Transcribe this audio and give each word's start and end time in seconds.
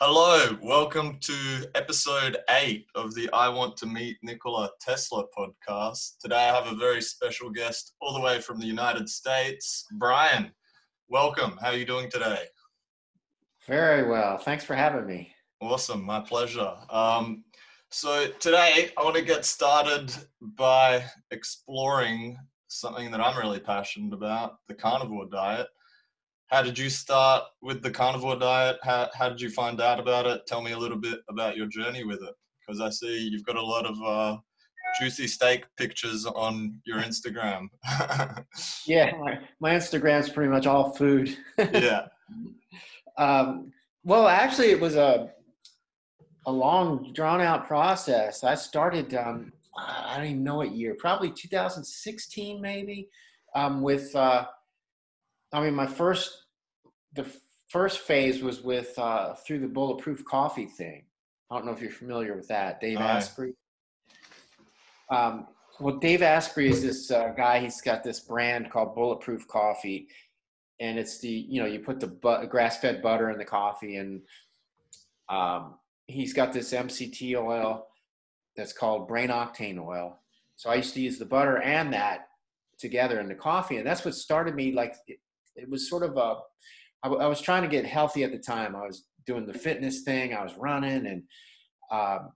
Hello, 0.00 0.56
welcome 0.62 1.18
to 1.20 1.70
episode 1.76 2.38
eight 2.50 2.86
of 2.96 3.14
the 3.14 3.30
I 3.32 3.48
Want 3.48 3.76
to 3.76 3.86
Meet 3.86 4.16
Nikola 4.22 4.70
Tesla 4.80 5.24
podcast. 5.36 6.18
Today 6.20 6.48
I 6.48 6.54
have 6.54 6.66
a 6.66 6.74
very 6.74 7.00
special 7.00 7.50
guest 7.50 7.92
all 8.00 8.12
the 8.12 8.20
way 8.20 8.40
from 8.40 8.58
the 8.58 8.66
United 8.66 9.08
States, 9.08 9.86
Brian. 9.92 10.50
Welcome. 11.08 11.56
How 11.60 11.68
are 11.68 11.76
you 11.76 11.84
doing 11.84 12.10
today? 12.10 12.44
Very 13.68 14.08
well. 14.08 14.38
Thanks 14.38 14.64
for 14.64 14.74
having 14.74 15.06
me. 15.06 15.32
Awesome, 15.60 16.02
my 16.02 16.18
pleasure. 16.18 16.74
Um, 16.90 17.44
so 17.90 18.26
today 18.40 18.90
I 18.98 19.04
want 19.04 19.14
to 19.16 19.22
get 19.22 19.44
started 19.44 20.12
by 20.40 21.04
exploring 21.30 22.38
something 22.66 23.10
that 23.12 23.20
I'm 23.20 23.38
really 23.38 23.60
passionate 23.60 24.14
about, 24.14 24.56
the 24.66 24.74
carnivore 24.74 25.28
diet 25.30 25.68
how 26.52 26.60
did 26.60 26.78
you 26.78 26.90
start 26.90 27.44
with 27.62 27.82
the 27.82 27.90
carnivore 27.90 28.36
diet? 28.36 28.76
How, 28.82 29.08
how 29.14 29.30
did 29.30 29.40
you 29.40 29.48
find 29.48 29.80
out 29.80 29.98
about 29.98 30.26
it? 30.26 30.42
Tell 30.46 30.60
me 30.60 30.72
a 30.72 30.78
little 30.78 30.98
bit 30.98 31.20
about 31.30 31.56
your 31.56 31.66
journey 31.66 32.04
with 32.04 32.22
it. 32.22 32.34
Because 32.60 32.82
I 32.82 32.90
see 32.90 33.26
you've 33.26 33.46
got 33.46 33.56
a 33.56 33.62
lot 33.62 33.86
of 33.86 34.02
uh, 34.02 34.36
juicy 35.00 35.26
steak 35.26 35.64
pictures 35.78 36.26
on 36.26 36.78
your 36.84 37.00
Instagram. 37.00 37.68
yeah, 38.86 39.12
my, 39.18 39.38
my 39.60 39.70
Instagram's 39.70 40.28
pretty 40.28 40.50
much 40.50 40.66
all 40.66 40.92
food. 40.92 41.34
yeah. 41.58 42.08
Um, 43.16 43.72
well, 44.04 44.28
actually, 44.28 44.70
it 44.70 44.80
was 44.80 44.94
a 44.94 45.30
a 46.44 46.52
long, 46.52 47.12
drawn 47.14 47.40
out 47.40 47.66
process. 47.66 48.44
I 48.44 48.56
started. 48.56 49.14
Um, 49.14 49.52
I 49.78 50.16
don't 50.18 50.26
even 50.26 50.44
know 50.44 50.56
what 50.56 50.72
year. 50.72 50.96
Probably 50.98 51.30
2016, 51.30 52.60
maybe. 52.60 53.08
Um, 53.54 53.80
with, 53.80 54.14
uh, 54.14 54.46
I 55.52 55.60
mean, 55.60 55.74
my 55.74 55.86
first 55.86 56.46
the 57.14 57.26
first 57.68 58.00
phase 58.00 58.42
was 58.42 58.62
with 58.62 58.98
uh, 58.98 59.34
through 59.34 59.60
the 59.60 59.68
bulletproof 59.68 60.24
coffee 60.24 60.66
thing. 60.66 61.04
I 61.50 61.56
don't 61.56 61.66
know 61.66 61.72
if 61.72 61.80
you're 61.82 61.90
familiar 61.90 62.34
with 62.34 62.48
that, 62.48 62.80
Dave 62.80 62.98
Aye. 62.98 63.18
Asprey. 63.18 63.52
Um, 65.10 65.46
well, 65.80 65.96
Dave 65.98 66.22
Asprey 66.22 66.68
is 66.68 66.82
this 66.82 67.10
uh, 67.10 67.32
guy. 67.36 67.58
He's 67.60 67.80
got 67.80 68.02
this 68.02 68.20
brand 68.20 68.70
called 68.70 68.94
Bulletproof 68.94 69.46
Coffee, 69.48 70.08
and 70.80 70.98
it's 70.98 71.18
the 71.18 71.28
you 71.28 71.60
know 71.60 71.66
you 71.66 71.80
put 71.80 72.00
the 72.00 72.06
bu- 72.06 72.46
grass-fed 72.46 73.02
butter 73.02 73.30
in 73.30 73.38
the 73.38 73.44
coffee, 73.44 73.96
and 73.96 74.22
um, 75.28 75.74
he's 76.06 76.32
got 76.32 76.52
this 76.52 76.72
MCT 76.72 77.36
oil 77.36 77.86
that's 78.56 78.72
called 78.72 79.08
brain 79.08 79.28
octane 79.28 79.78
oil. 79.78 80.18
So 80.56 80.70
I 80.70 80.76
used 80.76 80.94
to 80.94 81.00
use 81.00 81.18
the 81.18 81.24
butter 81.24 81.58
and 81.58 81.92
that 81.92 82.28
together 82.78 83.20
in 83.20 83.28
the 83.28 83.34
coffee, 83.34 83.76
and 83.76 83.86
that's 83.86 84.04
what 84.04 84.14
started 84.14 84.54
me. 84.54 84.72
Like 84.72 84.94
it, 85.56 85.62
it 85.62 85.70
was 85.70 85.88
sort 85.88 86.02
of 86.02 86.16
a 86.16 86.36
I, 87.04 87.08
w- 87.08 87.22
I 87.22 87.26
was 87.26 87.40
trying 87.40 87.62
to 87.62 87.68
get 87.68 87.84
healthy 87.84 88.22
at 88.24 88.30
the 88.30 88.38
time. 88.38 88.76
I 88.76 88.86
was 88.86 89.06
doing 89.26 89.46
the 89.46 89.54
fitness 89.54 90.02
thing. 90.02 90.34
I 90.34 90.42
was 90.42 90.54
running, 90.56 91.06
and 91.06 91.22
um, 91.90 92.30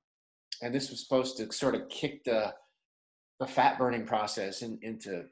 and 0.63 0.75
this 0.75 0.91
was 0.91 1.03
supposed 1.03 1.37
to 1.39 1.53
sort 1.53 1.75
of 1.75 1.89
kick 1.89 2.25
the 2.25 2.53
the 3.39 3.47
fat 3.47 3.79
burning 3.79 4.07
process 4.07 4.63
in, 4.63 4.79
into 4.83 5.25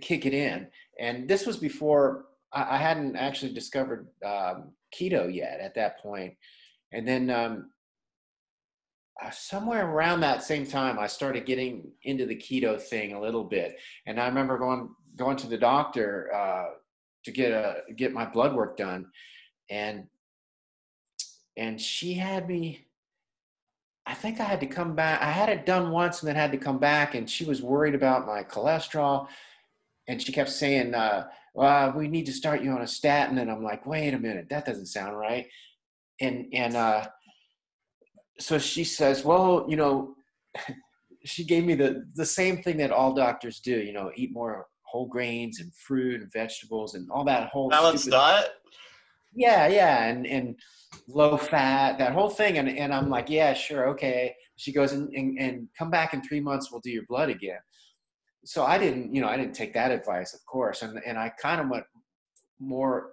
kick 0.00 0.26
it 0.26 0.34
in. 0.34 0.66
And 0.98 1.28
this 1.28 1.46
was 1.46 1.56
before 1.56 2.26
I, 2.52 2.76
I 2.76 2.78
hadn't 2.78 3.16
actually 3.16 3.52
discovered 3.52 4.08
um, 4.24 4.72
keto 4.94 5.32
yet 5.32 5.60
at 5.60 5.74
that 5.74 6.00
point. 6.00 6.34
And 6.92 7.06
then 7.06 7.30
um, 7.30 7.70
uh, 9.22 9.30
somewhere 9.30 9.86
around 9.86 10.20
that 10.20 10.42
same 10.42 10.66
time, 10.66 10.98
I 10.98 11.06
started 11.06 11.46
getting 11.46 11.90
into 12.04 12.26
the 12.26 12.36
keto 12.36 12.80
thing 12.80 13.12
a 13.12 13.20
little 13.20 13.44
bit. 13.44 13.76
And 14.06 14.20
I 14.20 14.26
remember 14.26 14.58
going 14.58 14.88
going 15.16 15.36
to 15.38 15.46
the 15.46 15.58
doctor 15.58 16.30
uh, 16.34 16.66
to 17.24 17.32
get 17.32 17.52
a 17.52 17.82
get 17.96 18.12
my 18.12 18.24
blood 18.24 18.54
work 18.54 18.76
done. 18.76 19.06
And 19.70 20.06
and 21.56 21.80
she 21.80 22.14
had 22.14 22.48
me 22.48 22.86
i 24.06 24.14
think 24.14 24.40
i 24.40 24.44
had 24.44 24.60
to 24.60 24.66
come 24.66 24.94
back 24.94 25.20
i 25.22 25.30
had 25.30 25.48
it 25.48 25.66
done 25.66 25.90
once 25.90 26.20
and 26.20 26.28
then 26.28 26.36
had 26.36 26.52
to 26.52 26.58
come 26.58 26.78
back 26.78 27.14
and 27.14 27.28
she 27.28 27.44
was 27.44 27.62
worried 27.62 27.94
about 27.94 28.26
my 28.26 28.42
cholesterol. 28.42 29.26
And 30.08 30.22
she 30.22 30.30
kept 30.30 30.50
saying 30.50 30.94
uh, 30.94 31.26
well 31.54 31.92
we 31.92 32.06
need 32.06 32.26
to 32.26 32.32
start 32.32 32.62
you 32.62 32.70
on 32.70 32.82
a 32.82 32.86
statin. 32.86 33.38
And 33.38 33.50
i'm 33.50 33.64
like 33.64 33.86
wait 33.86 34.14
a 34.14 34.18
minute 34.18 34.48
that 34.50 34.66
doesn't 34.66 34.86
sound 34.86 35.16
right. 35.16 35.46
And 36.20 36.46
and 36.52 36.76
uh, 36.76 37.08
so 38.38 38.58
she 38.58 38.84
says 38.84 39.24
well 39.24 39.66
you 39.68 39.76
know 39.76 40.14
she 41.24 41.42
gave 41.44 41.64
me 41.64 41.74
the 41.74 42.04
the 42.14 42.26
same 42.26 42.62
thing 42.62 42.76
that 42.76 42.92
all 42.92 43.14
doctors 43.14 43.58
do 43.58 43.76
you 43.76 43.92
know 43.92 44.12
eat 44.14 44.32
more 44.32 44.68
whole 44.96 45.06
grains 45.06 45.60
and 45.60 45.70
fruit 45.74 46.22
and 46.22 46.32
vegetables 46.32 46.94
and 46.94 47.10
all 47.10 47.24
that 47.24 47.50
whole 47.50 47.68
balanced 47.68 48.08
diet. 48.08 48.48
Yeah, 49.34 49.68
yeah, 49.68 50.04
and 50.04 50.26
and 50.26 50.58
low 51.06 51.36
fat, 51.36 51.98
that 51.98 52.12
whole 52.12 52.30
thing. 52.30 52.56
And 52.56 52.68
and 52.82 52.94
I'm 52.94 53.10
like, 53.10 53.28
yeah, 53.28 53.52
sure, 53.52 53.88
okay. 53.90 54.34
She 54.56 54.72
goes 54.72 54.92
and, 54.92 55.12
and, 55.12 55.38
and 55.38 55.68
come 55.78 55.90
back 55.90 56.14
in 56.14 56.22
three 56.22 56.40
months. 56.40 56.72
We'll 56.72 56.80
do 56.80 56.90
your 56.90 57.04
blood 57.06 57.28
again. 57.28 57.58
So 58.44 58.64
I 58.64 58.78
didn't, 58.78 59.14
you 59.14 59.20
know, 59.20 59.28
I 59.28 59.36
didn't 59.36 59.54
take 59.54 59.74
that 59.74 59.90
advice, 59.90 60.32
of 60.32 60.40
course, 60.46 60.80
and 60.80 60.98
and 61.04 61.18
I 61.18 61.28
kind 61.46 61.60
of 61.60 61.68
went 61.68 61.84
more 62.58 63.10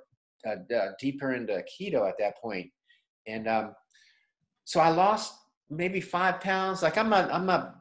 uh, 0.48 0.74
uh, 0.74 0.92
deeper 1.04 1.34
into 1.34 1.62
keto 1.72 2.08
at 2.08 2.18
that 2.20 2.36
point, 2.42 2.70
and 3.28 3.46
um, 3.56 3.76
so 4.64 4.80
I 4.80 4.90
lost 4.90 5.34
maybe 5.70 6.00
five 6.00 6.40
pounds. 6.40 6.82
Like 6.84 6.98
I'm 6.98 7.10
not, 7.10 7.30
I'm 7.34 7.46
not, 7.46 7.76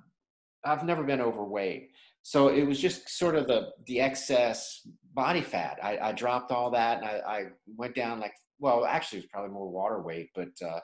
I've 0.65 0.85
never 0.85 1.05
been 1.05 1.21
overweight, 1.21 1.92
so 2.23 2.49
it 2.49 2.63
was 2.63 2.81
just 2.81 3.09
sort 3.09 3.35
of 3.35 3.47
the 3.47 3.71
the 3.87 4.01
excess 4.01 4.87
body 5.15 5.41
fat. 5.41 5.79
I, 5.83 5.99
I 5.99 6.13
dropped 6.13 6.53
all 6.53 6.71
that 6.71 6.99
and 6.99 7.07
I, 7.07 7.21
I, 7.27 7.43
went 7.77 7.95
down 7.95 8.21
like 8.21 8.33
well, 8.59 8.85
actually 8.85 9.19
it 9.19 9.25
was 9.25 9.31
probably 9.31 9.51
more 9.51 9.69
water 9.69 10.01
weight, 10.01 10.31
but 10.35 10.51
uh, 10.65 10.79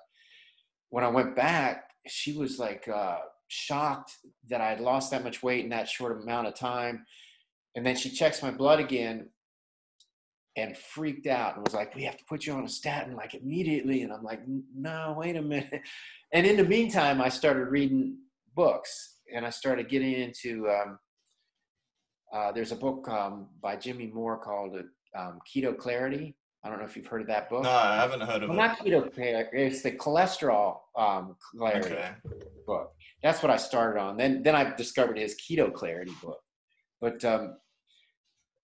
when 0.90 1.04
I 1.04 1.08
went 1.08 1.36
back, 1.36 1.90
she 2.08 2.36
was 2.36 2.58
like 2.58 2.88
uh, 2.88 3.18
shocked 3.46 4.16
that 4.48 4.60
I 4.60 4.68
had 4.68 4.80
lost 4.80 5.12
that 5.12 5.22
much 5.22 5.42
weight 5.42 5.62
in 5.64 5.70
that 5.70 5.88
short 5.88 6.20
amount 6.20 6.48
of 6.48 6.54
time. 6.54 7.04
And 7.76 7.86
then 7.86 7.94
she 7.94 8.10
checks 8.10 8.42
my 8.42 8.50
blood 8.50 8.80
again 8.80 9.28
and 10.56 10.76
freaked 10.76 11.28
out 11.28 11.54
and 11.54 11.64
was 11.64 11.74
like, 11.74 11.94
"We 11.94 12.02
have 12.02 12.16
to 12.16 12.24
put 12.24 12.46
you 12.46 12.54
on 12.54 12.64
a 12.64 12.68
statin 12.68 13.14
like 13.14 13.34
immediately." 13.34 14.02
And 14.02 14.12
I'm 14.12 14.24
like, 14.24 14.40
"No, 14.74 15.14
wait 15.16 15.36
a 15.36 15.42
minute." 15.42 15.82
And 16.32 16.46
in 16.46 16.56
the 16.56 16.64
meantime, 16.64 17.22
I 17.22 17.28
started 17.28 17.66
reading 17.66 18.18
books 18.54 19.18
and 19.32 19.46
I 19.46 19.50
started 19.50 19.88
getting 19.88 20.12
into 20.12 20.68
um, 20.68 20.98
uh, 22.32 22.52
there's 22.52 22.72
a 22.72 22.76
book 22.76 23.08
um, 23.08 23.48
by 23.60 23.76
Jimmy 23.76 24.06
Moore 24.06 24.38
called 24.38 24.76
um, 25.16 25.38
Keto 25.48 25.76
Clarity. 25.76 26.34
I 26.64 26.68
don't 26.68 26.80
know 26.80 26.84
if 26.84 26.96
you've 26.96 27.06
heard 27.06 27.20
of 27.20 27.28
that 27.28 27.48
book. 27.48 27.62
No, 27.62 27.70
I 27.70 27.96
haven't 27.96 28.20
heard 28.20 28.42
of 28.42 28.50
well, 28.50 28.58
it. 28.58 28.60
Not 28.60 28.78
keto 28.78 29.14
clarity. 29.14 29.62
It's 29.62 29.82
the 29.82 29.92
cholesterol 29.92 30.78
um, 30.96 31.36
clarity 31.56 31.94
okay. 31.94 32.10
book. 32.66 32.92
That's 33.22 33.42
what 33.42 33.50
I 33.50 33.56
started 33.56 34.00
on. 34.00 34.16
Then, 34.16 34.42
then 34.42 34.56
I 34.56 34.74
discovered 34.74 35.18
his 35.18 35.36
keto 35.36 35.72
clarity 35.72 36.12
book. 36.20 36.40
But 37.00 37.24
um, 37.24 37.56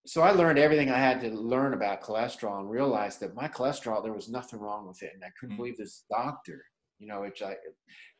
so 0.06 0.22
I 0.22 0.32
learned 0.32 0.58
everything 0.58 0.90
I 0.90 0.98
had 0.98 1.20
to 1.20 1.30
learn 1.30 1.72
about 1.72 2.02
cholesterol 2.02 2.58
and 2.58 2.68
realized 2.68 3.20
that 3.20 3.36
my 3.36 3.46
cholesterol 3.46 4.02
there 4.02 4.12
was 4.12 4.28
nothing 4.28 4.58
wrong 4.58 4.86
with 4.88 5.02
it, 5.02 5.12
and 5.14 5.22
I 5.24 5.28
couldn't 5.38 5.54
mm-hmm. 5.54 5.62
believe 5.62 5.76
this 5.76 6.04
doctor 6.10 6.64
you 7.04 7.12
know, 7.12 7.20
which 7.20 7.42
I 7.42 7.56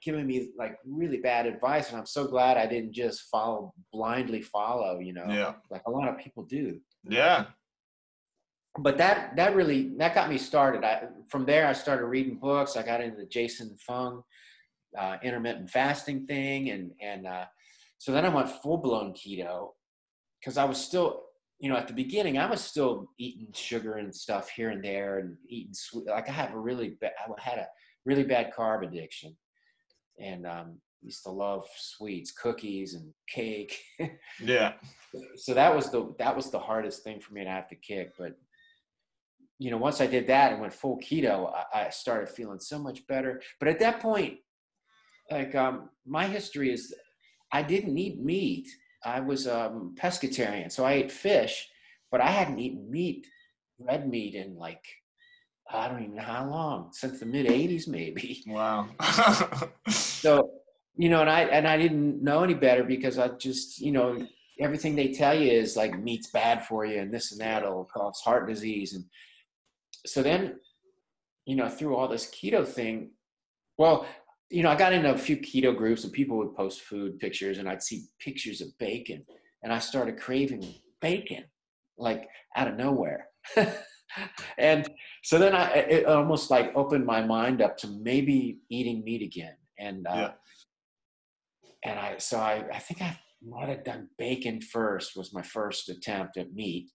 giving 0.03 0.27
me 0.27 0.51
like 0.59 0.77
really 0.87 1.17
bad 1.17 1.47
advice. 1.47 1.89
And 1.89 1.99
I'm 1.99 2.05
so 2.05 2.27
glad 2.27 2.59
I 2.59 2.67
didn't 2.67 2.93
just 2.93 3.23
follow 3.31 3.73
blindly 3.93 4.43
follow, 4.43 4.99
you 4.99 5.15
know, 5.15 5.25
yeah. 5.27 5.55
like 5.71 5.81
a 5.87 5.91
lot 5.91 6.09
of 6.09 6.19
people 6.19 6.45
do. 6.45 6.79
Yeah. 7.09 7.47
But 8.79 8.99
that 8.99 9.37
that 9.37 9.55
really 9.55 9.95
that 9.97 10.15
got 10.15 10.29
me 10.29 10.37
started. 10.37 10.85
I 10.85 11.05
from 11.29 11.47
there 11.47 11.67
I 11.67 11.73
started 11.73 12.05
reading 12.05 12.39
books. 12.39 12.77
I 12.77 12.83
got 12.83 13.01
into 13.01 13.17
the 13.17 13.27
Jason 13.27 13.75
Fung 13.87 14.23
uh, 14.99 15.17
intermittent 15.23 15.71
fasting 15.71 16.27
thing, 16.27 16.71
and 16.71 16.91
and 17.01 17.27
uh, 17.27 17.45
so 17.99 18.13
then 18.13 18.27
I 18.27 18.29
went 18.29 18.51
full 18.51 18.79
blown 18.79 19.15
keto 19.15 19.71
because 20.41 20.59
I 20.59 20.65
was 20.65 20.77
still 20.77 21.23
you 21.61 21.71
know, 21.71 21.77
at 21.77 21.87
the 21.87 21.95
beginning, 21.95 22.37
I 22.37 22.51
was 22.51 22.61
still 22.61 23.09
eating 23.17 23.47
sugar 23.55 23.95
and 23.95 24.15
stuff 24.15 24.51
here 24.51 24.71
and 24.71 24.85
there, 24.85 25.21
and 25.21 25.37
eating 25.49 25.73
sweet. 25.73 26.07
Like 26.07 26.29
I 26.29 26.33
have 26.33 26.53
a 26.53 26.59
really 26.59 26.99
bad, 27.01 27.13
I 27.19 27.41
had 27.41 27.59
a 27.59 27.69
really 28.05 28.25
bad 28.25 28.53
carb 28.53 28.87
addiction, 28.87 29.37
and 30.21 30.47
um, 30.47 30.79
used 31.03 31.23
to 31.25 31.31
love 31.31 31.67
sweets, 31.77 32.33
cookies, 32.33 32.95
and 32.95 33.13
cake. 33.29 33.79
yeah. 34.41 34.75
So 35.37 35.55
that 35.55 35.75
was 35.75 35.91
the 35.91 36.15
that 36.19 36.35
was 36.35 36.51
the 36.51 36.59
hardest 36.59 37.05
thing 37.05 37.21
for 37.21 37.35
me 37.35 37.45
to 37.45 37.51
have 37.51 37.69
to 37.69 37.77
kick. 37.77 38.13
But 38.19 38.37
you 39.59 39.71
know, 39.71 39.77
once 39.77 40.01
I 40.01 40.07
did 40.07 40.27
that 40.27 40.53
and 40.53 40.61
went 40.61 40.73
full 40.73 40.99
keto, 40.99 41.53
I, 41.73 41.87
I 41.87 41.91
started 41.91 42.29
feeling 42.29 42.61
so 42.61 42.79
much 42.79 43.07
better. 43.07 43.41
But 43.61 43.69
at 43.69 43.79
that 43.81 44.01
point, 44.01 44.39
like 45.31 45.55
um, 45.55 45.91
my 46.07 46.27
history 46.27 46.73
is, 46.73 46.95
I 47.53 47.63
didn't 47.63 47.97
eat 47.97 48.21
meat. 48.21 48.69
I 49.05 49.21
was 49.21 49.47
um, 49.47 49.95
pescatarian, 49.99 50.73
so 50.73 50.85
I 50.85 50.93
ate 50.93 51.13
fish, 51.13 51.69
but 52.11 52.21
I 52.21 52.29
hadn't 52.29 52.59
eaten 52.59 52.91
meat, 52.91 53.27
red 53.79 54.09
meat, 54.09 54.35
in 54.35 54.57
like 54.57 54.85
I 55.71 55.89
don't 55.89 56.03
even 56.03 56.17
know 56.17 56.23
how 56.23 56.49
long 56.49 56.91
since 56.93 57.21
the 57.21 57.27
mid 57.27 57.47
'80s, 57.47 57.89
maybe. 57.89 58.43
Wow. 58.49 58.89
so, 59.89 60.51
you 60.97 61.09
know, 61.09 61.21
and 61.21 61.31
I 61.31 61.43
and 61.43 61.67
I 61.67 61.77
didn't 61.77 62.23
know 62.23 62.43
any 62.43 62.55
better 62.55 62.85
because 62.85 63.19
I 63.19 63.29
just, 63.29 63.81
you 63.81 63.93
know, 63.93 64.27
everything 64.61 64.95
they 64.95 65.09
tell 65.09 65.35
you 65.35 65.51
is 65.51 65.77
like 65.77 65.99
meat's 65.99 66.31
bad 66.31 66.65
for 66.65 66.85
you 66.85 67.01
and 67.01 67.13
this 67.13 67.33
and 67.33 67.41
that 67.41 67.65
will 67.65 67.89
cause 67.93 68.21
heart 68.21 68.49
disease 68.49 68.95
and 68.95 69.05
so 70.07 70.23
then 70.23 70.55
you 71.47 71.57
know, 71.57 71.69
through 71.69 71.97
all 71.97 72.09
this 72.09 72.31
keto 72.31 72.67
thing, 72.67 73.11
well, 73.77 74.07
you 74.51 74.63
know, 74.63 74.71
I 74.71 74.77
got 74.77 74.93
into 74.93 75.13
a 75.13 75.19
few 75.19 75.37
keto 75.37 75.77
groups 75.77 76.05
and 76.05 76.13
people 76.13 76.37
would 76.39 76.55
post 76.55 76.83
food 76.83 77.19
pictures 77.19 77.59
and 77.59 77.69
I'd 77.69 77.83
see 77.83 78.05
pictures 78.21 78.61
of 78.61 78.77
bacon 78.79 79.25
and 79.63 79.73
I 79.73 79.79
started 79.79 80.19
craving 80.19 80.65
bacon 81.01 81.45
like 81.99 82.29
out 82.57 82.69
of 82.69 82.77
nowhere. 82.77 83.29
and 84.59 84.89
so 85.23 85.39
then 85.39 85.55
I, 85.55 85.71
it 85.73 86.07
almost 86.07 86.51
like 86.51 86.73
opened 86.75 87.05
my 87.07 87.23
mind 87.23 87.63
up 87.63 87.77
to 87.79 87.89
maybe 87.89 88.59
eating 88.71 89.03
meat 89.05 89.23
again. 89.23 89.57
And, 89.79 90.07
uh, 90.07 90.15
yeah. 90.15 90.31
and 91.85 91.99
I, 91.99 92.19
so 92.19 92.39
I, 92.39 92.65
I 92.73 92.79
think 92.79 93.03
I 93.03 93.19
might 93.47 93.69
have 93.69 93.85
done 93.85 94.09
bacon 94.19 94.61
first 94.61 95.17
was 95.17 95.35
my 95.35 95.43
first 95.43 95.89
attempt 95.89 96.37
at 96.37 96.55
meat. 96.55 96.91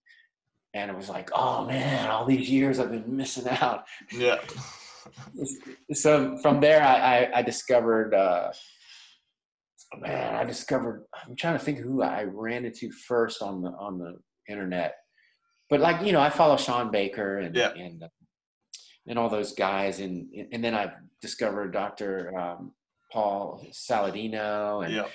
And 0.74 0.90
it 0.90 0.96
was 0.96 1.08
like, 1.08 1.30
oh 1.34 1.66
man, 1.66 2.10
all 2.10 2.24
these 2.24 2.48
years 2.48 2.78
I've 2.78 2.92
been 2.92 3.16
missing 3.16 3.48
out. 3.48 3.84
Yeah. 4.12 4.38
so 5.92 6.38
from 6.38 6.60
there, 6.60 6.82
I, 6.82 6.94
I, 6.94 7.38
I 7.38 7.42
discovered, 7.42 8.14
uh, 8.14 8.52
man, 9.98 10.36
I 10.36 10.44
discovered, 10.44 11.04
I'm 11.26 11.34
trying 11.34 11.58
to 11.58 11.64
think 11.64 11.78
who 11.78 12.02
I 12.02 12.22
ran 12.22 12.64
into 12.64 12.90
first 12.92 13.42
on 13.42 13.62
the, 13.62 13.70
on 13.70 13.98
the 13.98 14.16
internet 14.48 14.94
but 15.70 15.80
like 15.80 16.04
you 16.04 16.12
know, 16.12 16.20
I 16.20 16.30
follow 16.30 16.56
Shawn 16.56 16.90
Baker 16.90 17.38
and 17.38 17.54
yeah. 17.54 17.72
and 17.72 18.02
uh, 18.02 18.08
and 19.06 19.18
all 19.18 19.28
those 19.28 19.54
guys, 19.54 20.00
and 20.00 20.26
and 20.52 20.62
then 20.62 20.74
I've 20.74 20.92
discovered 21.22 21.72
Dr. 21.72 22.36
Um, 22.36 22.72
Paul 23.12 23.64
Saladino 23.72 24.84
and 24.84 24.94
yeah. 24.94 25.06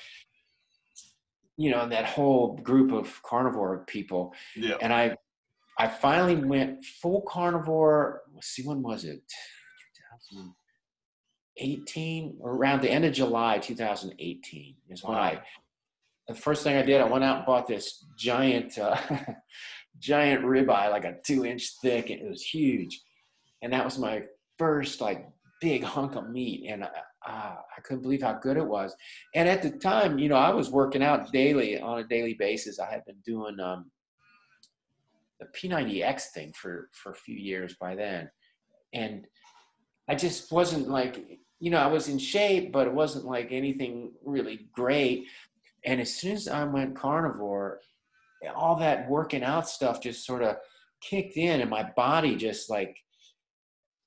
you 1.57 1.71
know 1.71 1.87
that 1.87 2.05
whole 2.05 2.57
group 2.57 2.91
of 2.91 3.21
carnivore 3.23 3.85
people. 3.85 4.33
Yeah. 4.55 4.77
And 4.81 4.93
I 4.93 5.15
I 5.77 5.87
finally 5.87 6.35
went 6.35 6.85
full 6.85 7.21
carnivore. 7.27 8.21
Let's 8.33 8.47
see, 8.47 8.63
when 8.63 8.81
was 8.81 9.03
it? 9.03 9.21
2018, 10.31 12.37
around 12.43 12.81
the 12.81 12.89
end 12.89 13.05
of 13.05 13.13
July 13.13 13.59
2018 13.59 14.75
is 14.89 15.03
when. 15.03 15.17
I. 15.17 15.41
The 16.27 16.33
first 16.33 16.63
thing 16.63 16.75
I 16.75 16.81
did, 16.81 17.01
I 17.01 17.03
went 17.03 17.23
out 17.23 17.37
and 17.37 17.45
bought 17.45 17.67
this 17.67 18.03
giant 18.17 18.79
uh, 18.79 18.97
giant 19.99 20.43
ribeye, 20.43 20.91
like 20.91 21.05
a 21.05 21.17
two 21.23 21.45
inch 21.45 21.73
thick, 21.81 22.09
it 22.09 22.27
was 22.27 22.41
huge. 22.41 23.01
And 23.61 23.73
that 23.73 23.85
was 23.85 23.97
my 23.97 24.23
first 24.57 25.01
like 25.01 25.27
big 25.61 25.83
hunk 25.83 26.15
of 26.15 26.29
meat, 26.29 26.67
and 26.69 26.83
I, 26.83 26.89
uh, 27.27 27.55
I 27.77 27.81
couldn't 27.83 28.03
believe 28.03 28.21
how 28.21 28.33
good 28.33 28.57
it 28.57 28.65
was. 28.65 28.95
And 29.33 29.49
at 29.49 29.61
the 29.61 29.71
time, 29.71 30.19
you 30.19 30.29
know, 30.29 30.35
I 30.35 30.51
was 30.51 30.69
working 30.69 31.01
out 31.01 31.31
daily 31.31 31.79
on 31.79 31.99
a 31.99 32.03
daily 32.03 32.35
basis. 32.35 32.79
I 32.79 32.89
had 32.91 33.03
been 33.05 33.17
doing 33.25 33.59
um, 33.59 33.89
the 35.39 35.47
P90X 35.47 36.27
thing 36.33 36.53
for 36.53 36.89
for 36.93 37.11
a 37.11 37.15
few 37.15 37.35
years 37.35 37.75
by 37.79 37.95
then, 37.95 38.29
and 38.93 39.25
I 40.07 40.15
just 40.15 40.51
wasn't 40.51 40.89
like, 40.89 41.39
you 41.59 41.71
know, 41.71 41.79
I 41.79 41.87
was 41.87 42.09
in 42.09 42.19
shape, 42.19 42.71
but 42.71 42.87
it 42.87 42.93
wasn't 42.93 43.25
like 43.25 43.51
anything 43.51 44.11
really 44.23 44.67
great. 44.73 45.27
And 45.83 46.01
as 46.01 46.13
soon 46.13 46.33
as 46.33 46.47
I 46.47 46.63
went 46.63 46.95
carnivore, 46.95 47.79
all 48.47 48.75
that 48.77 49.09
working 49.09 49.43
out 49.43 49.67
stuff 49.69 50.01
just 50.01 50.25
sort 50.25 50.43
of 50.43 50.57
kicked 51.01 51.37
in 51.37 51.61
and 51.61 51.69
my 51.69 51.83
body 51.95 52.35
just 52.35 52.69
like 52.69 52.97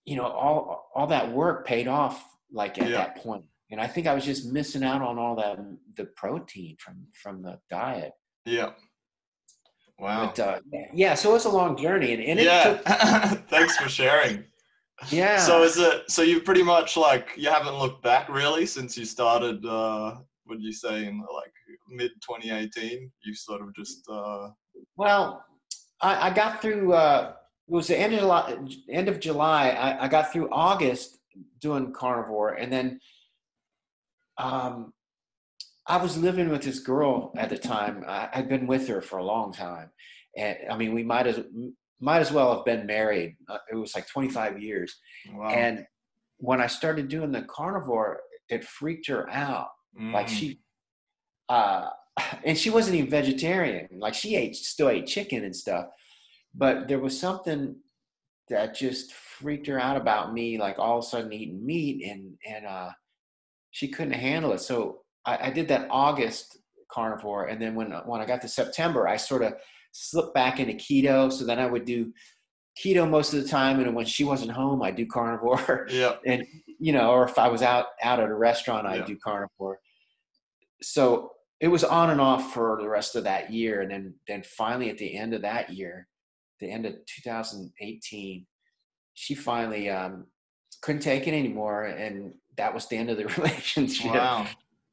you 0.05 0.17
know 0.17 0.26
all 0.26 0.90
all 0.94 1.06
that 1.06 1.31
work 1.32 1.67
paid 1.67 1.87
off 1.87 2.25
like 2.52 2.79
at 2.79 2.88
yeah. 2.88 2.96
that 2.96 3.17
point. 3.17 3.44
And 3.70 3.81
i 3.81 3.87
think 3.87 4.06
i 4.06 4.14
was 4.14 4.25
just 4.25 4.46
missing 4.46 4.82
out 4.82 5.02
on 5.02 5.19
all 5.19 5.37
that 5.37 5.58
the 5.96 6.06
protein 6.17 6.76
from 6.79 7.06
from 7.23 7.43
the 7.43 7.58
diet. 7.70 8.12
Yeah. 8.44 8.70
Wow. 9.99 10.32
But, 10.35 10.41
uh, 10.41 10.61
yeah 10.93 11.14
so 11.14 11.34
it's 11.34 11.44
a 11.44 11.50
long 11.50 11.76
journey 11.76 12.14
and, 12.14 12.23
and 12.23 12.41
yeah. 12.41 12.75
took... 12.75 13.49
thanks 13.49 13.76
for 13.76 13.88
sharing. 13.88 14.44
Yeah. 15.11 15.38
So 15.38 15.62
is 15.62 15.79
it 15.79 16.11
so 16.11 16.23
you 16.23 16.41
pretty 16.41 16.62
much 16.62 16.96
like 16.96 17.29
you 17.37 17.50
haven't 17.50 17.79
looked 17.79 18.02
back 18.02 18.29
really 18.29 18.67
since 18.67 18.96
you 18.96 19.05
started 19.05 19.64
uh 19.64 20.17
what 20.44 20.56
did 20.56 20.64
you 20.64 20.73
say 20.73 21.05
in 21.05 21.19
like 21.19 21.52
mid 21.90 22.11
2018 22.23 23.11
you 23.25 23.35
sort 23.35 23.61
of 23.62 23.75
just 23.75 24.08
uh 24.11 24.49
well 24.96 25.44
i, 26.00 26.29
I 26.29 26.31
got 26.31 26.61
through 26.62 26.93
uh 26.93 27.32
it 27.69 27.73
was 27.73 27.88
the 27.88 27.99
end 27.99 28.14
of 28.14 28.20
july 28.20 28.56
end 28.90 29.08
of 29.08 29.20
july. 29.20 29.70
I, 29.70 30.05
I 30.05 30.08
got 30.08 30.32
through 30.32 30.49
august 30.50 31.19
doing 31.61 31.93
carnivore 31.93 32.55
and 32.55 32.73
then 32.73 33.00
um 34.38 34.93
i 35.87 35.96
was 35.96 36.17
living 36.17 36.49
with 36.49 36.62
this 36.62 36.81
girl 36.81 37.32
at 37.37 37.50
the 37.50 37.58
time. 37.58 38.05
I, 38.06 38.29
i'd 38.34 38.49
been 38.49 38.67
with 38.67 38.88
her 38.88 39.00
for 39.00 39.19
a 39.19 39.25
long 39.25 39.52
time. 39.52 39.91
And 40.37 40.56
i 40.70 40.76
mean 40.76 40.94
we 40.94 41.02
might 41.02 41.26
as 41.26 41.41
might 42.00 42.20
as 42.20 42.31
well 42.31 42.55
have 42.55 42.64
been 42.64 42.87
married. 42.87 43.37
Uh, 43.49 43.58
it 43.73 43.75
was 43.75 43.94
like 43.96 44.06
25 44.06 44.62
years. 44.62 44.96
Wow. 45.32 45.49
and 45.50 45.84
when 46.38 46.61
i 46.61 46.67
started 46.67 47.08
doing 47.08 47.32
the 47.32 47.43
carnivore 47.43 48.20
it 48.49 48.64
freaked 48.64 49.08
her 49.08 49.29
out. 49.31 49.69
Mm. 49.99 50.12
like 50.12 50.29
she 50.29 50.61
uh, 51.48 51.90
and 52.44 52.56
she 52.56 52.70
wasn't 52.70 52.96
even 52.96 53.10
vegetarian. 53.10 53.88
Like 53.98 54.14
she 54.14 54.36
ate, 54.36 54.56
still 54.56 54.88
ate 54.88 55.06
chicken 55.06 55.44
and 55.44 55.54
stuff. 55.54 55.86
But 56.54 56.88
there 56.88 56.98
was 56.98 57.18
something 57.18 57.76
that 58.48 58.74
just 58.74 59.12
freaked 59.12 59.66
her 59.66 59.78
out 59.78 59.96
about 59.96 60.32
me, 60.32 60.58
like 60.58 60.78
all 60.78 60.98
of 60.98 61.04
a 61.04 61.06
sudden 61.06 61.32
eating 61.32 61.64
meat, 61.64 62.04
and 62.04 62.34
and 62.46 62.66
uh, 62.66 62.90
she 63.70 63.88
couldn't 63.88 64.14
handle 64.14 64.52
it. 64.52 64.60
So 64.60 65.02
I, 65.26 65.48
I 65.48 65.50
did 65.50 65.68
that 65.68 65.88
August 65.90 66.58
carnivore, 66.90 67.46
and 67.46 67.60
then 67.60 67.74
when 67.74 67.90
when 68.06 68.20
I 68.20 68.26
got 68.26 68.40
to 68.42 68.48
September, 68.48 69.06
I 69.06 69.16
sort 69.16 69.42
of 69.42 69.54
slipped 69.92 70.34
back 70.34 70.60
into 70.60 70.72
keto. 70.74 71.32
So 71.32 71.44
then 71.44 71.58
I 71.58 71.66
would 71.66 71.84
do 71.84 72.12
keto 72.82 73.08
most 73.08 73.34
of 73.34 73.42
the 73.42 73.48
time, 73.48 73.80
and 73.80 73.94
when 73.94 74.06
she 74.06 74.24
wasn't 74.24 74.52
home, 74.52 74.82
I 74.82 74.90
do 74.90 75.06
carnivore. 75.06 75.86
Yeah. 75.90 76.16
And 76.26 76.44
you 76.80 76.92
know, 76.92 77.10
or 77.10 77.28
if 77.28 77.38
I 77.38 77.48
was 77.48 77.62
out 77.62 77.86
out 78.02 78.20
at 78.20 78.28
a 78.28 78.34
restaurant, 78.34 78.86
I 78.86 78.96
yeah. 78.96 79.04
do 79.04 79.16
carnivore. 79.16 79.78
So 80.80 81.32
it 81.60 81.69
was 81.69 81.84
on 81.84 82.10
and 82.10 82.20
off 82.20 82.52
for 82.52 82.78
the 82.81 82.88
rest 82.88 83.16
of 83.16 83.25
that 83.25 83.52
year 83.52 83.82
and 83.82 83.90
then 83.90 84.14
then 84.26 84.43
finally 84.43 84.90
at 84.90 84.99
the 84.99 85.16
end 85.16 85.34
of 85.34 85.43
that 85.43 85.70
year 85.70 86.06
the 86.60 86.70
end 86.70 86.87
of 86.87 86.94
2018 87.25 88.46
she 89.14 89.34
finally 89.34 89.90
um, 89.90 90.26
couldn't 90.82 91.02
take 91.02 91.26
it 91.26 91.34
anymore 91.34 91.84
and 91.84 92.32
that 92.56 92.72
was 92.72 92.87
the 92.87 92.96
end 92.96 93.10
of 93.10 93.16
the 93.16 93.26
relationship. 93.37 94.12
Wow. 94.12 94.46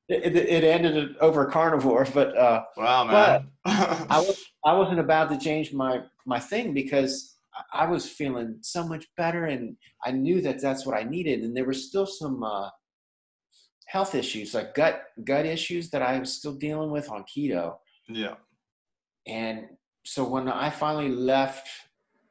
It, 0.07 0.35
it, 0.35 0.35
it 0.35 0.63
ended 0.63 1.15
over 1.19 1.47
carnivore 1.47 2.06
but 2.13 2.38
uh 2.38 2.63
wow 2.77 3.06
man. 3.06 3.47
I 3.65 4.19
was 4.19 4.45
i 4.63 4.71
wasn't 4.71 5.00
about 5.00 5.29
to 5.31 5.39
change 5.39 5.73
my 5.73 6.01
my 6.27 6.39
thing 6.39 6.75
because 6.75 7.38
i 7.73 7.88
was 7.88 8.07
feeling 8.07 8.59
so 8.62 8.88
much 8.88 9.07
better 9.17 9.45
and 9.45 9.75
i 10.06 10.12
knew 10.12 10.41
that 10.41 10.62
that's 10.62 10.85
what 10.85 10.95
i 10.95 11.01
needed 11.01 11.41
and 11.41 11.57
there 11.57 11.65
was 11.65 11.88
still 11.88 12.06
some 12.06 12.43
uh 12.43 12.69
health 13.86 14.15
issues 14.15 14.54
like 14.54 14.74
gut 14.74 15.04
gut 15.24 15.46
issues 15.46 15.89
that 15.92 16.01
I 16.01 16.20
was 16.20 16.34
still 16.34 16.54
dealing 16.54 16.92
with 16.92 17.10
on 17.10 17.24
keto. 17.24 17.75
Yeah. 18.08 18.36
And 19.27 19.68
so 20.04 20.24
when 20.27 20.48
I 20.48 20.70
finally 20.70 21.10
left, 21.10 21.68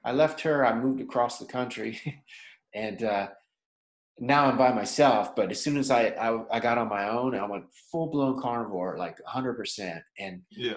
I 0.05 0.13
left 0.13 0.41
her. 0.43 0.67
I 0.67 0.75
moved 0.75 1.01
across 1.01 1.39
the 1.39 1.47
country, 1.47 1.99
and 2.75 3.03
uh, 3.03 3.29
now 4.19 4.47
I'm 4.47 4.59
by 4.59 4.73
myself. 4.73 5.35
But 5.35 5.51
as 5.51 5.63
soon 5.63 5.77
as 5.77 5.91
I, 5.91 6.09
I, 6.09 6.57
I 6.57 6.61
got 6.61 6.79
on 6.79 6.89
my 6.89 7.09
own, 7.09 7.35
I 7.35 7.47
went 7.47 7.65
full 7.91 8.11
blown 8.11 8.41
carnivore, 8.41 8.97
like 8.99 9.19
100 9.21 9.55
percent. 9.55 10.03
And 10.19 10.43
yeah, 10.51 10.75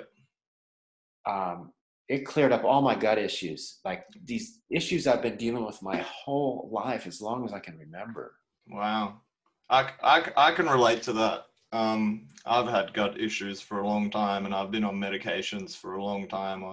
um, 1.28 1.72
it 2.08 2.26
cleared 2.26 2.54
up 2.54 2.64
all 2.64 2.82
my 2.82 2.96
gut 2.96 3.18
issues, 3.18 3.80
like 3.84 4.06
these 4.24 4.60
issues 4.72 5.08
I've 5.08 5.22
been 5.22 5.38
dealing 5.38 5.66
with 5.66 5.82
my 5.84 5.98
whole 5.98 6.70
life, 6.72 7.06
as 7.06 7.22
long 7.22 7.46
as 7.46 7.54
I 7.54 7.60
can 7.60 7.78
remember. 7.78 8.34
Wow. 8.70 9.22
I, 9.70 9.90
I, 10.02 10.32
I 10.38 10.52
can 10.52 10.68
relate 10.68 11.04
to 11.04 11.14
that. 11.14 11.46
Um, 11.74 12.28
I've 12.46 12.68
had 12.68 12.94
gut 12.94 13.20
issues 13.20 13.60
for 13.60 13.80
a 13.80 13.88
long 13.88 14.10
time 14.10 14.46
and 14.46 14.54
I've 14.54 14.72
been 14.72 14.86
on 14.86 14.96
medications 14.96 15.76
for 15.76 15.96
a 15.96 16.04
long 16.04 16.28
time 16.28 16.64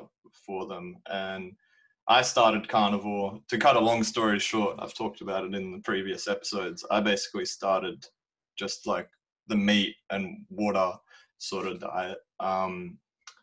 for 0.47 0.67
them. 0.67 0.97
And 1.11 1.53
I 2.07 2.23
started 2.23 2.69
carnivore. 2.69 3.41
To 3.49 3.59
cut 3.59 3.77
a 3.77 3.81
long 3.81 4.03
story 4.05 4.39
short, 4.39 4.77
I've 4.79 4.95
talked 4.95 5.21
about 5.21 5.45
it 5.45 5.55
in 5.55 5.73
the 5.73 5.79
previous 5.79 6.29
episodes. 6.29 6.85
I 6.91 7.01
basically 7.01 7.47
started 7.47 8.05
just 8.57 8.87
like 8.87 9.09
the 9.49 9.57
meat 9.57 9.97
and 10.11 10.45
water 10.49 10.93
sort 11.39 11.67
of 11.67 11.81
diet. 11.81 12.19
Um, 12.41 12.99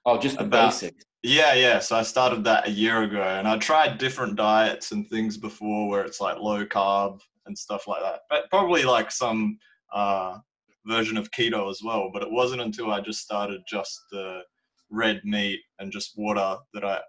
oh, 0.06 0.18
just 0.18 0.38
the 0.38 0.46
about, 0.46 0.72
basics. 0.72 1.04
Yeah, 1.24 1.54
yeah. 1.54 1.80
So 1.80 1.98
I 1.98 2.04
started 2.04 2.44
that 2.46 2.68
a 2.68 2.72
year 2.72 3.04
ago 3.04 3.22
and 3.22 3.48
I 3.48 3.58
tried 3.58 3.98
different 3.98 4.36
diets 4.36 4.92
and 4.92 5.08
things 5.08 5.38
before 5.38 5.90
where 5.90 6.04
it's 6.04 6.22
like 6.22 6.38
low 6.40 6.66
carb, 6.66 7.22
and 7.46 7.58
stuff 7.58 7.88
like 7.88 8.02
that. 8.02 8.22
But 8.30 8.50
probably 8.50 8.84
like 8.84 9.12
some 9.12 9.58
uh, 9.94 10.38
version 10.86 11.18
of 11.18 11.32
keto 11.32 11.70
as 11.70 11.82
well. 11.84 12.10
But 12.12 12.24
it 12.24 12.32
wasn't 12.32 12.62
until 12.62 12.92
I 12.92 13.02
just 13.02 13.22
started 13.22 13.62
just 13.68 14.00
the 14.12 14.42
red 14.90 15.22
meat 15.24 15.62
and 15.80 15.92
just 15.92 16.14
water 16.18 16.58
that 16.74 16.84
I 16.84 17.00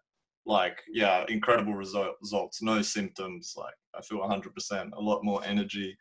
like, 0.44 0.78
yeah, 0.92 1.24
incredible 1.28 1.74
result, 1.74 2.16
results, 2.20 2.62
no 2.62 2.82
symptoms. 2.82 3.54
Like 3.56 3.74
I 3.96 4.02
feel 4.02 4.18
100%, 4.18 4.90
a 4.92 5.00
lot 5.00 5.24
more 5.24 5.44
energy. 5.44 5.96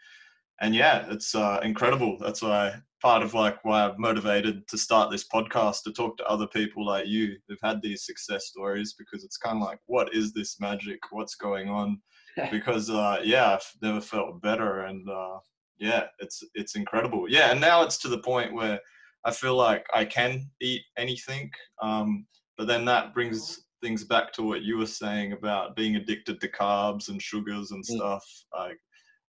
And 0.61 0.75
yeah, 0.75 1.05
it's 1.09 1.33
uh, 1.33 1.59
incredible. 1.63 2.17
That's 2.19 2.41
why 2.41 2.75
part 3.01 3.23
of 3.23 3.33
like 3.33 3.63
why 3.65 3.85
I'm 3.85 3.99
motivated 3.99 4.67
to 4.67 4.77
start 4.77 5.09
this 5.09 5.27
podcast 5.27 5.81
to 5.83 5.91
talk 5.91 6.17
to 6.17 6.25
other 6.27 6.45
people 6.47 6.85
like 6.85 7.07
you 7.07 7.35
who've 7.47 7.57
had 7.63 7.81
these 7.81 8.05
success 8.05 8.47
stories 8.47 8.93
because 8.97 9.23
it's 9.23 9.37
kind 9.37 9.57
of 9.57 9.63
like, 9.63 9.79
what 9.87 10.13
is 10.13 10.33
this 10.33 10.59
magic? 10.59 10.99
What's 11.09 11.35
going 11.35 11.69
on? 11.69 11.99
Because 12.51 12.89
uh, 12.89 13.19
yeah, 13.23 13.53
I've 13.53 13.71
never 13.81 14.01
felt 14.01 14.41
better, 14.41 14.81
and 14.81 15.07
uh, 15.09 15.37
yeah, 15.79 16.05
it's 16.19 16.43
it's 16.53 16.75
incredible. 16.75 17.25
Yeah, 17.29 17.51
and 17.51 17.59
now 17.61 17.83
it's 17.83 17.97
to 17.99 18.07
the 18.07 18.19
point 18.19 18.53
where 18.53 18.79
I 19.25 19.31
feel 19.31 19.55
like 19.55 19.85
I 19.93 20.05
can 20.05 20.49
eat 20.61 20.81
anything, 20.97 21.51
um, 21.81 22.25
but 22.57 22.67
then 22.67 22.85
that 22.85 23.13
brings 23.13 23.59
things 23.81 24.03
back 24.03 24.31
to 24.33 24.43
what 24.43 24.61
you 24.61 24.77
were 24.77 24.85
saying 24.85 25.33
about 25.33 25.75
being 25.75 25.95
addicted 25.95 26.39
to 26.39 26.47
carbs 26.47 27.09
and 27.09 27.21
sugars 27.21 27.71
and 27.71 27.83
Mm. 27.83 27.95
stuff. 27.97 28.23
Like 28.57 28.77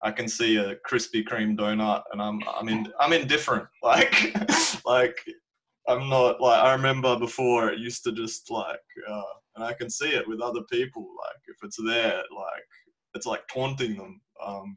I 0.03 0.11
can 0.13 0.29
see 0.29 0.57
a 0.57 0.77
Krispy 0.89 1.25
Kreme 1.27 1.57
donut, 1.57 2.03
and 2.13 2.21
I'm 2.21 2.41
I'm 2.49 2.69
in 2.69 2.93
I'm 3.01 3.13
indifferent. 3.13 3.67
Like 3.83 4.15
like 4.85 5.17
I'm 5.89 6.09
not 6.09 6.41
like 6.41 6.63
I 6.63 6.73
remember 6.75 7.19
before 7.19 7.71
it 7.71 7.79
used 7.79 8.05
to 8.05 8.13
just 8.13 8.51
like 8.51 8.81
uh, 9.11 9.23
and 9.57 9.65
I 9.65 9.73
can 9.73 9.91
see 9.91 10.11
it 10.11 10.27
with 10.29 10.41
other 10.41 10.63
people. 10.71 11.03
Like 11.03 11.41
if 11.49 11.57
it's 11.63 11.79
there, 11.85 12.23
like 12.35 12.69
it's 13.15 13.27
like 13.27 13.47
taunting 13.49 13.97
them. 13.97 14.21
Um, 14.45 14.77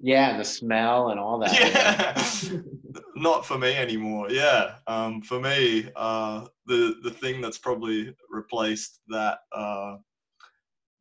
Yeah, 0.00 0.36
the 0.36 0.44
smell 0.44 1.10
and 1.10 1.20
all 1.20 1.38
that. 1.40 1.52
yeah, 1.60 2.60
not 3.16 3.44
for 3.46 3.58
me 3.58 3.74
anymore. 3.74 4.30
Yeah, 4.30 4.76
um, 4.86 5.22
for 5.22 5.40
me, 5.40 5.90
uh, 5.96 6.46
the 6.66 6.96
the 7.02 7.10
thing 7.10 7.40
that's 7.40 7.58
probably 7.58 8.14
replaced 8.30 9.00
that 9.08 9.40
uh, 9.52 9.96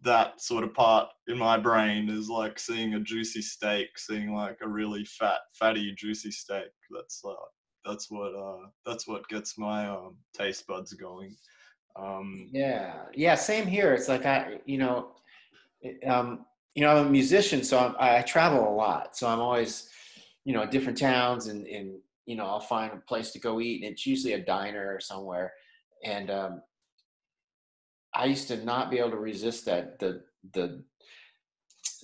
that 0.01 0.39
sort 0.41 0.63
of 0.63 0.73
part 0.73 1.09
in 1.27 1.37
my 1.37 1.57
brain 1.57 2.09
is 2.09 2.29
like 2.29 2.57
seeing 2.57 2.93
a 2.93 2.99
juicy 2.99 3.41
steak, 3.41 3.97
seeing 3.97 4.33
like 4.33 4.57
a 4.61 4.67
really 4.67 5.03
fat, 5.05 5.39
fatty, 5.53 5.93
juicy 5.97 6.31
steak. 6.31 6.69
That's 6.91 7.21
uh, 7.25 7.33
that's 7.85 8.09
what 8.09 8.33
uh, 8.35 8.67
that's 8.85 9.07
what 9.07 9.27
gets 9.27 9.57
my 9.57 9.87
um, 9.87 10.17
taste 10.33 10.67
buds 10.67 10.93
going. 10.93 11.35
Um, 11.95 12.49
Yeah, 12.51 13.05
yeah, 13.13 13.35
same 13.35 13.67
here. 13.67 13.93
It's 13.93 14.07
like 14.07 14.25
I, 14.25 14.59
you 14.65 14.77
know, 14.77 15.11
it- 15.81 16.07
um, 16.07 16.45
you 16.79 16.85
know, 16.85 16.95
I'm 16.95 17.07
a 17.07 17.09
musician, 17.09 17.61
so 17.61 17.77
I'm, 17.77 17.95
I 17.99 18.21
travel 18.21 18.65
a 18.65 18.73
lot. 18.73 19.17
So 19.17 19.27
I'm 19.27 19.41
always, 19.41 19.89
you 20.45 20.53
know, 20.53 20.65
different 20.65 20.97
towns, 20.97 21.47
and 21.47 21.67
and 21.67 21.97
you 22.25 22.37
know, 22.37 22.45
I'll 22.45 22.61
find 22.61 22.93
a 22.93 23.01
place 23.05 23.31
to 23.31 23.39
go 23.39 23.59
eat, 23.59 23.83
and 23.83 23.91
it's 23.91 24.05
usually 24.05 24.31
a 24.31 24.39
diner 24.39 24.95
or 24.95 25.01
somewhere. 25.01 25.51
And 26.05 26.31
um, 26.31 26.61
I 28.15 28.25
used 28.25 28.47
to 28.47 28.63
not 28.63 28.89
be 28.89 28.97
able 28.97 29.11
to 29.11 29.17
resist 29.17 29.65
that 29.65 29.99
the 29.99 30.21
the 30.53 30.81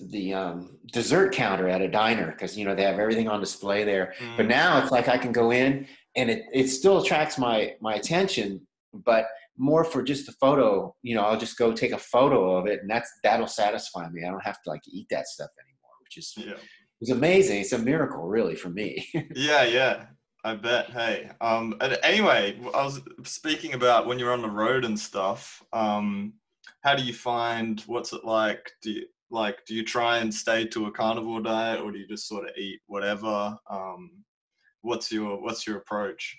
the 0.09 0.33
um, 0.33 0.77
dessert 0.91 1.31
counter 1.31 1.69
at 1.69 1.81
a 1.81 1.87
diner 1.87 2.33
because 2.33 2.57
you 2.57 2.65
know 2.65 2.75
they 2.75 2.83
have 2.83 2.99
everything 2.99 3.29
on 3.29 3.39
display 3.39 3.85
there. 3.85 4.13
But 4.35 4.47
mm, 4.47 4.49
now 4.49 4.83
it's 4.83 4.91
like 4.91 5.07
I 5.07 5.17
can 5.17 5.31
go 5.31 5.51
in 5.51 5.87
and 6.17 6.29
it, 6.29 6.43
it 6.51 6.67
still 6.67 7.01
attracts 7.01 7.37
my 7.37 7.75
my 7.79 7.93
attention, 7.93 8.67
but 8.93 9.27
more 9.57 9.83
for 9.83 10.03
just 10.03 10.29
a 10.29 10.33
photo. 10.33 10.93
You 11.01 11.15
know, 11.15 11.23
I'll 11.23 11.39
just 11.39 11.57
go 11.57 11.71
take 11.73 11.91
a 11.91 11.97
photo 11.97 12.55
of 12.57 12.67
it, 12.67 12.81
and 12.81 12.89
that's 12.89 13.11
that'll 13.23 13.47
satisfy 13.47 14.09
me. 14.09 14.23
I 14.23 14.31
don't 14.31 14.43
have 14.43 14.61
to 14.63 14.69
like 14.69 14.81
eat 14.87 15.07
that 15.11 15.27
stuff 15.27 15.49
anymore, 15.59 15.91
which 16.01 16.17
is 16.17 16.33
yeah. 16.37 16.61
it's 17.01 17.11
amazing. 17.11 17.61
It's 17.61 17.73
a 17.73 17.79
miracle, 17.79 18.23
really, 18.23 18.55
for 18.55 18.69
me. 18.69 19.05
Yeah, 19.35 19.63
yeah. 19.63 20.05
I 20.43 20.53
bet. 20.53 20.91
Hey, 20.91 21.31
um, 21.41 21.75
and 21.81 21.97
anyway, 22.03 22.59
I 22.75 22.83
was 22.83 23.01
speaking 23.23 23.73
about 23.73 24.05
when 24.05 24.19
you're 24.19 24.31
on 24.31 24.43
the 24.43 24.49
road 24.49 24.85
and 24.85 24.99
stuff. 24.99 25.59
Um, 25.73 26.33
how 26.83 26.93
do 26.93 27.03
you 27.03 27.13
find? 27.13 27.81
What's 27.87 28.13
it 28.13 28.23
like? 28.23 28.71
Do 28.83 28.91
you 28.91 29.05
like? 29.31 29.65
Do 29.65 29.73
you 29.73 29.83
try 29.83 30.19
and 30.19 30.31
stay 30.31 30.65
to 30.67 30.85
a 30.85 30.91
carnivore 30.91 31.41
diet, 31.41 31.81
or 31.81 31.91
do 31.91 31.97
you 31.97 32.07
just 32.07 32.27
sort 32.27 32.47
of 32.47 32.55
eat 32.57 32.79
whatever? 32.85 33.57
Um, 33.71 34.23
what's 34.81 35.11
your 35.11 35.41
What's 35.41 35.65
your 35.65 35.77
approach? 35.77 36.37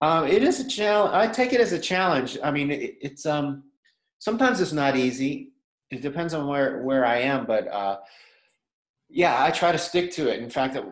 Um, 0.00 0.26
it 0.26 0.42
is 0.42 0.60
a 0.60 0.68
challenge. 0.68 1.14
I 1.14 1.26
take 1.26 1.52
it 1.52 1.60
as 1.60 1.72
a 1.72 1.78
challenge. 1.78 2.38
I 2.42 2.50
mean, 2.50 2.70
it, 2.70 2.96
it's 3.00 3.26
um 3.26 3.64
sometimes 4.18 4.60
it's 4.60 4.72
not 4.72 4.96
easy. 4.96 5.52
It 5.90 6.02
depends 6.02 6.34
on 6.34 6.46
where 6.46 6.82
where 6.82 7.04
I 7.04 7.18
am, 7.20 7.46
but 7.46 7.66
uh, 7.68 7.98
yeah, 9.08 9.42
I 9.42 9.50
try 9.50 9.72
to 9.72 9.78
stick 9.78 10.10
to 10.12 10.28
it. 10.28 10.40
In 10.40 10.50
fact, 10.50 10.74
that 10.74 10.84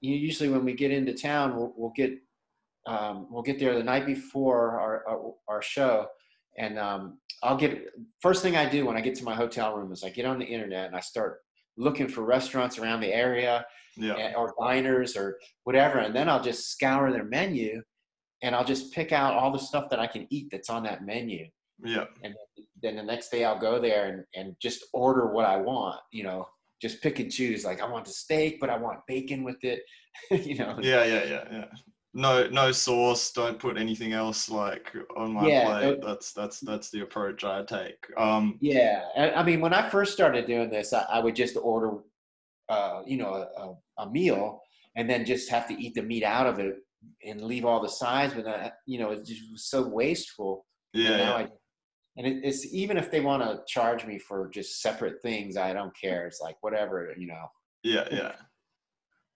usually 0.00 0.48
when 0.48 0.64
we 0.64 0.74
get 0.74 0.90
into 0.90 1.12
town, 1.12 1.56
we'll, 1.56 1.72
we'll 1.76 1.92
get 1.94 2.12
um, 2.86 3.26
we'll 3.30 3.42
get 3.42 3.58
there 3.58 3.74
the 3.74 3.82
night 3.82 4.06
before 4.06 4.78
our 4.78 5.04
our, 5.08 5.34
our 5.48 5.62
show, 5.62 6.06
and 6.58 6.78
um, 6.78 7.18
I'll 7.42 7.56
get 7.56 7.86
first 8.20 8.42
thing 8.42 8.56
I 8.56 8.68
do 8.68 8.86
when 8.86 8.96
I 8.96 9.00
get 9.00 9.14
to 9.16 9.24
my 9.24 9.34
hotel 9.34 9.76
room 9.76 9.92
is 9.92 10.04
I 10.04 10.10
get 10.10 10.24
on 10.26 10.38
the 10.38 10.46
internet 10.46 10.86
and 10.86 10.96
I 10.96 11.00
start 11.00 11.40
looking 11.76 12.06
for 12.08 12.22
restaurants 12.22 12.78
around 12.78 13.00
the 13.00 13.12
area 13.12 13.66
Yeah, 13.96 14.14
and- 14.14 14.36
or 14.36 14.54
diners 14.60 15.16
or 15.16 15.38
whatever, 15.64 15.98
and 15.98 16.14
then 16.14 16.28
I'll 16.28 16.42
just 16.42 16.70
scour 16.70 17.10
their 17.10 17.24
menu, 17.24 17.82
and 18.44 18.54
I'll 18.54 18.64
just 18.64 18.92
pick 18.92 19.10
out 19.10 19.34
all 19.34 19.50
the 19.50 19.58
stuff 19.58 19.88
that 19.90 19.98
I 19.98 20.06
can 20.06 20.26
eat 20.30 20.48
that's 20.52 20.70
on 20.70 20.82
that 20.84 21.04
menu, 21.04 21.46
yeah, 21.82 22.04
and 22.22 22.34
then 22.82 22.96
the 22.96 23.02
next 23.02 23.30
day 23.30 23.44
I'll 23.44 23.58
go 23.58 23.80
there 23.80 24.06
and, 24.10 24.24
and 24.34 24.54
just 24.60 24.84
order 24.92 25.32
what 25.32 25.46
I 25.46 25.56
want, 25.56 25.98
you 26.12 26.22
know, 26.24 26.46
just 26.80 27.02
pick 27.02 27.18
and 27.18 27.32
choose. 27.32 27.64
Like 27.64 27.80
I 27.82 27.88
want 27.90 28.04
the 28.04 28.12
steak, 28.12 28.58
but 28.60 28.70
I 28.70 28.76
want 28.76 29.00
bacon 29.08 29.42
with 29.44 29.56
it, 29.62 29.80
you 30.30 30.56
know. 30.56 30.78
yeah, 30.82 31.04
yeah, 31.04 31.24
yeah, 31.24 31.44
yeah. 31.50 31.64
No, 32.12 32.46
no 32.48 32.70
sauce. 32.70 33.32
Don't 33.32 33.58
put 33.58 33.76
anything 33.76 34.12
else 34.12 34.48
like 34.48 34.92
on 35.16 35.32
my 35.32 35.48
Yeah, 35.48 35.64
plate. 35.64 35.98
no- 36.00 36.06
That's 36.08 36.32
that's 36.32 36.60
that's 36.60 36.90
the 36.90 37.00
approach 37.00 37.42
I 37.44 37.64
take. 37.64 37.98
Um, 38.16 38.58
Yeah, 38.60 39.02
I 39.16 39.30
I 39.32 39.42
mean, 39.42 39.60
when 39.60 39.74
I 39.74 39.88
first 39.88 40.12
started 40.12 40.46
doing 40.46 40.70
this, 40.70 40.92
I, 40.92 41.02
I 41.10 41.18
would 41.18 41.34
just 41.34 41.56
order, 41.56 41.98
uh, 42.68 43.02
you 43.06 43.16
know, 43.16 43.32
a, 43.34 44.02
a 44.04 44.10
meal, 44.10 44.60
and 44.96 45.10
then 45.10 45.24
just 45.24 45.50
have 45.50 45.66
to 45.68 45.74
eat 45.82 45.94
the 45.94 46.02
meat 46.02 46.22
out 46.22 46.46
of 46.46 46.58
it 46.60 46.76
and 47.24 47.40
leave 47.42 47.64
all 47.64 47.80
the 47.82 47.88
sides. 47.88 48.34
But 48.34 48.74
you 48.86 48.98
know, 48.98 49.10
it 49.10 49.24
just 49.24 49.50
was 49.50 49.66
so 49.66 49.86
wasteful. 49.86 50.66
And 50.94 51.02
yeah, 51.02 51.16
now. 51.16 51.36
I, 51.36 51.48
and 52.16 52.26
it, 52.26 52.40
it's 52.44 52.72
even 52.72 52.96
if 52.96 53.10
they 53.10 53.20
want 53.20 53.42
to 53.42 53.60
charge 53.66 54.06
me 54.06 54.18
for 54.18 54.48
just 54.48 54.80
separate 54.80 55.20
things, 55.22 55.56
I 55.56 55.72
don't 55.72 55.96
care. 56.00 56.26
It's 56.26 56.40
like 56.40 56.56
whatever, 56.60 57.12
you 57.16 57.26
know. 57.26 57.46
Yeah, 57.82 58.06
yeah. 58.10 58.32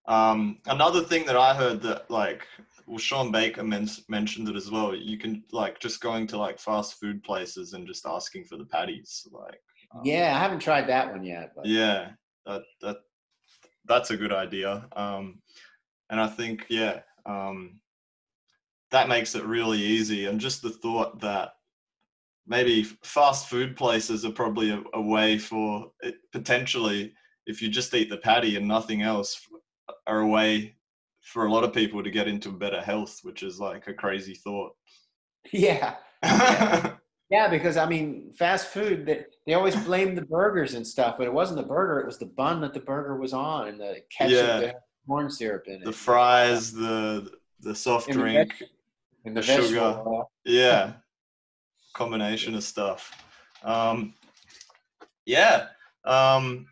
Um, 0.06 0.58
another 0.66 1.02
thing 1.02 1.26
that 1.26 1.36
I 1.36 1.54
heard 1.54 1.82
that 1.82 2.10
like, 2.10 2.46
well, 2.86 2.98
Shawn 2.98 3.30
Baker 3.30 3.62
men- 3.62 3.90
mentioned 4.08 4.48
it 4.48 4.56
as 4.56 4.70
well. 4.70 4.94
You 4.94 5.18
can 5.18 5.44
like 5.52 5.80
just 5.80 6.00
going 6.00 6.26
to 6.28 6.38
like 6.38 6.58
fast 6.58 6.98
food 6.98 7.22
places 7.22 7.74
and 7.74 7.86
just 7.86 8.06
asking 8.06 8.44
for 8.44 8.56
the 8.56 8.64
patties. 8.64 9.26
Like, 9.30 9.60
um, 9.94 10.00
Yeah, 10.04 10.32
I 10.34 10.38
haven't 10.38 10.60
tried 10.60 10.88
that 10.88 11.12
one 11.12 11.24
yet. 11.24 11.52
But 11.54 11.66
yeah, 11.66 12.12
that 12.46 12.62
that 12.80 12.96
that's 13.84 14.10
a 14.10 14.16
good 14.16 14.32
idea. 14.32 14.88
Um, 14.96 15.42
and 16.08 16.18
I 16.18 16.26
think 16.26 16.64
yeah, 16.70 17.00
um, 17.28 17.80
that 18.90 19.08
makes 19.08 19.34
it 19.34 19.44
really 19.44 19.78
easy. 19.78 20.26
And 20.26 20.40
just 20.40 20.62
the 20.62 20.70
thought 20.70 21.20
that 21.20 21.50
maybe 22.46 22.82
fast 22.82 23.48
food 23.48 23.76
places 23.76 24.24
are 24.24 24.32
probably 24.32 24.70
a, 24.70 24.82
a 24.94 25.00
way 25.00 25.38
for 25.38 25.92
it, 26.00 26.16
potentially 26.32 27.12
if 27.46 27.62
you 27.62 27.68
just 27.68 27.94
eat 27.94 28.10
the 28.10 28.16
patty 28.16 28.56
and 28.56 28.66
nothing 28.66 29.02
else 29.02 29.40
are 30.06 30.20
a 30.20 30.26
way 30.26 30.74
for 31.20 31.46
a 31.46 31.52
lot 31.52 31.64
of 31.64 31.74
people 31.74 32.02
to 32.02 32.10
get 32.10 32.26
into 32.26 32.50
better 32.50 32.80
health 32.80 33.20
which 33.22 33.42
is 33.42 33.60
like 33.60 33.86
a 33.86 33.92
crazy 33.92 34.34
thought 34.34 34.72
yeah, 35.52 35.96
yeah 36.22 36.94
yeah, 37.30 37.48
because 37.48 37.76
I 37.76 37.86
mean, 37.86 38.32
fast 38.38 38.68
food 38.68 39.04
they, 39.04 39.24
they 39.46 39.54
always 39.54 39.76
blame 39.76 40.14
the 40.14 40.22
burgers 40.22 40.74
and 40.74 40.86
stuff, 40.86 41.16
but 41.18 41.26
it 41.26 41.32
wasn't 41.32 41.60
the 41.60 41.66
burger; 41.66 42.00
it 42.00 42.06
was 42.06 42.18
the 42.18 42.26
bun 42.26 42.60
that 42.62 42.72
the 42.72 42.80
burger 42.80 43.18
was 43.18 43.32
on 43.32 43.68
and 43.68 43.78
the 43.80 43.98
ketchup, 44.10 44.62
Yeah. 44.62 44.72
Corn 45.08 45.30
syrup 45.30 45.64
in 45.66 45.82
it, 45.82 45.84
the 45.84 45.92
fries 45.92 46.72
the 46.72 47.30
the 47.60 47.74
soft 47.74 48.08
And 48.08 48.18
drink 48.18 48.52
the, 49.24 49.30
the 49.32 49.42
sugar. 49.42 50.02
yeah. 50.44 50.92
Combination 51.94 52.54
of 52.54 52.62
stuff. 52.62 53.12
Um 53.64 54.14
yeah 55.26 55.66
um 56.04 56.66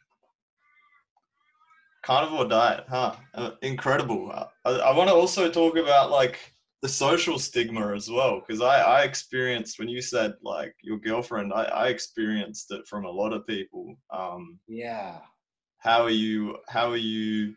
carnivore 2.03 2.47
diet 2.49 2.85
huh? 2.89 3.17
Uh, 3.35 3.51
incredible. 3.63 4.31
I, 4.65 4.71
I 4.71 4.97
want 4.97 5.09
to 5.09 5.15
also 5.15 5.51
talk 5.51 5.77
about 5.77 6.11
like 6.11 6.39
the 6.83 6.89
social 6.89 7.39
stigma 7.39 7.95
as 7.95 8.09
well 8.11 8.41
because 8.41 8.61
I, 8.61 8.79
I 8.81 9.03
experienced 9.03 9.79
when 9.79 9.89
you 9.89 10.01
said 10.01 10.35
like 10.43 10.75
your 10.83 10.99
girlfriend 10.99 11.53
I, 11.53 11.65
I 11.65 11.89
experienced 11.89 12.71
it 12.71 12.87
from 12.87 13.05
a 13.05 13.11
lot 13.11 13.33
of 13.33 13.47
people. 13.47 13.97
Um 14.11 14.61
Yeah, 14.69 15.19
how 15.79 16.03
are 16.03 16.11
you 16.11 16.59
how 16.69 16.91
are 16.91 16.97
you 16.97 17.55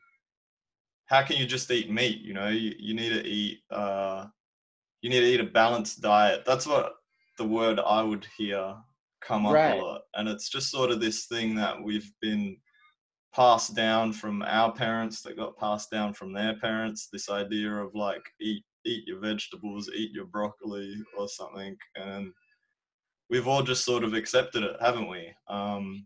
how 1.10 1.24
can 1.24 1.38
you 1.38 1.46
just 1.46 1.70
eat 1.72 1.92
meat? 1.92 2.20
You 2.22 2.34
know 2.34 2.50
you, 2.50 2.74
you 2.78 2.94
need 2.94 3.10
to 3.10 3.26
eat 3.26 3.60
uh 3.72 4.28
you 5.02 5.10
need 5.10 5.22
to 5.22 5.26
eat 5.28 5.40
a 5.40 5.46
balanced 5.46 6.02
diet. 6.02 6.44
That's 6.46 6.68
what 6.68 6.94
the 7.38 7.46
word 7.46 7.80
i 7.80 8.02
would 8.02 8.28
hear 8.38 8.76
come 9.22 9.46
up 9.46 9.54
Right. 9.54 9.80
a 9.80 9.82
lot. 9.84 10.02
And 10.16 10.28
it's 10.28 10.50
just 10.50 10.70
sort 10.70 10.92
of 10.92 11.00
this 11.00 11.26
thing 11.28 11.56
that 11.56 11.82
we've 11.82 12.12
been 12.22 12.58
passed 13.34 13.76
down 13.76 14.12
from 14.12 14.42
our 14.42 14.74
parents 14.74 15.22
that 15.22 15.38
got 15.38 15.58
passed 15.58 15.90
down 15.92 16.14
from 16.14 16.34
their 16.34 16.58
parents. 16.60 17.08
This 17.12 17.30
idea 17.30 17.72
of 17.74 17.96
like 17.96 18.22
eat 18.42 18.64
eat 18.86 19.04
your 19.08 19.20
vegetables 19.20 19.90
eat 19.94 20.12
your 20.14 20.26
broccoli 20.26 20.96
or 21.18 21.28
something. 21.28 21.76
And 21.96 22.32
we've 23.30 23.48
all 23.48 23.62
just 23.64 23.86
sort 23.86 24.04
of 24.04 24.14
accepted 24.14 24.64
it 24.64 24.76
haven't 24.82 25.10
we? 25.10 25.34
Um 25.48 26.06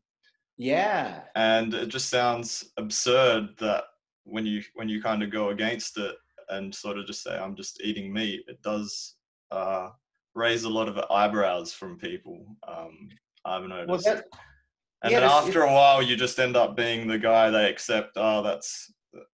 yeah, 0.58 1.24
and 1.36 1.74
it 1.74 1.88
just 1.88 2.10
sounds 2.10 2.72
absurd 2.78 3.58
that 3.58 3.86
when 4.26 4.46
you 4.46 4.62
when 4.76 4.90
you 4.90 5.02
kind 5.02 5.24
of 5.24 5.32
go 5.32 5.50
against 5.50 5.98
it 5.98 6.16
and 6.50 6.74
sort 6.74 6.98
of 6.98 7.06
just 7.06 7.24
say 7.24 7.38
i'm 7.38 7.56
just 7.56 7.82
eating 7.82 8.12
meat 8.12 8.42
it 8.48 8.62
does 8.62 9.16
uh 9.52 9.90
raise 10.36 10.64
a 10.64 10.70
lot 10.70 10.88
of 10.88 10.98
eyebrows 11.12 11.74
from 11.74 11.98
people 11.98 12.46
um 12.68 13.10
i've 13.46 13.62
well, 13.62 13.70
noticed 13.86 14.06
that, 14.06 14.26
and 15.04 15.12
Yeah, 15.12 15.22
then 15.22 15.30
after 15.30 15.64
a 15.64 15.74
while 15.74 16.02
you 16.02 16.16
just 16.16 16.40
end 16.40 16.56
up 16.56 16.76
being 16.76 17.08
the 17.08 17.18
guy 17.20 17.50
they 17.50 17.70
accept 17.70 18.12
oh 18.16 18.42
that's 18.42 18.92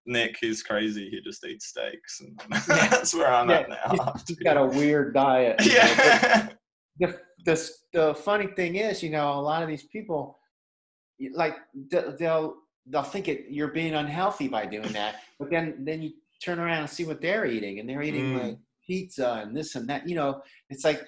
nik 0.06 0.36
he's 0.40 0.62
crazy 0.62 1.08
he 1.10 1.20
just 1.20 1.44
eats 1.46 1.66
steaks 1.66 2.20
and 2.20 2.40
that's 2.68 3.14
where 3.14 3.32
i'm 3.32 3.48
at 3.50 3.68
Yeah, 3.68 3.76
now 3.94 4.14
He's 4.26 4.38
got 4.38 4.56
a 4.56 4.66
weird 4.66 5.14
diet. 5.14 5.64
you 5.64 5.74
know, 5.74 5.94
but- 5.96 6.04
yeah 6.04 6.48
the, 7.00 7.20
the 7.44 7.70
the 7.92 8.14
funny 8.14 8.48
thing 8.48 8.74
is, 8.76 9.02
you 9.04 9.10
know, 9.10 9.32
a 9.34 9.40
lot 9.40 9.62
of 9.62 9.68
these 9.68 9.84
people, 9.84 10.36
like 11.32 11.54
they'll 12.18 12.54
they'll 12.90 13.02
think 13.02 13.28
it 13.28 13.46
you're 13.48 13.68
being 13.68 13.94
unhealthy 13.94 14.48
by 14.48 14.66
doing 14.66 14.92
that, 14.92 15.16
but 15.38 15.50
then 15.50 15.84
then 15.84 16.02
you 16.02 16.12
turn 16.44 16.58
around 16.58 16.80
and 16.80 16.90
see 16.90 17.04
what 17.04 17.20
they're 17.20 17.46
eating, 17.46 17.78
and 17.80 17.88
they're 17.88 18.02
eating 18.02 18.32
Mm. 18.32 18.42
like 18.42 18.58
pizza 18.86 19.34
and 19.42 19.56
this 19.56 19.74
and 19.74 19.88
that. 19.88 20.08
You 20.08 20.16
know, 20.16 20.42
it's 20.70 20.84
like 20.84 21.06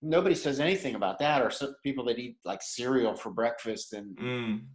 nobody 0.00 0.34
says 0.34 0.60
anything 0.60 0.94
about 0.94 1.18
that, 1.20 1.42
or 1.42 1.50
some 1.50 1.74
people 1.82 2.04
that 2.06 2.18
eat 2.18 2.38
like 2.44 2.60
cereal 2.62 3.14
for 3.14 3.30
breakfast, 3.30 3.92
and 3.92 4.16
Mm. 4.16 4.66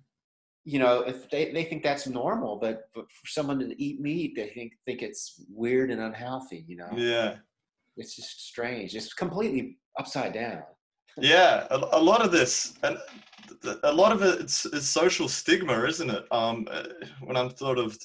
you 0.64 0.80
know, 0.80 1.02
if 1.02 1.30
they 1.30 1.52
they 1.52 1.64
think 1.64 1.84
that's 1.84 2.08
normal, 2.08 2.58
but 2.58 2.90
but 2.94 3.12
for 3.12 3.26
someone 3.28 3.60
to 3.60 3.84
eat 3.84 4.00
meat, 4.00 4.36
they 4.36 4.50
think 4.50 4.74
think 4.86 5.02
it's 5.02 5.44
weird 5.50 5.92
and 5.92 6.02
unhealthy. 6.02 6.64
You 6.68 6.78
know, 6.78 6.92
yeah 6.96 7.38
it's 7.98 8.16
just 8.16 8.46
strange. 8.48 8.96
It's 8.96 9.14
completely 9.14 9.80
upside 9.98 10.34
down. 10.34 10.62
Yeah, 11.20 11.66
a, 11.72 11.78
a 11.94 12.02
lot 12.02 12.24
of 12.24 12.32
this, 12.32 12.78
and 12.84 12.98
a 13.84 13.92
lot 13.92 14.12
of 14.12 14.22
it, 14.22 14.40
it's, 14.40 14.66
it's 14.66 14.86
social 14.88 15.28
stigma, 15.28 15.84
isn't 15.86 16.10
it? 16.10 16.26
Um, 16.32 16.68
uh, 16.70 16.84
when 17.22 17.36
I'm 17.36 17.56
sort 17.56 17.80
of, 17.80 17.98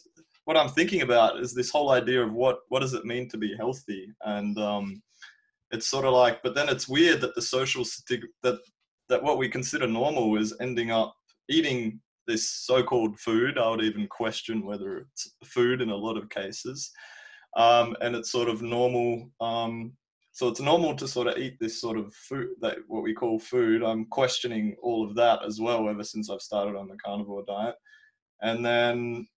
what 0.44 0.56
I'm 0.56 0.70
thinking 0.70 1.02
about 1.02 1.38
is 1.38 1.54
this 1.54 1.70
whole 1.70 1.90
idea 1.90 2.24
of 2.24 2.32
what 2.32 2.60
what 2.68 2.80
does 2.80 2.94
it 2.94 3.04
mean 3.04 3.28
to 3.28 3.38
be 3.38 3.54
healthy, 3.56 4.08
and 4.22 4.58
um, 4.58 5.02
it's 5.70 5.88
sort 5.88 6.06
of 6.06 6.14
like, 6.14 6.42
but 6.42 6.54
then 6.54 6.68
it's 6.68 6.88
weird 6.88 7.20
that 7.20 7.34
the 7.34 7.42
social 7.42 7.84
stig 7.84 8.24
that 8.42 8.58
that 9.08 9.22
what 9.22 9.38
we 9.38 9.48
consider 9.48 9.86
normal 9.86 10.36
is 10.38 10.54
ending 10.60 10.90
up 10.90 11.14
eating 11.48 12.00
this 12.26 12.48
so-called 12.48 13.18
food. 13.20 13.58
I 13.58 13.68
would 13.68 13.82
even 13.84 14.06
question 14.08 14.64
whether 14.64 14.98
it's 14.98 15.34
food 15.44 15.82
in 15.82 15.90
a 15.90 15.96
lot 15.96 16.16
of 16.16 16.30
cases, 16.30 16.90
um, 17.56 17.94
and 18.00 18.16
it's 18.16 18.32
sort 18.32 18.48
of 18.48 18.62
normal. 18.62 19.30
Um, 19.40 19.92
so 20.32 20.48
it's 20.48 20.60
normal 20.60 20.94
to 20.96 21.06
sort 21.06 21.26
of 21.26 21.36
eat 21.36 21.58
this 21.60 21.78
sort 21.78 21.98
of 21.98 22.12
food 22.14 22.48
that 22.62 22.78
what 22.88 23.02
we 23.02 23.12
call 23.12 23.38
food. 23.38 23.82
I'm 23.82 24.06
questioning 24.06 24.74
all 24.82 25.06
of 25.06 25.14
that 25.16 25.44
as 25.44 25.60
well 25.60 25.88
ever 25.90 26.02
since 26.02 26.30
I've 26.30 26.40
started 26.40 26.74
on 26.74 26.88
the 26.88 26.96
carnivore 27.04 27.44
diet. 27.46 27.74
And 28.40 28.64
then 28.64 29.28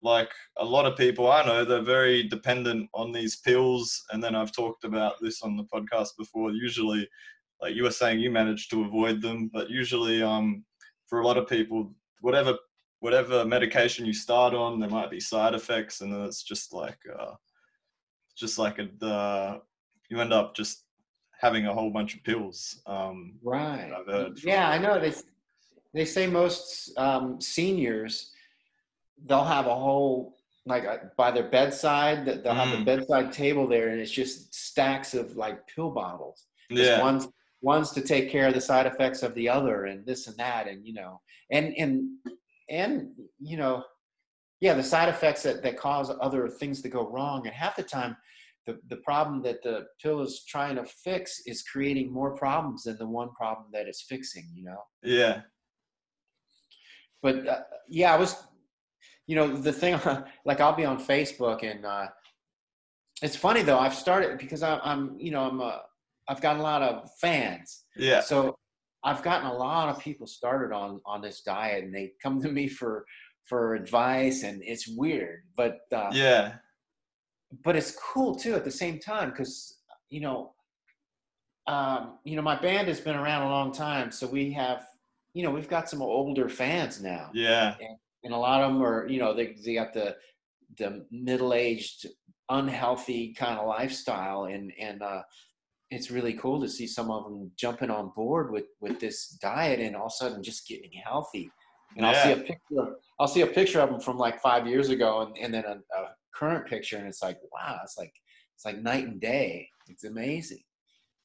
like 0.00 0.30
a 0.58 0.64
lot 0.64 0.86
of 0.86 0.96
people 0.96 1.30
I 1.30 1.44
know, 1.44 1.64
they're 1.64 1.82
very 1.82 2.28
dependent 2.28 2.88
on 2.94 3.10
these 3.10 3.36
pills. 3.36 4.04
And 4.12 4.22
then 4.22 4.36
I've 4.36 4.52
talked 4.52 4.84
about 4.84 5.14
this 5.20 5.42
on 5.42 5.56
the 5.56 5.64
podcast 5.64 6.10
before. 6.16 6.52
Usually, 6.52 7.08
like 7.60 7.74
you 7.74 7.82
were 7.82 7.90
saying, 7.90 8.20
you 8.20 8.30
manage 8.30 8.68
to 8.68 8.84
avoid 8.84 9.22
them, 9.22 9.50
but 9.52 9.70
usually, 9.70 10.22
um, 10.22 10.64
for 11.08 11.20
a 11.20 11.26
lot 11.26 11.36
of 11.36 11.48
people, 11.48 11.92
whatever 12.20 12.56
whatever 13.00 13.44
medication 13.44 14.06
you 14.06 14.14
start 14.14 14.54
on, 14.54 14.80
there 14.80 14.88
might 14.88 15.10
be 15.10 15.20
side 15.20 15.54
effects, 15.54 16.00
and 16.00 16.12
then 16.12 16.22
it's 16.22 16.42
just 16.42 16.72
like 16.72 16.98
uh, 17.18 17.32
just 18.36 18.58
like 18.58 18.78
a 18.78 19.06
uh, 19.06 19.58
you 20.10 20.20
end 20.20 20.32
up 20.32 20.54
just 20.54 20.84
having 21.40 21.66
a 21.66 21.72
whole 21.74 21.90
bunch 21.90 22.14
of 22.14 22.22
pills. 22.24 22.80
Um, 22.86 23.34
Right. 23.42 23.90
Yeah, 24.44 24.68
I 24.68 24.78
know. 24.78 25.00
They 25.00 25.12
they 25.92 26.04
say 26.04 26.26
most 26.26 26.96
um, 26.98 27.40
seniors 27.40 28.32
they'll 29.26 29.44
have 29.44 29.66
a 29.66 29.74
whole 29.74 30.36
like 30.66 30.84
uh, 30.84 30.96
by 31.16 31.30
their 31.30 31.48
bedside 31.48 32.24
that 32.26 32.42
they'll 32.42 32.54
have 32.54 32.72
a 32.72 32.82
Mm. 32.82 32.84
bedside 32.84 33.32
table 33.32 33.66
there, 33.68 33.88
and 33.88 34.00
it's 34.00 34.10
just 34.10 34.54
stacks 34.54 35.14
of 35.14 35.36
like 35.36 35.66
pill 35.68 35.90
bottles. 35.90 36.46
Just 36.70 36.90
yeah, 36.90 37.00
one's 37.00 37.28
one's 37.62 37.90
to 37.92 38.00
take 38.00 38.30
care 38.30 38.48
of 38.48 38.54
the 38.54 38.60
side 38.60 38.86
effects 38.86 39.22
of 39.22 39.34
the 39.34 39.48
other, 39.48 39.84
and 39.84 40.04
this 40.06 40.26
and 40.26 40.36
that, 40.38 40.66
and 40.66 40.84
you 40.86 40.94
know, 40.94 41.20
and 41.50 41.74
and 41.76 42.08
and 42.70 43.10
you 43.38 43.56
know, 43.56 43.84
yeah, 44.60 44.74
the 44.74 44.82
side 44.82 45.08
effects 45.08 45.42
that 45.44 45.62
that 45.62 45.76
cause 45.78 46.10
other 46.20 46.48
things 46.48 46.80
to 46.82 46.88
go 46.88 47.08
wrong, 47.08 47.46
and 47.46 47.54
half 47.54 47.76
the 47.76 47.82
time. 47.82 48.16
The, 48.66 48.78
the 48.88 48.96
problem 48.96 49.42
that 49.42 49.62
the 49.62 49.86
pill 50.02 50.20
is 50.22 50.44
trying 50.48 50.76
to 50.76 50.84
fix 50.84 51.42
is 51.46 51.62
creating 51.62 52.12
more 52.12 52.34
problems 52.34 52.84
than 52.84 52.96
the 52.96 53.06
one 53.06 53.30
problem 53.32 53.66
that 53.72 53.86
it's 53.86 54.02
fixing 54.02 54.48
you 54.54 54.64
know? 54.64 54.82
Yeah, 55.02 55.42
but 57.22 57.48
uh, 57.48 57.60
yeah, 57.88 58.14
I 58.14 58.18
was, 58.18 58.36
you 59.26 59.34
know, 59.36 59.48
the 59.48 59.72
thing 59.72 59.98
like 60.44 60.60
I'll 60.60 60.76
be 60.76 60.84
on 60.84 61.02
Facebook 61.02 61.62
and 61.62 61.84
uh, 61.84 62.06
it's 63.22 63.36
funny 63.36 63.62
though. 63.62 63.78
I've 63.78 63.94
started 63.94 64.38
because 64.38 64.62
I, 64.62 64.78
I'm, 64.78 65.16
you 65.18 65.30
know, 65.30 65.48
I'm 65.48 65.60
a, 65.60 65.82
I've 66.28 66.40
got 66.40 66.58
a 66.58 66.62
lot 66.62 66.82
of 66.82 67.10
fans, 67.20 67.84
yeah, 67.96 68.20
so 68.20 68.56
I've 69.04 69.22
gotten 69.22 69.46
a 69.46 69.54
lot 69.54 69.88
of 69.88 70.00
people 70.00 70.26
started 70.26 70.74
on 70.74 71.00
on 71.04 71.20
this 71.20 71.42
diet, 71.42 71.84
and 71.84 71.94
they 71.94 72.12
come 72.22 72.40
to 72.42 72.50
me 72.50 72.68
for 72.68 73.04
for 73.44 73.74
advice, 73.74 74.42
and 74.42 74.62
it's 74.64 74.88
weird, 74.88 75.42
but 75.56 75.80
uh, 75.92 76.10
yeah, 76.12 76.54
but 77.62 77.76
it's 77.76 77.92
cool 77.92 78.34
too 78.34 78.54
at 78.54 78.64
the 78.64 78.70
same 78.70 78.98
time 78.98 79.30
because 79.30 79.78
you 80.10 80.20
know 80.20 80.52
um, 81.66 82.18
you 82.24 82.36
know 82.36 82.42
my 82.42 82.60
band 82.60 82.88
has 82.88 83.00
been 83.00 83.16
around 83.16 83.42
a 83.42 83.50
long 83.50 83.72
time 83.72 84.10
so 84.10 84.26
we 84.26 84.52
have 84.52 84.86
you 85.34 85.42
know 85.42 85.50
we've 85.50 85.68
got 85.68 85.88
some 85.88 86.00
older 86.00 86.48
fans 86.48 87.02
now. 87.02 87.30
Yeah, 87.34 87.74
and 88.22 88.32
a 88.32 88.36
lot 88.36 88.62
of 88.62 88.72
them 88.72 88.82
are 88.82 89.06
you 89.08 89.18
know 89.18 89.34
they, 89.34 89.54
they 89.64 89.74
got 89.74 89.92
the 89.92 90.16
the 90.78 91.04
middle-aged 91.10 92.06
unhealthy 92.50 93.34
kind 93.34 93.58
of 93.58 93.66
lifestyle 93.66 94.44
and 94.44 94.72
and 94.78 95.02
uh 95.02 95.22
it's 95.90 96.10
really 96.10 96.34
cool 96.34 96.60
to 96.60 96.68
see 96.68 96.86
some 96.86 97.10
of 97.10 97.24
them 97.24 97.50
jumping 97.56 97.90
on 97.90 98.12
board 98.14 98.50
with 98.50 98.66
with 98.80 98.98
this 99.00 99.38
diet 99.40 99.80
and 99.80 99.94
all 99.94 100.06
of 100.06 100.12
a 100.12 100.14
sudden 100.14 100.42
just 100.42 100.66
getting 100.66 100.90
healthy. 101.04 101.50
And 101.96 102.04
i'll 102.04 102.24
see 102.24 102.32
a 102.32 102.36
picture 102.36 102.96
i'll 103.20 103.28
see 103.28 103.42
a 103.42 103.46
picture 103.46 103.80
of 103.80 103.90
them 103.90 104.00
from 104.00 104.18
like 104.18 104.40
five 104.40 104.66
years 104.66 104.88
ago 104.88 105.22
and, 105.22 105.38
and 105.38 105.54
then 105.54 105.64
a, 105.64 105.76
a 105.96 106.08
current 106.36 106.66
picture 106.66 106.96
and 106.96 107.06
it's 107.06 107.22
like 107.22 107.38
wow 107.52 107.78
it's 107.82 107.96
like 107.98 108.12
it's 108.54 108.64
like 108.64 108.82
night 108.82 109.06
and 109.06 109.20
day. 109.20 109.68
It's 109.88 110.04
amazing. 110.04 110.62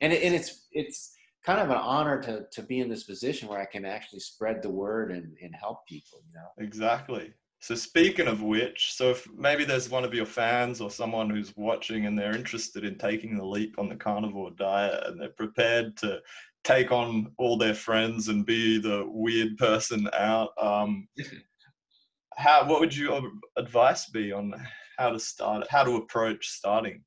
And, 0.02 0.14
it, 0.14 0.24
and 0.24 0.34
it's 0.34 0.68
it's 0.72 1.14
kind 1.46 1.60
of 1.60 1.70
an 1.70 1.78
honor 1.78 2.22
to 2.22 2.46
to 2.52 2.64
be 2.64 2.80
in 2.80 2.90
this 2.90 3.06
position 3.06 3.48
where 3.48 3.62
i 3.62 3.66
can 3.66 3.86
actually 3.86 4.20
spread 4.20 4.62
the 4.62 4.70
word 4.70 5.12
and, 5.12 5.34
and 5.42 5.56
help 5.56 5.86
people 5.88 6.22
you 6.28 6.34
know? 6.34 6.66
Exactly. 6.66 7.34
So 7.62 7.76
speaking 7.76 8.28
of 8.28 8.42
which, 8.42 8.94
so 8.94 9.12
if 9.12 9.28
maybe 9.36 9.66
there's 9.66 9.90
one 9.90 10.06
of 10.06 10.14
your 10.14 10.26
fans 10.26 10.80
or 10.80 10.90
someone 10.90 11.30
who's 11.30 11.54
watching 11.58 12.06
and 12.06 12.18
they're 12.18 12.36
interested 12.36 12.86
in 12.86 12.98
taking 12.98 13.36
the 13.36 13.46
leap 13.46 13.76
on 13.78 13.90
the 13.90 13.98
carnivore 13.98 14.52
diet 14.52 15.04
and 15.08 15.20
they're 15.20 15.30
prepared 15.30 15.98
to 15.98 16.22
take 16.64 16.94
on 16.94 17.34
all 17.38 17.58
their 17.58 17.74
friends 17.74 18.30
and 18.30 18.46
be 18.46 18.80
the 18.80 19.04
weird 19.08 19.58
person 19.58 20.10
out, 20.18 20.52
um, 20.62 21.08
how 22.40 22.66
what 22.66 22.80
would 22.80 22.96
your 22.96 23.22
advice 23.58 24.06
be 24.10 24.32
on 24.32 24.54
how 24.98 25.10
to 25.12 25.20
start, 25.20 25.68
how 25.70 25.84
to 25.84 25.98
approach 25.98 26.48
starting? 26.48 27.04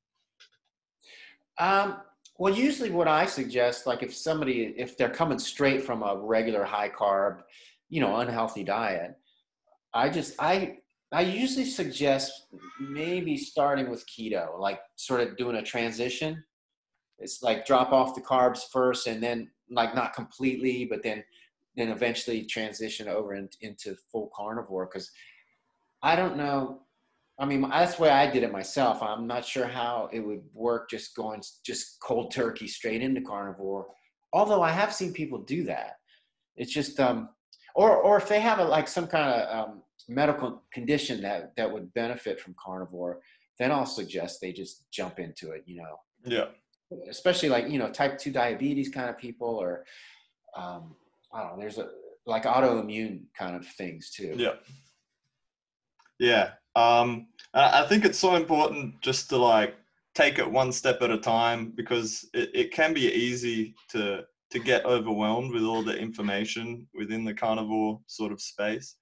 Um, 1.57 1.97
well, 2.37 2.53
usually 2.53 2.91
what 2.91 3.07
I 3.07 3.25
suggest, 3.25 3.87
like 3.87 4.03
if 4.03 4.15
somebody, 4.15 4.73
if 4.77 4.95
they're 4.97 5.09
coming 5.09 5.39
straight 5.39 5.83
from 5.83 6.03
a 6.03 6.15
regular 6.15 6.63
high 6.63 6.89
carb, 6.89 7.41
you 7.89 7.99
know, 7.99 8.17
unhealthy 8.17 8.63
diet, 8.63 9.15
I 9.93 10.09
just, 10.09 10.35
I, 10.39 10.77
I 11.11 11.21
usually 11.21 11.65
suggest 11.65 12.31
maybe 12.79 13.35
starting 13.37 13.89
with 13.89 14.05
keto, 14.07 14.59
like 14.59 14.79
sort 14.95 15.21
of 15.21 15.37
doing 15.37 15.55
a 15.57 15.63
transition. 15.63 16.43
It's 17.19 17.41
like 17.41 17.65
drop 17.65 17.91
off 17.91 18.15
the 18.15 18.21
carbs 18.21 18.61
first 18.71 19.07
and 19.07 19.21
then 19.21 19.49
like 19.69 19.95
not 19.95 20.13
completely, 20.13 20.85
but 20.85 21.01
then, 21.01 21.23
then 21.75 21.89
eventually 21.89 22.45
transition 22.45 23.07
over 23.07 23.33
in, 23.33 23.49
into 23.61 23.95
full 24.11 24.31
carnivore. 24.35 24.87
Cause 24.87 25.11
I 26.01 26.15
don't 26.15 26.37
know, 26.37 26.81
I 27.39 27.45
mean, 27.45 27.61
that's 27.61 27.95
the 27.95 28.03
way 28.03 28.09
I 28.09 28.29
did 28.29 28.43
it 28.43 28.51
myself. 28.51 29.01
I'm 29.01 29.25
not 29.25 29.45
sure 29.45 29.67
how 29.67 30.09
it 30.11 30.19
would 30.19 30.43
work 30.53 30.89
just 30.89 31.15
going 31.15 31.41
just 31.65 31.99
cold 31.99 32.31
turkey 32.31 32.67
straight 32.67 33.01
into 33.01 33.21
carnivore. 33.21 33.87
Although 34.33 34.61
I 34.61 34.71
have 34.71 34.93
seen 34.93 35.13
people 35.13 35.39
do 35.39 35.63
that. 35.63 35.97
It's 36.55 36.71
just, 36.71 36.99
um, 36.99 37.29
or 37.75 37.97
or 37.97 38.17
if 38.17 38.27
they 38.27 38.39
have 38.39 38.59
a, 38.59 38.63
like 38.63 38.87
some 38.87 39.07
kind 39.07 39.41
of 39.41 39.69
um, 39.69 39.81
medical 40.07 40.61
condition 40.71 41.21
that 41.21 41.55
that 41.57 41.71
would 41.71 41.91
benefit 41.93 42.39
from 42.39 42.55
carnivore, 42.63 43.21
then 43.57 43.71
I'll 43.71 43.85
suggest 43.87 44.39
they 44.39 44.53
just 44.53 44.85
jump 44.91 45.19
into 45.19 45.51
it. 45.51 45.63
You 45.65 45.77
know, 45.77 45.99
Yeah, 46.25 46.45
especially 47.09 47.49
like 47.49 47.69
you 47.69 47.79
know 47.79 47.89
type 47.89 48.19
two 48.19 48.31
diabetes 48.31 48.89
kind 48.89 49.09
of 49.09 49.17
people, 49.17 49.47
or 49.47 49.85
um, 50.55 50.95
I 51.33 51.41
don't 51.41 51.55
know. 51.55 51.59
There's 51.59 51.77
a 51.77 51.89
like 52.25 52.43
autoimmune 52.43 53.23
kind 53.37 53.55
of 53.55 53.65
things 53.67 54.11
too. 54.11 54.33
yeah, 54.37 54.53
yeah. 56.19 56.51
Um, 56.75 57.27
I 57.53 57.85
think 57.87 58.03
it's 58.05 58.17
so 58.17 58.35
important 58.35 58.99
just 59.01 59.29
to 59.29 59.37
like 59.37 59.75
take 60.15 60.39
it 60.39 60.49
one 60.49 60.71
step 60.71 61.01
at 61.01 61.11
a 61.11 61.17
time 61.17 61.71
because 61.75 62.27
it, 62.33 62.49
it 62.53 62.71
can 62.71 62.93
be 62.93 63.11
easy 63.11 63.75
to 63.89 64.23
to 64.51 64.59
get 64.59 64.85
overwhelmed 64.85 65.51
with 65.51 65.63
all 65.63 65.81
the 65.83 65.97
information 65.97 66.87
within 66.93 67.25
the 67.25 67.33
carnivore 67.33 67.99
sort 68.07 68.31
of 68.31 68.39
space. 68.41 68.95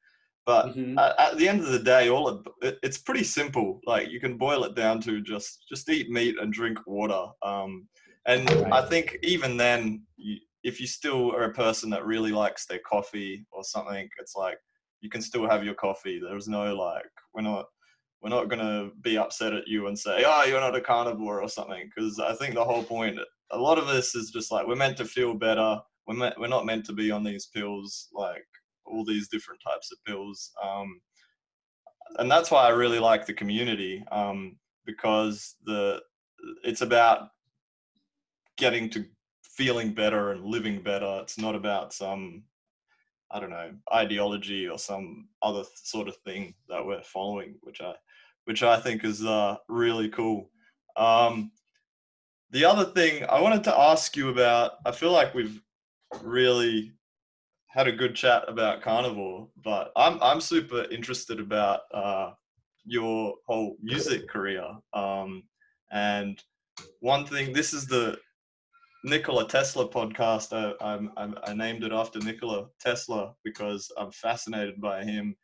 But 0.46 0.68
Mhm. 0.68 0.98
at, 0.98 1.20
at 1.20 1.38
the 1.38 1.48
end 1.48 1.60
of 1.62 1.72
the 1.72 1.80
day, 1.84 2.10
all 2.10 2.30
it, 2.30 2.48
it, 2.62 2.80
it's 2.84 2.98
pretty 2.98 3.24
simple. 3.24 3.80
Like 3.86 4.10
you 4.10 4.20
can 4.20 4.38
boil 4.38 4.64
it 4.64 4.76
down 4.76 5.02
to 5.02 5.22
just 5.22 5.66
just 5.70 5.90
eat 5.90 6.10
meat 6.10 6.36
and 6.40 6.52
drink 6.54 6.80
water. 6.88 7.26
Um, 7.44 7.88
and 8.26 8.50
I 8.72 8.82
think 8.82 9.18
even 9.24 9.58
then, 9.58 10.04
you, 10.18 10.38
if 10.64 10.80
you 10.80 10.88
still 10.88 11.32
are 11.34 11.44
a 11.44 11.54
person 11.54 11.90
that 11.90 12.06
really 12.06 12.32
likes 12.32 12.66
their 12.66 12.80
coffee 12.80 13.46
or 13.52 13.64
something, 13.64 14.08
it's 14.20 14.36
like 14.36 14.58
you 15.02 15.10
can 15.10 15.22
still 15.22 15.50
have 15.50 15.64
your 15.64 15.74
coffee. 15.74 16.20
There's 16.20 16.48
no 16.48 16.76
like 16.76 17.10
we're 17.34 17.42
not 17.42 17.66
we're 18.22 18.30
not 18.30 18.50
gonna 18.50 18.92
be 19.02 19.18
upset 19.18 19.54
at 19.54 19.68
you 19.68 19.88
and 19.88 19.98
say, 19.98 20.24
oh, 20.26 20.44
you're 20.44 20.60
not 20.60 20.76
a 20.76 20.82
carnivore 20.82 21.42
or 21.42 21.50
something. 21.50 21.90
Because 21.94 22.20
I 22.20 22.34
think 22.36 22.54
the 22.54 22.64
whole 22.64 22.84
point, 22.84 23.18
a 23.52 23.58
lot 23.58 23.80
of 23.80 23.88
this 23.88 24.14
is 24.14 24.30
just 24.30 24.52
like 24.52 24.68
we're 24.68 24.76
meant 24.76 24.98
to 24.98 25.06
feel 25.06 25.34
better. 25.34 25.80
We're 26.06 26.16
meant, 26.16 26.40
we're 26.40 26.48
not 26.48 26.66
meant 26.66 26.86
to 26.86 26.94
be 26.94 27.10
on 27.10 27.24
these 27.24 27.48
pills, 27.48 28.10
like 28.14 28.46
all 28.86 29.04
these 29.04 29.28
different 29.28 29.62
types 29.66 29.92
of 29.92 29.98
pills. 30.06 30.52
Um, 30.64 31.02
and 32.20 32.30
that's 32.30 32.52
why 32.52 32.66
I 32.66 32.70
really 32.70 33.00
like 33.00 33.26
the 33.26 33.34
community 33.34 34.04
um, 34.12 34.58
because 34.86 35.56
the 35.66 36.02
it's 36.64 36.82
about 36.82 37.30
getting 38.58 38.90
to 38.92 39.06
feeling 39.62 39.94
better 39.94 40.32
and 40.32 40.44
living 40.44 40.82
better. 40.82 41.20
It's 41.22 41.38
not 41.38 41.54
about 41.54 41.94
some 41.94 42.44
I 43.30 43.40
don't 43.40 43.52
know 43.52 43.72
ideology 43.94 44.68
or 44.68 44.80
some 44.80 45.28
other 45.44 45.64
sort 45.76 46.08
of 46.08 46.18
thing 46.26 46.56
that 46.68 46.84
we're 46.84 47.04
following, 47.04 47.56
which 47.62 47.80
I 47.80 47.94
which 48.46 48.64
I 48.64 48.80
think 48.80 49.06
is 49.06 49.24
uh, 49.24 49.58
really 49.70 50.10
cool. 50.10 50.50
Um, 50.98 51.52
the 52.50 52.66
other 52.66 52.86
thing 52.86 53.24
I 53.30 53.40
wanted 53.40 53.64
to 53.66 53.78
ask 53.78 54.18
you 54.18 54.30
about, 54.30 54.72
I 54.84 54.92
feel 54.92 55.12
like 55.12 55.36
we've 55.36 55.62
really 56.24 56.92
had 57.68 57.88
a 57.88 58.00
good 58.02 58.16
chat 58.16 58.44
about 58.48 58.82
carnivore, 58.82 59.48
but 59.64 59.92
I'm 59.96 60.18
I'm 60.24 60.42
super 60.42 60.86
interested 60.90 61.40
about 61.40 61.82
uh, 61.94 62.32
your 62.84 63.36
whole 63.46 63.78
music 63.80 64.28
career. 64.28 64.66
Um, 64.92 65.44
and 65.92 66.44
one 67.00 67.28
thing, 67.28 67.54
this 67.54 67.74
is 67.74 67.86
the 67.86 68.18
Nikola 69.04 69.48
Tesla 69.48 69.88
podcast. 69.88 70.54
I, 70.54 71.00
I, 71.18 71.34
I 71.52 71.54
named 71.54 71.84
it 71.84 71.92
after 71.92 72.20
Nikola 72.20 72.68
Tesla 72.80 73.34
because 73.44 73.92
I'm 73.98 74.12
fascinated 74.12 74.80
by 74.80 75.04
him, 75.04 75.36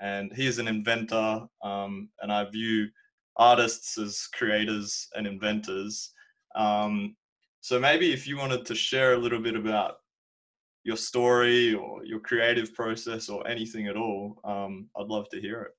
and 0.00 0.32
he 0.34 0.46
is 0.46 0.58
an 0.58 0.68
inventor. 0.68 1.46
Um, 1.62 2.08
and 2.20 2.32
I 2.32 2.44
view 2.50 2.88
artists 3.36 3.98
as 3.98 4.26
creators 4.34 5.08
and 5.14 5.26
inventors. 5.26 6.12
Um, 6.54 7.16
so 7.60 7.78
maybe 7.78 8.12
if 8.12 8.26
you 8.26 8.36
wanted 8.36 8.64
to 8.66 8.74
share 8.74 9.14
a 9.14 9.18
little 9.18 9.40
bit 9.40 9.56
about 9.56 9.96
your 10.84 10.96
story 10.96 11.74
or 11.74 12.04
your 12.04 12.20
creative 12.20 12.74
process 12.74 13.28
or 13.28 13.46
anything 13.46 13.86
at 13.86 13.96
all, 13.96 14.40
um, 14.44 14.88
I'd 14.96 15.06
love 15.06 15.28
to 15.30 15.40
hear 15.40 15.62
it. 15.62 15.72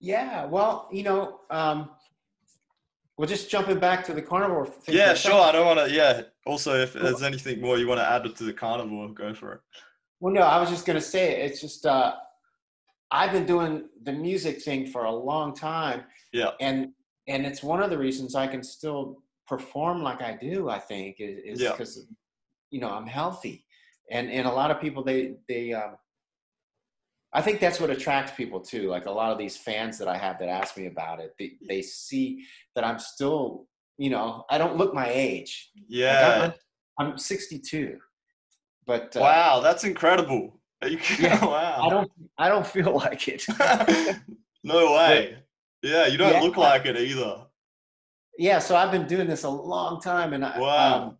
Yeah, 0.00 0.46
well, 0.46 0.88
you 0.90 1.02
know, 1.02 1.40
um, 1.50 1.90
well, 3.20 3.28
just 3.28 3.50
jumping 3.50 3.78
back 3.78 4.02
to 4.06 4.14
the 4.14 4.22
carnivore 4.22 4.66
thing. 4.66 4.94
Yeah, 4.94 5.12
sure. 5.12 5.42
I 5.42 5.52
don't 5.52 5.66
want 5.66 5.78
to. 5.78 5.94
Yeah. 5.94 6.22
Also, 6.46 6.74
if 6.74 6.94
there's 6.94 7.22
anything 7.22 7.60
more 7.60 7.76
you 7.76 7.86
want 7.86 8.00
to 8.00 8.10
add 8.10 8.24
to 8.34 8.44
the 8.44 8.52
carnivore, 8.52 9.10
go 9.10 9.34
for 9.34 9.52
it. 9.52 9.60
Well, 10.20 10.32
no, 10.32 10.40
I 10.40 10.58
was 10.58 10.70
just 10.70 10.86
gonna 10.86 11.02
say 11.02 11.42
it's 11.42 11.60
just 11.60 11.84
uh, 11.84 12.14
I've 13.10 13.32
been 13.32 13.44
doing 13.44 13.88
the 14.04 14.12
music 14.12 14.62
thing 14.62 14.86
for 14.86 15.04
a 15.04 15.12
long 15.12 15.54
time. 15.54 16.04
Yeah. 16.32 16.52
And 16.60 16.92
and 17.28 17.44
it's 17.44 17.62
one 17.62 17.82
of 17.82 17.90
the 17.90 17.98
reasons 17.98 18.34
I 18.34 18.46
can 18.46 18.62
still 18.62 19.22
perform 19.46 20.02
like 20.02 20.22
I 20.22 20.38
do. 20.40 20.70
I 20.70 20.78
think 20.78 21.16
is 21.18 21.62
because 21.62 21.96
yeah 21.96 22.16
you 22.70 22.80
know 22.80 22.88
i'm 22.88 23.06
healthy 23.06 23.64
and 24.10 24.30
and 24.30 24.46
a 24.46 24.50
lot 24.50 24.70
of 24.70 24.80
people 24.80 25.02
they 25.04 25.34
they 25.48 25.72
um, 25.72 25.96
i 27.32 27.40
think 27.40 27.60
that's 27.60 27.80
what 27.80 27.90
attracts 27.90 28.32
people 28.32 28.60
too 28.60 28.88
like 28.88 29.06
a 29.06 29.10
lot 29.10 29.32
of 29.32 29.38
these 29.38 29.56
fans 29.56 29.98
that 29.98 30.08
i 30.08 30.16
have 30.16 30.38
that 30.38 30.48
ask 30.48 30.76
me 30.76 30.86
about 30.86 31.20
it 31.20 31.34
they, 31.38 31.52
they 31.68 31.82
see 31.82 32.44
that 32.74 32.84
i'm 32.84 32.98
still 32.98 33.66
you 33.98 34.10
know 34.10 34.44
i 34.50 34.58
don't 34.58 34.76
look 34.76 34.94
my 34.94 35.08
age. 35.08 35.70
Yeah 35.88 36.38
like 36.42 36.58
I'm, 36.98 37.12
I'm, 37.12 37.18
62 37.18 37.98
but 38.86 39.16
uh, 39.16 39.20
wow 39.20 39.60
that's 39.60 39.84
incredible. 39.84 40.60
Yeah, 40.82 41.44
wow. 41.44 41.86
I 41.86 41.90
don't 41.90 42.10
i 42.38 42.48
don't 42.48 42.66
feel 42.66 42.94
like 43.04 43.28
it. 43.28 43.44
No 44.62 44.92
way. 44.92 45.38
But, 45.82 45.88
yeah 45.90 46.06
you 46.06 46.18
don't 46.18 46.34
yeah, 46.34 46.40
look 46.42 46.58
like 46.58 46.84
it 46.84 46.96
either. 46.96 47.46
Yeah 48.38 48.58
so 48.58 48.76
i've 48.76 48.90
been 48.90 49.06
doing 49.06 49.26
this 49.26 49.44
a 49.44 49.50
long 49.50 50.00
time 50.00 50.32
and 50.32 50.42
wow. 50.42 51.08
Um, 51.08 51.16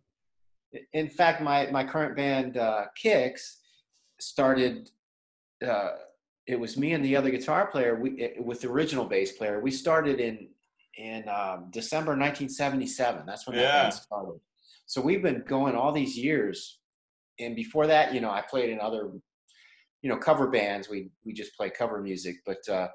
in 0.93 1.09
fact, 1.09 1.41
my 1.41 1.67
my 1.67 1.83
current 1.83 2.15
band 2.15 2.57
uh, 2.57 2.85
Kix 3.01 3.57
started. 4.19 4.89
Uh, 5.65 5.91
it 6.47 6.59
was 6.59 6.77
me 6.77 6.93
and 6.93 7.05
the 7.05 7.15
other 7.15 7.29
guitar 7.29 7.67
player. 7.67 7.95
We 7.95 8.33
with 8.39 8.61
the 8.61 8.69
original 8.69 9.05
bass 9.05 9.33
player. 9.33 9.59
We 9.59 9.71
started 9.71 10.19
in 10.19 10.49
in 10.97 11.27
um, 11.29 11.69
December 11.71 12.11
1977. 12.11 13.25
That's 13.25 13.47
when 13.47 13.57
that 13.57 13.83
band 13.83 13.93
started. 13.93 14.39
So 14.85 15.01
we've 15.01 15.21
been 15.21 15.43
going 15.47 15.75
all 15.75 15.91
these 15.91 16.17
years, 16.17 16.79
and 17.39 17.55
before 17.55 17.87
that, 17.87 18.13
you 18.13 18.21
know, 18.21 18.31
I 18.31 18.41
played 18.41 18.69
in 18.69 18.79
other, 18.79 19.11
you 20.01 20.09
know, 20.09 20.17
cover 20.17 20.47
bands. 20.47 20.89
We 20.89 21.11
we 21.23 21.33
just 21.33 21.55
play 21.55 21.69
cover 21.69 22.01
music, 22.01 22.37
but 22.45 22.67
uh, 22.67 22.89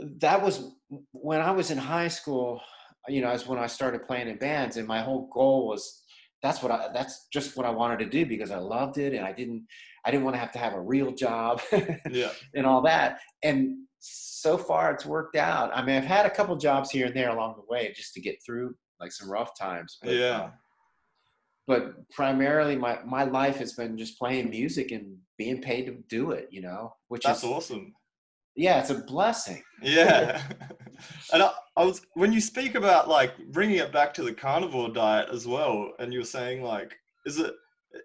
that 0.00 0.42
was 0.42 0.72
when 1.12 1.40
I 1.40 1.52
was 1.52 1.70
in 1.70 1.78
high 1.78 2.08
school 2.08 2.60
you 3.08 3.20
know, 3.20 3.30
as 3.30 3.46
when 3.46 3.58
I 3.58 3.66
started 3.66 4.06
playing 4.06 4.28
in 4.28 4.36
bands, 4.36 4.76
and 4.76 4.86
my 4.86 5.02
whole 5.02 5.28
goal 5.32 5.66
was 5.66 6.01
that's 6.42 6.62
what 6.62 6.72
I 6.72 6.88
that's 6.92 7.26
just 7.32 7.56
what 7.56 7.66
I 7.66 7.70
wanted 7.70 8.00
to 8.00 8.06
do 8.06 8.26
because 8.26 8.50
I 8.50 8.58
loved 8.58 8.98
it, 8.98 9.14
and 9.14 9.24
I 9.24 9.32
didn't 9.32 9.66
I 10.04 10.10
didn't 10.10 10.24
want 10.24 10.34
to 10.34 10.40
have 10.40 10.52
to 10.52 10.58
have 10.58 10.74
a 10.74 10.80
real 10.80 11.12
job, 11.12 11.60
yeah, 12.10 12.30
and 12.54 12.66
all 12.66 12.82
that. 12.82 13.20
And 13.42 13.76
so 14.00 14.58
far, 14.58 14.90
it's 14.90 15.06
worked 15.06 15.36
out. 15.36 15.70
I 15.72 15.84
mean, 15.84 15.96
I've 15.96 16.04
had 16.04 16.26
a 16.26 16.30
couple 16.30 16.56
jobs 16.56 16.90
here 16.90 17.06
and 17.06 17.16
there 17.16 17.30
along 17.30 17.54
the 17.56 17.72
way 17.72 17.92
just 17.94 18.14
to 18.14 18.20
get 18.20 18.36
through 18.44 18.74
like 19.00 19.12
some 19.12 19.30
rough 19.30 19.56
times. 19.56 19.98
But, 20.02 20.14
yeah. 20.14 20.40
Uh, 20.40 20.50
but 21.68 22.10
primarily, 22.10 22.76
my 22.76 22.98
my 23.06 23.22
life 23.22 23.56
has 23.58 23.74
been 23.74 23.96
just 23.96 24.18
playing 24.18 24.50
music 24.50 24.90
and 24.90 25.16
being 25.38 25.62
paid 25.62 25.86
to 25.86 25.96
do 26.08 26.32
it. 26.32 26.48
You 26.50 26.62
know, 26.62 26.92
which 27.08 27.22
that's 27.22 27.44
is 27.44 27.50
awesome 27.50 27.94
yeah 28.56 28.80
it's 28.80 28.90
a 28.90 28.94
blessing. 28.94 29.62
Yeah. 29.82 30.42
And 31.32 31.42
I, 31.42 31.50
I, 31.76 31.84
was 31.84 32.00
when 32.14 32.32
you 32.32 32.40
speak 32.40 32.76
about 32.76 33.08
like 33.08 33.32
bringing 33.50 33.78
it 33.78 33.92
back 33.92 34.14
to 34.14 34.22
the 34.22 34.32
carnivore 34.32 34.88
diet 34.88 35.30
as 35.32 35.48
well 35.48 35.90
and 35.98 36.12
you're 36.12 36.22
saying 36.22 36.62
like 36.62 36.94
is 37.26 37.38
it 37.40 37.52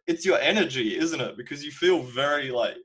it's 0.08 0.26
your 0.26 0.40
energy 0.40 0.98
isn't 0.98 1.22
it? 1.22 1.38
Because 1.38 1.64
you 1.64 1.70
feel 1.70 2.02
very 2.02 2.50
like 2.50 2.78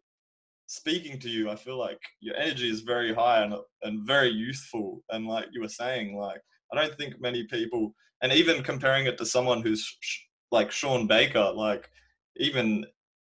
speaking 0.67 1.19
to 1.19 1.29
you 1.29 1.51
i 1.51 1.57
feel 1.57 1.79
like 1.79 1.99
your 2.21 2.37
energy 2.37 2.71
is 2.71 2.81
very 2.81 3.15
high 3.15 3.43
and, 3.43 3.55
and 3.83 4.07
very 4.07 4.31
youthful. 4.31 5.03
And 5.11 5.27
like 5.27 5.47
you 5.53 5.61
were 5.61 5.69
saying 5.69 6.17
like 6.17 6.41
i 6.73 6.77
don't 6.77 6.97
think 6.97 7.21
many 7.21 7.45
people 7.45 7.95
and 8.23 8.33
even 8.33 8.63
comparing 8.63 9.07
it 9.07 9.19
to 9.19 9.27
someone 9.27 9.63
who's 9.63 9.85
sh- 10.01 10.21
like 10.51 10.71
shawn 10.71 11.07
baker 11.07 11.53
like 11.55 11.89
even 12.37 12.85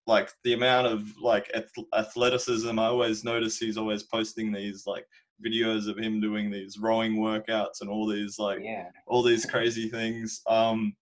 like 0.06 0.30
the 0.44 0.52
amount 0.52 0.86
of 0.86 1.16
like 1.20 1.50
athleticism 1.94 2.78
i 2.78 2.86
always 2.86 3.24
notice 3.24 3.58
he's 3.58 3.78
always 3.78 4.02
posting 4.02 4.52
these 4.52 4.86
like 4.86 5.06
videos 5.44 5.88
of 5.88 5.98
him 5.98 6.20
doing 6.20 6.50
these 6.50 6.78
rowing 6.78 7.16
workouts 7.16 7.80
and 7.80 7.90
all 7.90 8.06
these 8.06 8.38
like 8.38 8.60
yeah. 8.62 8.88
all 9.06 9.22
these 9.22 9.46
crazy 9.46 9.88
things 9.88 10.42
um 10.46 10.94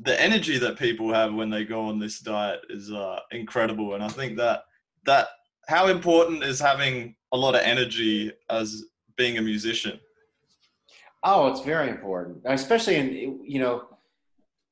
the 0.00 0.20
energy 0.20 0.58
that 0.58 0.78
people 0.78 1.12
have 1.12 1.34
when 1.34 1.50
they 1.50 1.64
go 1.64 1.80
on 1.80 1.98
this 1.98 2.20
diet 2.20 2.60
is 2.70 2.92
uh 2.92 3.18
incredible 3.30 3.94
and 3.94 4.02
i 4.02 4.08
think 4.08 4.36
that 4.36 4.64
that 5.04 5.28
how 5.66 5.88
important 5.88 6.42
is 6.42 6.60
having 6.60 7.14
a 7.32 7.36
lot 7.36 7.54
of 7.54 7.60
energy 7.62 8.32
as 8.50 8.84
being 9.16 9.38
a 9.38 9.42
musician 9.42 9.98
oh 11.24 11.48
it's 11.48 11.60
very 11.60 11.88
important 11.88 12.38
especially 12.44 12.96
in 12.96 13.40
you 13.44 13.60
know 13.60 13.84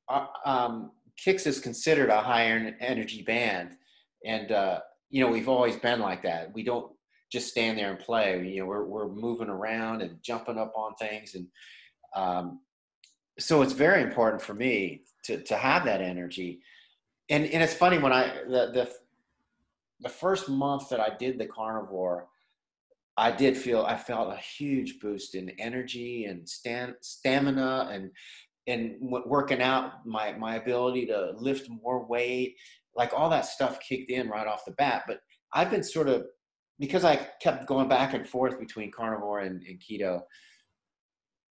uh, 0.09 0.27
um 0.45 0.91
Kix 1.25 1.47
is 1.47 1.61
considered 1.61 2.11
a 2.11 2.21
higher 2.21 2.77
energy 2.81 3.23
band, 3.23 3.77
and 4.25 4.53
uh, 4.53 4.81
you 5.11 5.25
know 5.25 5.31
we've 5.31 5.49
always 5.49 5.77
been 5.77 6.01
like 6.01 6.23
that. 6.23 6.53
We 6.53 6.63
don't 6.63 6.93
just 7.31 7.49
stand 7.49 7.79
there 7.79 7.91
and 7.91 7.99
play. 7.99 8.47
You 8.47 8.61
know, 8.61 8.67
we're 8.67 8.85
we're 8.85 9.09
moving 9.09 9.49
around 9.49 10.03
and 10.03 10.23
jumping 10.23 10.59
up 10.59 10.73
on 10.77 10.95
things, 10.95 11.35
and 11.35 11.47
um, 12.15 12.61
so 13.39 13.63
it's 13.63 13.73
very 13.73 14.03
important 14.03 14.43
for 14.43 14.55
me 14.55 15.03
to 15.25 15.43
to 15.43 15.57
have 15.57 15.85
that 15.85 16.01
energy. 16.01 16.61
And 17.29 17.45
and 17.47 17.63
it's 17.63 17.75
funny 17.75 17.99
when 17.99 18.13
I 18.13 18.43
the 18.45 18.71
the 18.73 18.93
the 20.01 20.09
first 20.09 20.49
month 20.49 20.91
that 20.91 21.01
I 21.01 21.17
did 21.17 21.39
the 21.39 21.47
carnivore, 21.47 22.29
I 23.17 23.31
did 23.31 23.57
feel 23.57 23.83
I 23.83 23.97
felt 23.97 24.33
a 24.33 24.37
huge 24.37 25.01
boost 25.01 25.35
in 25.35 25.51
energy 25.59 26.27
and 26.27 26.49
stam- 26.49 26.97
stamina 27.01 27.89
and 27.91 28.11
and 28.67 28.97
working 29.01 29.63
out 29.63 30.07
my 30.07 30.33
my 30.33 30.57
ability 30.57 31.07
to 31.07 31.33
lift 31.37 31.69
more 31.71 32.05
weight 32.07 32.57
like 32.95 33.13
all 33.15 33.29
that 33.29 33.47
stuff 33.47 33.79
kicked 33.81 34.11
in 34.11 34.29
right 34.29 34.47
off 34.47 34.65
the 34.65 34.73
bat. 34.73 35.05
But 35.07 35.21
i've 35.55 35.71
been 35.71 35.85
sort 35.85 36.09
of 36.09 36.27
because 36.79 37.05
i 37.05 37.17
kept 37.41 37.67
going 37.67 37.89
back 37.89 38.15
and 38.15 38.29
forth 38.29 38.59
between 38.59 38.91
carnivore 38.91 39.41
and, 39.41 39.63
and 39.63 39.81
keto 39.81 40.23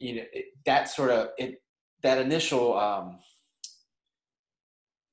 you 0.00 0.16
know 0.16 0.22
it, 0.32 0.46
that 0.66 0.88
sort 0.88 1.10
of 1.10 1.28
it 1.38 1.62
that 2.02 2.18
initial 2.18 2.76
um, 2.78 3.18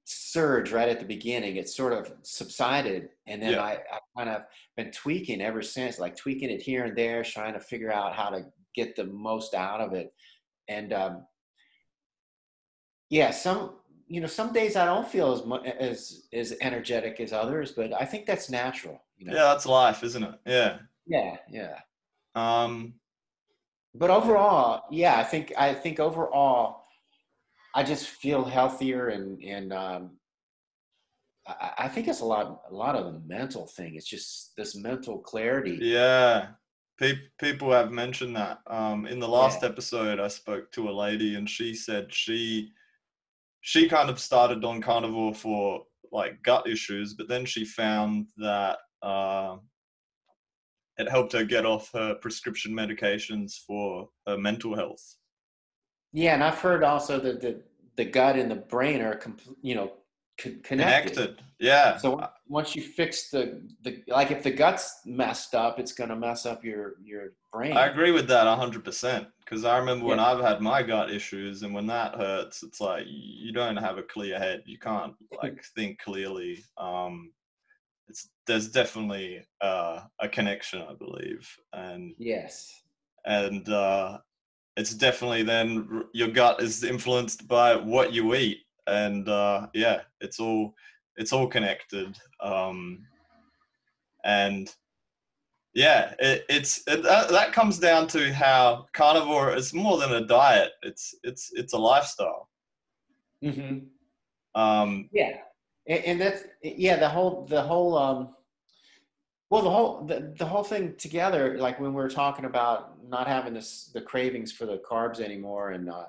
surge 0.05 0.71
right 0.71 0.89
at 0.89 0.99
the 0.99 1.05
beginning 1.05 1.55
it 1.55 1.69
sort 1.69 1.93
of 1.93 2.13
subsided. 2.23 3.09
And 3.27 3.41
then 3.41 3.53
yeah. 3.53 3.63
I, 3.63 3.71
I 3.73 3.99
kind 4.17 4.29
of 4.29 4.43
been 4.75 4.91
tweaking 4.91 5.41
ever 5.41 5.61
since 5.61 5.99
like 5.99 6.15
tweaking 6.15 6.49
it 6.49 6.61
here 6.61 6.83
and 6.83 6.97
there 6.97 7.23
trying 7.23 7.53
to 7.53 7.59
figure 7.59 7.91
out 7.91 8.15
how 8.15 8.29
to 8.29 8.45
get 8.75 8.95
the 8.95 9.05
most 9.05 9.53
out 9.53 9.81
of 9.81 9.93
it. 9.93 10.13
And 10.67 10.93
um, 10.93 11.25
yeah, 13.11 13.31
some 13.31 13.75
you 14.07 14.21
know 14.21 14.27
some 14.27 14.53
days 14.53 14.75
I 14.77 14.85
don't 14.85 15.07
feel 15.07 15.33
as 15.33 15.45
much 15.45 15.65
as 15.65 16.27
as 16.33 16.55
energetic 16.61 17.19
as 17.21 17.33
others, 17.33 17.73
but 17.73 17.93
I 17.93 18.05
think 18.05 18.25
that's 18.27 18.49
natural. 18.51 19.01
You 19.17 19.27
know? 19.27 19.33
Yeah, 19.35 19.45
that's 19.53 19.67
life, 19.67 20.03
isn't 20.03 20.23
it? 20.23 20.35
Yeah. 20.47 20.79
Yeah, 21.07 21.37
yeah. 21.49 21.79
Um, 22.35 22.95
But 23.93 24.09
overall, 24.09 24.83
yeah, 24.91 25.17
I 25.19 25.23
think 25.23 25.53
I 25.57 25.73
think 25.73 25.99
overall, 25.99 26.83
I 27.75 27.83
just 27.83 28.07
feel 28.09 28.45
healthier 28.45 29.09
and 29.09 29.41
and 29.43 29.73
um, 29.73 30.19
I, 31.47 31.71
I 31.79 31.87
think 31.89 32.07
it's 32.07 32.21
a 32.21 32.25
lot 32.25 32.61
a 32.69 32.73
lot 32.73 32.95
of 32.95 33.13
the 33.13 33.19
mental 33.21 33.67
thing. 33.67 33.95
It's 33.95 34.07
just 34.07 34.55
this 34.55 34.75
mental 34.75 35.19
clarity. 35.19 35.79
yeah. 35.79 36.53
People 37.39 37.71
have 37.71 37.91
mentioned 37.91 38.35
that. 38.35 38.59
Um, 38.67 39.07
in 39.07 39.19
the 39.19 39.27
last 39.27 39.63
Yeah. 39.63 39.69
episode, 39.69 40.19
I 40.19 40.27
spoke 40.27 40.71
to 40.73 40.89
a 40.89 40.91
lady, 40.91 41.35
and 41.35 41.49
she 41.49 41.73
said 41.73 42.13
she 42.13 42.71
she 43.61 43.87
kind 43.87 44.09
of 44.09 44.19
started 44.19 44.65
on 44.65 44.81
carnivore 44.81 45.33
for 45.33 45.83
like 46.11 46.41
gut 46.43 46.67
issues, 46.67 47.13
but 47.13 47.27
then 47.27 47.45
she 47.45 47.63
found 47.63 48.27
that 48.37 48.79
uh, 49.01 49.55
it 50.97 51.09
helped 51.09 51.33
her 51.33 51.43
get 51.43 51.65
off 51.65 51.89
her 51.93 52.15
prescription 52.15 52.73
medications 52.73 53.53
for 53.65 54.09
her 54.27 54.37
mental 54.37 54.75
health. 54.75 55.15
Yeah, 56.11 56.33
and 56.33 56.43
I've 56.43 56.59
heard 56.59 56.83
also 56.83 57.19
that 57.19 57.41
the 57.41 57.61
the 57.97 58.05
gut 58.05 58.37
and 58.37 58.49
the 58.49 58.55
brain 58.55 59.01
are 59.01 59.19
you 59.61 59.75
know 59.75 59.93
connected. 60.41 60.63
Connected, 60.63 61.41
yeah. 61.59 61.97
So 61.97 62.27
once 62.47 62.75
you 62.75 62.81
fix 62.81 63.29
the 63.29 63.61
the 63.83 64.03
like 64.07 64.31
if 64.31 64.43
the 64.43 64.51
gut's 64.51 65.01
messed 65.05 65.55
up, 65.55 65.79
it's 65.79 65.93
gonna 65.93 66.15
mess 66.15 66.45
up 66.45 66.63
your 66.63 66.95
your 67.03 67.33
brain. 67.53 67.77
I 67.77 67.87
agree 67.87 68.11
with 68.11 68.27
that 68.27 68.47
hundred 68.47 68.83
percent. 68.83 69.27
Because 69.39 69.65
I 69.65 69.77
remember 69.77 70.05
when 70.05 70.17
Yeah. 70.17 70.27
I've 70.31 70.39
had 70.39 70.61
my 70.61 70.81
gut 70.81 71.11
issues, 71.11 71.63
and 71.63 71.73
when 71.73 71.87
that 71.87 72.15
hurts, 72.15 72.63
it's 72.63 72.79
like 72.79 73.05
you 73.07 73.51
don't 73.51 73.77
have 73.77 73.97
a 73.97 74.03
clear 74.03 74.39
head. 74.39 74.63
You 74.65 74.79
can't 74.79 75.13
like 75.43 75.63
think 75.75 75.99
clearly. 75.99 76.63
Um, 76.77 77.31
it's 78.07 78.29
there's 78.47 78.69
definitely 78.71 79.45
uh, 79.61 80.01
a 80.19 80.27
connection, 80.27 80.81
I 80.81 80.93
believe, 80.93 81.47
and 81.73 82.13
Yes. 82.17 82.83
and 83.25 83.67
uh, 83.69 84.19
it's 84.77 84.93
definitely 84.93 85.43
then 85.43 86.03
your 86.13 86.29
gut 86.29 86.61
is 86.61 86.83
influenced 86.83 87.47
by 87.47 87.75
what 87.75 88.13
you 88.13 88.33
eat, 88.35 88.59
and 88.87 89.27
uh, 89.29 89.67
yeah, 89.73 90.01
it's 90.19 90.39
all 90.39 90.73
it's 91.17 91.33
all 91.33 91.47
connected. 91.47 92.17
Um, 92.41 93.05
and 94.23 94.73
yeah, 95.73 96.13
it, 96.19 96.45
it's 96.49 96.83
it, 96.87 97.03
that, 97.03 97.29
that 97.29 97.53
comes 97.53 97.79
down 97.79 98.07
to 98.07 98.33
how 98.33 98.87
carnivore 98.93 99.55
is 99.55 99.73
more 99.73 99.97
than 99.97 100.13
a 100.13 100.25
diet. 100.25 100.71
It's 100.83 101.15
it's 101.23 101.51
it's 101.53 101.73
a 101.73 101.77
lifestyle. 101.77 102.49
hmm 103.41 103.79
Um, 104.55 105.09
Yeah, 105.11 105.37
and, 105.87 106.03
and 106.05 106.21
that's 106.21 106.43
yeah 106.61 106.97
the 106.97 107.09
whole 107.09 107.45
the 107.45 107.61
whole 107.61 107.97
um, 107.97 108.35
well 109.49 109.61
the 109.61 109.69
whole 109.69 110.05
the, 110.05 110.33
the 110.37 110.45
whole 110.45 110.63
thing 110.63 110.95
together. 110.97 111.57
Like 111.57 111.79
when 111.79 111.91
we 111.91 112.01
were 112.01 112.09
talking 112.09 112.45
about 112.45 113.07
not 113.07 113.27
having 113.27 113.53
this 113.53 113.91
the 113.93 114.01
cravings 114.01 114.51
for 114.51 114.65
the 114.65 114.79
carbs 114.79 115.21
anymore, 115.21 115.71
and 115.71 115.89
uh, 115.89 116.05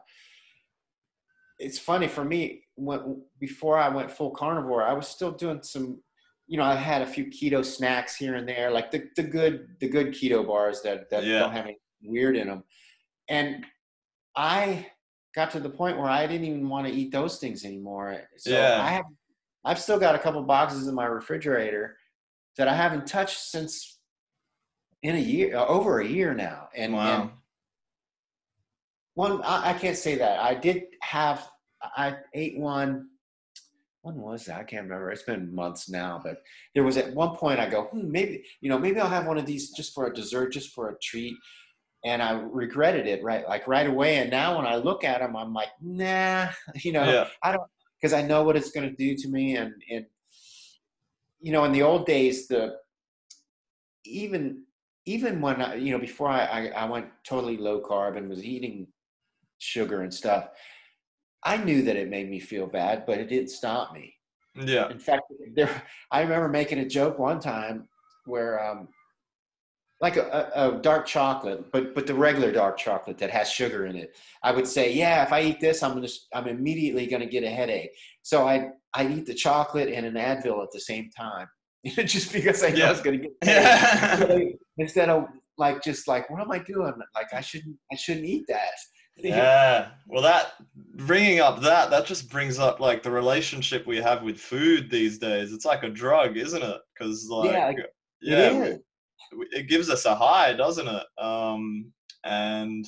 it's 1.59 1.79
funny 1.79 2.09
for 2.09 2.25
me 2.25 2.62
when 2.85 3.23
before 3.39 3.79
I 3.79 3.89
went 3.89 4.11
full 4.11 4.31
carnivore, 4.31 4.83
I 4.83 4.93
was 4.93 5.09
still 5.09 5.33
doing 5.33 5.63
some. 5.63 6.03
You 6.49 6.59
know, 6.59 6.65
I 6.65 6.75
had 6.75 7.03
a 7.03 7.07
few 7.07 7.27
keto 7.27 7.65
snacks 7.65 8.15
here 8.17 8.35
and 8.35 8.47
there, 8.49 8.71
like 8.71 8.91
the, 8.91 9.09
the 9.17 9.23
good 9.23 9.69
the 9.81 9.89
good 9.89 10.09
keto 10.09 10.47
bars 10.47 10.83
that 10.83 11.09
that 11.11 11.25
Yeah. 11.25 11.41
don't 11.41 11.53
have 11.53 11.67
any 11.67 11.79
weird 12.03 12.37
in 12.37 12.49
them, 12.49 12.65
and 13.29 13.65
I 14.37 14.87
got 15.35 15.51
to 15.53 15.61
the 15.61 15.71
point 15.71 15.97
where 15.99 16.11
I 16.11 16.27
didn't 16.27 16.47
even 16.47 16.69
want 16.69 16.87
to 16.87 16.93
eat 16.93 17.11
those 17.13 17.39
things 17.39 17.65
anymore. 17.65 18.21
So 18.37 18.51
Yeah. 18.51 18.83
I 18.83 18.89
have 18.91 19.05
I've 19.65 19.79
still 19.79 19.99
got 19.99 20.15
a 20.15 20.19
couple 20.19 20.43
boxes 20.43 20.89
in 20.89 20.95
my 20.95 21.07
refrigerator 21.07 21.97
that 22.59 22.69
I 22.69 22.75
haven't 22.75 23.07
touched 23.07 23.39
since 23.39 23.99
in 25.03 25.17
a 25.17 25.21
year 25.21 25.57
uh, 25.57 25.67
over 25.67 26.01
a 26.01 26.07
year 26.07 26.35
now. 26.35 26.69
And, 26.75 26.93
wow. 26.93 27.23
and 27.23 27.31
one 29.15 29.43
I, 29.43 29.71
I 29.71 29.73
can't 29.75 29.97
say 29.97 30.17
that. 30.17 30.41
I 30.41 30.55
did 30.55 30.85
have 31.01 31.49
I 31.97 32.17
ate 32.35 32.59
one 32.59 33.09
when 34.03 34.17
was 34.17 34.47
that? 34.47 34.59
I 34.59 34.65
can't 34.65 34.83
remember. 34.83 35.11
It's 35.11 35.23
been 35.23 35.55
months 35.55 35.89
now, 35.89 36.21
but 36.23 36.43
there 36.75 36.83
was 36.83 36.97
at 36.97 37.15
one 37.15 37.37
point 37.37 37.61
I 37.61 37.69
go, 37.69 37.85
hmm, 37.85 38.11
maybe 38.11 38.45
you 38.61 38.69
know, 38.69 38.79
maybe 38.79 39.01
I'll 39.01 39.09
have 39.09 39.27
one 39.27 39.39
of 39.39 39.47
these 39.47 39.71
just 39.71 39.95
for 39.95 40.07
a 40.07 40.15
dessert, 40.15 40.53
just 40.53 40.75
for 40.75 40.91
a 40.91 40.99
treat. 41.01 41.37
And 42.05 42.21
I 42.21 42.33
regretted 42.33 43.07
it 43.07 43.23
right 43.23 43.47
like 43.47 43.67
right 43.69 43.87
away. 43.87 44.17
And 44.17 44.31
now 44.31 44.57
when 44.57 44.67
I 44.67 44.77
look 44.77 45.05
at 45.05 45.21
them, 45.21 45.37
I'm 45.37 45.55
like, 45.55 45.69
nah, 45.81 46.49
you 46.83 46.93
know, 46.93 47.05
yeah. 47.05 47.29
I 47.43 47.53
don't 47.53 47.63
because 48.01 48.13
I 48.13 48.23
know 48.23 48.43
what 48.43 48.57
it's 48.57 48.73
going 48.73 48.89
to 48.89 48.97
do 48.97 49.17
to 49.17 49.29
me, 49.29 49.57
and 49.57 49.73
and 49.91 50.07
you 51.41 51.53
know, 51.53 51.65
in 51.65 51.73
the 51.73 51.83
old 51.83 52.07
days, 52.07 52.49
the 52.49 52.77
even 54.05 54.65
even 55.07 55.41
when 55.41 55.63
I, 55.63 55.77
you 55.77 55.93
know 55.93 56.01
before 56.01 56.29
I, 56.29 56.45
I 56.45 56.67
I 56.69 56.85
went 56.87 57.07
totally 57.25 57.57
low 57.57 57.81
carb 57.81 58.17
and 58.17 58.29
was 58.29 58.43
eating 58.45 58.89
sugar 59.59 60.03
and 60.03 60.13
stuff, 60.13 60.49
I 61.45 61.57
knew 61.57 61.83
that 61.83 61.97
it 61.97 62.09
made 62.09 62.31
me 62.31 62.41
feel 62.41 62.67
bad, 62.67 63.05
but 63.07 63.19
it 63.19 63.29
didn't 63.29 63.49
stop 63.51 63.93
me. 63.93 64.15
Yeah. 64.55 64.89
In 64.91 64.99
fact, 64.99 65.23
there 65.55 65.83
I 66.11 66.21
remember 66.23 66.49
making 66.49 66.79
a 66.79 66.89
joke 66.89 67.19
one 67.19 67.41
time 67.41 67.89
where 68.27 68.63
um 68.65 68.89
like 70.01 70.17
a, 70.17 70.51
a, 70.57 70.77
a 70.79 70.83
dark 70.83 71.07
chocolate, 71.07 71.71
but 71.73 71.95
but 71.95 72.07
the 72.07 72.15
regular 72.15 72.51
dark 72.53 72.77
chocolate 72.77 73.19
that 73.19 73.31
has 73.31 73.51
sugar 73.51 73.87
in 73.87 73.97
it. 73.97 74.17
I 74.43 74.51
would 74.53 74.67
say, 74.67 74.93
yeah, 74.93 75.23
if 75.25 75.33
I 75.33 75.43
eat 75.43 75.61
this, 75.61 75.83
I'm 75.83 75.95
gonna 75.95 76.09
I'm 76.35 76.49
immediately 76.49 77.07
gonna 77.07 77.27
get 77.27 77.45
a 77.45 77.51
headache. 77.51 77.91
So 78.23 78.47
I 78.47 78.71
I 78.95 79.07
eat 79.09 79.27
the 79.27 79.35
chocolate 79.35 79.89
and 79.89 80.05
an 80.05 80.15
Advil 80.15 80.63
at 80.63 80.71
the 80.73 80.81
same 80.81 81.09
time, 81.17 81.47
just 81.87 82.33
because 82.33 82.63
I 82.63 82.71
know 82.71 82.77
Yeah. 82.77 82.91
it's 82.91 83.01
gonna 83.01 83.19
get. 83.19 83.33
a 83.43 83.47
headache. 83.47 84.49
Yeah. 84.51 84.85
Instead 84.85 85.09
of 85.09 85.27
like 85.57 85.83
just 85.83 86.09
like 86.09 86.29
what 86.31 86.41
am 86.41 86.51
I 86.51 86.59
doing? 86.59 86.93
Like 87.15 87.33
I 87.33 87.41
shouldn't 87.41 87.77
I 87.93 87.97
shouldn't 87.97 88.27
eat 88.27 88.45
that. 88.49 88.75
Yeah. 89.17 89.91
Well, 90.07 90.23
that 90.23 90.53
bringing 90.75 91.41
up 91.41 91.61
that 91.63 91.91
that 91.91 92.07
just 92.07 92.31
brings 92.31 92.59
up 92.59 92.81
like 92.81 93.03
the 93.03 93.11
relationship 93.11 93.87
we 93.87 93.99
have 93.99 94.23
with 94.23 94.39
food 94.39 94.91
these 94.91 95.19
days. 95.19 95.53
It's 95.53 95.65
like 95.65 95.83
a 95.83 95.89
drug, 95.91 96.37
isn't 96.37 96.63
it? 96.63 96.81
Because 96.95 97.29
like 97.29 97.53
Yeah, 97.53 97.73
yeah, 98.21 98.65
it 98.65 98.83
we- 99.37 99.49
it 99.53 99.69
gives 99.69 99.89
us 99.91 100.05
a 100.05 100.15
high, 100.15 100.53
doesn't 100.53 100.89
it? 100.89 101.07
Um, 101.19 101.93
and 102.25 102.85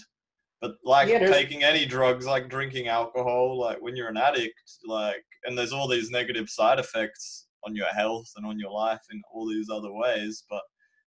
but 0.61 0.77
like 0.85 1.09
Yeah, 1.09 1.19
taking 1.31 1.63
any 1.65 1.87
drugs, 1.87 2.27
like 2.27 2.49
drinking 2.49 2.89
alcohol, 2.89 3.59
like 3.59 3.81
when 3.81 3.97
you're 3.97 4.09
an 4.09 4.17
addict, 4.17 4.61
like 4.87 5.25
and 5.45 5.57
there's 5.59 5.73
all 5.73 5.89
these 5.89 6.11
negative 6.11 6.49
side 6.51 6.79
effects 6.79 7.49
on 7.65 7.75
your 7.75 7.87
health 7.89 8.27
and 8.37 8.47
on 8.47 8.59
your 8.59 8.71
life 8.71 9.01
in 9.11 9.23
all 9.33 9.47
these 9.49 9.71
other 9.71 9.93
ways. 9.93 10.45
But 10.51 10.63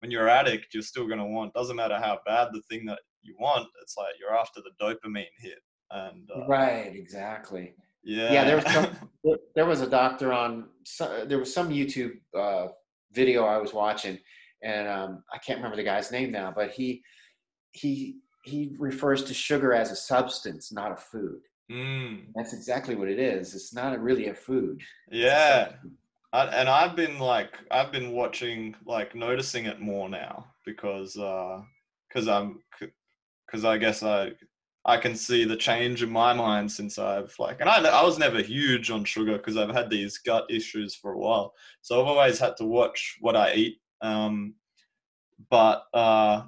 when 0.00 0.10
you're 0.10 0.28
an 0.28 0.46
addict, 0.46 0.72
you're 0.74 0.82
still 0.82 1.06
gonna 1.08 1.26
want. 1.26 1.54
Doesn't 1.54 1.76
matter 1.76 1.98
how 1.98 2.20
bad 2.26 2.48
the 2.52 2.62
thing 2.70 2.84
that 2.86 3.00
you 3.22 3.34
want. 3.38 3.68
It's 3.82 3.96
like 3.96 4.14
you're 4.20 4.36
after 4.36 4.60
the 4.60 4.70
dopamine 4.84 5.26
hit, 5.38 5.58
and 5.90 6.28
uh, 6.34 6.46
Right, 6.46 6.92
exactly. 6.94 7.74
yeah, 8.04 8.32
Yeah, 8.32 8.44
there 8.44 8.56
was 8.56 8.66
some, 8.66 8.96
there- 9.54 9.66
was 9.66 9.80
a 9.80 9.88
doctor 9.90 10.32
on 10.32 10.68
there 11.26 11.38
was 11.38 11.52
some 11.52 11.68
YouTube 11.70 12.12
uh, 12.36 12.68
video 13.12 13.44
I 13.44 13.58
was 13.58 13.72
watching, 13.74 14.18
and 14.62 14.88
um, 14.88 15.24
I 15.32 15.38
can't 15.38 15.58
remember 15.58 15.76
the 15.76 15.84
guy's 15.84 16.10
name 16.12 16.30
now, 16.32 16.52
but 16.54 16.70
he 16.70 17.02
he 17.72 18.16
he 18.44 18.74
refers 18.78 19.24
to 19.24 19.34
sugar 19.34 19.72
as 19.74 19.90
a 19.90 19.96
substance, 19.96 20.72
not 20.72 20.92
a 20.92 20.96
food. 20.96 21.40
Mm, 21.70 22.28
That's 22.34 22.54
exactly 22.54 22.94
what 22.94 23.08
it 23.08 23.18
is. 23.18 23.54
It's 23.54 23.74
not 23.74 23.94
a, 23.94 23.98
really 23.98 24.28
a 24.28 24.34
food. 24.34 24.80
Yeah. 25.10 25.72
I, 26.32 26.44
and 26.46 26.68
I've 26.68 26.94
been 26.96 27.18
like 27.18 27.58
I've 27.70 27.92
been 27.92 28.12
watching 28.12 28.74
like 28.86 29.14
noticing 29.14 29.66
it 29.66 29.80
more 29.80 30.08
now 30.08 30.46
because 30.64 31.16
uh 31.16 31.60
because 32.08 32.28
I'm 32.28 32.62
because 33.48 33.64
I 33.66 33.78
guess 33.78 34.02
I 34.04 34.32
I 34.84 34.98
can 34.98 35.16
see 35.16 35.44
the 35.44 35.56
change 35.56 36.02
in 36.02 36.10
my 36.10 36.32
mind 36.34 36.72
since 36.72 36.98
I've 36.98 37.34
like 37.38 37.60
and 37.60 37.68
I 37.70 37.78
I 37.88 38.04
was 38.04 38.18
never 38.18 38.42
huge 38.42 38.90
on 38.90 39.04
sugar 39.04 39.38
because 39.38 39.56
I've 39.58 39.74
had 39.74 39.90
these 39.90 40.18
gut 40.18 40.46
issues 40.50 40.94
for 40.94 41.12
a 41.12 41.18
while. 41.18 41.54
So 41.82 42.00
I've 42.00 42.08
always 42.08 42.38
had 42.38 42.56
to 42.58 42.66
watch 42.66 43.16
what 43.20 43.36
I 43.36 43.54
eat 43.54 43.80
um 44.02 44.54
but 45.50 45.84
uh 45.94 46.44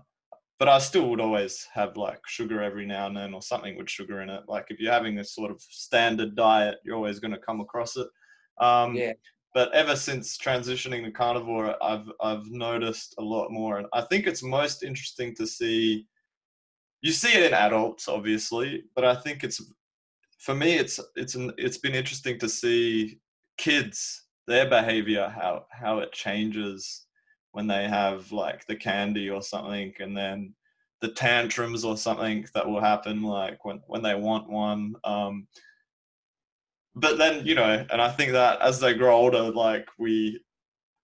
but 0.59 0.69
I 0.69 0.79
still 0.79 1.11
would 1.11 1.21
always 1.21 1.67
have 1.73 1.97
like 1.97 2.21
sugar 2.27 2.63
every 2.63 2.87
now 2.87 3.07
and 3.07 3.17
then 3.17 3.35
or 3.35 3.43
something 3.43 3.77
with 3.77 3.91
sugar 3.91 4.23
in 4.23 4.31
it. 4.31 4.45
Like 4.49 4.67
if 4.71 4.81
you're 4.81 4.93
having 4.93 5.19
a 5.19 5.25
sort 5.25 5.51
of 5.51 5.61
standard 5.63 6.37
diet 6.37 6.79
you're 6.85 6.97
always 6.97 7.21
going 7.21 7.33
to 7.33 7.39
come 7.39 7.61
across 7.61 7.97
it. 7.97 8.09
Um 8.61 8.97
Yeah, 8.97 9.13
but 9.55 9.73
ever 9.75 9.97
since 9.97 10.39
transitioning 10.39 11.05
to 11.05 11.11
carnivore, 11.13 11.77
I've 11.83 12.11
I've 12.21 12.47
noticed 12.51 13.15
a 13.19 13.23
lot 13.23 13.51
more, 13.51 13.79
and 13.79 13.89
I 13.93 14.03
think 14.03 14.27
it's 14.27 14.43
most 14.45 14.83
interesting 14.85 15.35
to 15.37 15.47
see. 15.47 16.07
You 17.03 17.13
see 17.13 17.33
it 17.33 17.45
in 17.45 17.55
adults, 17.55 18.09
obviously, 18.09 18.85
but 18.95 19.05
I 19.05 19.15
think 19.15 19.43
it's 19.43 19.61
for 20.39 20.55
me, 20.55 20.75
it's 20.75 20.99
it's 21.17 21.35
an, 21.35 21.53
it's 21.59 21.79
been 21.79 21.95
interesting 21.95 22.39
to 22.39 22.49
see 22.49 23.21
kids 23.59 24.25
their 24.47 24.69
behavior 24.69 25.29
how 25.29 25.67
how 25.71 25.99
it 25.99 26.13
changes 26.13 27.07
when 27.53 27.67
they 27.67 27.87
have 27.87 28.33
like 28.33 28.67
the 28.67 28.77
candy 28.77 29.29
or 29.31 29.43
something, 29.43 29.93
and 30.01 30.17
then 30.17 30.55
the 31.01 31.09
tantrums 31.09 31.85
or 31.85 31.97
something 31.97 32.47
that 32.55 32.67
will 32.67 32.81
happen 32.81 33.23
like 33.23 33.65
when 33.65 33.81
when 33.87 34.03
they 34.03 34.15
want 34.15 34.49
one. 34.49 34.95
Um, 35.05 35.47
but 36.95 37.19
then 37.19 37.47
you 37.47 37.55
know, 37.55 37.85
and 37.91 38.03
I 38.03 38.11
think 38.11 38.33
that 38.33 38.61
as 38.61 38.81
they 38.81 38.95
grow 38.95 39.15
older, 39.15 39.51
like 39.51 39.89
we 39.99 40.41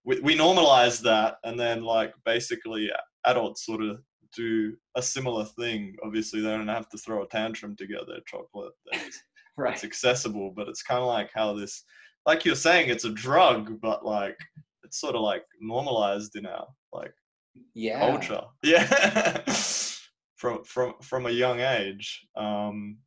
we, 0.05 0.21
we 0.21 0.37
normalize 0.37 1.01
that, 1.03 1.37
and 1.45 1.59
then 1.59 1.83
like 1.83 2.15
basically 2.25 2.91
adults 3.25 3.67
sort 3.67 3.83
of 3.83 3.99
do 4.37 4.77
a 4.95 5.03
similar 5.03 5.45
thing. 5.45 5.97
Obviously, 6.05 6.41
they 6.41 6.49
don't 6.51 6.69
have 6.69 6.89
to 6.91 6.99
throw 6.99 7.23
a 7.23 7.29
tantrum 7.29 7.75
to 7.77 7.87
get 7.87 8.07
their 8.07 8.21
chocolate. 8.27 8.73
It's, 8.93 9.19
Right. 9.59 9.73
it's 9.73 9.85
accessible, 9.85 10.53
but 10.55 10.69
it's 10.69 10.83
kind 10.83 11.01
of 11.01 11.07
like 11.07 11.31
how 11.35 11.55
this, 11.55 11.83
like 12.27 12.45
you're 12.45 12.55
saying, 12.55 12.91
it's 12.91 13.07
a 13.07 13.11
drug, 13.11 13.81
but 13.81 14.05
like 14.05 14.37
it's 14.83 15.01
sort 15.01 15.15
of 15.15 15.23
like 15.23 15.45
normalized 15.61 16.37
in 16.37 16.45
our 16.45 16.67
like 16.93 17.15
Yeah. 17.75 18.01
culture. 18.01 18.43
Yeah, 18.63 19.43
from 20.37 20.63
from 20.65 20.95
from 21.03 21.25
a 21.27 21.31
young 21.31 21.61
age. 21.61 22.27
Um, 22.37 22.99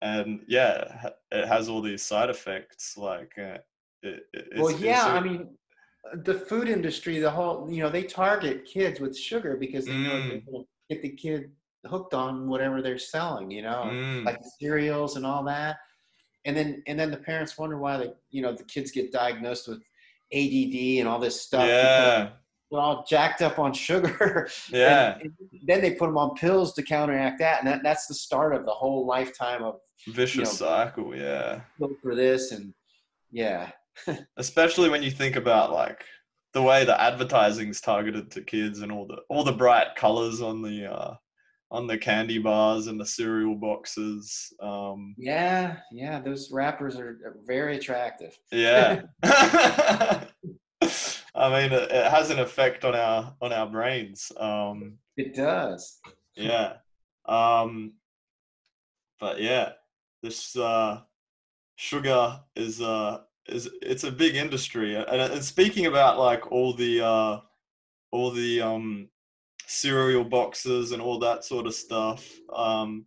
and 0.00 0.40
yeah, 0.48 1.10
it 1.30 1.46
has 1.46 1.68
all 1.68 1.82
these 1.82 2.02
side 2.02 2.30
effects. 2.30 2.96
Like, 2.96 3.32
uh, 3.38 3.58
it, 4.02 4.22
Well, 4.56 4.68
it's- 4.68 4.80
yeah. 4.80 5.04
I 5.06 5.20
mean, 5.20 5.56
the 6.14 6.34
food 6.34 6.68
industry, 6.68 7.18
the 7.18 7.30
whole, 7.30 7.68
you 7.70 7.82
know, 7.82 7.88
they 7.90 8.02
target 8.04 8.64
kids 8.64 9.00
with 9.00 9.16
sugar 9.16 9.56
because 9.56 9.84
they 9.86 9.96
know 9.96 10.12
Mm. 10.16 10.28
they're 10.28 10.40
gonna 10.52 10.64
get 10.90 11.02
the 11.02 11.10
kid 11.10 11.50
hooked 11.86 12.14
on 12.14 12.48
whatever 12.48 12.82
they're 12.82 12.98
selling. 12.98 13.50
You 13.50 13.62
know, 13.62 13.82
Mm, 13.92 14.24
like 14.24 14.40
cereals 14.60 15.16
and 15.16 15.24
all 15.26 15.44
that. 15.44 15.76
And 16.44 16.56
then, 16.56 16.82
and 16.86 16.98
then 16.98 17.10
the 17.10 17.16
parents 17.16 17.58
wonder 17.58 17.76
why 17.78 17.96
the, 17.96 18.14
you 18.30 18.40
know, 18.42 18.52
the 18.52 18.64
kids 18.64 18.90
get 18.92 19.10
diagnosed 19.12 19.66
with 19.68 19.82
ADD 20.32 21.00
and 21.00 21.08
all 21.08 21.18
this 21.18 21.40
stuff. 21.40 21.66
yeah, 21.66 22.30
They're 22.70 22.80
all 22.80 23.04
jacked 23.08 23.42
up 23.42 23.58
on 23.58 23.72
sugar. 23.72 24.48
yeah, 24.72 25.14
And, 25.20 25.32
and 25.52 25.60
then 25.64 25.80
they 25.80 25.92
put 25.94 26.06
them 26.06 26.18
on 26.18 26.34
pills 26.36 26.72
to 26.74 26.82
counteract 26.82 27.38
that, 27.40 27.60
and 27.60 27.68
that, 27.68 27.82
that's 27.82 28.06
the 28.06 28.14
start 28.14 28.54
of 28.54 28.64
the 28.64 28.70
whole 28.72 29.06
lifetime 29.06 29.62
of 29.64 29.80
vicious 30.08 30.60
know, 30.60 30.66
cycle. 30.66 31.16
Yeah. 31.16 31.60
for 32.02 32.14
this 32.14 32.52
and 32.52 32.72
yeah, 33.32 33.70
especially 34.36 34.88
when 34.88 35.02
you 35.02 35.10
think 35.10 35.36
about 35.36 35.72
like 35.72 36.04
the 36.52 36.62
way 36.62 36.84
the 36.84 37.00
advertising's 37.00 37.80
targeted 37.80 38.30
to 38.30 38.42
kids 38.42 38.80
and 38.80 38.90
all 38.90 39.06
the 39.06 39.18
all 39.28 39.44
the 39.44 39.52
bright 39.52 39.94
colors 39.96 40.40
on 40.40 40.62
the 40.62 40.90
uh 40.90 41.14
on 41.70 41.86
the 41.86 41.98
candy 41.98 42.38
bars 42.38 42.86
and 42.86 42.98
the 43.00 43.04
cereal 43.06 43.54
boxes 43.56 44.52
um 44.62 45.14
yeah, 45.18 45.76
yeah. 45.92 46.20
Those 46.20 46.50
wrappers 46.52 46.96
are 46.96 47.18
are 47.26 47.36
very 47.46 47.76
attractive. 47.76 48.38
yeah 48.52 49.02
i 49.22 50.26
mean 51.50 51.72
it, 51.72 51.90
it 51.90 52.10
has 52.10 52.30
an 52.30 52.38
effect 52.38 52.84
on 52.84 52.94
our 52.94 53.34
on 53.42 53.52
our 53.52 53.66
brains 53.66 54.30
um 54.38 54.94
It 55.16 55.34
does. 55.34 55.98
yeah 56.36 56.74
um 57.26 57.94
but 59.18 59.40
yeah 59.40 59.72
this 60.22 60.54
uh 60.56 61.00
sugar 61.76 62.40
is 62.54 62.80
uh 62.80 63.18
is 63.48 63.70
it's 63.82 64.04
a 64.04 64.10
big 64.10 64.36
industry 64.36 64.96
and, 64.96 65.06
and 65.08 65.44
speaking 65.44 65.86
about 65.86 66.18
like 66.18 66.50
all 66.50 66.72
the 66.74 67.00
uh 67.04 67.40
all 68.10 68.30
the 68.30 68.60
um 68.60 69.08
cereal 69.66 70.24
boxes 70.24 70.92
and 70.92 71.02
all 71.02 71.18
that 71.18 71.44
sort 71.44 71.66
of 71.66 71.74
stuff 71.74 72.28
um 72.54 73.06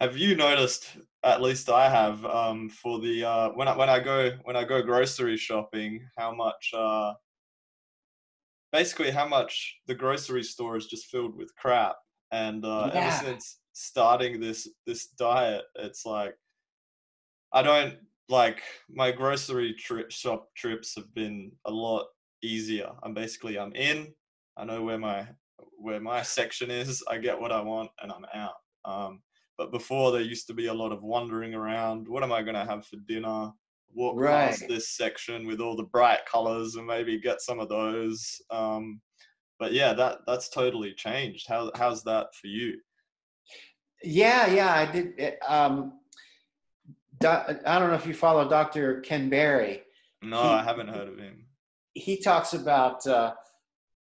have 0.00 0.16
you 0.16 0.34
noticed 0.34 0.96
at 1.22 1.42
least 1.42 1.68
i 1.68 1.88
have 1.88 2.24
um 2.26 2.68
for 2.68 2.98
the 3.00 3.24
uh 3.24 3.48
when 3.50 3.68
i 3.68 3.76
when 3.76 3.88
i 3.90 3.98
go 3.98 4.30
when 4.44 4.56
i 4.56 4.64
go 4.64 4.82
grocery 4.82 5.36
shopping 5.36 6.06
how 6.16 6.34
much 6.34 6.70
uh 6.74 7.12
basically 8.72 9.10
how 9.10 9.26
much 9.28 9.76
the 9.86 9.94
grocery 9.94 10.42
store 10.42 10.76
is 10.76 10.86
just 10.86 11.06
filled 11.06 11.36
with 11.36 11.54
crap 11.56 11.96
and 12.32 12.64
uh 12.64 12.90
Yeah. 12.92 13.00
ever 13.00 13.10
since 13.10 13.60
starting 13.72 14.40
this 14.40 14.68
this 14.86 15.08
diet 15.08 15.64
it's 15.76 16.06
like 16.06 16.34
i 17.52 17.62
don't 17.62 17.98
like 18.28 18.62
my 18.88 19.10
grocery 19.12 19.74
trip 19.74 20.10
shop 20.10 20.48
trips 20.54 20.94
have 20.96 21.12
been 21.14 21.52
a 21.66 21.70
lot 21.70 22.06
easier. 22.42 22.90
I'm 23.02 23.14
basically 23.14 23.58
i'm 23.58 23.72
in 23.74 24.12
i 24.56 24.64
know 24.64 24.82
where 24.82 24.98
my 24.98 25.26
where 25.78 26.00
my 26.00 26.22
section 26.22 26.70
is 26.70 27.02
i 27.10 27.18
get 27.18 27.40
what 27.40 27.52
i 27.52 27.60
want 27.60 27.90
and 28.02 28.12
i'm 28.12 28.26
out. 28.34 28.54
Um 28.84 29.20
but 29.56 29.70
before 29.70 30.10
there 30.10 30.20
used 30.20 30.46
to 30.48 30.54
be 30.54 30.66
a 30.66 30.74
lot 30.74 30.92
of 30.92 31.02
wandering 31.02 31.54
around 31.54 32.08
what 32.08 32.22
am 32.22 32.32
i 32.32 32.42
going 32.42 32.54
to 32.54 32.64
have 32.64 32.86
for 32.86 32.96
dinner? 33.08 33.52
Walk 33.94 34.16
past 34.20 34.66
this 34.68 34.90
section 34.90 35.46
with 35.46 35.60
all 35.60 35.76
the 35.76 35.84
bright 35.84 36.26
colors 36.26 36.74
and 36.74 36.86
maybe 36.86 37.20
get 37.20 37.40
some 37.40 37.60
of 37.60 37.68
those. 37.68 38.40
Um 38.50 39.00
but 39.58 39.72
yeah 39.72 39.92
that 39.94 40.18
that's 40.26 40.48
totally 40.48 40.92
changed. 40.94 41.46
How 41.48 41.70
how's 41.76 42.02
that 42.04 42.34
for 42.34 42.48
you? 42.48 42.78
Yeah, 44.02 44.46
yeah. 44.52 44.74
I 44.74 44.92
did. 44.92 45.18
it, 45.18 45.38
Um, 45.48 46.00
I 47.24 47.78
don't 47.78 47.88
know 47.88 47.94
if 47.94 48.06
you 48.06 48.14
follow 48.14 48.48
Dr. 48.48 49.00
Ken 49.00 49.28
Berry. 49.28 49.82
no 50.22 50.42
He- 50.42 50.48
i 50.48 50.62
haven't 50.62 50.88
heard 50.88 51.08
of 51.08 51.18
him 51.18 51.46
He 51.94 52.20
talks 52.20 52.54
about 52.54 53.06
uh, 53.06 53.34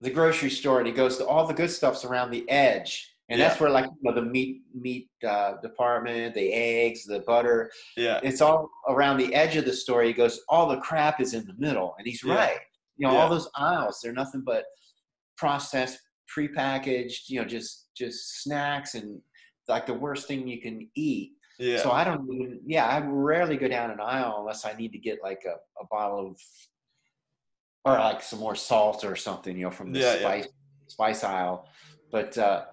the 0.00 0.10
grocery 0.10 0.50
store, 0.50 0.78
and 0.78 0.86
he 0.86 0.92
goes 0.92 1.16
to 1.18 1.26
all 1.26 1.46
the 1.46 1.54
good 1.54 1.70
stuff's 1.70 2.04
around 2.04 2.30
the 2.30 2.48
edge, 2.50 3.08
and 3.28 3.40
that's 3.40 3.58
where 3.60 3.70
like 3.70 3.86
you 3.86 3.98
know, 4.02 4.14
the 4.14 4.22
meat 4.36 4.62
meat 4.74 5.08
uh, 5.26 5.52
department, 5.62 6.34
the 6.34 6.52
eggs, 6.52 7.04
the 7.04 7.20
butter. 7.20 7.70
yeah 7.96 8.20
It's 8.22 8.40
all 8.40 8.68
around 8.88 9.16
the 9.18 9.32
edge 9.34 9.56
of 9.56 9.64
the 9.64 9.72
store. 9.72 10.02
He 10.02 10.12
goes, 10.12 10.40
all 10.48 10.68
the 10.68 10.78
crap 10.78 11.20
is 11.20 11.34
in 11.34 11.44
the 11.46 11.54
middle, 11.66 11.94
and 11.98 12.06
he's 12.06 12.22
Yeah. 12.24 12.34
right. 12.34 12.58
You 12.96 13.06
know, 13.06 13.12
Yeah. 13.14 13.20
all 13.22 13.28
those 13.30 13.48
aisles, 13.56 14.00
they're 14.02 14.12
nothing 14.12 14.42
but 14.44 14.64
processed, 15.36 15.98
prepackaged. 16.36 17.28
You 17.28 17.40
know, 17.40 17.46
just 17.46 17.88
just 17.96 18.42
snacks 18.42 18.94
and 18.94 19.20
like 19.68 19.86
the 19.86 19.94
worst 19.94 20.26
thing 20.28 20.46
you 20.48 20.60
can 20.60 20.88
eat. 20.94 21.32
Yeah 21.62 21.78
So 21.82 21.90
I 21.90 22.02
don't 22.04 22.28
even, 22.32 22.60
yeah, 22.66 22.86
I 22.86 22.98
rarely 23.06 23.56
go 23.56 23.68
down 23.68 23.90
an 23.90 24.00
aisle 24.00 24.36
unless 24.40 24.64
I 24.64 24.72
need 24.74 24.92
to 24.92 24.98
get 24.98 25.18
like 25.22 25.42
a, 25.46 25.56
a 25.82 25.86
bottle 25.90 26.28
of, 26.30 26.36
or 27.84 27.98
like 27.98 28.22
some 28.22 28.38
more 28.38 28.54
salt 28.54 29.04
or 29.04 29.16
something, 29.16 29.56
you 29.56 29.64
know, 29.64 29.70
from 29.70 29.92
the 29.92 30.00
Yeah, 30.00 30.12
yeah. 30.14 30.18
spice 30.20 30.48
spice 30.88 31.24
aisle. 31.24 31.68
But 32.10 32.36
uh, 32.38 32.66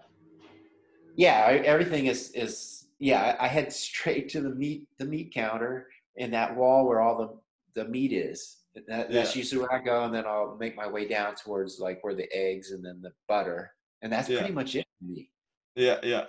yeah, 1.16 1.46
I- 1.48 1.66
everything 1.66 2.06
is 2.08 2.32
is 2.32 2.88
yeah. 3.00 3.36
I 3.40 3.46
I 3.46 3.48
head 3.48 3.72
straight 3.74 4.30
to 4.30 4.42
the 4.42 4.50
meat 4.50 4.88
the 4.98 5.06
meat 5.06 5.34
counter 5.34 5.88
in 6.16 6.32
that 6.32 6.56
wall 6.56 6.88
where 6.88 7.02
all 7.02 7.18
the 7.18 7.82
the 7.84 7.88
meat 7.90 8.14
is. 8.14 8.58
That, 8.88 9.12
that's 9.12 9.36
Yeah. 9.36 9.40
usually 9.40 9.62
where 9.62 9.74
I 9.74 9.84
go, 9.84 10.04
and 10.06 10.14
then 10.14 10.26
I'll 10.26 10.56
make 10.58 10.76
my 10.76 10.88
way 10.88 11.08
down 11.08 11.36
towards 11.36 11.80
like 11.80 12.04
where 12.04 12.14
the 12.16 12.30
eggs 12.32 12.72
and 12.72 12.86
then 12.86 13.02
the 13.02 13.12
butter, 13.28 13.72
and 14.02 14.12
that's 14.14 14.30
Yeah. 14.30 14.40
pretty 14.40 14.54
much 14.54 14.76
it 14.76 14.86
for 15.00 15.06
me. 15.06 15.32
Yeah, 15.76 16.00
yeah, 16.04 16.26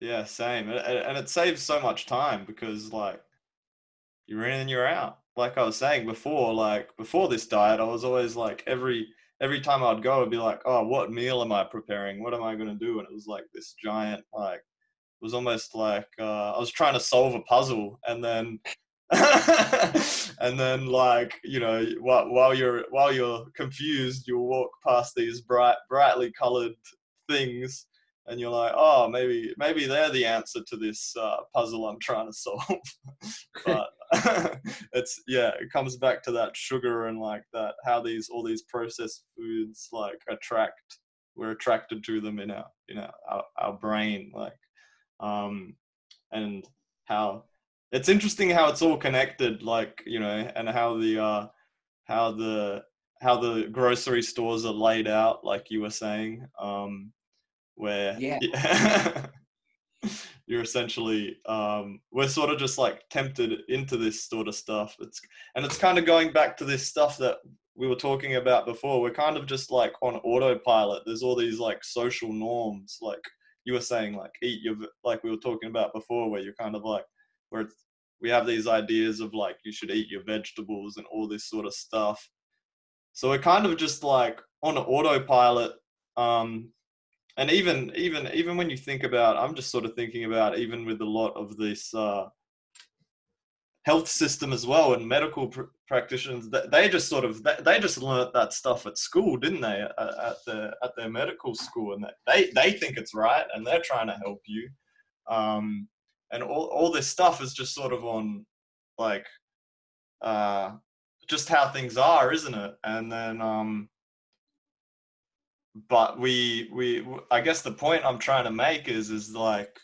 yeah. 0.00 0.24
Same, 0.24 0.68
and, 0.70 1.18
it 1.18 1.28
saves 1.28 1.62
so 1.62 1.80
much 1.80 2.06
time 2.06 2.44
because 2.46 2.92
like 2.92 3.20
you're 4.26 4.46
in 4.46 4.60
and 4.60 4.70
you're 4.70 4.86
out. 4.86 5.18
Like 5.36 5.56
I 5.56 5.62
was 5.62 5.76
saying 5.76 6.06
before, 6.06 6.52
like 6.52 6.96
before 6.96 7.28
this 7.28 7.46
diet, 7.46 7.80
I 7.80 7.84
was 7.84 8.04
always 8.04 8.36
like 8.36 8.62
every 8.66 9.08
every 9.40 9.60
time 9.60 9.82
I'd 9.82 10.02
go, 10.02 10.22
I'd 10.22 10.30
be 10.30 10.36
like, 10.36 10.60
oh, 10.64 10.86
what 10.86 11.12
meal 11.12 11.42
am 11.42 11.52
I 11.52 11.64
preparing? 11.64 12.22
What 12.22 12.34
am 12.34 12.42
I 12.42 12.56
gonna 12.56 12.74
do? 12.74 12.98
And 12.98 13.08
it 13.08 13.14
was 13.14 13.26
like 13.26 13.44
this 13.54 13.74
giant, 13.82 14.24
like 14.32 14.58
it 14.58 15.22
was 15.22 15.34
almost 15.34 15.74
like 15.74 16.08
uh, 16.18 16.52
I 16.52 16.58
was 16.58 16.70
trying 16.70 16.94
to 16.94 17.00
solve 17.00 17.34
a 17.34 17.40
puzzle, 17.42 17.98
and 18.06 18.22
then. 18.22 18.60
and 20.42 20.60
then 20.60 20.84
like 20.84 21.40
you 21.42 21.58
know 21.58 21.82
while, 22.00 22.28
while 22.28 22.52
you're 22.52 22.84
while 22.90 23.10
you're 23.10 23.46
confused 23.56 24.28
you'll 24.28 24.46
walk 24.46 24.70
past 24.86 25.14
these 25.14 25.40
bright 25.40 25.76
brightly 25.88 26.30
colored 26.32 26.74
things 27.26 27.86
and 28.28 28.38
you're 28.38 28.50
like, 28.50 28.72
oh, 28.76 29.08
maybe 29.08 29.52
maybe 29.58 29.86
they're 29.86 30.10
the 30.10 30.26
answer 30.26 30.60
to 30.66 30.76
this 30.76 31.14
uh, 31.18 31.38
puzzle 31.54 31.88
I'm 31.88 31.98
trying 32.00 32.26
to 32.26 32.32
solve. 32.32 32.62
but 33.66 33.88
it's 34.92 35.22
yeah, 35.26 35.50
it 35.60 35.72
comes 35.72 35.96
back 35.96 36.22
to 36.24 36.32
that 36.32 36.56
sugar 36.56 37.06
and 37.06 37.18
like 37.18 37.42
that 37.52 37.74
how 37.84 38.00
these 38.00 38.28
all 38.28 38.44
these 38.44 38.62
processed 38.62 39.24
foods 39.36 39.88
like 39.92 40.18
attract 40.28 40.98
we're 41.38 41.52
attracted 41.52 42.04
to 42.04 42.20
them 42.20 42.38
in 42.38 42.50
our 42.50 42.66
in 42.88 42.98
our 42.98 43.12
our, 43.30 43.44
our 43.58 43.72
brain 43.74 44.30
like 44.34 44.58
um 45.20 45.74
and 46.32 46.64
how 47.04 47.44
it's 47.92 48.08
interesting 48.08 48.50
how 48.50 48.68
it's 48.68 48.82
all 48.82 48.96
connected 48.96 49.62
like 49.62 50.02
you 50.04 50.20
know 50.20 50.50
and 50.56 50.68
how 50.68 50.98
the 50.98 51.22
uh 51.22 51.46
how 52.04 52.30
the 52.32 52.82
how 53.20 53.38
the 53.38 53.68
grocery 53.72 54.22
stores 54.22 54.64
are 54.64 54.72
laid 54.72 55.08
out 55.08 55.44
like 55.44 55.70
you 55.70 55.80
were 55.80 55.90
saying 55.90 56.44
um 56.60 57.12
where 57.78 58.16
Yeah. 58.18 58.38
you're 60.46 60.62
essentially 60.62 61.36
um 61.46 62.00
we're 62.12 62.28
sort 62.28 62.50
of 62.50 62.58
just 62.58 62.78
like 62.78 63.02
tempted 63.10 63.60
into 63.68 63.96
this 63.96 64.26
sort 64.28 64.48
of 64.48 64.54
stuff. 64.54 64.96
It's 65.00 65.20
and 65.54 65.64
it's 65.64 65.78
kind 65.78 65.98
of 65.98 66.06
going 66.06 66.32
back 66.32 66.56
to 66.58 66.64
this 66.64 66.86
stuff 66.86 67.18
that 67.18 67.38
we 67.74 67.86
were 67.86 67.96
talking 67.96 68.36
about 68.36 68.66
before. 68.66 69.00
We're 69.00 69.10
kind 69.10 69.36
of 69.36 69.46
just 69.46 69.70
like 69.70 69.92
on 70.02 70.16
autopilot. 70.16 71.02
There's 71.06 71.22
all 71.22 71.36
these 71.36 71.58
like 71.58 71.84
social 71.84 72.32
norms 72.32 72.98
like 73.00 73.20
you 73.64 73.72
were 73.74 73.80
saying 73.80 74.14
like 74.14 74.32
eat 74.42 74.62
your 74.62 74.76
like 75.04 75.22
we 75.22 75.30
were 75.30 75.36
talking 75.36 75.68
about 75.68 75.92
before 75.92 76.30
where 76.30 76.40
you're 76.40 76.54
kind 76.54 76.74
of 76.74 76.84
like 76.84 77.04
where 77.50 77.62
it's, 77.62 77.84
we 78.20 78.30
have 78.30 78.46
these 78.46 78.66
ideas 78.66 79.20
of 79.20 79.34
like 79.34 79.56
you 79.64 79.72
should 79.72 79.90
eat 79.90 80.08
your 80.08 80.24
vegetables 80.24 80.96
and 80.96 81.06
all 81.06 81.28
this 81.28 81.48
sort 81.48 81.66
of 81.66 81.74
stuff. 81.74 82.28
So 83.12 83.28
we're 83.30 83.38
kind 83.38 83.66
of 83.66 83.76
just 83.76 84.02
like 84.02 84.40
on 84.62 84.76
autopilot 84.76 85.72
um 86.16 86.72
and 87.38 87.50
even 87.50 87.90
even 87.96 88.28
even 88.34 88.56
when 88.56 88.68
you 88.68 88.76
think 88.76 89.04
about 89.04 89.36
i'm 89.36 89.54
just 89.54 89.70
sort 89.70 89.84
of 89.86 89.94
thinking 89.94 90.24
about 90.24 90.58
even 90.58 90.84
with 90.84 91.00
a 91.00 91.04
lot 91.04 91.34
of 91.34 91.56
this 91.56 91.94
uh 91.94 92.26
health 93.88 94.08
system 94.08 94.52
as 94.52 94.66
well 94.66 94.92
and 94.92 95.08
medical 95.08 95.48
pr- 95.48 95.62
practitioners 95.86 96.50
they 96.70 96.90
just 96.90 97.08
sort 97.08 97.24
of 97.24 97.42
they 97.64 97.80
just 97.80 98.02
learnt 98.02 98.34
that 98.34 98.52
stuff 98.52 98.86
at 98.86 98.98
school 98.98 99.38
didn't 99.38 99.62
they? 99.62 99.80
At, 99.80 99.98
at 99.98 100.36
the 100.46 100.76
at 100.82 100.90
their 100.94 101.08
medical 101.08 101.54
school 101.54 101.94
and 101.94 102.04
they 102.26 102.50
they 102.54 102.72
think 102.72 102.98
it's 102.98 103.14
right 103.14 103.46
and 103.54 103.66
they're 103.66 103.80
trying 103.80 104.08
to 104.08 104.20
help 104.22 104.42
you. 104.46 104.68
Um, 105.30 105.88
and 106.30 106.42
all, 106.42 106.66
all 106.66 106.92
this 106.92 107.06
stuff 107.06 107.42
is 107.42 107.54
just 107.54 107.74
sort 107.74 107.94
of 107.94 108.04
on 108.04 108.44
like 108.98 109.26
uh, 110.20 110.72
just 111.26 111.48
how 111.48 111.70
things 111.70 111.96
are 111.96 112.30
isn't 112.30 112.54
it? 112.54 112.74
And 112.84 113.10
then 113.10 113.40
um, 113.40 113.88
but 115.88 116.18
we 116.18 116.70
we 116.72 117.06
i 117.30 117.40
guess 117.40 117.62
the 117.62 117.70
point 117.70 118.04
i'm 118.04 118.18
trying 118.18 118.44
to 118.44 118.50
make 118.50 118.88
is 118.88 119.10
is 119.10 119.34
like 119.34 119.78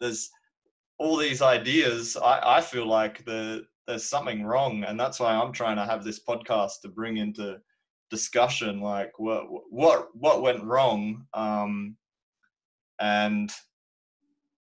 there's 0.00 0.30
all 0.98 1.16
these 1.16 1.42
ideas, 1.42 2.16
I, 2.16 2.58
I 2.58 2.60
feel 2.60 2.86
like 2.86 3.24
the, 3.24 3.66
there's 3.86 4.04
something 4.04 4.44
wrong, 4.44 4.84
and 4.84 4.98
that's 4.98 5.20
why 5.20 5.32
I'm 5.32 5.52
trying 5.52 5.76
to 5.76 5.86
have 5.86 6.04
this 6.04 6.20
podcast 6.22 6.80
to 6.82 6.88
bring 6.88 7.16
into 7.16 7.58
discussion, 8.10 8.80
like 8.80 9.18
what 9.18 9.44
what 9.70 10.08
what 10.14 10.42
went 10.42 10.64
wrong, 10.64 11.26
um, 11.34 11.96
and 13.00 13.52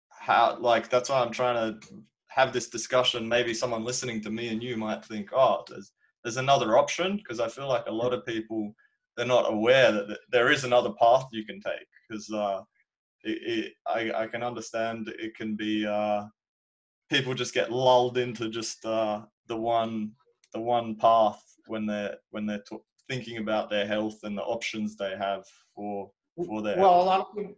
how 0.09 0.57
like 0.59 0.89
that's 0.89 1.09
why 1.09 1.21
I'm 1.21 1.31
trying 1.31 1.79
to 1.79 1.87
have 2.29 2.53
this 2.53 2.69
discussion. 2.69 3.27
Maybe 3.27 3.53
someone 3.53 3.83
listening 3.83 4.21
to 4.21 4.31
me 4.31 4.47
and 4.49 4.63
you 4.63 4.77
might 4.77 5.05
think, 5.05 5.29
oh, 5.33 5.63
there's 5.69 5.91
there's 6.23 6.37
another 6.37 6.77
option 6.77 7.17
because 7.17 7.39
I 7.39 7.49
feel 7.49 7.67
like 7.67 7.87
a 7.87 7.93
lot 7.93 8.13
of 8.13 8.25
people 8.25 8.73
they're 9.15 9.25
not 9.25 9.51
aware 9.51 9.91
that 9.91 10.19
there 10.31 10.51
is 10.51 10.63
another 10.63 10.91
path 10.99 11.25
you 11.31 11.45
can 11.45 11.59
take 11.59 11.87
because 12.07 12.31
uh, 12.31 12.61
it, 13.23 13.37
it, 13.41 13.73
I, 13.87 14.23
I 14.23 14.27
can 14.27 14.43
understand 14.43 15.13
it 15.19 15.35
can 15.35 15.55
be 15.55 15.85
uh, 15.85 16.23
people 17.09 17.33
just 17.33 17.53
get 17.53 17.71
lulled 17.71 18.17
into 18.17 18.49
just 18.49 18.85
uh, 18.85 19.21
the 19.47 19.57
one 19.57 20.11
the 20.53 20.59
one 20.59 20.95
path 20.95 21.43
when 21.67 21.85
they're 21.85 22.15
when 22.31 22.45
they're 22.45 22.63
t- 22.69 22.77
thinking 23.09 23.37
about 23.37 23.69
their 23.69 23.85
health 23.85 24.19
and 24.23 24.37
the 24.37 24.43
options 24.43 24.95
they 24.95 25.15
have 25.17 25.43
for 25.75 26.09
for 26.45 26.61
their 26.61 26.77
well 26.77 26.93
health. 26.93 27.03
a 27.03 27.05
lot 27.05 27.19
of 27.19 27.35
people 27.35 27.55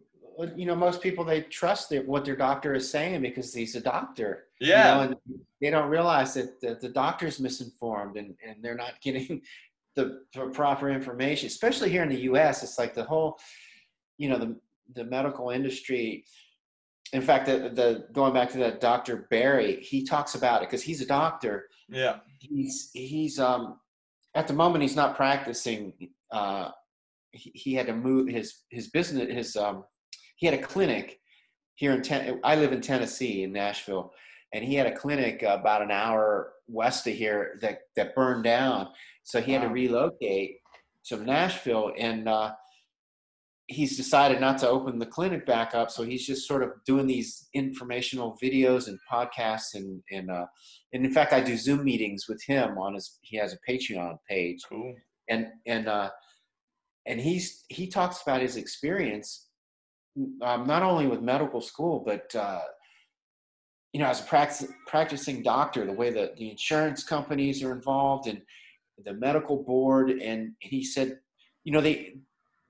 you 0.56 0.66
know 0.66 0.76
most 0.76 1.01
people 1.01 1.24
they 1.24 1.41
trust 1.41 1.89
their, 1.89 2.01
what 2.04 2.26
their 2.26 2.36
doctor 2.36 2.74
is 2.74 2.89
saying 2.89 3.22
because 3.22 3.54
he's 3.54 3.76
a 3.76 3.82
doctor 3.82 4.45
yeah 4.60 5.01
you 5.01 5.10
know, 5.10 5.18
and 5.28 5.39
they 5.62 5.70
don't 5.70 5.89
realize 5.89 6.34
that, 6.34 6.60
that 6.60 6.82
the 6.82 6.89
doctor's 6.89 7.39
misinformed 7.39 8.18
and, 8.18 8.34
and 8.45 8.64
they're 8.64 8.76
not 8.76 8.93
getting 9.04 9.41
the 9.96 10.22
proper 10.54 10.89
information 10.89 11.48
especially 11.48 11.89
here 11.89 12.04
in 12.04 12.10
the 12.10 12.18
us 12.18 12.64
it's 12.64 12.78
like 12.78 12.94
the 12.94 13.04
whole 13.04 13.38
you 14.18 14.30
know 14.30 14.38
the 14.38 14.56
the 14.96 15.04
medical 15.04 15.50
industry 15.50 16.26
in 17.14 17.22
fact 17.22 17.46
the, 17.46 17.72
the 17.74 18.08
going 18.12 18.34
back 18.34 18.50
to 18.50 18.58
that 18.58 18.82
dr 18.82 19.28
berry 19.30 19.82
he 19.82 20.04
talks 20.04 20.36
about 20.36 20.62
it 20.62 20.70
because 20.70 20.82
he's 20.82 21.02
a 21.02 21.06
doctor. 21.06 21.68
Yeah. 21.89 22.18
He's 22.39 22.89
he's 22.94 23.39
um 23.39 23.80
at 24.36 24.48
the 24.48 24.54
moment 24.54 24.82
he's 24.82 24.96
not 24.96 25.16
practicing 25.16 25.94
uh 26.32 26.70
he, 27.32 27.52
he 27.54 27.74
had 27.74 27.88
to 27.88 27.94
move 27.94 28.28
his 28.28 28.64
his 28.70 28.89
business 28.89 29.32
his 29.32 29.56
um 29.56 29.84
he 30.36 30.46
had 30.46 30.56
a 30.56 30.62
clinic 30.62 31.20
here 31.76 31.94
in 31.94 32.02
ten 32.02 32.39
i 32.44 32.56
live 32.56 32.72
in 32.72 32.82
tennessee 32.82 33.44
in 33.44 33.52
nashville 33.52 34.12
and 34.54 34.64
he 34.64 34.76
had 34.76 34.88
a 34.88 34.96
clinic 34.96 35.44
about 35.44 35.82
an 35.82 35.91
hour 35.91 36.54
west 36.68 37.08
of 37.08 37.14
here 37.14 37.58
that 37.62 37.80
that 37.96 38.16
burned 38.16 38.44
down 38.44 38.88
so 39.24 39.41
he 39.41 39.53
wow. 39.53 39.59
had 39.59 39.67
to 39.67 39.74
relocate 39.74 40.57
to 41.05 41.17
nashville 41.17 41.91
and 41.97 42.28
uh 42.28 42.51
he's 43.67 43.95
decided 43.95 44.41
not 44.41 44.57
to 44.57 44.67
open 44.67 44.99
the 44.99 45.05
clinic 45.05 45.45
back 45.45 45.74
up 45.74 45.89
so 45.89 46.03
he's 46.03 46.26
just 46.26 46.47
sort 46.47 46.63
of 46.63 46.71
doing 46.86 47.07
these 47.07 47.47
informational 47.53 48.38
videos 48.41 48.88
and 48.88 48.99
podcasts 49.11 49.76
and 49.76 50.01
and 50.11 50.30
uh 50.30 50.45
and 50.93 51.05
in 51.05 51.11
fact 51.11 51.34
i 51.34 51.39
do 51.39 51.55
zoom 51.55 51.84
meetings 51.84 52.26
with 52.28 52.43
him 52.43 52.78
on 52.78 52.93
his 52.93 53.19
he 53.21 53.38
has 53.38 53.53
a 53.53 53.71
patreon 53.71 54.17
page 54.30 54.59
cool. 54.69 54.93
and 55.30 55.47
and 55.65 55.88
uh 55.88 56.09
and 57.05 57.19
he's 57.19 57.63
he 57.69 57.88
talks 57.88 58.21
about 58.21 58.41
his 58.41 58.57
experience 58.57 59.47
um, 60.43 60.67
not 60.67 60.84
only 60.84 61.07
with 61.07 61.21
medical 61.21 61.61
school 61.61 62.03
but 62.05 62.36
uh 62.36 62.61
you 63.93 63.99
know 63.99 64.07
as 64.07 64.19
a 64.19 64.24
practice, 64.24 64.67
practicing 64.88 65.41
doctor 65.41 65.86
the 65.86 65.93
way 65.93 66.09
that 66.09 66.36
the 66.36 66.49
insurance 66.49 67.03
companies 67.03 67.63
are 67.63 67.71
involved 67.71 68.28
and 68.28 68.41
the 69.04 69.14
medical 69.14 69.64
board 69.64 70.10
and 70.10 70.52
he 70.60 70.84
said 70.84 71.20
you 71.64 71.72
know 71.72 71.82
they 71.82 72.14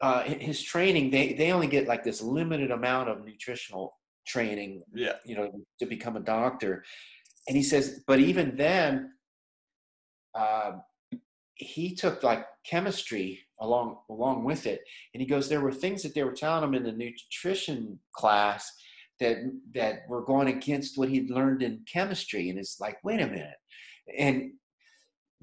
uh, 0.04 0.22
his 0.24 0.62
training, 0.62 1.12
they 1.12 1.32
they 1.32 1.54
only 1.54 1.68
get 1.68 1.88
like 1.88 2.04
this 2.04 2.22
limited 2.22 2.72
amount 2.72 3.08
of 3.08 3.24
nutritional 3.24 3.98
training. 4.28 4.84
Yeah. 4.94 5.14
You 5.24 5.36
know, 5.36 5.52
to 5.80 5.86
become 5.86 6.18
a 6.18 6.20
doctor, 6.20 6.84
and 7.48 7.56
he 7.56 7.64
says, 7.64 8.04
but 8.06 8.20
even 8.20 8.58
then, 8.58 9.14
uh, 10.36 10.74
he 11.56 11.96
took 11.96 12.22
like 12.22 12.46
chemistry 12.66 13.40
along 13.62 14.00
along 14.10 14.44
with 14.44 14.68
it, 14.68 14.82
and 15.14 15.22
he 15.22 15.26
goes, 15.28 15.48
there 15.48 15.62
were 15.62 15.72
things 15.72 16.04
that 16.04 16.14
they 16.14 16.24
were 16.24 16.34
telling 16.34 16.66
him 16.66 16.74
in 16.74 16.84
the 16.84 16.92
nutrition 16.92 17.98
class 18.14 18.70
that 19.22 19.38
that 19.74 20.02
were 20.10 20.26
going 20.26 20.50
against 20.50 20.98
what 20.98 21.08
he'd 21.08 21.30
learned 21.30 21.64
in 21.64 21.86
chemistry, 21.92 22.50
and 22.50 22.60
it's 22.60 22.82
like, 22.82 22.98
wait 23.06 23.22
a 23.22 23.28
minute, 23.28 23.56
and 24.18 24.52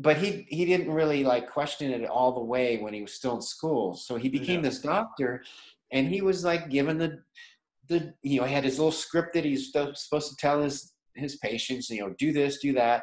but 0.01 0.16
he 0.16 0.46
he 0.48 0.64
didn't 0.64 0.90
really 0.90 1.22
like 1.24 1.51
question 1.51 1.92
it 1.92 2.09
all 2.09 2.32
the 2.32 2.40
way 2.40 2.78
when 2.78 2.94
he 2.94 3.03
was 3.03 3.12
still 3.12 3.36
in 3.36 3.42
school. 3.42 3.94
So 3.94 4.16
he 4.16 4.28
became 4.28 4.64
yeah. 4.64 4.70
this 4.70 4.80
doctor, 4.80 5.44
and 5.92 6.09
he 6.09 6.22
was 6.22 6.42
like 6.42 6.70
given 6.70 6.96
the 6.96 7.20
the 7.88 8.14
you 8.22 8.40
know 8.40 8.46
he 8.46 8.55
had 8.55 8.64
his 8.64 8.78
little 8.78 8.92
script 8.92 9.34
that 9.34 9.44
he's 9.44 9.72
supposed 9.72 10.30
to 10.30 10.36
tell 10.36 10.62
his 10.62 10.94
his 11.16 11.36
patients 11.36 11.90
you 11.90 12.01
know 12.01 12.14
do 12.18 12.32
this 12.32 12.59
do 12.59 12.72
that 12.72 13.03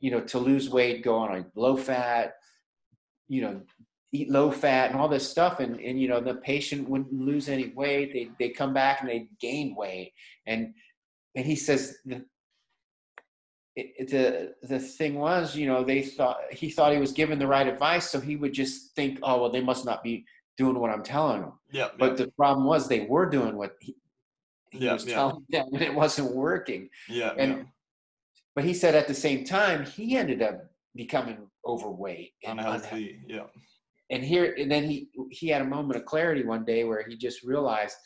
you 0.00 0.10
know 0.10 0.20
to 0.20 0.38
lose 0.38 0.70
weight 0.70 1.04
go 1.04 1.16
on 1.16 1.36
a 1.36 1.46
low 1.54 1.76
fat 1.76 2.32
you 3.28 3.42
know 3.42 3.60
eat 4.12 4.30
low 4.30 4.50
fat 4.50 4.90
and 4.90 4.98
all 4.98 5.08
this 5.08 5.28
stuff 5.28 5.60
and 5.60 5.78
and 5.80 6.00
you 6.00 6.08
know 6.08 6.20
the 6.20 6.36
patient 6.36 6.88
wouldn't 6.88 7.12
lose 7.12 7.48
any 7.48 7.68
weight 7.76 8.12
they 8.12 8.30
they 8.38 8.52
come 8.52 8.72
back 8.72 9.00
and 9.00 9.10
they 9.10 9.28
gain 9.38 9.76
weight 9.76 10.12
and 10.46 10.72
and 11.34 11.44
he 11.44 11.54
says 11.54 11.98
the 12.06 12.24
it, 13.76 14.08
the 14.08 14.54
the 14.66 14.78
thing 14.78 15.16
was, 15.16 15.54
you 15.54 15.66
know, 15.66 15.84
they 15.84 16.02
thought 16.02 16.38
he 16.50 16.70
thought 16.70 16.92
he 16.92 16.98
was 16.98 17.12
given 17.12 17.38
the 17.38 17.46
right 17.46 17.66
advice, 17.66 18.10
so 18.10 18.18
he 18.18 18.36
would 18.36 18.54
just 18.54 18.94
think, 18.96 19.18
oh 19.22 19.42
well, 19.42 19.50
they 19.52 19.60
must 19.60 19.84
not 19.84 20.02
be 20.02 20.24
doing 20.56 20.78
what 20.78 20.90
I'm 20.90 21.02
telling 21.02 21.42
them. 21.42 21.52
Yeah. 21.70 21.88
But 21.98 22.16
the 22.16 22.28
problem 22.28 22.66
was 22.66 22.88
they 22.88 23.06
were 23.06 23.28
doing 23.28 23.56
what 23.56 23.76
he, 23.80 23.94
he 24.70 24.86
yeah, 24.86 24.94
was 24.94 25.04
yeah. 25.04 25.14
telling 25.14 25.44
them, 25.50 25.68
and 25.72 25.82
it 25.82 25.94
wasn't 25.94 26.34
working. 26.34 26.88
Yeah. 27.08 27.34
And 27.36 27.56
yeah. 27.58 27.62
but 28.54 28.64
he 28.64 28.72
said 28.72 28.94
at 28.94 29.08
the 29.08 29.14
same 29.14 29.44
time 29.44 29.84
he 29.84 30.16
ended 30.16 30.40
up 30.40 30.70
becoming 30.94 31.46
overweight 31.66 32.32
and 32.44 32.58
unhealthy. 32.58 33.20
Yeah. 33.26 33.44
And 34.08 34.24
here 34.24 34.54
and 34.58 34.70
then 34.70 34.84
he 34.84 35.10
he 35.30 35.48
had 35.48 35.60
a 35.60 35.66
moment 35.66 36.00
of 36.00 36.06
clarity 36.06 36.44
one 36.44 36.64
day 36.64 36.84
where 36.84 37.04
he 37.06 37.16
just 37.16 37.42
realized 37.42 37.96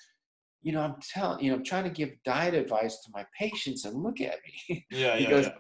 you 0.63 0.73
know, 0.73 0.83
I'm 0.83 0.97
telling, 1.01 1.43
you 1.43 1.51
know, 1.51 1.57
I'm 1.57 1.65
trying 1.65 1.85
to 1.85 1.91
give 1.91 2.11
diet 2.25 2.55
advice 2.55 3.01
to 3.03 3.11
my 3.13 3.25
patients 3.39 3.85
and 3.85 4.03
look 4.03 4.21
at 4.21 4.37
me. 4.69 4.87
Yeah, 4.91 5.17
he 5.17 5.25
yeah, 5.25 5.31
goes, 5.31 5.47
yeah. 5.47 5.53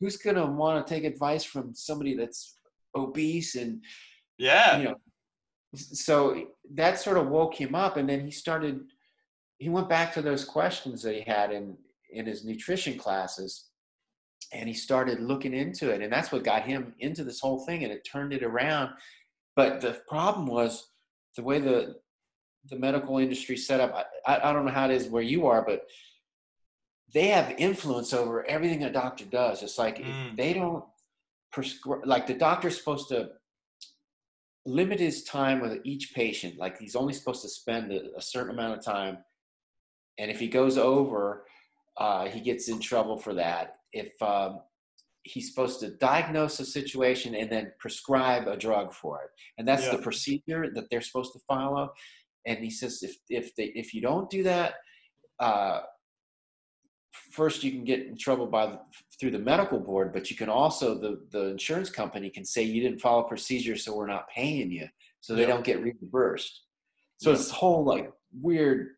Who's 0.00 0.16
gonna 0.16 0.46
want 0.46 0.84
to 0.84 0.94
take 0.94 1.04
advice 1.04 1.44
from 1.44 1.74
somebody 1.74 2.16
that's 2.16 2.58
obese 2.96 3.54
and 3.54 3.82
yeah, 4.38 4.78
you 4.78 4.84
know? 4.84 4.94
So 5.74 6.46
that 6.74 6.98
sort 6.98 7.18
of 7.18 7.28
woke 7.28 7.54
him 7.54 7.74
up, 7.74 7.96
and 7.96 8.08
then 8.08 8.24
he 8.24 8.30
started. 8.30 8.80
He 9.58 9.68
went 9.68 9.88
back 9.88 10.12
to 10.14 10.22
those 10.22 10.44
questions 10.44 11.02
that 11.02 11.14
he 11.14 11.22
had 11.22 11.52
in 11.52 11.76
in 12.10 12.26
his 12.26 12.44
nutrition 12.44 12.98
classes, 12.98 13.68
and 14.52 14.68
he 14.68 14.74
started 14.74 15.20
looking 15.20 15.54
into 15.54 15.90
it, 15.90 16.02
and 16.02 16.12
that's 16.12 16.32
what 16.32 16.44
got 16.44 16.64
him 16.64 16.94
into 16.98 17.22
this 17.24 17.40
whole 17.40 17.64
thing, 17.64 17.84
and 17.84 17.92
it 17.92 18.06
turned 18.10 18.32
it 18.32 18.42
around. 18.42 18.90
But 19.54 19.80
the 19.80 20.02
problem 20.08 20.46
was 20.46 20.88
the 21.36 21.42
way 21.42 21.60
the 21.60 21.96
the 22.70 22.78
medical 22.78 23.18
industry 23.18 23.56
set 23.56 23.80
up. 23.80 24.06
I, 24.26 24.40
I 24.42 24.52
don't 24.52 24.64
know 24.64 24.72
how 24.72 24.88
it 24.88 24.94
is 24.94 25.08
where 25.08 25.22
you 25.22 25.46
are, 25.46 25.64
but 25.64 25.86
they 27.12 27.28
have 27.28 27.54
influence 27.58 28.12
over 28.12 28.44
everything 28.46 28.84
a 28.84 28.92
doctor 28.92 29.24
does. 29.24 29.62
It's 29.62 29.78
like 29.78 29.98
mm. 29.98 30.36
they 30.36 30.54
don't 30.54 30.84
prescribe, 31.52 32.06
like 32.06 32.26
the 32.26 32.34
doctor's 32.34 32.78
supposed 32.78 33.08
to 33.08 33.30
limit 34.64 35.00
his 35.00 35.24
time 35.24 35.60
with 35.60 35.80
each 35.84 36.14
patient. 36.14 36.58
Like 36.58 36.78
he's 36.78 36.96
only 36.96 37.12
supposed 37.12 37.42
to 37.42 37.48
spend 37.48 37.92
a, 37.92 38.16
a 38.16 38.22
certain 38.22 38.52
amount 38.52 38.78
of 38.78 38.84
time. 38.84 39.18
And 40.18 40.30
if 40.30 40.38
he 40.38 40.48
goes 40.48 40.78
over, 40.78 41.44
uh, 41.96 42.26
he 42.26 42.40
gets 42.40 42.68
in 42.68 42.80
trouble 42.80 43.18
for 43.18 43.34
that. 43.34 43.76
If 43.92 44.10
um, 44.22 44.60
he's 45.24 45.50
supposed 45.50 45.80
to 45.80 45.90
diagnose 45.90 46.60
a 46.60 46.64
situation 46.64 47.34
and 47.34 47.50
then 47.50 47.72
prescribe 47.78 48.48
a 48.48 48.56
drug 48.56 48.94
for 48.94 49.22
it, 49.22 49.30
and 49.58 49.68
that's 49.68 49.84
yeah. 49.84 49.96
the 49.96 50.02
procedure 50.02 50.70
that 50.74 50.88
they're 50.90 51.02
supposed 51.02 51.32
to 51.34 51.40
follow 51.46 51.92
and 52.46 52.58
he 52.58 52.70
says 52.70 53.02
if 53.02 53.16
if 53.28 53.54
they 53.56 53.66
if 53.74 53.94
you 53.94 54.00
don't 54.00 54.28
do 54.30 54.42
that 54.42 54.74
uh, 55.40 55.80
first 57.32 57.62
you 57.62 57.70
can 57.70 57.84
get 57.84 58.06
in 58.06 58.16
trouble 58.16 58.46
by 58.46 58.66
the, 58.66 58.78
through 59.18 59.30
the 59.30 59.38
medical 59.38 59.78
board 59.78 60.12
but 60.12 60.30
you 60.30 60.36
can 60.36 60.48
also 60.48 60.94
the 60.98 61.20
the 61.30 61.46
insurance 61.46 61.90
company 61.90 62.30
can 62.30 62.44
say 62.44 62.62
you 62.62 62.82
didn't 62.82 63.00
follow 63.00 63.22
procedure 63.22 63.76
so 63.76 63.94
we're 63.94 64.06
not 64.06 64.28
paying 64.28 64.70
you 64.70 64.86
so 65.20 65.34
they 65.34 65.46
don't 65.46 65.64
get 65.64 65.82
reimbursed 65.82 66.64
so 67.18 67.30
it's 67.32 67.50
whole 67.50 67.84
like 67.84 68.10
weird 68.40 68.90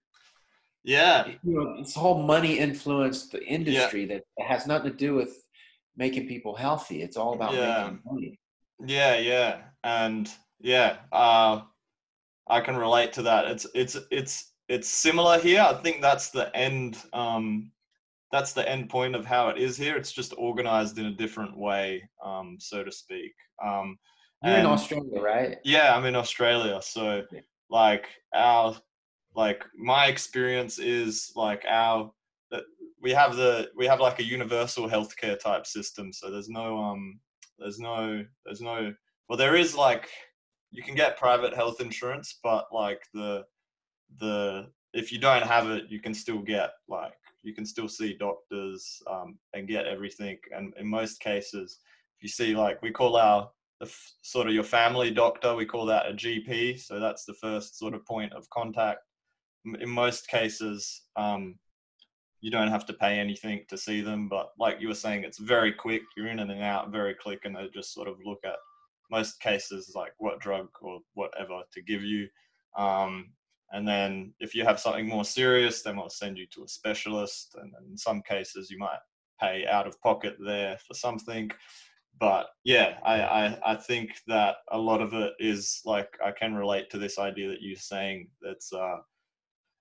yeah 0.84 1.26
you 1.26 1.38
know 1.45 1.76
it's 1.78 1.95
whole 1.95 2.22
money 2.22 2.59
influenced 2.59 3.32
the 3.32 3.45
industry 3.45 4.05
yeah. 4.05 4.18
that 4.38 4.47
has 4.47 4.66
nothing 4.66 4.90
to 4.90 4.97
do 4.97 5.14
with 5.14 5.45
making 5.97 6.26
people 6.26 6.55
healthy. 6.55 7.03
It's 7.03 7.16
all 7.16 7.34
about 7.34 7.55
Yeah. 7.55 7.84
making 7.84 8.01
money. 8.05 8.40
Yeah, 8.84 9.16
yeah, 9.16 9.62
and 9.84 10.30
yeah, 10.61 10.99
uh, 11.12 11.62
I 12.49 12.61
can 12.61 12.76
relate 12.76 13.12
to 13.14 13.22
that. 13.22 13.47
It's 13.47 13.66
it's 13.74 13.97
it's 14.11 14.53
it's 14.68 14.88
similar 14.88 15.38
here. 15.38 15.61
I 15.62 15.74
think 15.74 16.01
that's 16.01 16.30
the 16.30 16.55
end. 16.57 16.99
Um, 17.12 17.70
that's 18.32 18.53
the 18.53 18.68
end 18.68 18.90
point 18.90 19.14
of 19.14 19.24
how 19.24 19.49
it 19.49 19.59
is 19.59 19.76
here. 19.76 19.97
It's 19.97 20.12
just 20.12 20.34
organized 20.36 20.99
in 20.99 21.07
a 21.07 21.14
different 21.14 21.57
way, 21.57 22.03
um, 22.24 22.57
so 22.59 22.82
to 22.82 22.90
speak. 22.90 23.32
Um, 23.64 23.97
You're 24.42 24.57
in 24.59 24.66
Australia, 24.66 25.20
right? 25.20 25.59
Yeah, 25.64 25.95
I'm 25.95 26.05
in 26.05 26.16
Australia, 26.16 26.80
so 26.82 27.22
Yeah. 27.30 27.40
like 27.70 28.09
our 28.34 28.76
like 29.34 29.64
my 29.76 30.07
experience 30.07 30.78
is 30.78 31.32
like 31.34 31.64
our 31.68 32.12
that 32.51 32.64
we 33.01 33.12
have 33.12 33.36
the 33.36 33.70
we 33.76 33.86
have 33.86 34.01
like 34.01 34.18
a 34.18 34.24
universal 34.24 34.88
healthcare 34.88 35.38
type 35.38 35.66
system. 35.66 36.12
So 36.12 36.30
there's 36.30 36.49
no 36.49 36.78
um 36.78 37.20
there's 37.59 37.78
no 37.78 38.24
there's 38.45 38.61
no 38.61 38.95
well 39.28 39.38
there 39.38 39.57
is 39.57 39.74
like 39.76 40.09
you 40.74 40.82
can 40.82 40.96
get 40.96 41.16
private 41.16 41.54
health 41.54 41.80
insurance, 41.80 42.40
but 42.42 42.66
like 42.72 43.02
the 43.14 43.44
the 44.18 44.66
if 44.92 45.12
you 45.12 45.18
don't 45.18 45.44
have 45.44 45.70
it, 45.70 45.84
you 45.88 46.00
can 46.00 46.12
still 46.12 46.40
get 46.40 46.72
like 46.88 47.14
you 47.42 47.54
can 47.54 47.64
still 47.64 47.88
see 47.88 48.16
doctors 48.18 49.00
um, 49.10 49.38
and 49.54 49.68
get 49.68 49.86
everything. 49.86 50.36
And 50.54 50.74
in 50.78 50.86
most 50.86 51.20
cases, 51.20 51.78
if 52.18 52.22
you 52.24 52.28
see 52.28 52.56
like 52.56 52.82
we 52.82 52.90
call 52.90 53.16
our 53.16 53.48
the 53.78 53.86
f- 53.86 54.12
sort 54.22 54.48
of 54.48 54.54
your 54.54 54.64
family 54.64 55.12
doctor, 55.12 55.54
we 55.54 55.64
call 55.64 55.86
that 55.86 56.08
a 56.08 56.12
GP. 56.12 56.80
So 56.80 56.98
that's 56.98 57.24
the 57.24 57.34
first 57.34 57.78
sort 57.78 57.94
of 57.94 58.04
point 58.04 58.32
of 58.32 58.50
contact. 58.50 59.00
In 59.80 59.88
most 59.88 60.26
cases, 60.26 61.02
um, 61.16 61.54
you 62.40 62.50
don't 62.50 62.68
have 62.68 62.84
to 62.86 62.92
pay 62.92 63.18
anything 63.18 63.64
to 63.68 63.78
see 63.78 64.00
them, 64.00 64.28
but 64.28 64.50
like 64.58 64.80
you 64.80 64.88
were 64.88 64.94
saying, 64.94 65.22
it's 65.24 65.38
very 65.38 65.72
quick. 65.72 66.02
You're 66.16 66.28
in 66.28 66.40
and 66.40 66.50
out 66.62 66.90
very 66.90 67.14
quick, 67.14 67.44
and 67.44 67.54
they 67.54 67.68
just 67.72 67.94
sort 67.94 68.08
of 68.08 68.16
look 68.24 68.40
at 68.44 68.56
most 69.11 69.40
cases 69.40 69.92
like 69.94 70.12
what 70.18 70.40
drug 70.40 70.68
or 70.80 71.00
whatever 71.14 71.62
to 71.72 71.82
give 71.82 72.02
you. 72.02 72.28
Um, 72.76 73.32
and 73.72 73.86
then 73.86 74.32
if 74.40 74.55
you 74.55 74.64
have 74.64 74.78
something 74.78 75.09
more 75.09 75.24
serious, 75.24 75.82
then 75.82 75.96
we'll 75.96 76.09
send 76.09 76.38
you 76.38 76.46
to 76.55 76.64
a 76.64 76.68
specialist. 76.68 77.57
And 77.61 77.72
in 77.90 77.96
some 77.96 78.22
cases, 78.22 78.70
you 78.70 78.78
might 78.78 78.98
pay 79.40 79.66
out 79.66 79.86
of 79.86 80.00
pocket 80.00 80.36
there 80.44 80.78
for 80.86 80.94
something. 80.94 81.50
But 82.20 82.46
yeah, 82.64 82.98
I, 83.05 83.22
I, 83.22 83.72
I 83.72 83.74
think 83.74 84.11
that 84.28 84.57
a 84.70 84.78
lot 84.78 85.00
of 85.00 85.14
it 85.14 85.32
is 85.40 85.80
like 85.84 86.09
I 86.24 86.30
can 86.30 86.55
relate 86.55 86.88
to 86.90 86.98
this 86.98 87.18
idea 87.18 87.48
that 87.48 87.61
you're 87.61 87.76
saying. 87.76 88.28
That's 88.40 88.72
uh, 88.72 88.98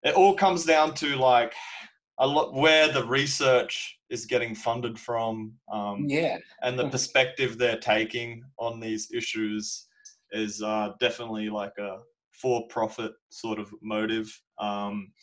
it 0.04 0.16
all 0.16 0.34
comes 0.34 0.66
down 0.66 0.96
to 0.96 1.16
like 1.16 1.54
a 2.20 2.28
lot 2.28 2.54
where 2.54 2.92
the 2.92 3.06
research 3.06 4.00
is 4.10 4.26
getting 4.26 4.56
funded 4.56 5.00
from. 5.00 5.58
Um, 5.72 6.06
Yeah. 6.08 6.38
and 6.62 6.78
the 6.78 6.84
Mhm. 6.86 6.92
perspective 6.92 7.58
they're 7.58 7.80
taking 7.80 8.44
on 8.60 8.80
these 8.80 9.12
issues 9.12 9.88
is 10.32 10.62
uh, 10.62 10.94
definitely 11.00 11.50
like 11.50 11.78
a 11.78 12.02
for-profit 12.32 13.14
sort 13.30 13.60
of 13.60 13.74
motive 13.82 14.28
um, 14.60 15.14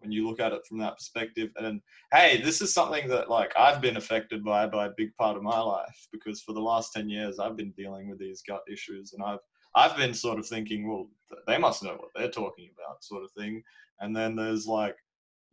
when 0.00 0.12
you 0.12 0.26
look 0.28 0.40
at 0.40 0.52
it 0.52 0.66
from 0.66 0.78
that 0.78 0.96
perspective 0.96 1.50
and 1.56 1.80
hey 2.12 2.40
this 2.42 2.60
is 2.60 2.72
something 2.72 3.08
that 3.08 3.30
like 3.30 3.52
i've 3.56 3.80
been 3.80 3.96
affected 3.96 4.44
by 4.44 4.66
by 4.66 4.86
a 4.86 4.92
big 4.96 5.14
part 5.16 5.36
of 5.36 5.42
my 5.42 5.58
life 5.58 6.06
because 6.12 6.42
for 6.42 6.52
the 6.52 6.60
last 6.60 6.92
10 6.92 7.08
years 7.08 7.38
i've 7.38 7.56
been 7.56 7.72
dealing 7.72 8.08
with 8.08 8.18
these 8.18 8.42
gut 8.46 8.62
issues 8.70 9.12
and 9.14 9.22
i've 9.24 9.40
i've 9.74 9.96
been 9.96 10.12
sort 10.14 10.38
of 10.38 10.46
thinking 10.46 10.88
well 10.88 11.08
they 11.46 11.58
must 11.58 11.82
know 11.82 11.94
what 11.96 12.10
they're 12.14 12.30
talking 12.30 12.68
about 12.78 13.02
sort 13.02 13.24
of 13.24 13.30
thing 13.32 13.62
and 14.00 14.14
then 14.14 14.36
there's 14.36 14.66
like 14.66 14.96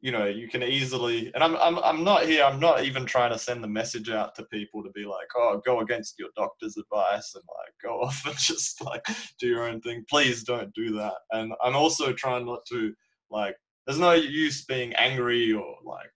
you 0.04 0.12
know 0.12 0.26
you 0.26 0.49
can 0.49 0.62
easily 0.62 1.32
and 1.34 1.41
I'm, 1.41 1.56
I'm 1.56 1.80
i'm 1.80 2.04
not 2.04 2.26
here 2.26 2.43
i'm 2.43 2.60
not 2.60 2.84
even 2.84 3.06
trying 3.06 3.32
to 3.32 3.39
send 3.39 3.64
the 3.64 3.70
message 3.70 4.10
out 4.10 4.36
to 4.36 4.43
people 4.43 4.84
to 4.84 4.89
be 4.89 5.06
like 5.06 5.28
oh 5.38 5.62
go 5.66 5.80
against 5.80 6.20
your 6.20 6.28
doctor's 6.36 6.76
advice 6.76 7.34
and 7.36 7.43
like 7.47 7.74
go 7.82 8.01
off 8.04 8.22
and 8.28 8.38
just 8.38 8.84
like 8.84 9.04
do 9.39 9.47
your 9.47 9.64
own 9.64 9.82
thing. 9.82 10.06
Please 10.10 10.43
don't 10.43 10.74
do 10.76 10.91
that. 10.93 11.16
And 11.32 11.54
i'm 11.64 11.76
also 11.76 12.12
trying 12.12 12.45
not 12.45 12.66
to 12.70 12.93
like 13.32 13.56
there's 13.88 13.99
no 13.99 14.12
use 14.12 14.66
being 14.66 14.93
angry 14.95 15.54
or 15.54 15.76
like 15.86 16.12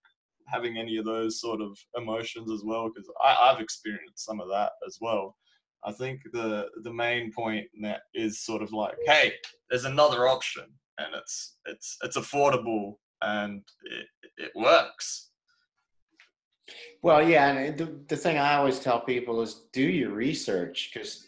having 0.47 0.77
any 0.77 0.97
of 0.97 1.05
those 1.05 1.39
sort 1.41 1.61
of 1.61 1.77
emotions 1.97 2.51
as 2.51 2.61
well 2.63 2.89
because 2.89 3.09
i've 3.25 3.59
experienced 3.59 4.25
some 4.25 4.39
of 4.39 4.49
that 4.49 4.71
as 4.85 4.97
well. 5.01 5.35
I 5.85 5.93
think 5.93 6.21
the 6.33 6.67
the 6.83 6.93
main 6.93 7.31
point 7.31 7.67
that 7.81 8.01
is 8.13 8.43
sort 8.43 8.61
of 8.61 8.73
like 8.73 8.97
hey 9.05 9.33
there's 9.69 9.85
another 9.85 10.27
option 10.27 10.65
and 10.97 11.15
it's 11.15 11.57
it's 11.65 11.97
it's 12.03 12.17
affordable 12.17 12.95
and 13.21 13.61
it, 13.83 14.07
it 14.37 14.51
works. 14.55 15.29
Well, 17.01 17.27
yeah, 17.27 17.51
and 17.51 17.77
the, 17.77 17.99
the 18.07 18.17
thing 18.17 18.37
I 18.37 18.55
always 18.55 18.79
tell 18.79 19.01
people 19.01 19.41
is 19.41 19.65
do 19.71 19.81
your 19.81 20.11
research 20.11 20.91
because 20.93 21.27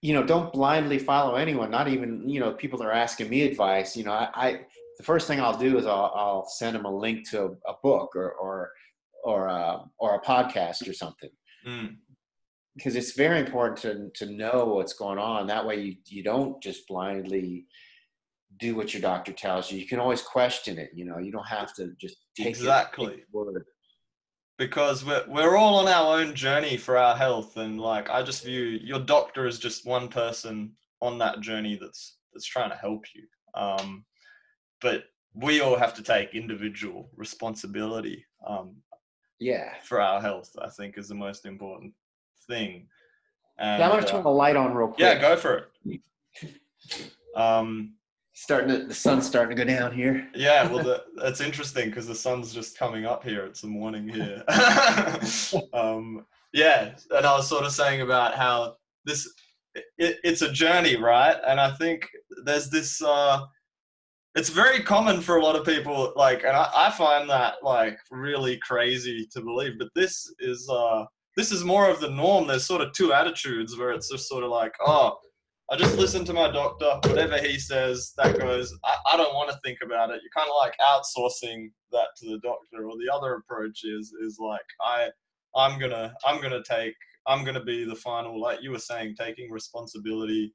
you 0.00 0.12
know 0.14 0.22
don't 0.22 0.52
blindly 0.52 0.98
follow 0.98 1.34
anyone. 1.34 1.70
Not 1.70 1.88
even 1.88 2.28
you 2.28 2.40
know 2.40 2.52
people 2.52 2.78
that 2.78 2.86
are 2.86 2.92
asking 2.92 3.30
me 3.30 3.42
advice. 3.42 3.96
You 3.96 4.04
know, 4.04 4.12
I, 4.12 4.28
I 4.34 4.60
the 4.98 5.04
first 5.04 5.26
thing 5.26 5.40
I'll 5.40 5.58
do 5.58 5.78
is 5.78 5.86
I'll, 5.86 6.12
I'll 6.14 6.46
send 6.46 6.76
them 6.76 6.84
a 6.84 6.96
link 6.96 7.28
to 7.30 7.42
a, 7.44 7.70
a 7.70 7.74
book 7.82 8.14
or 8.14 8.32
or 8.32 8.70
or 9.24 9.46
a, 9.46 9.84
or 9.98 10.16
a 10.16 10.20
podcast 10.20 10.86
or 10.86 10.92
something 10.92 11.30
Mm, 11.66 11.96
because 12.76 12.94
it's 12.96 13.12
very 13.12 13.40
important 13.40 13.78
to 14.14 14.26
to 14.26 14.32
know 14.32 14.66
what's 14.66 14.92
going 14.92 15.18
on. 15.18 15.46
That 15.46 15.66
way 15.66 15.80
you 15.80 15.96
you 16.06 16.22
don't 16.22 16.62
just 16.62 16.86
blindly 16.86 17.66
do 18.58 18.74
what 18.76 18.92
your 18.94 19.02
doctor 19.02 19.32
tells 19.32 19.70
you. 19.70 19.78
You 19.78 19.86
can 19.86 19.98
always 19.98 20.22
question 20.22 20.78
it. 20.78 20.90
You 20.94 21.04
know, 21.04 21.18
you 21.18 21.32
don't 21.32 21.46
have 21.46 21.74
to 21.74 21.92
just 22.00 22.16
take 22.36 22.46
it- 22.46 22.50
Exactly. 22.50 23.24
because 24.58 25.04
we're 25.04 25.24
we're 25.28 25.56
all 25.56 25.76
on 25.76 25.88
our 25.88 26.18
own 26.20 26.34
journey 26.34 26.76
for 26.76 26.96
our 26.96 27.16
health, 27.16 27.56
and 27.56 27.80
like 27.80 28.08
I 28.10 28.22
just 28.22 28.44
view 28.44 28.62
your 28.62 29.00
doctor 29.00 29.46
as 29.46 29.58
just 29.58 29.86
one 29.86 30.08
person 30.08 30.72
on 31.00 31.18
that 31.18 31.40
journey 31.40 31.76
that's 31.80 32.18
that's 32.32 32.46
trying 32.46 32.70
to 32.70 32.76
help 32.76 33.04
you. 33.14 33.24
Um, 33.60 34.04
but 34.80 35.04
we 35.34 35.60
all 35.60 35.76
have 35.76 35.94
to 35.94 36.02
take 36.02 36.34
individual 36.34 37.10
responsibility 37.16 38.24
um, 38.46 38.76
Yeah. 39.40 39.74
for 39.82 40.00
our 40.00 40.20
health. 40.20 40.50
I 40.60 40.68
think 40.70 40.96
is 40.98 41.08
the 41.08 41.14
most 41.14 41.44
important 41.46 41.92
thing. 42.46 42.88
And, 43.58 43.80
Yeah, 43.80 43.86
I'm 43.86 43.92
gonna 43.96 44.06
uh, 44.06 44.10
turn 44.10 44.22
the 44.24 44.30
light 44.30 44.56
on 44.56 44.74
real 44.74 44.88
quick. 44.88 45.00
yeah, 45.00 45.20
go 45.20 45.36
for 45.36 45.70
it. 45.92 46.50
Um, 47.36 47.94
Starting 48.36 48.68
to, 48.68 48.86
the 48.86 48.94
sun's 48.94 49.26
starting 49.26 49.56
to 49.56 49.64
go 49.64 49.68
down 49.68 49.92
here. 49.92 50.28
Yeah, 50.34 50.66
well, 50.68 50.82
the, 50.84 51.04
that's 51.16 51.40
interesting 51.40 51.88
because 51.88 52.06
the 52.06 52.14
sun's 52.14 52.52
just 52.52 52.76
coming 52.76 53.06
up 53.06 53.22
here. 53.22 53.46
It's 53.46 53.60
the 53.60 53.68
morning 53.68 54.08
here. 54.08 54.42
um, 55.72 56.26
yeah, 56.52 56.94
and 57.10 57.26
I 57.26 57.36
was 57.36 57.48
sort 57.48 57.64
of 57.64 57.72
saying 57.72 58.00
about 58.00 58.34
how 58.34 58.76
this 59.04 59.32
it, 59.74 60.18
it's 60.24 60.42
a 60.42 60.52
journey, 60.52 60.96
right? 60.96 61.36
And 61.46 61.60
I 61.60 61.72
think 61.72 62.08
there's 62.44 62.70
this. 62.70 63.02
Uh, 63.02 63.44
it's 64.34 64.48
very 64.48 64.82
common 64.82 65.20
for 65.20 65.36
a 65.36 65.42
lot 65.42 65.54
of 65.54 65.64
people, 65.64 66.12
like, 66.16 66.42
and 66.42 66.56
I, 66.56 66.68
I 66.74 66.90
find 66.90 67.30
that 67.30 67.54
like 67.62 67.96
really 68.10 68.58
crazy 68.66 69.28
to 69.32 69.40
believe. 69.40 69.78
But 69.78 69.88
this 69.94 70.28
is 70.40 70.68
uh, 70.68 71.04
this 71.36 71.52
is 71.52 71.64
more 71.64 71.88
of 71.88 72.00
the 72.00 72.10
norm. 72.10 72.46
There's 72.46 72.66
sort 72.66 72.80
of 72.80 72.92
two 72.92 73.12
attitudes 73.12 73.78
where 73.78 73.90
it's 73.90 74.10
just 74.10 74.28
sort 74.28 74.42
of 74.42 74.50
like, 74.50 74.72
oh, 74.84 75.16
I 75.70 75.76
just 75.76 75.96
listen 75.96 76.24
to 76.26 76.34
my 76.34 76.50
doctor, 76.50 77.00
whatever 77.08 77.38
he 77.38 77.58
says, 77.58 78.12
that 78.18 78.38
goes. 78.38 78.72
I, 78.84 79.14
I 79.14 79.16
don't 79.16 79.34
want 79.34 79.50
to 79.50 79.58
think 79.64 79.78
about 79.82 80.10
it. 80.10 80.20
You're 80.22 80.30
kind 80.36 80.50
of 80.50 80.56
like 80.60 80.74
outsourcing 80.78 81.70
that 81.92 82.08
to 82.18 82.30
the 82.30 82.38
doctor. 82.40 82.86
Or 82.86 82.96
the 82.98 83.12
other 83.12 83.34
approach 83.36 83.80
is 83.84 84.12
is 84.22 84.38
like 84.38 84.60
I 84.82 85.08
I'm 85.56 85.80
gonna 85.80 86.14
I'm 86.26 86.42
gonna 86.42 86.62
take 86.68 86.94
I'm 87.26 87.44
gonna 87.44 87.64
be 87.64 87.84
the 87.84 87.94
final, 87.94 88.40
like 88.40 88.62
you 88.62 88.70
were 88.70 88.78
saying, 88.78 89.16
taking 89.18 89.50
responsibility. 89.50 90.52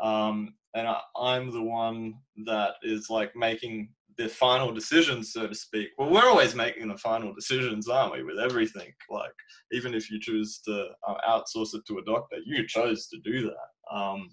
Um, 0.00 0.54
and 0.74 0.88
I, 0.88 1.00
I'm 1.18 1.50
the 1.50 1.62
one 1.62 2.14
that 2.46 2.74
is 2.82 3.08
like 3.10 3.34
making 3.34 3.90
the 4.16 4.28
final 4.28 4.72
decisions, 4.72 5.32
so 5.32 5.46
to 5.46 5.54
speak. 5.54 5.88
Well, 5.98 6.10
we're 6.10 6.28
always 6.28 6.54
making 6.54 6.88
the 6.88 6.98
final 6.98 7.34
decisions, 7.34 7.88
aren't 7.88 8.12
we, 8.12 8.22
with 8.22 8.38
everything? 8.38 8.92
Like, 9.10 9.32
even 9.72 9.94
if 9.94 10.10
you 10.10 10.20
choose 10.20 10.60
to 10.66 10.86
uh, 11.06 11.14
outsource 11.28 11.74
it 11.74 11.82
to 11.88 11.98
a 11.98 12.04
doctor, 12.04 12.36
you 12.44 12.66
chose 12.66 13.08
to 13.08 13.18
do 13.24 13.42
that. 13.42 13.73
Um, 13.90 14.30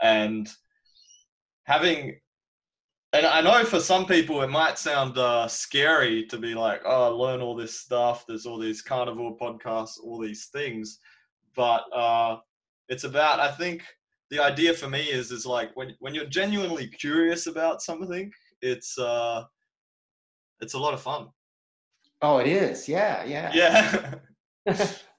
and 0.00 0.48
having 1.64 2.16
and 3.14 3.26
I 3.26 3.40
know 3.40 3.64
for 3.64 3.78
some 3.78 4.06
people 4.06 4.42
it 4.42 4.50
might 4.50 4.76
sound 4.76 5.16
uh, 5.18 5.46
scary 5.46 6.26
to 6.26 6.36
be 6.36 6.52
like, 6.52 6.82
oh, 6.84 7.16
learn 7.16 7.40
all 7.40 7.54
this 7.54 7.78
stuff. 7.78 8.24
There's 8.26 8.44
all 8.44 8.58
these 8.58 8.82
carnivore 8.82 9.36
podcasts, 9.36 10.00
all 10.02 10.18
these 10.20 10.46
things, 10.46 10.98
but 11.54 11.84
uh, 11.94 12.38
it's 12.88 13.04
about. 13.04 13.38
I 13.38 13.52
think 13.52 13.82
the 14.30 14.40
idea 14.40 14.74
for 14.74 14.88
me 14.88 15.02
is 15.02 15.30
is 15.30 15.46
like 15.46 15.70
when 15.76 15.94
when 16.00 16.12
you're 16.12 16.26
genuinely 16.26 16.88
curious 16.88 17.46
about 17.46 17.82
something, 17.82 18.32
it's 18.60 18.98
uh, 18.98 19.44
it's 20.60 20.74
a 20.74 20.78
lot 20.78 20.92
of 20.92 21.00
fun. 21.00 21.28
Oh, 22.20 22.38
it 22.38 22.48
is. 22.48 22.88
Yeah, 22.88 23.24
yeah. 23.24 24.14
Yeah. 24.66 24.84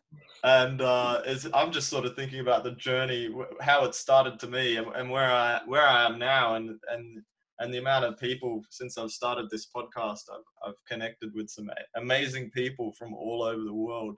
and 0.45 0.79
uh, 0.79 1.21
I'm 1.55 1.71
just 1.71 1.89
sort 1.89 2.05
of 2.05 2.15
thinking 2.15 2.39
about 2.39 2.63
the 2.63 2.73
journey, 2.73 3.33
how 3.61 3.83
it 3.83 3.95
started 3.95 4.39
to 4.39 4.47
me, 4.47 4.77
and, 4.77 4.87
and 4.95 5.09
where 5.09 5.31
I 5.31 5.59
where 5.65 5.87
I 5.87 6.05
am 6.05 6.19
now, 6.19 6.53
and 6.53 6.79
and 6.91 7.23
and 7.59 7.73
the 7.73 7.79
amount 7.79 8.05
of 8.05 8.19
people 8.19 8.61
since 8.69 8.95
I've 8.97 9.09
started 9.09 9.49
this 9.49 9.67
podcast, 9.75 10.21
I've 10.31 10.67
I've 10.67 10.85
connected 10.87 11.31
with 11.33 11.49
some 11.49 11.67
amazing 11.95 12.51
people 12.51 12.93
from 12.93 13.15
all 13.15 13.41
over 13.41 13.63
the 13.63 13.73
world, 13.73 14.17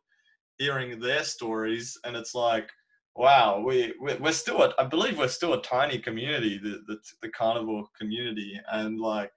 hearing 0.58 1.00
their 1.00 1.24
stories, 1.24 1.98
and 2.04 2.18
it's 2.18 2.36
like, 2.36 2.70
wow, 3.16 3.64
we 3.66 3.94
we're 3.98 4.34
still 4.34 4.64
a, 4.64 4.74
I 4.78 4.84
believe 4.84 5.18
we're 5.18 5.30
still 5.30 5.54
a 5.54 5.62
tiny 5.62 5.98
community, 5.98 6.60
the 6.62 6.82
the, 6.88 6.98
the 7.22 7.30
carnivore 7.30 7.86
community, 7.98 8.60
and 8.74 9.00
like. 9.00 9.32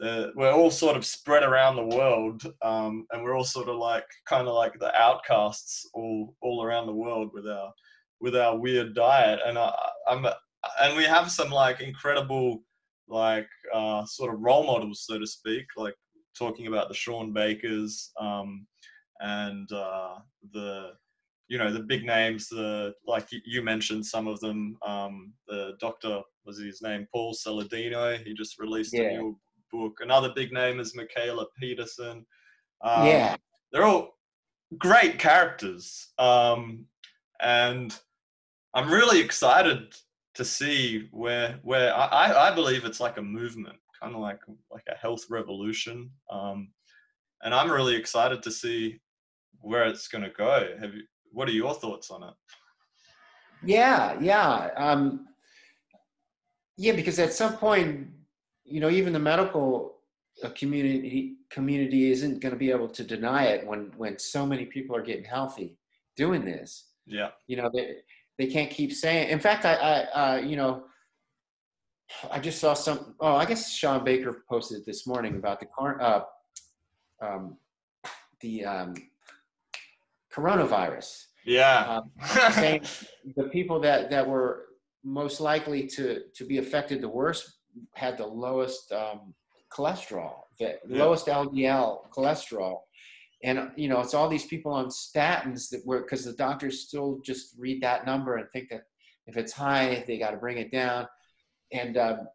The, 0.00 0.32
we're 0.34 0.52
all 0.52 0.70
sort 0.70 0.96
of 0.96 1.04
spread 1.04 1.42
around 1.42 1.76
the 1.76 1.96
world, 1.96 2.42
um, 2.62 3.06
and 3.12 3.22
we're 3.22 3.36
all 3.36 3.44
sort 3.44 3.68
of 3.68 3.76
like 3.76 4.06
kind 4.26 4.48
of 4.48 4.54
like 4.54 4.78
the 4.78 4.94
outcasts 5.00 5.88
all 5.94 6.34
all 6.42 6.64
around 6.64 6.86
the 6.86 6.94
world 6.94 7.30
with 7.32 7.46
our 7.46 7.72
with 8.20 8.34
our 8.34 8.58
weird 8.58 8.94
diet. 8.94 9.40
And 9.44 9.58
I, 9.58 9.72
I'm 10.08 10.26
and 10.80 10.96
we 10.96 11.04
have 11.04 11.30
some 11.30 11.50
like 11.50 11.80
incredible 11.80 12.62
like 13.08 13.48
uh, 13.74 14.04
sort 14.06 14.32
of 14.32 14.40
role 14.40 14.64
models, 14.64 15.04
so 15.06 15.18
to 15.18 15.26
speak, 15.26 15.66
like 15.76 15.94
talking 16.38 16.66
about 16.66 16.88
the 16.88 16.94
Shawn 16.94 17.32
Bakers 17.32 18.10
um, 18.18 18.66
and 19.20 19.70
uh, 19.70 20.14
the 20.52 20.92
you 21.48 21.58
know 21.58 21.72
the 21.72 21.80
big 21.80 22.06
names 22.06 22.48
the 22.48 22.94
like 23.06 23.26
you 23.44 23.60
mentioned 23.62 24.06
some 24.06 24.28
of 24.28 24.40
them 24.40 24.78
um, 24.86 25.34
the 25.48 25.72
doctor 25.80 26.20
was 26.46 26.58
his 26.58 26.80
name 26.80 27.06
paul 27.12 27.34
saladino 27.34 28.16
he 28.24 28.32
just 28.32 28.58
released 28.58 28.94
yeah. 28.94 29.02
a 29.02 29.18
new 29.18 29.38
book 29.72 29.98
another 30.00 30.32
big 30.34 30.52
name 30.52 30.80
is 30.80 30.94
Mikhaila 30.94 31.46
peterson 31.58 32.26
um, 32.82 33.06
yeah 33.06 33.36
they're 33.72 33.84
all 33.84 34.16
great 34.78 35.18
characters 35.18 36.08
um, 36.18 36.86
and 37.40 37.98
i'm 38.74 38.90
really 38.90 39.20
excited 39.20 39.94
to 40.34 40.44
see 40.44 41.08
where 41.10 41.58
where 41.62 41.94
I, 41.94 42.48
I 42.48 42.54
believe 42.54 42.84
it's 42.84 43.00
like 43.00 43.18
a 43.18 43.22
movement, 43.22 43.76
kind 44.00 44.14
of 44.14 44.20
like 44.20 44.40
like 44.70 44.84
a 44.88 44.96
health 44.96 45.24
revolution. 45.28 46.10
Um, 46.30 46.70
and 47.42 47.54
I'm 47.54 47.70
really 47.70 47.96
excited 47.96 48.42
to 48.42 48.50
see 48.50 49.00
where 49.60 49.84
it's 49.84 50.08
going 50.08 50.24
to 50.24 50.30
go. 50.30 50.68
Have 50.80 50.94
you? 50.94 51.02
What 51.32 51.48
are 51.48 51.52
your 51.52 51.74
thoughts 51.74 52.10
on 52.10 52.22
it? 52.22 52.34
Yeah, 53.64 54.18
yeah, 54.20 54.70
um, 54.76 55.26
yeah. 56.76 56.92
Because 56.92 57.18
at 57.18 57.32
some 57.32 57.56
point, 57.56 58.08
you 58.70 58.80
know, 58.80 58.88
even 58.88 59.12
the 59.12 59.18
medical 59.18 59.96
uh, 60.42 60.48
community 60.50 61.36
community 61.50 62.10
isn't 62.12 62.40
going 62.40 62.52
to 62.52 62.58
be 62.58 62.70
able 62.70 62.88
to 62.88 63.04
deny 63.04 63.46
it 63.46 63.66
when 63.66 63.92
when 63.96 64.18
so 64.18 64.46
many 64.46 64.64
people 64.64 64.96
are 64.96 65.02
getting 65.02 65.24
healthy 65.24 65.76
doing 66.16 66.44
this. 66.44 66.86
Yeah, 67.06 67.30
you 67.48 67.56
know, 67.56 67.70
they, 67.74 67.96
they 68.38 68.46
can't 68.46 68.70
keep 68.70 68.92
saying. 68.92 69.28
In 69.28 69.40
fact, 69.40 69.64
I, 69.64 69.74
I 69.74 70.02
uh, 70.12 70.36
you 70.36 70.56
know, 70.56 70.84
I 72.30 72.38
just 72.38 72.60
saw 72.60 72.74
some. 72.74 73.16
Oh, 73.20 73.34
I 73.34 73.44
guess 73.44 73.72
Shawn 73.72 74.04
Baker 74.04 74.44
posted 74.48 74.86
this 74.86 75.06
morning 75.06 75.34
about 75.36 75.60
the 75.60 75.66
car, 75.66 76.00
uh, 76.00 76.22
um, 77.20 77.56
the 78.40 78.64
um, 78.64 78.94
coronavirus. 80.32 81.26
Yeah, 81.44 81.98
um, 81.98 82.10
saying 82.52 82.82
the 83.36 83.44
people 83.44 83.80
that 83.80 84.10
that 84.10 84.26
were 84.26 84.66
most 85.02 85.40
likely 85.40 85.86
to 85.88 86.22
to 86.34 86.44
be 86.44 86.58
affected 86.58 87.00
the 87.00 87.08
worst 87.08 87.59
had 87.94 88.18
the 88.18 88.26
lowest 88.26 88.92
um, 88.92 89.34
cholesterol, 89.72 90.34
the 90.58 90.78
yeah. 90.88 91.04
lowest 91.04 91.26
LDL 91.26 92.10
cholesterol, 92.10 92.80
and 93.42 93.70
you 93.76 93.88
know 93.88 94.00
it's 94.00 94.14
all 94.14 94.28
these 94.28 94.46
people 94.46 94.72
on 94.72 94.86
statins 94.86 95.68
that 95.70 95.84
were 95.86 96.00
because 96.00 96.24
the 96.24 96.32
doctors 96.32 96.80
still 96.80 97.20
just 97.24 97.54
read 97.58 97.82
that 97.82 98.06
number 98.06 98.36
and 98.36 98.48
think 98.50 98.68
that 98.70 98.82
if 99.26 99.36
it's 99.36 99.52
high 99.52 100.04
they 100.06 100.18
got 100.18 100.30
to 100.30 100.36
bring 100.36 100.58
it 100.58 100.70
down 100.70 101.06
and 101.72 101.96
um, 101.96 102.28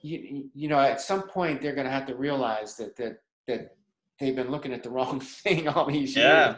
you, 0.00 0.48
you 0.54 0.68
know 0.68 0.78
at 0.78 1.00
some 1.00 1.22
point 1.28 1.60
they're 1.60 1.74
going 1.74 1.86
to 1.86 1.92
have 1.92 2.06
to 2.06 2.14
realize 2.14 2.76
that 2.76 2.96
that 2.96 3.18
that 3.46 3.76
they've 4.18 4.36
been 4.36 4.50
looking 4.50 4.72
at 4.72 4.82
the 4.82 4.90
wrong 4.96 5.20
thing 5.20 5.68
all 5.68 5.86
these 5.86 6.16
yeah. 6.16 6.46
years 6.46 6.56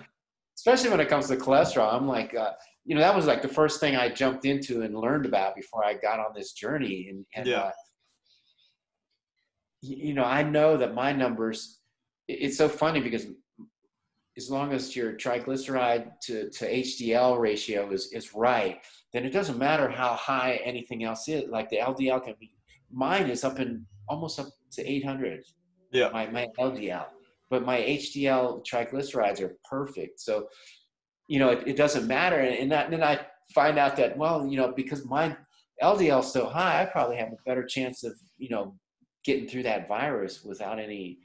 especially 0.56 0.90
when 0.90 1.00
it 1.00 1.08
comes 1.08 1.28
to 1.28 1.36
cholesterol 1.36 1.92
i'm 1.92 2.06
like 2.06 2.34
uh, 2.34 2.52
you 2.84 2.94
know 2.94 3.00
that 3.00 3.14
was 3.14 3.26
like 3.26 3.42
the 3.42 3.48
first 3.48 3.80
thing 3.80 3.96
i 3.96 4.08
jumped 4.08 4.44
into 4.44 4.82
and 4.82 4.94
learned 4.94 5.26
about 5.26 5.54
before 5.54 5.84
i 5.84 5.94
got 5.94 6.18
on 6.18 6.32
this 6.34 6.52
journey 6.52 7.08
and, 7.10 7.24
and 7.34 7.46
yeah. 7.46 7.60
Uh, 7.62 7.70
you 9.82 10.14
know 10.14 10.24
i 10.24 10.42
know 10.42 10.76
that 10.76 10.94
my 10.94 11.12
numbers 11.12 11.80
it's 12.28 12.56
so 12.56 12.68
funny 12.68 13.00
because 13.00 13.26
as 14.36 14.50
long 14.50 14.72
as 14.72 14.94
your 14.96 15.12
triglyceride 15.12 16.12
to, 16.22 16.48
to 16.50 16.64
HDL 16.64 17.38
ratio 17.38 17.90
is, 17.90 18.12
is 18.12 18.34
right, 18.34 18.80
then 19.12 19.24
it 19.24 19.30
doesn't 19.30 19.58
matter 19.58 19.88
how 19.88 20.14
high 20.14 20.60
anything 20.64 21.04
else 21.04 21.28
is. 21.28 21.50
Like 21.50 21.68
the 21.68 21.78
LDL 21.78 22.24
can 22.24 22.34
be, 22.38 22.52
mine 22.90 23.28
is 23.28 23.44
up 23.44 23.58
in 23.58 23.84
almost 24.08 24.38
up 24.38 24.46
to 24.72 24.88
800. 24.88 25.42
Yeah. 25.92 26.10
My, 26.12 26.26
my 26.28 26.46
LDL, 26.58 27.06
but 27.50 27.64
my 27.64 27.78
HDL 27.78 28.64
triglycerides 28.64 29.40
are 29.40 29.56
perfect. 29.68 30.20
So, 30.20 30.46
you 31.30 31.38
know, 31.38 31.50
it, 31.50 31.62
it 31.64 31.76
doesn't 31.76 32.08
matter. 32.08 32.40
And, 32.40 32.58
and, 32.58 32.72
that, 32.72 32.86
and 32.86 32.94
then 32.94 33.04
I 33.04 33.20
find 33.54 33.78
out 33.78 33.96
that, 33.96 34.18
well, 34.18 34.44
you 34.44 34.56
know, 34.56 34.72
because 34.72 35.04
my 35.06 35.36
LDL 35.80 36.24
is 36.24 36.32
so 36.32 36.46
high, 36.46 36.82
I 36.82 36.86
probably 36.86 37.16
have 37.18 37.28
a 37.28 37.38
better 37.46 37.64
chance 37.64 38.02
of, 38.02 38.14
you 38.36 38.48
know, 38.48 38.74
getting 39.24 39.46
through 39.46 39.62
that 39.62 39.86
virus 39.86 40.42
without 40.42 40.80
any, 40.80 41.18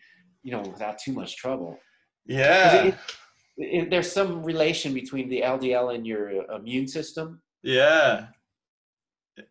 you 0.44 0.52
know, 0.52 0.62
without 0.62 1.00
too 1.00 1.12
much 1.12 1.38
trouble. 1.38 1.80
Yeah. 2.28 2.84
It, 2.84 2.96
it, 3.58 3.90
there's 3.90 4.12
some 4.12 4.44
relation 4.44 4.94
between 4.94 5.28
the 5.28 5.42
LDL 5.42 5.96
and 5.96 6.06
your 6.06 6.46
immune 6.52 6.88
system. 6.88 7.42
Yeah. 7.64 8.28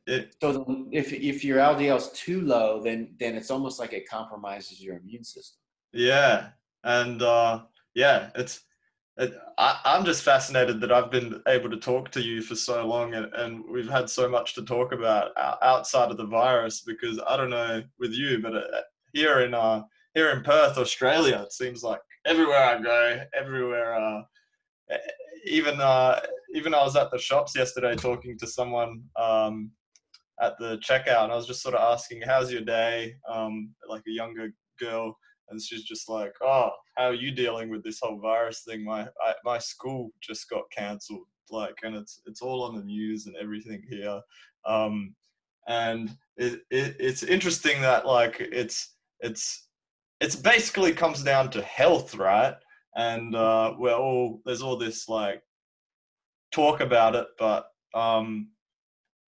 It, 0.06 0.36
so 0.40 0.86
if 0.92 1.12
if 1.12 1.44
your 1.44 1.58
LDL 1.58 1.96
is 1.96 2.08
too 2.10 2.40
low, 2.40 2.82
then 2.82 3.16
then 3.18 3.34
it's 3.34 3.50
almost 3.50 3.78
like 3.78 3.92
it 3.92 4.08
compromises 4.08 4.82
your 4.82 4.96
immune 4.96 5.24
system. 5.24 5.58
Yeah, 5.92 6.48
and 6.84 7.20
uh, 7.20 7.64
yeah, 7.94 8.30
it's 8.34 8.54
it, 8.56 8.62
I, 9.18 9.78
am 9.84 10.04
just 10.04 10.24
fascinated 10.24 10.80
that 10.80 10.90
I've 10.90 11.10
been 11.10 11.40
able 11.46 11.70
to 11.70 11.76
talk 11.76 12.10
to 12.12 12.20
you 12.20 12.42
for 12.42 12.56
so 12.56 12.84
long, 12.86 13.14
and, 13.14 13.32
and 13.34 13.64
we've 13.70 13.88
had 13.88 14.10
so 14.10 14.28
much 14.28 14.54
to 14.54 14.64
talk 14.64 14.92
about 14.92 15.30
outside 15.62 16.10
of 16.10 16.16
the 16.16 16.26
virus. 16.26 16.80
Because 16.80 17.20
I 17.28 17.36
don't 17.36 17.50
know 17.50 17.82
with 17.98 18.12
you, 18.12 18.40
but 18.42 18.56
uh, 18.56 18.80
here 19.12 19.40
in 19.40 19.54
uh, 19.54 19.82
here 20.14 20.30
in 20.30 20.42
Perth, 20.42 20.78
Australia, 20.78 21.42
it 21.46 21.52
seems 21.52 21.82
like 21.82 22.00
everywhere 22.26 22.64
I 22.64 22.82
go, 22.82 23.20
everywhere. 23.34 23.94
Uh, 23.94 24.22
even 25.46 25.80
uh, 25.80 26.20
even 26.54 26.74
I 26.74 26.82
was 26.82 26.96
at 26.96 27.10
the 27.10 27.18
shops 27.18 27.56
yesterday 27.56 27.94
talking 27.94 28.36
to 28.38 28.46
someone 28.46 29.02
um, 29.16 29.70
at 30.40 30.58
the 30.58 30.78
checkout, 30.78 31.24
and 31.24 31.32
I 31.32 31.36
was 31.36 31.46
just 31.46 31.62
sort 31.62 31.76
of 31.76 31.92
asking, 31.92 32.22
"How's 32.22 32.50
your 32.50 32.62
day?" 32.62 33.14
Um, 33.28 33.74
like 33.88 34.02
a 34.08 34.12
younger 34.12 34.52
girl, 34.80 35.16
and 35.48 35.60
she's 35.60 35.84
just 35.84 36.08
like, 36.08 36.32
"Oh, 36.42 36.70
how 36.96 37.06
are 37.06 37.14
you 37.14 37.30
dealing 37.30 37.70
with 37.70 37.82
this 37.84 38.00
whole 38.02 38.18
virus 38.18 38.62
thing? 38.66 38.84
My 38.84 39.02
I, 39.22 39.34
my 39.44 39.58
school 39.58 40.10
just 40.20 40.48
got 40.48 40.70
cancelled, 40.70 41.26
like, 41.50 41.76
and 41.82 41.94
it's 41.96 42.20
it's 42.26 42.42
all 42.42 42.62
on 42.62 42.76
the 42.76 42.84
news 42.84 43.26
and 43.26 43.36
everything 43.36 43.82
here." 43.88 44.20
Um, 44.66 45.14
and 45.68 46.16
it, 46.36 46.60
it 46.70 46.96
it's 46.98 47.22
interesting 47.22 47.80
that 47.82 48.06
like 48.06 48.36
it's 48.40 48.94
it's 49.20 49.68
it's 50.20 50.36
basically 50.36 50.92
comes 50.92 51.22
down 51.22 51.50
to 51.50 51.62
health, 51.62 52.14
right? 52.14 52.54
And 52.96 53.34
uh, 53.34 53.74
we're 53.78 53.92
all 53.94 54.40
there's 54.44 54.62
all 54.62 54.76
this 54.76 55.08
like 55.08 55.42
talk 56.52 56.80
about 56.80 57.14
it, 57.14 57.26
but 57.38 57.66
um, 57.94 58.48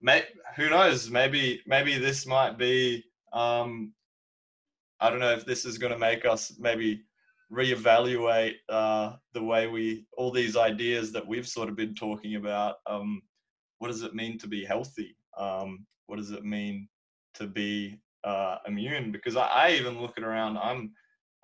may, 0.00 0.24
who 0.57 0.70
knows? 0.70 1.11
Maybe 1.11 1.62
maybe 1.66 1.98
this 1.98 2.26
might 2.26 2.59
be. 2.59 3.05
Um, 3.32 3.92
I 5.05 5.11
don't 5.11 5.20
know 5.20 5.32
if 5.32 5.44
this 5.44 5.66
is 5.66 5.76
going 5.76 5.92
to 5.92 5.98
make 5.98 6.24
us 6.24 6.55
maybe 6.59 7.02
reevaluate 7.52 8.55
uh, 8.70 9.16
the 9.34 9.42
way 9.42 9.66
we 9.66 10.07
all 10.16 10.30
these 10.30 10.57
ideas 10.57 11.12
that 11.12 11.26
we've 11.26 11.46
sort 11.46 11.68
of 11.68 11.76
been 11.76 11.94
talking 11.94 12.36
about. 12.36 12.76
Um, 12.86 13.20
what 13.80 13.88
does 13.88 14.02
it 14.02 14.14
mean 14.14 14.38
to 14.38 14.46
be 14.46 14.64
healthy? 14.64 15.14
Um, 15.38 15.84
what 16.07 16.16
does 16.16 16.30
it 16.30 16.42
mean 16.42 16.88
to 17.34 17.46
be 17.46 17.98
uh, 18.24 18.57
immune 18.66 19.12
because 19.12 19.36
I, 19.36 19.46
I 19.46 19.70
even 19.72 20.00
looking 20.00 20.24
around. 20.24 20.57
I'm 20.57 20.92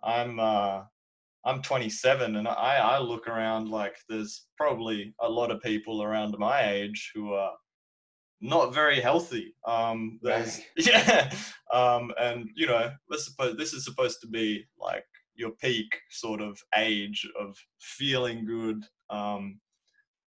I'm 0.02 0.40
uh, 0.40 0.80
I'm 1.44 1.60
27 1.60 2.36
and 2.36 2.48
I, 2.48 2.76
I 2.76 2.98
look 2.98 3.28
around 3.28 3.68
like 3.68 3.96
there's 4.08 4.46
probably 4.56 5.14
a 5.20 5.28
lot 5.28 5.50
of 5.50 5.60
people 5.60 6.02
around 6.02 6.34
my 6.38 6.70
age 6.70 7.12
who 7.14 7.34
are 7.34 7.52
not 8.40 8.74
very 8.74 9.00
healthy. 9.00 9.54
Um, 9.66 10.18
yeah, 10.76 11.32
um, 11.72 12.12
and 12.20 12.48
you 12.54 12.66
know, 12.66 12.90
let's 13.08 13.24
suppose 13.24 13.56
this 13.56 13.72
is 13.72 13.84
supposed 13.84 14.20
to 14.22 14.26
be 14.26 14.64
like 14.78 15.04
your 15.34 15.50
peak 15.50 15.88
sort 16.10 16.40
of 16.40 16.60
age 16.76 17.26
of 17.38 17.56
feeling 17.80 18.44
good. 18.44 18.84
Um, 19.10 19.60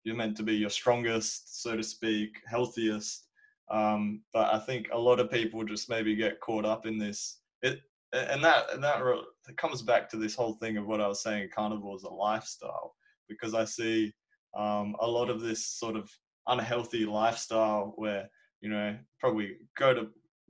you're 0.04 0.16
meant 0.16 0.36
to 0.38 0.42
be 0.42 0.54
your 0.54 0.70
strongest, 0.70 1.62
so 1.62 1.76
to 1.76 1.82
speak, 1.82 2.30
healthiest. 2.46 3.28
Um, 3.70 4.22
but 4.32 4.52
I 4.52 4.58
think 4.58 4.88
a 4.92 4.98
lot 4.98 5.20
of 5.20 5.30
people 5.30 5.64
just 5.64 5.88
maybe 5.88 6.16
get 6.16 6.40
caught 6.40 6.64
up 6.64 6.86
in 6.86 6.98
this. 6.98 7.40
It 7.62 7.80
and 8.12 8.44
that 8.44 8.66
and 8.72 8.84
that 8.84 9.00
it 9.48 9.56
comes 9.56 9.80
back 9.80 10.08
to 10.10 10.16
this 10.16 10.34
whole 10.34 10.54
thing 10.54 10.76
of 10.76 10.86
what 10.86 11.00
I 11.00 11.08
was 11.08 11.22
saying. 11.22 11.48
Carnivore 11.54 11.96
is 11.96 12.02
a 12.02 12.10
lifestyle 12.10 12.94
because 13.28 13.54
I 13.54 13.64
see 13.64 14.12
um, 14.56 14.94
a 15.00 15.06
lot 15.06 15.30
of 15.30 15.40
this 15.40 15.64
sort 15.66 15.96
of 15.96 16.10
unhealthy 16.46 17.04
lifestyle 17.04 17.92
where 17.96 18.28
you 18.60 18.68
know 18.68 18.96
probably 19.20 19.56
go 19.76 19.94
to 19.94 20.08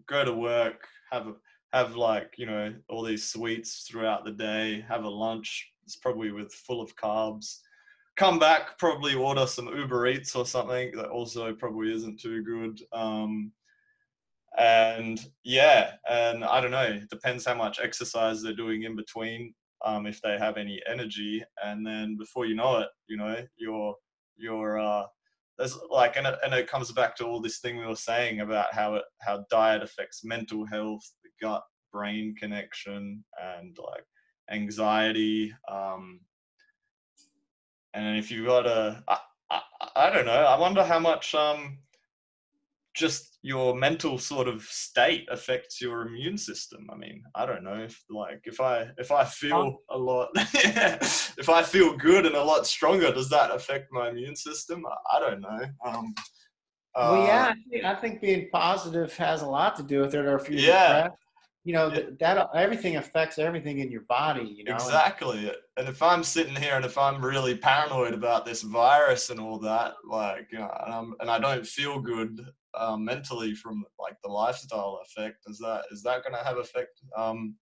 go 0.08 0.24
to 0.24 0.32
work, 0.32 0.86
have 1.10 1.28
a, 1.28 1.34
have 1.72 1.96
like 1.96 2.34
you 2.36 2.46
know 2.46 2.74
all 2.88 3.02
these 3.02 3.30
sweets 3.30 3.86
throughout 3.88 4.24
the 4.24 4.32
day, 4.32 4.84
have 4.88 5.04
a 5.04 5.08
lunch. 5.08 5.70
It's 5.84 5.96
probably 5.96 6.30
with 6.30 6.52
full 6.52 6.80
of 6.80 6.94
carbs, 6.96 7.58
come 8.16 8.38
back, 8.38 8.78
probably 8.78 9.14
order 9.14 9.46
some 9.46 9.68
Uber 9.68 10.06
Eats 10.06 10.36
or 10.36 10.46
something 10.46 10.92
that 10.96 11.08
also 11.08 11.52
probably 11.54 11.92
isn't 11.92 12.20
too 12.20 12.42
good. 12.42 12.80
Um, 12.92 13.52
and 14.58 15.24
yeah, 15.44 15.92
and 16.08 16.44
I 16.44 16.60
don't 16.60 16.70
know, 16.70 16.82
it 16.82 17.08
depends 17.08 17.46
how 17.46 17.54
much 17.54 17.80
exercise 17.82 18.42
they're 18.42 18.54
doing 18.54 18.82
in 18.82 18.94
between, 18.94 19.54
um, 19.84 20.06
if 20.06 20.20
they 20.20 20.38
have 20.38 20.56
any 20.58 20.80
energy, 20.86 21.42
and 21.64 21.86
then 21.86 22.16
before 22.18 22.44
you 22.46 22.54
know 22.54 22.78
it, 22.78 22.88
you 23.08 23.16
know, 23.16 23.36
you're 23.56 23.94
you're 24.36 24.78
uh, 24.78 25.04
there's 25.58 25.78
like, 25.90 26.16
and 26.16 26.26
it, 26.26 26.34
and 26.44 26.54
it 26.54 26.68
comes 26.68 26.90
back 26.92 27.16
to 27.16 27.26
all 27.26 27.40
this 27.40 27.58
thing 27.58 27.76
we 27.76 27.86
were 27.86 27.96
saying 27.96 28.40
about 28.40 28.72
how 28.74 28.94
it 28.94 29.04
how 29.20 29.44
diet 29.50 29.82
affects 29.82 30.24
mental 30.24 30.66
health, 30.66 31.02
the 31.22 31.30
gut 31.40 31.62
brain 31.92 32.34
connection, 32.38 33.22
and 33.58 33.76
like 33.78 34.04
anxiety. 34.50 35.54
Um, 35.70 36.20
and 37.94 38.18
if 38.18 38.30
you've 38.30 38.46
got 38.46 38.66
a, 38.66 39.02
I, 39.06 39.18
I, 39.50 39.60
I 39.96 40.10
don't 40.10 40.26
know, 40.26 40.32
I 40.32 40.58
wonder 40.58 40.82
how 40.82 40.98
much 40.98 41.34
um, 41.34 41.78
just 42.94 43.31
your 43.44 43.74
mental 43.74 44.18
sort 44.18 44.46
of 44.46 44.62
state 44.62 45.26
affects 45.30 45.80
your 45.80 46.06
immune 46.06 46.38
system. 46.38 46.86
I 46.92 46.96
mean, 46.96 47.24
I 47.34 47.44
don't 47.44 47.64
know 47.64 47.74
if 47.82 48.00
like 48.08 48.40
if 48.44 48.60
I 48.60 48.88
if 48.98 49.10
I 49.10 49.24
feel 49.24 49.78
a 49.90 49.98
lot, 49.98 50.28
if 50.36 51.48
I 51.48 51.62
feel 51.62 51.96
good 51.96 52.24
and 52.24 52.36
a 52.36 52.42
lot 52.42 52.66
stronger, 52.66 53.10
does 53.12 53.28
that 53.30 53.50
affect 53.50 53.88
my 53.90 54.10
immune 54.10 54.36
system? 54.36 54.84
I, 54.86 55.16
I 55.16 55.20
don't 55.20 55.40
know. 55.40 55.60
Um, 55.84 56.14
well, 56.94 57.22
uh, 57.22 57.26
yeah, 57.26 57.46
I 57.48 57.54
think, 57.70 57.84
I 57.84 57.94
think 57.96 58.20
being 58.20 58.48
positive 58.52 59.12
has 59.16 59.42
a 59.42 59.46
lot 59.46 59.76
to 59.76 59.82
do 59.82 60.00
with 60.00 60.14
it. 60.14 60.24
Or 60.24 60.36
if 60.36 60.48
you're 60.48 60.60
Yeah. 60.60 60.94
depressed, 61.04 61.16
you 61.64 61.72
know, 61.72 61.88
Yeah. 61.88 61.94
th- 61.94 62.08
that 62.20 62.48
everything 62.54 62.96
affects 62.96 63.38
everything 63.38 63.78
in 63.80 63.90
your 63.90 64.02
body. 64.02 64.44
You 64.44 64.64
know, 64.64 64.72
and- 64.72 64.80
Exactly. 64.82 65.52
And 65.78 65.88
if 65.88 66.00
I'm 66.02 66.22
sitting 66.22 66.54
here 66.54 66.76
and 66.76 66.84
if 66.84 66.96
I'm 66.98 67.24
really 67.24 67.56
paranoid 67.56 68.12
about 68.14 68.44
this 68.44 68.62
virus 68.62 69.30
and 69.30 69.40
all 69.40 69.58
that, 69.60 69.94
like, 70.08 70.48
you 70.52 70.58
know, 70.58 70.70
and, 70.84 70.94
I'm, 70.94 71.14
and 71.20 71.30
I 71.30 71.38
don't 71.38 71.66
feel 71.66 71.98
good 71.98 72.38
um, 72.74 73.04
mentally 73.04 73.54
from 73.54 73.84
like 73.98 74.16
the 74.22 74.30
lifestyle 74.30 75.00
effect, 75.04 75.38
is 75.46 75.58
that 75.58 75.84
is 75.90 76.02
that 76.02 76.22
going 76.22 76.34
to 76.34 76.44
have 76.44 76.58
effect? 76.58 77.00
Um, 77.16 77.56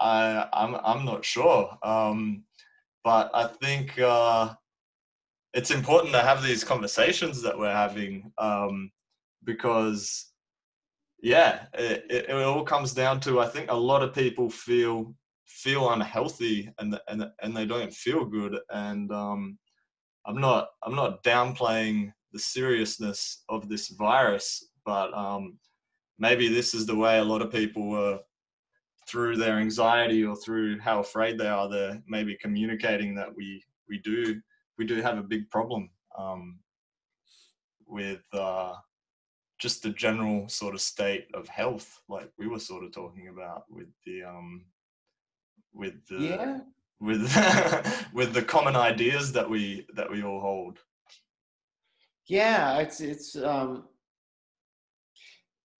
I 0.00 0.46
I'm 0.52 0.76
I'm 0.76 1.04
not 1.04 1.24
sure. 1.24 1.76
Um, 1.82 2.44
but 3.02 3.30
I 3.34 3.46
think 3.46 3.98
uh, 3.98 4.54
it's 5.52 5.70
important 5.70 6.12
to 6.14 6.20
have 6.20 6.42
these 6.42 6.64
conversations 6.64 7.42
that 7.42 7.58
we're 7.58 7.72
having 7.72 8.32
um, 8.38 8.90
because 9.44 10.32
yeah 11.24 11.64
it, 11.72 12.04
it, 12.10 12.28
it 12.28 12.36
all 12.42 12.62
comes 12.62 12.92
down 12.92 13.18
to 13.18 13.40
i 13.40 13.46
think 13.46 13.70
a 13.70 13.74
lot 13.74 14.02
of 14.02 14.14
people 14.14 14.50
feel 14.50 15.14
feel 15.46 15.90
unhealthy 15.90 16.70
and 16.78 16.98
and 17.08 17.24
and 17.42 17.56
they 17.56 17.64
don't 17.64 17.92
feel 17.92 18.26
good 18.26 18.58
and 18.70 19.10
um 19.10 19.58
i'm 20.26 20.38
not 20.38 20.68
i'm 20.82 20.94
not 20.94 21.22
downplaying 21.24 22.12
the 22.34 22.38
seriousness 22.40 23.44
of 23.48 23.68
this 23.68 23.88
virus 23.90 24.68
but 24.84 25.14
um 25.14 25.56
maybe 26.18 26.48
this 26.48 26.74
is 26.74 26.84
the 26.84 26.94
way 26.94 27.18
a 27.18 27.24
lot 27.24 27.40
of 27.40 27.50
people 27.50 27.88
were 27.88 28.18
through 29.08 29.36
their 29.36 29.58
anxiety 29.58 30.24
or 30.24 30.34
through 30.34 30.78
how 30.80 30.98
afraid 30.98 31.38
they 31.38 31.46
are 31.46 31.68
they're 31.68 32.02
maybe 32.08 32.36
communicating 32.42 33.14
that 33.14 33.34
we 33.34 33.62
we 33.88 33.98
do 33.98 34.40
we 34.78 34.84
do 34.84 35.00
have 35.00 35.16
a 35.16 35.22
big 35.22 35.48
problem 35.48 35.88
um 36.18 36.58
with 37.86 38.24
uh 38.32 38.74
just 39.60 39.84
the 39.84 39.90
general 39.90 40.48
sort 40.48 40.74
of 40.74 40.80
state 40.80 41.28
of 41.34 41.46
health 41.46 42.00
like 42.08 42.28
we 42.36 42.48
were 42.48 42.58
sort 42.58 42.82
of 42.82 42.92
talking 42.92 43.28
about 43.28 43.62
with 43.70 43.88
the 44.04 44.24
um 44.24 44.64
with 45.72 45.94
the 46.08 46.16
yeah, 46.16 46.58
with 47.00 47.22
with 48.12 48.32
the 48.32 48.42
common 48.42 48.74
ideas 48.74 49.30
that 49.30 49.48
we 49.48 49.86
that 49.94 50.10
we 50.10 50.24
all 50.24 50.40
hold 50.40 50.80
yeah, 52.26 52.78
it's 52.78 53.00
it's 53.00 53.36
um, 53.36 53.84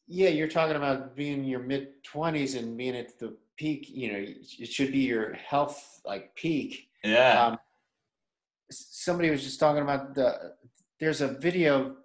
yeah. 0.07 0.28
You're 0.28 0.49
talking 0.49 0.76
about 0.76 1.16
being 1.16 1.40
in 1.40 1.45
your 1.45 1.61
mid 1.61 2.03
twenties 2.03 2.55
and 2.55 2.76
being 2.76 2.97
at 2.97 3.18
the 3.18 3.36
peak. 3.57 3.88
You 3.88 4.12
know, 4.12 4.18
it 4.18 4.68
should 4.72 4.92
be 4.92 5.01
your 5.01 5.32
health 5.34 6.01
like 6.05 6.34
peak. 6.34 6.88
yeah 7.05 7.47
um, 7.47 7.59
somebody 8.70 9.30
was 9.30 9.42
just 9.42 9.61
talking 9.61 9.82
about 9.82 10.14
the 10.14 10.55
there's 11.01 11.20
a 11.20 11.28
video 11.28 11.97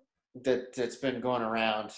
that 0.43 0.73
that's 0.73 0.95
been 0.95 1.19
going 1.21 1.41
around 1.41 1.91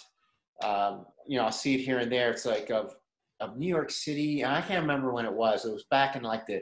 um, 0.64 1.06
you 1.28 1.38
know 1.38 1.46
i'll 1.46 1.52
see 1.52 1.76
it 1.76 1.82
here 1.82 2.00
and 2.00 2.12
there 2.12 2.32
it's 2.32 2.46
like 2.46 2.70
of 2.70 2.96
of 3.40 3.58
new 3.58 3.68
york 3.68 3.90
city 3.90 4.42
and 4.42 4.52
i 4.54 4.62
can't 4.62 4.82
remember 4.82 5.12
when 5.12 5.26
it 5.26 5.34
was 5.34 5.66
it 5.66 5.72
was 5.72 5.84
back 5.86 6.16
in 6.16 6.24
like 6.24 6.46
the 6.46 6.62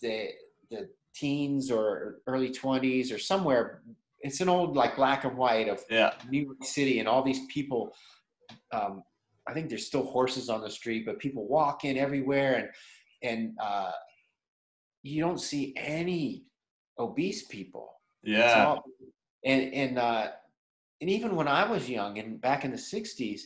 the 0.00 0.28
the 0.70 0.88
teens 1.14 1.70
or 1.70 2.20
early 2.26 2.50
20s 2.50 3.12
or 3.14 3.18
somewhere 3.18 3.82
it's 4.22 4.40
an 4.40 4.48
old 4.48 4.76
like 4.76 4.96
black 4.96 5.24
and 5.24 5.36
white 5.36 5.68
of 5.68 5.82
yeah 5.90 6.14
New 6.28 6.42
York 6.44 6.64
City 6.64 6.98
and 6.98 7.08
all 7.08 7.22
these 7.22 7.46
people. 7.46 7.94
Um, 8.72 9.02
I 9.48 9.54
think 9.54 9.68
there's 9.68 9.86
still 9.86 10.04
horses 10.04 10.48
on 10.48 10.60
the 10.60 10.70
street, 10.70 11.06
but 11.06 11.18
people 11.18 11.46
walk 11.48 11.84
in 11.84 11.96
everywhere, 11.96 12.54
and 12.56 12.68
and 13.22 13.58
uh, 13.60 13.92
you 15.02 15.22
don't 15.22 15.40
see 15.40 15.72
any 15.76 16.44
obese 16.98 17.46
people. 17.46 17.94
Yeah 18.22 18.64
all- 18.66 18.84
and 19.44 19.72
and 19.72 19.98
uh, 19.98 20.28
and 21.00 21.08
even 21.10 21.34
when 21.34 21.48
I 21.48 21.68
was 21.70 21.88
young 21.88 22.18
and 22.18 22.40
back 22.40 22.64
in 22.66 22.70
the 22.70 22.76
'60s, 22.76 23.40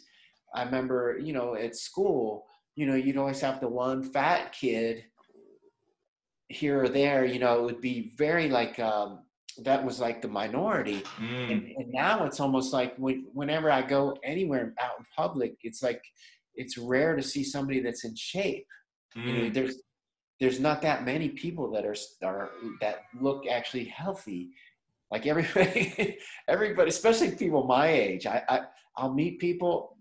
I 0.54 0.64
remember 0.64 1.18
you 1.22 1.32
know 1.32 1.54
at 1.54 1.76
school, 1.76 2.46
you 2.74 2.86
know, 2.86 2.96
you'd 2.96 3.16
always 3.16 3.40
have 3.40 3.60
the 3.60 3.68
one 3.68 4.02
fat 4.02 4.52
kid 4.52 5.04
here 6.48 6.82
or 6.82 6.88
there. 6.88 7.24
You 7.24 7.38
know, 7.38 7.58
it 7.60 7.62
would 7.62 7.80
be 7.80 8.12
very 8.16 8.48
like 8.48 8.78
um, 8.80 9.23
that 9.62 9.84
was 9.84 10.00
like 10.00 10.20
the 10.22 10.28
minority. 10.28 11.02
Mm, 11.18 11.50
And, 11.52 11.62
and 11.76 11.92
now 11.92 12.24
it's 12.24 12.40
almost 12.40 12.72
like 12.72 12.96
when, 12.96 13.26
whenever 13.32 13.70
I 13.70 13.82
go 13.82 14.16
anywhere 14.24 14.74
out 14.80 14.98
in 14.98 15.04
public, 15.16 15.54
it's 15.62 15.82
like 15.82 16.02
it's 16.54 16.76
rare 16.78 17.16
to 17.16 17.22
see 17.22 17.44
somebody 17.44 17.80
that's 17.80 18.04
in 18.04 18.14
shape. 18.16 18.66
You 19.14 19.32
know, 19.32 19.40
mm, 19.50 19.54
there's 19.54 19.76
there's 20.40 20.58
not 20.58 20.82
that 20.82 21.04
many 21.04 21.28
people 21.28 21.70
that 21.72 21.84
are 21.86 21.94
are 22.24 22.50
that 22.80 23.02
look 23.20 23.46
actually 23.48 23.84
healthy. 23.84 24.50
Like 25.12 25.26
everybody, 25.26 26.18
everybody, 26.48 26.88
especially 26.88 27.30
people 27.32 27.64
my 27.64 27.88
age. 27.88 28.26
I, 28.26 28.42
I 28.48 28.60
I'll 28.96 29.12
meet 29.14 29.38
people. 29.38 29.96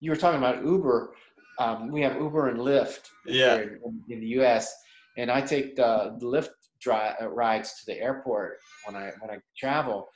You 0.00 0.10
were 0.10 0.16
talking 0.16 0.38
about 0.38 0.64
Uber. 0.64 1.14
Um, 1.58 1.90
we 1.90 2.02
have 2.02 2.14
Uber 2.16 2.48
and 2.50 2.58
Lyft 2.60 3.08
Yeah. 3.26 3.56
in, 3.56 4.02
in 4.08 4.20
the 4.20 4.26
U.S. 4.38 4.72
And 5.16 5.30
I 5.30 5.40
take 5.40 5.74
the, 5.76 6.14
the 6.20 6.26
Lyft 6.26 6.50
dri- 6.86 7.14
uh, 7.20 7.28
rides 7.28 7.74
to 7.74 7.86
the 7.86 8.00
airport 8.00 8.58
when 8.84 8.96
I 8.96 9.10
when 9.20 9.30
I 9.30 9.38
travel. 9.58 10.08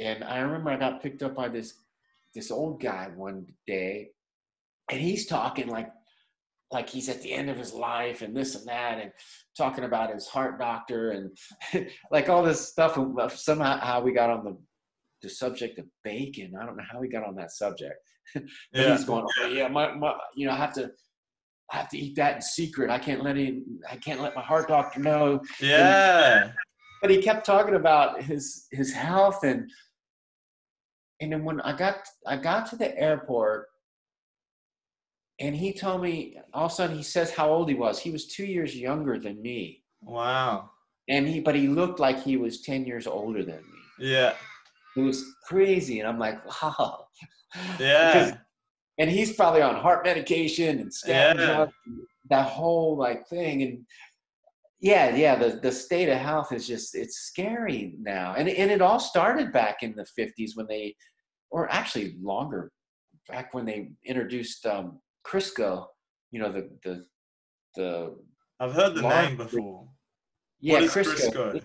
And 0.00 0.24
I 0.24 0.38
remember 0.38 0.70
I 0.70 0.76
got 0.76 1.02
picked 1.02 1.22
up 1.22 1.34
by 1.34 1.48
this 1.48 1.74
this 2.34 2.50
old 2.50 2.80
guy 2.80 3.10
one 3.14 3.46
day, 3.66 4.10
and 4.90 5.00
he's 5.00 5.26
talking 5.26 5.68
like 5.68 5.90
like 6.70 6.88
he's 6.88 7.08
at 7.08 7.22
the 7.22 7.32
end 7.32 7.50
of 7.50 7.58
his 7.58 7.72
life 7.72 8.22
and 8.22 8.36
this 8.36 8.54
and 8.54 8.66
that, 8.66 8.98
and 9.00 9.12
talking 9.56 9.84
about 9.84 10.12
his 10.12 10.26
heart 10.26 10.58
doctor 10.58 11.10
and 11.10 11.88
like 12.10 12.28
all 12.28 12.42
this 12.42 12.68
stuff. 12.68 12.96
And 12.96 13.16
somehow 13.32 13.78
how 13.78 14.00
we 14.00 14.12
got 14.12 14.30
on 14.30 14.44
the 14.44 14.56
the 15.22 15.30
subject 15.30 15.78
of 15.78 15.86
bacon. 16.04 16.52
I 16.60 16.64
don't 16.64 16.76
know 16.76 16.84
how 16.90 17.00
we 17.00 17.08
got 17.08 17.26
on 17.26 17.34
that 17.36 17.50
subject. 17.50 17.96
But 18.34 18.42
yeah 18.72 18.96
he's 18.96 19.04
going, 19.04 19.26
oh, 19.42 19.48
yeah, 19.48 19.68
my, 19.68 19.94
my, 19.94 20.14
you 20.34 20.46
know, 20.46 20.54
I 20.54 20.56
have 20.56 20.72
to, 20.74 20.90
I 21.72 21.76
have 21.76 21.88
to 21.90 21.98
eat 21.98 22.16
that 22.16 22.36
in 22.36 22.42
secret. 22.42 22.90
I 22.90 22.98
can't 22.98 23.22
let 23.22 23.36
him, 23.36 23.64
I 23.90 23.96
can't 23.96 24.20
let 24.20 24.34
my 24.36 24.42
heart 24.42 24.68
doctor 24.68 25.00
know. 25.00 25.40
yeah 25.60 26.50
But 27.00 27.10
he 27.10 27.22
kept 27.22 27.46
talking 27.46 27.74
about 27.74 28.22
his 28.22 28.66
his 28.70 28.92
health 28.92 29.44
and 29.44 29.70
and 31.20 31.32
then 31.32 31.44
when 31.44 31.60
I 31.62 31.76
got 31.76 31.96
I 32.26 32.36
got 32.36 32.66
to 32.70 32.76
the 32.76 32.96
airport 32.98 33.68
and 35.40 35.54
he 35.56 35.72
told 35.72 36.02
me 36.02 36.38
all 36.52 36.66
of 36.66 36.72
a 36.72 36.74
sudden 36.74 36.96
he 36.96 37.02
says 37.02 37.32
how 37.32 37.48
old 37.50 37.68
he 37.68 37.74
was. 37.74 37.98
He 37.98 38.10
was 38.10 38.26
two 38.26 38.44
years 38.46 38.76
younger 38.76 39.18
than 39.18 39.40
me. 39.42 39.82
wow 40.02 40.70
And 41.08 41.26
he 41.26 41.40
but 41.40 41.54
he 41.54 41.66
looked 41.68 41.98
like 41.98 42.22
he 42.22 42.36
was 42.36 42.60
10 42.60 42.84
years 42.84 43.06
older 43.06 43.42
than 43.42 43.56
me. 43.56 43.80
yeah 43.98 44.34
It 44.96 45.00
was 45.00 45.24
crazy. 45.48 46.00
And 46.00 46.08
I'm 46.08 46.18
like, 46.18 46.38
wow. 46.62 47.06
yeah 47.80 48.36
and 48.98 49.10
he's 49.10 49.32
probably 49.34 49.62
on 49.62 49.74
heart 49.76 50.04
medication 50.04 50.78
and 50.78 50.92
statin 50.92 51.40
Yeah. 51.40 51.66
that 52.30 52.46
whole 52.46 52.96
like 52.96 53.26
thing. 53.28 53.62
And 53.62 53.86
yeah 54.80 55.14
yeah 55.14 55.34
the, 55.36 55.60
the 55.62 55.72
state 55.72 56.08
of 56.08 56.18
health 56.18 56.52
is 56.52 56.66
just 56.66 56.94
it's 56.94 57.16
scary 57.18 57.94
now. 57.98 58.34
And, 58.36 58.48
and 58.48 58.70
it 58.70 58.82
all 58.82 59.00
started 59.00 59.52
back 59.52 59.82
in 59.82 59.94
the 59.94 60.06
50s 60.18 60.50
when 60.54 60.66
they 60.66 60.94
or 61.50 61.70
actually 61.72 62.16
longer 62.20 62.70
back 63.28 63.54
when 63.54 63.64
they 63.64 63.92
introduced 64.04 64.66
um, 64.66 65.00
crisco 65.26 65.86
you 66.30 66.40
know 66.40 66.52
the 66.52 66.68
the 66.84 67.04
the 67.76 68.14
i've 68.60 68.72
heard 68.72 68.94
the 68.94 69.02
Lard- 69.02 69.28
name 69.28 69.36
before. 69.36 69.88
Yeah 70.60 70.80
crisco, 70.80 71.14
crisco? 71.30 71.54
It, 71.56 71.64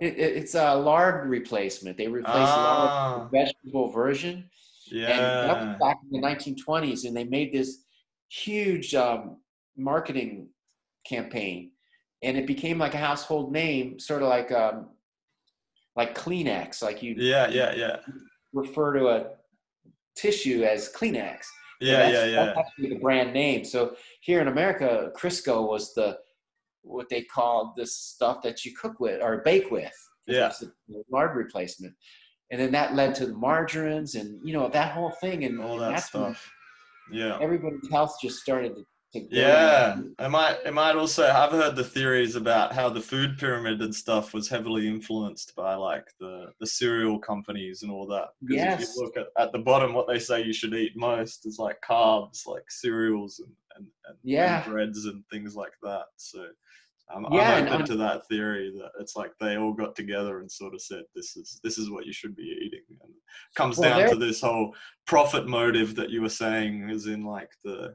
it, 0.00 0.36
it's 0.36 0.54
a 0.54 0.74
lard 0.76 1.28
replacement. 1.28 1.96
They 1.96 2.06
replaced 2.06 2.38
lard 2.38 2.88
ah, 2.90 3.28
with 3.32 3.40
a 3.42 3.44
vegetable 3.46 3.90
version 3.90 4.48
And 4.90 5.50
that 5.50 5.56
was 5.56 5.66
yeah 5.66 5.76
back 5.80 5.98
in 6.10 6.20
the 6.20 6.26
1920s, 6.26 7.04
and 7.06 7.16
they 7.16 7.24
made 7.24 7.52
this 7.52 7.84
huge 8.28 8.94
um, 8.94 9.38
marketing 9.76 10.48
campaign. 11.06 11.70
and 12.22 12.36
it 12.36 12.46
became 12.46 12.78
like 12.78 12.94
a 12.94 12.98
household 12.98 13.52
name, 13.52 13.98
sort 13.98 14.22
of 14.22 14.28
like 14.28 14.50
um, 14.52 14.88
like 15.96 16.16
Kleenex, 16.16 16.82
like 16.82 17.02
you 17.02 17.14
Yeah, 17.16 17.48
yeah, 17.48 17.74
yeah. 17.74 17.96
refer 18.52 18.92
to 18.98 19.08
a 19.08 19.26
tissue 20.16 20.64
as 20.64 20.90
Kleenex. 20.92 21.44
Yeah, 21.80 21.98
that's, 21.98 22.12
yeah, 22.12 22.24
yeah. 22.24 22.44
That's 22.46 22.58
actually 22.58 22.88
the 22.90 22.98
brand 22.98 23.32
name. 23.32 23.64
So 23.64 23.94
here 24.20 24.40
in 24.40 24.48
America, 24.48 25.12
Crisco 25.16 25.68
was 25.68 25.94
the 25.94 26.18
what 26.82 27.08
they 27.08 27.22
called 27.22 27.76
this 27.76 27.94
stuff 27.96 28.42
that 28.42 28.64
you 28.64 28.74
cook 28.74 28.98
with 28.98 29.22
or 29.22 29.42
bake 29.44 29.70
with. 29.70 29.92
Yeah. 30.26 30.48
It's 30.48 30.62
a 30.62 30.70
lard 31.10 31.36
replacement. 31.36 31.94
And 32.50 32.60
then 32.60 32.72
that 32.72 32.94
led 32.94 33.14
to 33.16 33.26
the 33.26 33.34
margarines 33.34 34.14
and 34.14 34.40
you 34.46 34.52
know 34.54 34.68
that 34.68 34.92
whole 34.92 35.10
thing 35.20 35.44
and 35.44 35.60
All 35.60 35.78
that 35.78 36.00
stuff. 36.00 36.50
Yeah. 37.10 37.38
Everybody's 37.40 37.88
health 37.90 38.16
just 38.22 38.38
started 38.38 38.74
to, 38.74 38.84
Yeah, 39.30 39.98
it 40.18 40.28
might. 40.28 40.58
It 40.66 40.74
might 40.74 40.96
also. 40.96 41.26
I've 41.26 41.52
heard 41.52 41.76
the 41.76 41.84
theories 41.84 42.36
about 42.36 42.74
how 42.74 42.90
the 42.90 43.00
food 43.00 43.38
pyramid 43.38 43.80
and 43.80 43.94
stuff 43.94 44.34
was 44.34 44.48
heavily 44.50 44.86
influenced 44.86 45.54
by 45.56 45.74
like 45.74 46.06
the 46.20 46.52
the 46.60 46.66
cereal 46.66 47.18
companies 47.18 47.82
and 47.82 47.90
all 47.90 48.06
that. 48.08 48.28
Because 48.42 48.56
Yes. 48.56 48.82
if 48.82 48.88
you 48.96 49.02
look 49.02 49.16
at, 49.16 49.28
at 49.42 49.52
the 49.52 49.58
bottom, 49.60 49.94
what 49.94 50.06
they 50.08 50.18
say 50.18 50.42
you 50.42 50.52
should 50.52 50.74
eat 50.74 50.92
most 50.96 51.46
is 51.46 51.58
like 51.58 51.78
carbs, 51.80 52.46
like 52.46 52.70
cereals 52.70 53.38
and 53.40 53.52
and, 53.76 53.86
and, 54.08 54.16
Yeah. 54.22 54.62
and 54.64 54.72
breads 54.72 55.06
and 55.06 55.22
things 55.30 55.54
like 55.56 55.72
that. 55.82 56.04
So. 56.16 56.46
I'm, 57.14 57.26
Yeah, 57.32 57.54
I'm 57.56 57.68
open 57.68 57.86
to 57.86 57.96
that 57.96 58.26
theory 58.28 58.72
that 58.78 58.90
it's 59.00 59.16
like 59.16 59.32
they 59.40 59.56
all 59.56 59.72
got 59.72 59.96
together 59.96 60.40
and 60.40 60.50
sort 60.50 60.74
of 60.74 60.80
said 60.82 61.02
this 61.14 61.36
is 61.36 61.60
this 61.64 61.78
is 61.78 61.90
what 61.90 62.06
you 62.06 62.12
should 62.12 62.36
be 62.36 62.42
eating 62.64 62.82
and 62.88 63.10
it 63.10 63.54
comes 63.56 63.78
Well, 63.78 64.00
down 64.00 64.08
to 64.10 64.16
this 64.16 64.40
whole 64.40 64.74
profit 65.06 65.46
motive 65.48 65.94
that 65.96 66.10
you 66.10 66.20
were 66.22 66.28
saying 66.28 66.90
is 66.90 67.06
in 67.06 67.24
like 67.24 67.50
the 67.64 67.94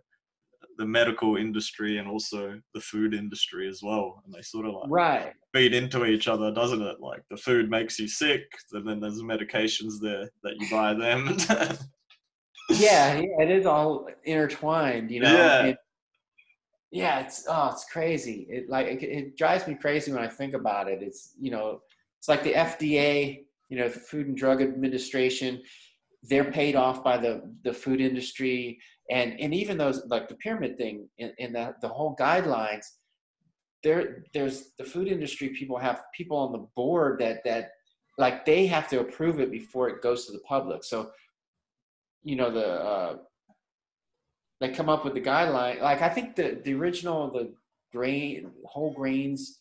the 0.80 0.86
medical 0.88 1.36
industry 1.38 2.00
and 2.00 2.08
also 2.08 2.60
the 2.74 2.82
food 2.82 3.14
industry 3.14 3.70
as 3.70 3.82
well 3.84 4.24
and 4.26 4.34
they 4.34 4.42
sort 4.42 4.66
of 4.66 4.74
like 4.74 4.90
Right. 4.90 5.34
feed 5.54 5.76
into 5.76 6.06
each 6.06 6.28
other 6.28 6.52
doesn't 6.52 6.82
it 6.82 7.00
like 7.00 7.22
the 7.30 7.38
food 7.38 7.70
makes 7.70 8.00
you 8.00 8.08
sick 8.08 8.42
and 8.72 8.88
then 8.88 9.00
there's 9.00 9.22
medications 9.22 10.00
there 10.02 10.28
that 10.44 10.56
you 10.60 10.68
buy 10.72 10.94
them 10.96 11.38
Yeah, 12.70 13.18
yeah, 13.20 13.42
it 13.42 13.52
is 13.52 13.66
all 13.66 14.08
intertwined, 14.24 15.12
you 15.12 15.20
know. 15.20 15.34
Yeah. 15.34 15.66
And- 15.66 15.78
yeah, 16.94 17.22
it's 17.22 17.46
oh, 17.50 17.70
it's 17.72 17.86
crazy. 17.86 18.46
It 18.52 18.70
like 18.70 18.86
it, 18.86 19.02
it 19.02 19.36
drives 19.36 19.68
me 19.68 19.74
crazy 19.74 20.12
when 20.12 20.24
I 20.24 20.28
think 20.28 20.54
about 20.54 20.88
it. 20.88 21.02
It's 21.02 21.34
you 21.42 21.50
know, 21.50 21.82
it's 22.20 22.30
like 22.30 22.44
the 22.44 22.54
FDA, 22.54 23.46
you 23.70 23.80
know, 23.80 23.90
the 23.90 24.00
Food 24.00 24.28
and 24.28 24.38
Drug 24.38 24.62
Administration. 24.62 25.64
They're 26.22 26.52
paid 26.52 26.76
off 26.76 27.04
by 27.04 27.18
the 27.18 27.52
the 27.64 27.74
food 27.74 28.00
industry, 28.00 28.80
and 29.10 29.40
and 29.40 29.56
even 29.56 29.76
those 29.76 30.06
like 30.06 30.30
the 30.30 30.36
pyramid 30.36 30.78
thing 30.78 31.10
in, 31.18 31.34
in 31.40 31.54
the 31.54 31.74
the 31.82 31.88
whole 31.88 32.16
guidelines. 32.16 32.86
There, 33.84 34.24
there's 34.34 34.70
the 34.78 34.86
food 34.86 35.10
industry 35.10 35.50
people 35.50 35.78
have 35.78 36.04
people 36.16 36.38
on 36.38 36.52
the 36.52 36.68
board 36.76 37.20
that 37.20 37.44
that 37.44 37.72
like 38.20 38.46
they 38.46 38.68
have 38.68 38.88
to 38.90 39.00
approve 39.00 39.40
it 39.40 39.52
before 39.52 39.90
it 39.90 40.04
goes 40.04 40.28
to 40.28 40.32
the 40.32 40.40
public. 40.48 40.84
So 40.84 41.10
you 42.24 42.36
know 42.36 42.52
the 42.52 42.68
uh, 42.68 43.16
they 44.60 44.70
come 44.70 44.90
up 44.90 45.04
with 45.04 45.14
the 45.14 45.22
guideline. 45.22 45.82
Like 45.82 46.02
I 46.02 46.10
think 46.10 46.36
the 46.36 46.62
the 46.64 46.74
original 46.74 47.32
the 47.32 47.54
grain 47.92 48.52
whole 48.66 48.94
grains, 48.94 49.58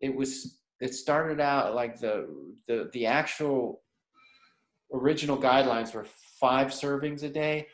it 0.00 0.14
was 0.14 0.58
it 0.80 0.94
started 0.94 1.40
out 1.40 1.74
like 1.74 1.98
the 1.98 2.28
the 2.68 2.90
the 2.92 3.06
actual 3.06 3.82
original 4.92 5.36
guidelines 5.36 5.94
were 5.94 6.06
five 6.40 6.68
servings 6.68 7.22
a 7.22 7.28
day, 7.28 7.66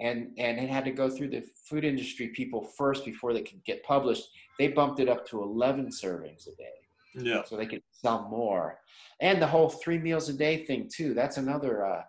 and 0.00 0.32
and 0.38 0.58
it 0.58 0.68
had 0.68 0.84
to 0.84 0.90
go 0.90 1.08
through 1.08 1.28
the 1.28 1.44
food 1.68 1.84
industry 1.84 2.28
people 2.28 2.62
first 2.76 3.04
before 3.04 3.32
they 3.32 3.42
could 3.42 3.64
get 3.64 3.82
published. 3.84 4.24
They 4.58 4.68
bumped 4.68 5.00
it 5.00 5.08
up 5.08 5.26
to 5.28 5.42
eleven 5.42 5.88
servings 5.88 6.46
a 6.46 6.56
day 6.56 6.86
yeah 7.18 7.42
so 7.44 7.56
they 7.56 7.66
could 7.66 7.82
sell 7.92 8.28
more. 8.28 8.78
And 9.20 9.40
the 9.40 9.46
whole 9.46 9.68
three 9.68 9.98
meals 9.98 10.28
a 10.28 10.32
day 10.32 10.64
thing 10.64 10.90
too. 10.92 11.14
That's 11.14 11.38
another 11.38 11.86
uh, 11.86 12.02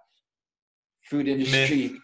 food 1.09 1.27
industry. 1.27 1.99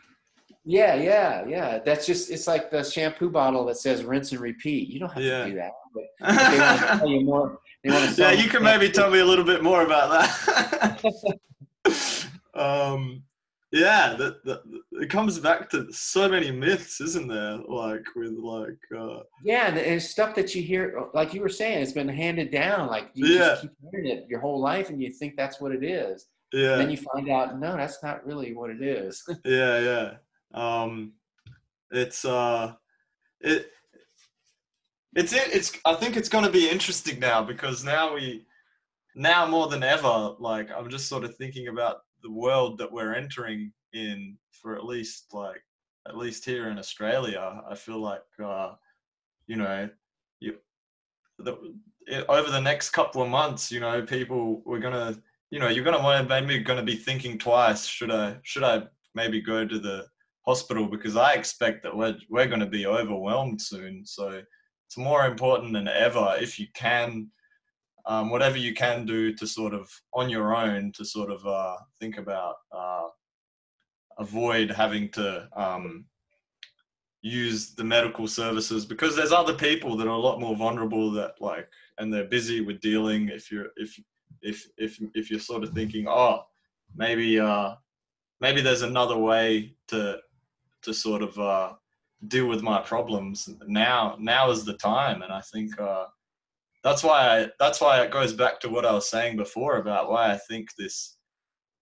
Yeah, 0.65 0.95
yeah, 0.95 1.45
yeah. 1.45 1.79
That's 1.79 2.05
just 2.05 2.31
it's 2.31 2.47
like 2.47 2.71
the 2.71 2.83
shampoo 2.83 3.29
bottle 3.29 3.65
that 3.65 3.77
says 3.77 4.03
rinse 4.05 4.31
and 4.31 4.39
repeat. 4.41 4.87
You 4.89 4.99
don't 4.99 5.11
have 5.11 5.23
Yeah. 5.23 5.43
to 5.43 5.49
do 5.51 5.55
that, 5.57 5.71
but 5.93 6.03
they 6.51 6.59
want 6.59 6.79
to 6.81 6.87
tell 6.99 7.07
you 7.07 7.21
more. 7.21 7.59
They 7.83 7.89
want 7.91 8.15
to 8.15 8.21
yeah 8.21 8.31
you 8.31 8.49
can 8.49 8.63
maybe 8.63 8.89
tell 8.89 9.09
me 9.11 9.19
a 9.19 9.25
little 9.25 9.43
bit 9.43 9.61
more 9.61 9.81
about 9.83 10.09
that 10.09 11.03
um 12.55 13.23
yeah 13.71 14.13
that, 14.13 14.43
that 14.45 14.61
it 14.93 15.09
comes 15.09 15.39
back 15.39 15.69
to 15.71 15.91
so 15.91 16.29
many 16.29 16.51
myths 16.51 17.01
isn't 17.01 17.27
there 17.27 17.57
like 17.67 18.05
with 18.15 18.31
like 18.37 18.77
uh 18.97 19.19
Yeah, 19.43 19.67
and 19.67 19.77
it's 19.77 20.05
stuff 20.09 20.33
that 20.35 20.53
you 20.55 20.61
hear, 20.61 21.07
like 21.13 21.33
you 21.33 21.41
were 21.41 21.49
saying, 21.49 21.79
it's 21.81 21.91
been 21.91 22.07
handed 22.07 22.51
down. 22.51 22.87
Like 22.87 23.09
you 23.15 23.25
Yeah. 23.27 23.39
just 23.39 23.61
keep 23.63 23.71
hearing 23.91 24.07
it 24.17 24.25
your 24.29 24.39
whole 24.39 24.61
life, 24.61 24.89
and 24.89 25.01
you 25.01 25.11
think 25.11 25.35
that's 25.35 25.59
what 25.59 25.71
it 25.73 25.83
is. 25.83 26.27
yeah 26.53 26.73
And 26.73 26.81
then 26.81 26.89
you 26.91 26.97
find 26.97 27.29
out, 27.29 27.59
no, 27.59 27.75
that's 27.75 28.01
not 28.03 28.25
really 28.25 28.53
what 28.53 28.69
it 28.69 28.81
is. 28.81 29.21
yeah 29.45 29.79
yeah 29.89 30.11
um 30.53 31.13
it's 31.91 32.25
uh 32.25 32.73
it 33.41 33.71
it's 35.15 35.33
it, 35.33 35.47
it's 35.53 35.77
i 35.85 35.93
think 35.93 36.15
it's 36.17 36.29
going 36.29 36.45
to 36.45 36.51
be 36.51 36.69
interesting 36.69 37.19
now 37.19 37.43
because 37.43 37.83
now 37.83 38.13
we 38.13 38.45
now 39.15 39.45
more 39.45 39.67
than 39.67 39.83
ever 39.83 40.35
like 40.39 40.69
i'm 40.75 40.89
just 40.89 41.07
sort 41.07 41.23
of 41.23 41.35
thinking 41.35 41.67
about 41.67 41.97
the 42.23 42.31
world 42.31 42.77
that 42.77 42.91
we're 42.91 43.13
entering 43.13 43.71
in 43.93 44.37
for 44.51 44.75
at 44.75 44.85
least 44.85 45.33
like 45.33 45.61
at 46.07 46.17
least 46.17 46.43
here 46.43 46.69
in 46.69 46.79
australia. 46.79 47.61
I 47.69 47.75
feel 47.75 47.99
like 47.99 48.23
uh 48.43 48.73
you 49.47 49.57
know 49.57 49.89
you 50.39 50.55
the, 51.39 51.57
it, 52.07 52.25
over 52.29 52.49
the 52.49 52.61
next 52.61 52.91
couple 52.91 53.21
of 53.21 53.29
months 53.29 53.71
you 53.71 53.79
know 53.79 54.01
people 54.01 54.61
we're 54.65 54.79
gonna 54.79 55.17
you 55.51 55.59
know 55.59 55.67
you're 55.67 55.85
want 55.85 56.27
to 56.27 56.41
maybe 56.41 56.59
gonna 56.59 56.83
be 56.83 56.95
thinking 56.95 57.37
twice 57.37 57.85
should 57.85 58.11
i 58.11 58.37
should 58.43 58.63
i 58.63 58.83
maybe 59.15 59.41
go 59.41 59.65
to 59.65 59.79
the 59.79 60.05
hospital 60.45 60.87
because 60.87 61.15
i 61.15 61.33
expect 61.33 61.83
that 61.83 61.95
we're, 61.95 62.17
we're 62.29 62.47
going 62.47 62.59
to 62.59 62.65
be 62.65 62.85
overwhelmed 62.85 63.61
soon. 63.61 64.05
So 64.05 64.41
it's 64.85 64.97
more 64.97 65.25
important 65.25 65.73
than 65.73 65.87
ever 65.87 66.35
if 66.39 66.59
you 66.59 66.67
can 66.73 67.29
um, 68.05 68.29
whatever 68.29 68.57
you 68.57 68.73
can 68.73 69.05
do 69.05 69.33
to 69.33 69.47
sort 69.47 69.73
of 69.73 69.89
on 70.13 70.29
your 70.29 70.55
own 70.55 70.91
to 70.93 71.05
sort 71.05 71.31
of 71.31 71.45
uh, 71.47 71.77
think 71.99 72.17
about 72.17 72.55
uh, 72.71 73.07
avoid 74.17 74.69
having 74.69 75.09
to 75.11 75.47
um, 75.55 76.05
use 77.21 77.73
the 77.73 77.83
medical 77.83 78.27
services 78.27 78.85
because 78.85 79.15
there's 79.15 79.31
other 79.31 79.53
people 79.53 79.95
that 79.95 80.07
are 80.07 80.11
a 80.11 80.17
lot 80.17 80.41
more 80.41 80.55
vulnerable 80.55 81.11
that 81.11 81.35
like 81.39 81.67
and 81.97 82.13
they're 82.13 82.25
busy 82.25 82.59
with 82.59 82.81
dealing. 82.81 83.29
If 83.29 83.51
you're 83.51 83.67
if 83.77 83.97
if 84.41 84.67
if 84.77 84.99
if 85.15 85.31
you're 85.31 85.39
sort 85.39 85.63
of 85.63 85.73
thinking 85.73 86.05
oh 86.07 86.43
maybe 86.95 87.39
uh 87.39 87.75
maybe 88.41 88.61
there's 88.61 88.81
another 88.81 89.17
way 89.17 89.75
to 89.87 90.19
to 90.83 90.93
sort 90.93 91.21
of 91.21 91.37
uh 91.39 91.73
deal 92.27 92.47
with 92.47 92.61
my 92.61 92.79
problems 92.81 93.49
now 93.67 94.15
now 94.19 94.49
is 94.49 94.63
the 94.63 94.77
time 94.77 95.21
and 95.21 95.31
i 95.31 95.41
think 95.53 95.77
uh 95.79 96.05
that's 96.83 97.03
why 97.03 97.39
I, 97.39 97.47
that's 97.59 97.79
why 97.79 98.01
it 98.01 98.11
goes 98.11 98.33
back 98.33 98.59
to 98.61 98.69
what 98.69 98.85
i 98.85 98.91
was 98.93 99.09
saying 99.09 99.37
before 99.37 99.77
about 99.77 100.09
why 100.09 100.31
i 100.31 100.37
think 100.49 100.69
this 100.77 101.17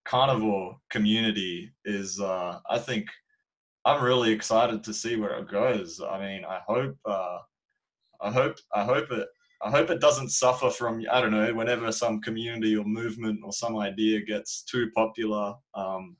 carnivore 0.06 0.78
community 0.90 1.72
is 1.86 2.20
uh 2.20 2.60
i 2.70 2.80
think 2.80 3.08
i'm 3.86 4.04
really 4.04 4.32
excited 4.32 4.84
to 4.84 4.94
see 4.94 5.16
where 5.16 5.38
it 5.38 5.50
goes 5.50 6.02
i 6.10 6.20
mean 6.20 6.44
i 6.46 6.60
hope 6.68 6.96
uh 7.06 7.38
i 8.22 8.32
hope 8.32 8.58
i 8.74 8.84
hope 8.84 9.12
it 9.12 9.28
I 9.64 9.70
hope 9.70 9.90
it 9.90 10.02
doesn't 10.02 10.30
suffer 10.30 10.70
from 10.70 11.06
I 11.12 11.22
don't 11.22 11.32
know 11.32 11.54
whenever 11.54 11.92
some 11.92 12.20
community 12.22 12.76
or 12.76 12.84
movement 12.84 13.42
or 13.44 13.54
some 13.54 13.78
idea 13.78 14.22
gets 14.22 14.64
too 14.64 14.90
popular. 14.96 15.54
Um, 15.76 16.18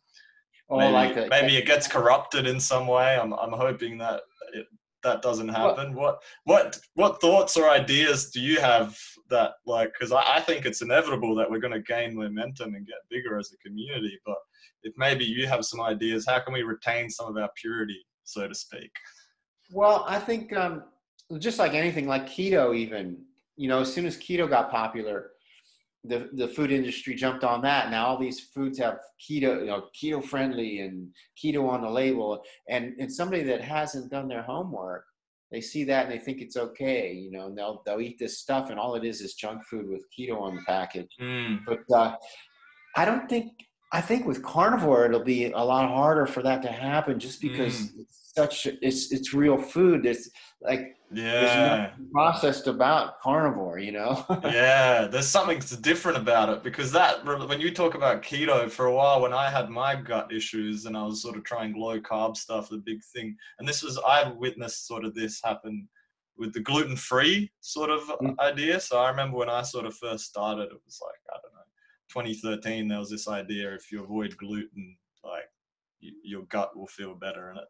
Oh, 0.72 0.78
maybe, 0.78 0.94
like 0.94 1.16
the- 1.16 1.28
maybe 1.28 1.58
it 1.58 1.66
gets 1.66 1.88
corrupted 1.88 2.48
in 2.48 2.60
some 2.60 2.88
way. 2.88 3.18
I'm 3.18 3.34
I'm 3.34 3.52
hoping 3.52 3.98
that 3.98 4.22
it, 4.54 4.68
that 5.04 5.22
doesn't 5.22 5.50
happen. 5.50 5.94
what 5.94 6.24
what 6.46 6.80
what 6.94 7.20
thoughts 7.20 7.58
or 7.58 7.70
ideas 7.70 8.32
do 8.32 8.40
you 8.40 8.60
have 8.62 8.98
that 9.30 9.52
like? 9.66 9.92
Because 9.94 10.14
I, 10.14 10.24
I 10.38 10.40
think 10.40 10.66
it's 10.66 10.82
inevitable 10.82 11.36
that 11.36 11.50
we're 11.52 11.60
going 11.60 11.74
to 11.74 11.82
gain 11.82 12.16
momentum 12.16 12.76
and 12.76 12.88
get 12.88 12.96
bigger 13.10 13.38
as 13.38 13.52
a 13.52 13.58
community. 13.58 14.18
But 14.26 14.38
if 14.84 14.94
maybe 14.98 15.26
you 15.26 15.46
have 15.48 15.66
some 15.66 15.82
ideas, 15.82 16.26
how 16.26 16.40
can 16.40 16.54
we 16.54 16.64
retain 16.64 17.10
some 17.10 17.28
of 17.28 17.38
our 17.38 17.50
purity, 17.56 18.00
so 18.24 18.48
to 18.48 18.56
speak? 18.56 18.92
Well, 19.74 20.06
I 20.08 20.20
think 20.20 20.56
um, 20.56 20.84
just 21.40 21.60
like 21.60 21.74
anything, 21.74 22.08
like 22.08 22.28
keto, 22.28 22.76
even 22.76 23.26
you 23.58 23.68
know, 23.68 23.82
as 23.82 23.94
soon 23.94 24.06
as 24.06 24.18
keto 24.18 24.50
got 24.50 24.72
popular, 24.72 25.32
the 26.04 26.30
the 26.34 26.48
food 26.48 26.72
industry 26.72 27.14
jumped 27.16 27.44
on 27.44 27.62
that. 27.62 27.92
Now 27.92 28.08
all 28.08 28.18
these 28.18 28.40
foods 28.40 28.80
have 28.80 29.00
keto, 29.20 29.60
you 29.60 29.68
know, 29.68 29.88
keto 29.96 30.24
friendly 30.24 30.80
and 30.80 31.10
keto 31.42 31.68
on 31.70 31.82
the 31.82 31.90
label. 31.90 32.42
And 32.68 32.94
and 33.00 33.12
somebody 33.12 33.44
that 33.44 33.62
hasn't 33.62 34.12
done 34.12 34.28
their 34.28 34.42
homework, 34.42 35.06
they 35.52 35.62
see 35.62 35.84
that 35.86 36.06
and 36.06 36.14
they 36.14 36.18
think 36.18 36.42
it's 36.42 36.58
okay, 36.58 37.14
you 37.14 37.32
know, 37.32 37.48
and 37.48 37.58
they'll 37.58 37.82
they'll 37.86 38.02
eat 38.02 38.18
this 38.18 38.40
stuff, 38.40 38.70
and 38.70 38.80
all 38.80 38.96
it 38.96 39.06
is 39.06 39.22
is 39.22 39.36
junk 39.36 39.64
food 39.70 39.88
with 39.90 40.06
keto 40.18 40.42
on 40.42 40.56
the 40.56 40.64
package. 40.64 41.10
But 41.68 41.96
uh, 41.96 42.16
I 42.96 43.06
don't 43.06 43.30
think. 43.30 43.52
I 43.94 44.00
think 44.00 44.26
with 44.26 44.42
carnivore 44.42 45.06
it'll 45.06 45.22
be 45.22 45.52
a 45.52 45.60
lot 45.60 45.90
harder 45.90 46.26
for 46.26 46.42
that 46.44 46.62
to 46.62 46.70
happen, 46.70 47.20
just 47.20 47.42
because 47.42 47.92
it's 48.00 48.32
such 48.34 48.66
it's 48.82 49.12
it's 49.12 49.34
real 49.34 49.58
food. 49.58 50.06
It's 50.06 50.30
like 50.62 50.96
Yeah. 51.14 51.92
processed 52.12 52.68
about 52.68 53.20
carnivore, 53.22 53.80
you 53.80 53.92
know? 53.92 54.26
yeah, 54.44 55.08
there's 55.08 55.28
something 55.28 55.62
different 55.82 56.18
about 56.18 56.50
it 56.50 56.64
because 56.64 56.92
that 56.94 57.26
when 57.26 57.60
you 57.60 57.72
talk 57.72 57.96
about 57.96 58.24
keto 58.24 58.70
for 58.70 58.86
a 58.86 58.94
while, 58.94 59.22
when 59.22 59.34
I 59.34 59.50
had 59.50 59.70
my 59.70 59.96
gut 59.96 60.32
issues 60.32 60.86
and 60.86 60.96
I 60.96 61.04
was 61.04 61.22
sort 61.22 61.36
of 61.36 61.44
trying 61.44 61.78
low 61.78 62.00
carb 62.00 62.38
stuff, 62.38 62.70
the 62.70 62.78
big 62.78 63.04
thing, 63.14 63.36
and 63.60 63.68
this 63.68 63.84
was 63.84 63.98
I've 64.08 64.36
witnessed 64.36 64.88
sort 64.88 65.06
of 65.06 65.14
this 65.14 65.42
happen 65.44 65.88
with 66.38 66.54
the 66.54 66.60
gluten 66.60 66.96
free 66.96 67.52
sort 67.62 67.90
of 67.90 68.02
mm. 68.02 68.38
idea. 68.40 68.80
So 68.80 68.98
I 68.98 69.10
remember 69.10 69.38
when 69.38 69.50
I 69.50 69.62
sort 69.62 69.86
of 69.86 69.96
first 69.96 70.26
started, 70.26 70.64
it 70.64 70.82
was 70.86 71.00
like 71.02 71.20
I 71.30 71.38
don't 71.44 71.54
know, 71.54 72.24
2013. 72.24 72.88
There 72.88 73.00
was 73.00 73.10
this 73.10 73.28
idea 73.28 73.74
if 73.74 73.92
you 73.92 74.04
avoid 74.04 74.38
gluten, 74.38 74.98
like 75.24 75.50
you, 76.00 76.14
your 76.24 76.44
gut 76.44 76.76
will 76.76 76.88
feel 76.88 77.16
better, 77.16 77.50
and 77.50 77.60
it 77.60 77.68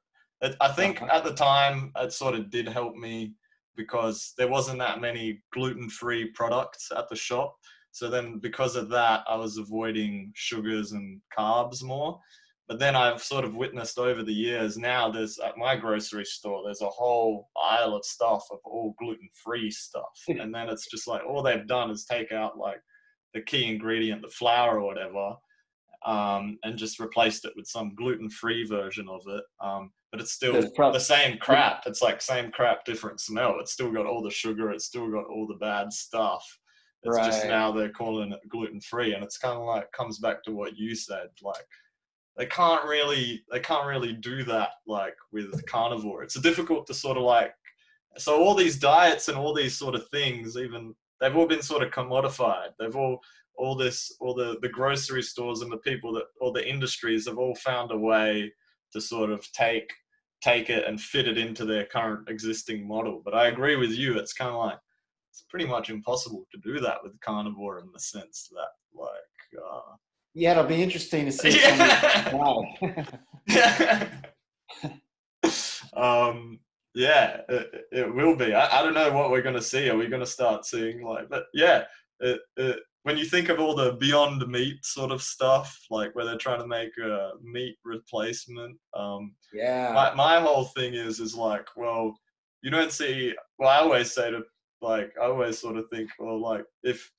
I 0.60 0.70
think 0.70 1.02
uh-huh. 1.02 1.18
at 1.18 1.24
the 1.24 1.34
time 1.34 1.92
it 1.98 2.14
sort 2.14 2.36
of 2.36 2.50
did 2.50 2.68
help 2.68 2.96
me 2.96 3.34
because 3.76 4.34
there 4.38 4.48
wasn't 4.48 4.80
that 4.80 5.02
many 5.02 5.42
gluten-free 5.54 6.32
products 6.32 6.92
at 6.96 7.08
the 7.10 7.16
shop. 7.16 7.56
So 7.92 8.10
then 8.10 8.40
because 8.40 8.76
of 8.76 8.90
that, 8.90 9.24
I 9.28 9.36
was 9.36 9.58
avoiding 9.58 10.32
sugars 10.36 10.94
and 10.94 11.22
carbs 11.38 11.84
more. 11.84 12.20
But 12.68 12.80
then 12.80 12.96
I've 12.96 13.22
sort 13.22 13.44
of 13.44 13.56
witnessed 13.56 14.00
over 14.00 14.24
the 14.24 14.34
years 14.34 14.78
now 14.78 15.12
there's 15.12 15.38
at 15.40 15.58
my 15.58 15.76
grocery 15.76 16.24
store, 16.24 16.64
there's 16.64 16.82
a 16.82 16.88
whole 16.88 17.50
aisle 17.62 17.96
of 17.96 18.06
stuff 18.06 18.44
of 18.50 18.60
all 18.64 18.96
gluten-free 18.98 19.72
stuff. 19.72 20.06
and 20.28 20.54
then 20.54 20.70
it's 20.70 20.90
just 20.90 21.08
like 21.08 21.22
all 21.28 21.44
they've 21.44 21.68
done 21.68 21.92
is 21.92 22.06
take 22.06 22.32
out 22.32 22.58
like 22.58 22.80
the 23.34 23.42
key 23.42 23.66
ingredient, 23.66 24.22
the 24.22 24.30
flour 24.30 24.80
or 24.80 24.86
whatever, 24.86 25.34
um, 26.06 26.58
and 26.64 26.78
just 26.78 27.00
replaced 27.00 27.46
it 27.46 27.54
with 27.56 27.68
some 27.68 27.94
gluten-free 27.96 28.66
version 28.66 29.08
of 29.10 29.22
it. 29.28 29.44
Um, 29.62 29.92
but 30.12 30.20
it's 30.20 30.34
still 30.34 30.70
prob- 30.72 30.94
the 30.94 31.00
same 31.00 31.38
crap. 31.38 31.84
It's 31.86 32.02
like 32.02 32.22
same 32.22 32.52
crap, 32.52 32.86
different 32.86 33.20
smell. 33.22 33.58
It's 33.60 33.72
still 33.72 33.92
got 33.92 34.06
all 34.06 34.22
the 34.22 34.30
sugar. 34.30 34.72
It's 34.72 34.86
still 34.86 35.10
got 35.10 35.26
all 35.26 35.48
the 35.48 35.56
bad 35.56 35.92
stuff. 35.94 36.46
It's 37.04 37.16
right. 37.16 37.26
just 37.26 37.46
now 37.46 37.72
they're 37.72 37.90
calling 37.90 38.32
it 38.32 38.48
gluten-free, 38.50 39.14
and 39.14 39.24
it's 39.24 39.38
kind 39.38 39.58
of 39.58 39.66
like 39.66 39.92
comes 39.92 40.20
back 40.20 40.44
to 40.44 40.52
what 40.52 40.78
you 40.78 40.94
said. 40.96 41.30
Like 41.42 41.66
they 42.38 42.46
can't 42.46 42.84
really 42.86 43.44
they 43.52 43.60
can't 43.60 43.88
really 43.88 44.14
do 44.14 44.44
that 44.44 44.72
like 44.86 45.16
with 45.32 45.66
carnivore. 45.66 46.24
It's 46.24 46.40
difficult 46.40 46.88
to 46.88 46.94
sort 46.94 47.18
of 47.18 47.24
like 47.24 47.54
so 48.18 48.42
all 48.42 48.56
these 48.56 48.78
diets 48.78 49.30
and 49.30 49.38
all 49.38 49.54
these 49.54 49.78
sort 49.78 49.96
of 49.96 50.08
things 50.10 50.58
even 50.58 50.94
they've 51.20 51.36
all 51.36 51.48
been 51.48 51.62
sort 51.62 51.84
of 51.84 51.92
commodified. 51.92 52.70
They've 52.80 52.96
all 52.96 53.20
all 53.56 53.76
this 53.76 54.16
all 54.20 54.34
the 54.34 54.58
the 54.62 54.70
grocery 54.70 55.22
stores 55.22 55.62
and 55.62 55.72
the 55.72 55.78
people 55.78 56.14
that 56.14 56.26
all 56.40 56.52
the 56.52 56.68
industries 56.68 57.28
have 57.28 57.38
all 57.38 57.56
found 57.56 57.92
a 57.92 57.98
way 57.98 58.52
to 58.94 59.02
sort 59.02 59.30
of 59.30 59.50
take 59.54 59.92
take 60.42 60.70
it 60.70 60.86
and 60.88 61.00
fit 61.00 61.28
it 61.28 61.38
into 61.38 61.66
their 61.66 61.86
current 61.86 62.30
existing 62.30 62.88
model. 62.88 63.22
But 63.24 63.34
I 63.34 63.48
agree 63.48 63.76
with 63.76 63.92
you. 63.92 64.18
It's 64.18 64.34
kind 64.34 64.52
of 64.52 64.58
like 64.58 64.80
it's 65.32 65.46
pretty 65.50 65.66
much 65.66 65.90
impossible 65.90 66.46
to 66.52 66.58
do 66.60 66.80
that 66.82 66.98
with 67.04 67.20
carnivore 67.22 67.80
in 67.80 67.90
the 67.94 68.00
sense 68.00 68.50
that 68.52 68.70
like. 69.00 69.10
Uh, 69.64 69.96
yeah, 70.34 70.52
it'll 70.52 70.64
be 70.64 70.82
interesting 70.82 71.26
to 71.26 71.32
see. 71.32 71.60
Yeah. 71.60 72.32
um, 75.94 76.60
yeah, 76.94 77.42
it, 77.48 77.86
it 77.92 78.16
will 78.16 78.36
be. 78.36 78.54
I, 78.54 78.80
I 78.80 78.84
don't 78.84 78.94
know 78.94 79.12
what 79.12 79.32
we're 79.32 79.42
going 79.42 79.56
to 79.56 79.62
see. 79.62 79.90
Are 79.90 79.98
we 79.98 80.08
going 80.08 80.22
to 80.22 80.26
start 80.26 80.66
seeing 80.66 81.04
like, 81.04 81.30
but 81.30 81.46
yeah, 81.54 81.84
it, 82.20 82.40
it, 82.58 82.80
when 83.04 83.18
you 83.18 83.26
think 83.26 83.50
of 83.50 83.60
all 83.60 83.76
the 83.76 83.94
beyond 83.94 84.46
meat 84.48 84.86
sort 84.86 85.12
of 85.12 85.22
stuff, 85.22 85.78
like 85.90 86.14
where 86.16 86.26
they're 86.26 86.38
trying 86.38 86.60
to 86.62 86.68
make 86.68 86.92
a 86.98 87.32
meat 87.42 87.78
replacement, 87.84 88.78
um, 88.96 89.34
yeah, 89.54 89.92
my, 89.94 90.14
my 90.14 90.40
whole 90.40 90.66
thing 90.66 90.94
is 90.94 91.20
is 91.20 91.36
like, 91.36 91.66
well, 91.76 92.16
you 92.62 92.70
don't 92.70 92.92
see. 92.92 93.34
Well, 93.58 93.70
I 93.70 93.78
always 93.78 94.12
say 94.12 94.32
to 94.32 94.44
like, 94.82 95.14
I 95.22 95.26
always 95.26 95.60
sort 95.60 95.78
of 95.78 95.86
think, 95.92 96.10
well, 96.20 96.40
like 96.40 96.66
if 96.84 97.10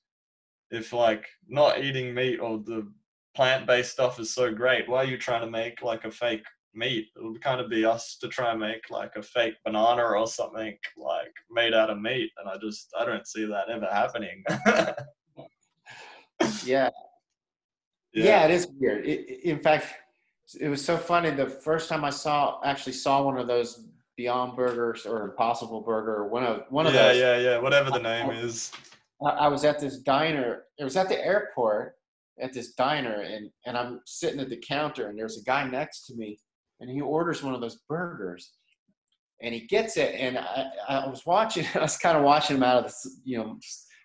if 0.71 0.93
like 0.93 1.25
not 1.47 1.83
eating 1.83 2.13
meat 2.13 2.39
or 2.39 2.59
the 2.59 2.89
plant 3.35 3.67
based 3.67 3.91
stuff 3.91 4.19
is 4.19 4.33
so 4.33 4.53
great, 4.53 4.87
why 4.87 4.99
are 4.99 5.05
you 5.05 5.17
trying 5.17 5.41
to 5.41 5.51
make 5.51 5.81
like 5.81 6.05
a 6.05 6.11
fake 6.11 6.43
meat. 6.75 7.07
It 7.15 7.23
would 7.23 7.41
kind 7.41 7.61
of 7.61 7.69
be 7.69 7.85
us 7.85 8.17
to 8.21 8.27
try 8.27 8.51
and 8.51 8.59
make 8.59 8.89
like 8.89 9.15
a 9.15 9.23
fake 9.23 9.55
banana 9.63 10.03
or 10.03 10.27
something 10.27 10.75
like 10.97 11.33
made 11.51 11.73
out 11.73 11.89
of 11.89 12.01
meat. 12.01 12.31
And 12.37 12.49
I 12.49 12.57
just, 12.57 12.89
I 12.99 13.05
don't 13.05 13.27
see 13.27 13.45
that 13.45 13.69
ever 13.69 13.87
happening. 13.91 14.43
yeah. 16.65 16.89
yeah. 18.13 18.25
yeah. 18.25 18.45
it 18.45 18.51
is 18.51 18.67
weird. 18.79 19.05
It, 19.05 19.43
in 19.43 19.59
fact, 19.59 19.87
it 20.59 20.69
was 20.69 20.83
so 20.83 20.97
funny. 20.97 21.31
The 21.31 21.49
first 21.49 21.89
time 21.89 22.03
I 22.03 22.09
saw, 22.09 22.59
actually 22.63 22.93
saw 22.93 23.23
one 23.23 23.37
of 23.37 23.47
those 23.47 23.85
Beyond 24.15 24.55
Burgers 24.55 25.05
or 25.05 25.23
Impossible 25.23 25.81
Burger, 25.81 26.17
or 26.17 26.27
one 26.27 26.43
of 26.43 26.65
one 26.69 26.85
of 26.85 26.93
yeah, 26.93 27.07
those. 27.07 27.17
Yeah, 27.17 27.37
yeah, 27.37 27.49
yeah. 27.51 27.57
Whatever 27.57 27.89
the 27.89 27.99
name 27.99 28.29
I, 28.29 28.33
is. 28.33 28.71
I 29.25 29.47
was 29.47 29.63
at 29.65 29.79
this 29.79 29.97
diner. 29.97 30.63
It 30.77 30.83
was 30.83 30.95
at 30.97 31.09
the 31.09 31.19
airport 31.19 31.95
at 32.39 32.53
this 32.53 32.73
diner, 32.73 33.21
and 33.21 33.49
and 33.65 33.75
I'm 33.77 34.01
sitting 34.05 34.39
at 34.39 34.49
the 34.49 34.57
counter, 34.57 35.09
and 35.09 35.17
there's 35.17 35.39
a 35.39 35.43
guy 35.43 35.67
next 35.67 36.05
to 36.07 36.15
me, 36.15 36.39
and 36.79 36.89
he 36.89 37.01
orders 37.01 37.41
one 37.41 37.55
of 37.55 37.61
those 37.61 37.79
burgers, 37.89 38.51
and 39.41 39.53
he 39.53 39.61
gets 39.61 39.97
it, 39.97 40.13
and 40.15 40.37
I, 40.37 40.69
I 40.87 41.07
was 41.07 41.25
watching. 41.25 41.65
I 41.75 41.79
was 41.79 41.97
kind 41.97 42.17
of 42.17 42.23
watching 42.23 42.57
him 42.57 42.63
out 42.63 42.85
of 42.85 42.91
the 42.91 43.09
you 43.23 43.37
know 43.37 43.57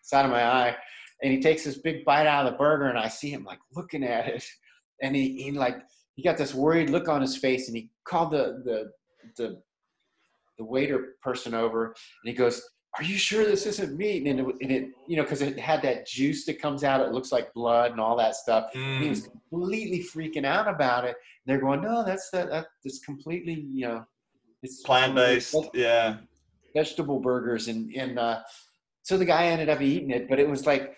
side 0.03 0.25
of 0.25 0.31
my 0.31 0.45
eye, 0.45 0.77
and 1.23 1.33
he 1.33 1.41
takes 1.41 1.65
this 1.65 1.79
big 1.79 2.05
bite 2.05 2.27
out 2.27 2.47
of 2.47 2.53
the 2.53 2.59
burger 2.59 2.87
and 2.87 2.99
I 2.99 3.09
see 3.09 3.31
him 3.31 3.45
like 3.45 3.61
looking 3.75 4.05
at 4.05 4.27
it. 4.29 4.45
And 5.01 5.15
he, 5.15 5.41
he 5.41 5.53
like 5.53 5.77
he 6.17 6.25
got 6.25 6.37
this 6.37 6.53
worried 6.53 6.91
look 6.91 7.09
on 7.09 7.21
his 7.21 7.37
face 7.37 7.69
and 7.69 7.77
he 7.77 7.89
called 8.03 8.33
the 8.33 8.61
the 8.65 8.91
the, 9.37 9.63
the 10.59 10.65
waiter 10.65 11.15
person 11.23 11.55
over 11.55 11.85
and 11.85 11.95
he 12.25 12.33
goes 12.33 12.69
are 12.97 13.05
you 13.05 13.17
sure 13.17 13.45
this 13.45 13.67
isn't 13.67 13.97
meat? 13.97 14.27
And 14.27 14.41
it, 14.41 14.57
and 14.61 14.73
it 14.73 14.89
you 15.07 15.17
know 15.17 15.23
because 15.23 15.43
it 15.43 15.59
had 15.59 15.83
that 15.83 16.07
juice 16.07 16.45
that 16.47 16.61
comes 16.61 16.83
out 16.83 17.01
it 17.01 17.13
looks 17.13 17.31
like 17.31 17.53
blood 17.55 17.93
and 17.93 18.01
all 18.01 18.17
that 18.17 18.35
stuff. 18.35 18.73
Mm. 18.75 19.03
he 19.03 19.09
was 19.09 19.29
completely 19.51 20.01
freaking 20.01 20.45
out 20.45 20.67
about 20.67 21.05
it. 21.05 21.15
And 21.15 21.47
they're 21.47 21.61
going 21.61 21.81
no 21.81 22.05
that's 22.05 22.31
that, 22.31 22.51
that 22.51 22.67
that's 22.85 22.99
completely 22.99 23.55
you 23.55 23.87
know 23.87 24.05
it's 24.63 24.83
plant-based 24.83 25.55
yeah. 25.75 26.17
vegetable 26.75 27.21
burgers. 27.21 27.69
And 27.69 27.95
and 27.95 28.19
uh 28.19 28.41
so 29.03 29.17
the 29.17 29.25
guy 29.25 29.47
ended 29.47 29.69
up 29.69 29.81
eating 29.81 30.11
it 30.11 30.29
but 30.29 30.41
it 30.41 30.49
was 30.49 30.67
like 30.67 30.97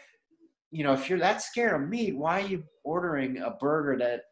you 0.70 0.84
know, 0.84 0.92
if 0.92 1.08
you're 1.08 1.18
that 1.18 1.42
scared 1.42 1.80
of 1.80 1.88
meat, 1.88 2.16
why 2.16 2.40
are 2.40 2.46
you 2.46 2.64
ordering 2.84 3.38
a 3.38 3.50
burger 3.50 3.96
that, 3.98 4.22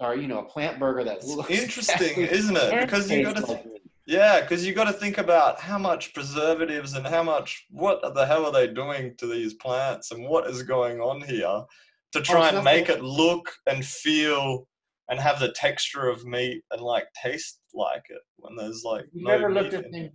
or 0.00 0.16
you 0.16 0.28
know, 0.28 0.38
a 0.38 0.44
plant 0.44 0.78
burger 0.78 1.04
that's 1.04 1.28
interesting, 1.50 2.16
isn't 2.16 2.56
it? 2.56 2.80
Because 2.80 3.10
you 3.10 3.22
got 3.22 3.36
to, 3.36 3.42
th- 3.42 3.66
yeah, 4.06 4.40
because 4.40 4.66
you 4.66 4.72
got 4.72 4.84
to 4.84 4.92
think 4.92 5.18
about 5.18 5.60
how 5.60 5.78
much 5.78 6.14
preservatives 6.14 6.94
and 6.94 7.06
how 7.06 7.22
much 7.22 7.66
what 7.70 8.14
the 8.14 8.26
hell 8.26 8.46
are 8.46 8.52
they 8.52 8.66
doing 8.66 9.14
to 9.18 9.26
these 9.26 9.54
plants 9.54 10.10
and 10.10 10.24
what 10.24 10.48
is 10.48 10.62
going 10.62 11.00
on 11.00 11.20
here 11.20 11.62
to 12.12 12.18
oh, 12.18 12.22
try 12.22 12.50
oh, 12.50 12.56
and 12.56 12.64
make 12.64 12.88
it 12.88 13.02
look 13.02 13.50
and 13.66 13.84
feel 13.84 14.66
and 15.10 15.20
have 15.20 15.40
the 15.40 15.52
texture 15.52 16.08
of 16.08 16.24
meat 16.24 16.62
and 16.70 16.82
like 16.82 17.06
taste 17.22 17.60
like 17.74 18.04
it 18.08 18.20
when 18.36 18.56
there's 18.56 18.82
like 18.84 19.04
you 19.12 19.24
no 19.26 19.32
ever 19.32 19.52
looked 19.52 19.74
at 19.74 19.90
the, 19.90 20.10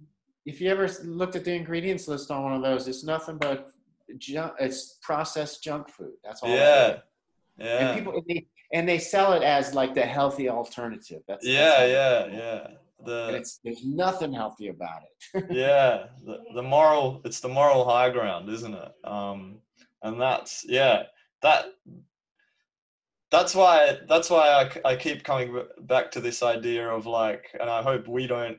if 0.46 0.60
you 0.60 0.70
ever 0.70 0.90
looked 1.04 1.36
at 1.36 1.46
the 1.46 1.54
ingredients 1.54 2.08
list 2.08 2.30
on 2.32 2.44
one 2.44 2.54
of 2.54 2.62
those, 2.62 2.88
it's 2.88 3.04
nothing 3.04 3.38
but 3.38 3.70
junk, 4.18 4.54
it's 4.60 5.00
processed 5.02 5.64
junk 5.64 5.90
food. 5.90 6.14
That's 6.24 6.42
all. 6.44 6.50
Yeah. 6.50 6.98
Yeah. 7.58 7.90
And 7.90 7.98
people 7.98 8.14
and 8.14 8.24
they, 8.28 8.48
and 8.74 8.90
they 8.90 8.98
sell 8.98 9.34
it 9.34 9.44
as 9.44 9.74
like 9.74 9.94
the 9.94 10.02
healthy 10.02 10.50
alternative. 10.50 11.22
That's 11.28 11.46
yeah, 11.46 11.86
that's 11.86 12.34
yeah, 12.34 12.38
yeah. 12.38 12.68
The 13.06 13.36
it's 13.36 13.60
there's 13.64 13.86
nothing 13.86 14.34
healthy 14.34 14.70
about 14.70 15.02
it. 15.04 15.46
yeah, 15.52 16.06
the, 16.26 16.40
the 16.56 16.64
moral 16.64 17.22
it's 17.26 17.42
the 17.42 17.50
moral 17.50 17.86
high 17.86 18.10
ground, 18.10 18.50
isn't 18.50 18.74
it? 18.74 18.92
Um, 19.04 19.60
and 20.02 20.20
that's 20.20 20.66
yeah 20.68 21.04
that 21.44 21.66
that's 23.30 23.54
why 23.54 23.98
that's 24.08 24.30
why 24.30 24.70
I, 24.86 24.92
I 24.92 24.96
keep 24.96 25.24
coming 25.24 25.64
back 25.82 26.10
to 26.12 26.22
this 26.22 26.42
idea 26.42 26.88
of 26.88 27.06
like, 27.06 27.46
and 27.60 27.70
I 27.70 27.84
hope 27.84 28.08
we 28.08 28.26
don't 28.26 28.58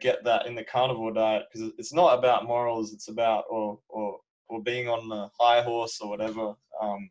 get 0.00 0.24
that 0.24 0.46
in 0.46 0.54
the 0.54 0.64
carnivore 0.64 1.12
diet 1.12 1.44
because 1.52 1.70
it's 1.78 1.92
not 1.92 2.18
about 2.18 2.46
morals. 2.46 2.92
It's 2.92 3.08
about 3.08 3.44
or 3.48 3.78
or 3.88 4.18
or 4.48 4.62
being 4.62 4.88
on 4.88 5.08
the 5.08 5.28
high 5.38 5.62
horse 5.62 5.98
or 6.00 6.08
whatever 6.08 6.54
um, 6.80 7.10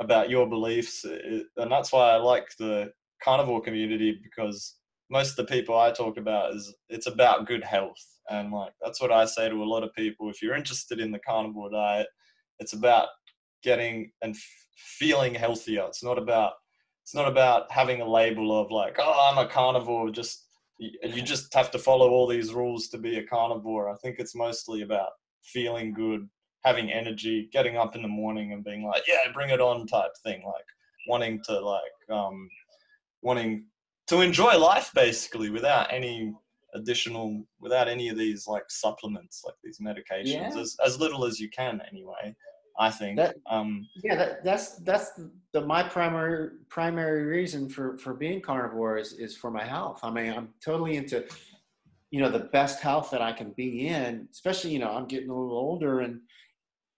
about 0.00 0.30
your 0.30 0.48
beliefs. 0.48 1.04
It, 1.04 1.46
and 1.56 1.70
that's 1.70 1.92
why 1.92 2.10
I 2.10 2.16
like 2.16 2.48
the 2.58 2.92
carnivore 3.22 3.60
community 3.60 4.18
because 4.22 4.76
most 5.10 5.30
of 5.30 5.46
the 5.46 5.52
people 5.52 5.78
I 5.78 5.90
talk 5.90 6.16
about 6.16 6.54
is 6.54 6.74
it's 6.88 7.06
about 7.06 7.46
good 7.46 7.64
health. 7.64 8.04
And 8.30 8.52
like 8.52 8.72
that's 8.80 9.00
what 9.00 9.12
I 9.12 9.24
say 9.24 9.48
to 9.48 9.62
a 9.62 9.64
lot 9.64 9.82
of 9.82 9.92
people. 9.94 10.30
If 10.30 10.40
you're 10.40 10.54
interested 10.54 11.00
in 11.00 11.10
the 11.10 11.18
carnivore 11.18 11.70
diet, 11.70 12.06
it's 12.60 12.72
about 12.72 13.08
getting 13.62 14.10
and 14.22 14.34
f- 14.34 14.66
feeling 14.76 15.34
healthier. 15.34 15.84
It's 15.88 16.04
not 16.04 16.18
about 16.18 16.52
it's 17.02 17.14
not 17.14 17.26
about 17.26 17.70
having 17.72 18.00
a 18.00 18.08
label 18.08 18.58
of 18.58 18.70
like, 18.70 18.96
oh, 19.00 19.30
I'm 19.30 19.44
a 19.44 19.48
carnivore. 19.48 20.10
Just 20.10 20.46
you 20.78 21.22
just 21.22 21.52
have 21.54 21.70
to 21.72 21.78
follow 21.78 22.10
all 22.10 22.26
these 22.26 22.54
rules 22.54 22.88
to 22.88 22.98
be 22.98 23.18
a 23.18 23.26
carnivore. 23.26 23.90
I 23.90 23.96
think 23.96 24.16
it's 24.18 24.34
mostly 24.34 24.82
about 24.82 25.10
feeling 25.42 25.92
good 25.92 26.28
having 26.64 26.90
energy, 26.92 27.48
getting 27.52 27.76
up 27.76 27.96
in 27.96 28.02
the 28.02 28.08
morning 28.08 28.52
and 28.52 28.64
being 28.64 28.84
like, 28.84 29.02
yeah, 29.08 29.16
bring 29.32 29.50
it 29.50 29.60
on 29.60 29.86
type 29.86 30.10
thing, 30.22 30.42
like 30.44 30.64
wanting 31.08 31.40
to 31.44 31.58
like 31.60 31.80
um 32.10 32.48
wanting 33.22 33.64
to 34.06 34.20
enjoy 34.20 34.56
life 34.58 34.90
basically 34.94 35.50
without 35.50 35.92
any 35.92 36.32
additional 36.74 37.42
without 37.60 37.88
any 37.88 38.08
of 38.08 38.16
these 38.18 38.46
like 38.46 38.64
supplements 38.68 39.42
like 39.44 39.54
these 39.64 39.78
medications 39.80 40.54
Yeah. 40.54 40.60
as, 40.60 40.76
as 40.84 41.00
little 41.00 41.24
as 41.24 41.40
you 41.40 41.48
can 41.48 41.80
anyway 41.90 42.34
i 42.78 42.90
think 42.90 43.16
That- 43.16 43.36
um 43.50 43.88
Yeah, 44.04 44.14
that, 44.16 44.44
that's 44.44 44.76
that's 44.76 45.18
the 45.52 45.60
my 45.62 45.82
primary 45.82 46.50
primary 46.68 47.24
reason 47.24 47.68
for 47.68 47.98
for 47.98 48.14
being 48.14 48.40
carnivore 48.40 48.98
is 48.98 49.12
is 49.14 49.36
for 49.36 49.50
my 49.50 49.64
health. 49.64 50.00
I 50.02 50.10
mean, 50.10 50.32
I'm 50.32 50.48
totally 50.64 50.96
into 50.96 51.24
you 52.10 52.20
know 52.20 52.30
the 52.30 52.46
best 52.58 52.80
health 52.80 53.10
that 53.10 53.22
I 53.22 53.32
can 53.32 53.50
be 53.52 53.88
in. 53.88 54.28
Especially 54.30 54.70
you 54.70 54.78
know 54.78 54.90
I'm 54.92 55.06
getting 55.06 55.30
a 55.30 55.34
little 55.34 55.58
older 55.58 56.00
and 56.00 56.20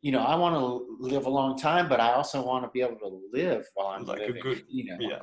you 0.03 0.13
know 0.13 0.21
I 0.21 0.35
want 0.37 0.55
to 0.57 0.97
live 1.01 1.27
a 1.27 1.31
long 1.31 1.57
time, 1.59 1.89
but 1.89 2.01
I 2.01 2.13
also 2.13 2.45
want 2.45 2.65
to 2.65 2.71
be 2.71 2.83
able 2.83 2.99
to 2.99 3.21
live 3.33 3.65
while 3.75 3.89
I'm 3.89 4.05
Like 4.05 4.21
a 4.21 4.33
good- 4.33 4.65
you 4.69 4.85
know, 4.85 4.97
yeah 5.01 5.23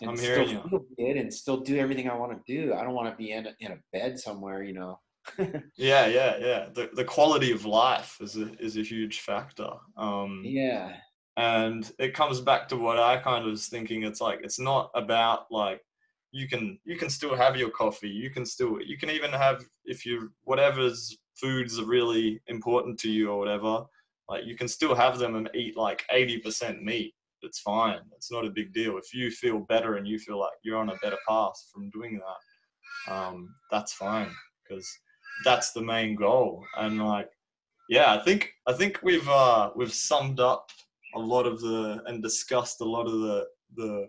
and 0.00 0.10
I'm 0.10 0.16
still 0.16 0.46
hearing 0.46 0.62
you. 0.70 0.86
good 0.98 1.16
and 1.16 1.32
still 1.32 1.58
do 1.58 1.76
everything 1.78 2.08
I 2.10 2.16
want 2.16 2.32
to 2.32 2.52
do. 2.52 2.74
I 2.74 2.82
don't 2.82 2.94
want 2.94 3.08
to 3.10 3.16
be 3.16 3.30
in 3.32 3.46
a, 3.46 3.54
in 3.60 3.72
a 3.72 3.78
bed 3.92 4.18
somewhere. 4.18 4.62
You 4.62 4.74
know. 4.74 4.98
yeah 5.76 6.06
yeah 6.06 6.36
yeah 6.38 6.66
the, 6.74 6.90
the 6.94 7.04
quality 7.04 7.52
of 7.52 7.64
life 7.64 8.18
is 8.20 8.36
a, 8.36 8.52
is 8.58 8.76
a 8.76 8.82
huge 8.82 9.20
factor 9.20 9.70
um 9.96 10.42
yeah. 10.44 10.96
and 11.36 11.92
it 12.00 12.12
comes 12.12 12.40
back 12.40 12.66
to 12.68 12.76
what 12.76 12.98
i 12.98 13.16
kind 13.16 13.44
of 13.44 13.50
was 13.52 13.68
thinking 13.68 14.02
it's 14.02 14.20
like 14.20 14.40
it's 14.42 14.58
not 14.58 14.90
about 14.96 15.46
like 15.52 15.80
you 16.32 16.48
can 16.48 16.76
you 16.84 16.96
can 16.96 17.08
still 17.08 17.36
have 17.36 17.56
your 17.56 17.70
coffee 17.70 18.08
you 18.08 18.30
can 18.30 18.44
still 18.44 18.80
you 18.82 18.98
can 18.98 19.10
even 19.10 19.30
have 19.30 19.64
if 19.84 20.04
you 20.04 20.28
whatever's 20.42 21.16
foods 21.34 21.78
are 21.78 21.86
really 21.86 22.40
important 22.46 22.98
to 23.00 23.10
you 23.10 23.30
or 23.30 23.38
whatever 23.38 23.84
like 24.28 24.44
you 24.46 24.56
can 24.56 24.68
still 24.68 24.94
have 24.94 25.18
them 25.18 25.34
and 25.34 25.50
eat 25.54 25.76
like 25.76 26.04
80% 26.12 26.80
meat. 26.80 27.14
It's 27.42 27.60
fine. 27.60 28.00
It's 28.16 28.30
not 28.30 28.46
a 28.46 28.50
big 28.50 28.72
deal. 28.72 28.96
If 28.96 29.12
you 29.12 29.30
feel 29.30 29.58
better 29.60 29.96
and 29.96 30.06
you 30.06 30.18
feel 30.18 30.38
like 30.38 30.52
you're 30.62 30.78
on 30.78 30.90
a 30.90 30.96
better 31.02 31.18
path 31.28 31.54
from 31.72 31.90
doing 31.90 32.18
that 32.18 33.12
um 33.12 33.52
that's 33.70 33.92
fine 33.92 34.30
because 34.62 34.86
that's 35.44 35.72
the 35.72 35.82
main 35.82 36.14
goal. 36.14 36.64
And 36.76 37.04
like 37.04 37.28
yeah 37.88 38.14
i 38.14 38.18
think 38.18 38.52
i 38.66 38.72
think 38.72 39.00
we've 39.02 39.28
uh 39.28 39.70
we've 39.74 39.92
summed 39.92 40.40
up 40.40 40.70
a 41.14 41.18
lot 41.18 41.46
of 41.46 41.60
the 41.60 42.02
and 42.06 42.22
discussed 42.22 42.80
a 42.80 42.84
lot 42.84 43.06
of 43.06 43.12
the 43.12 43.46
the 43.76 44.06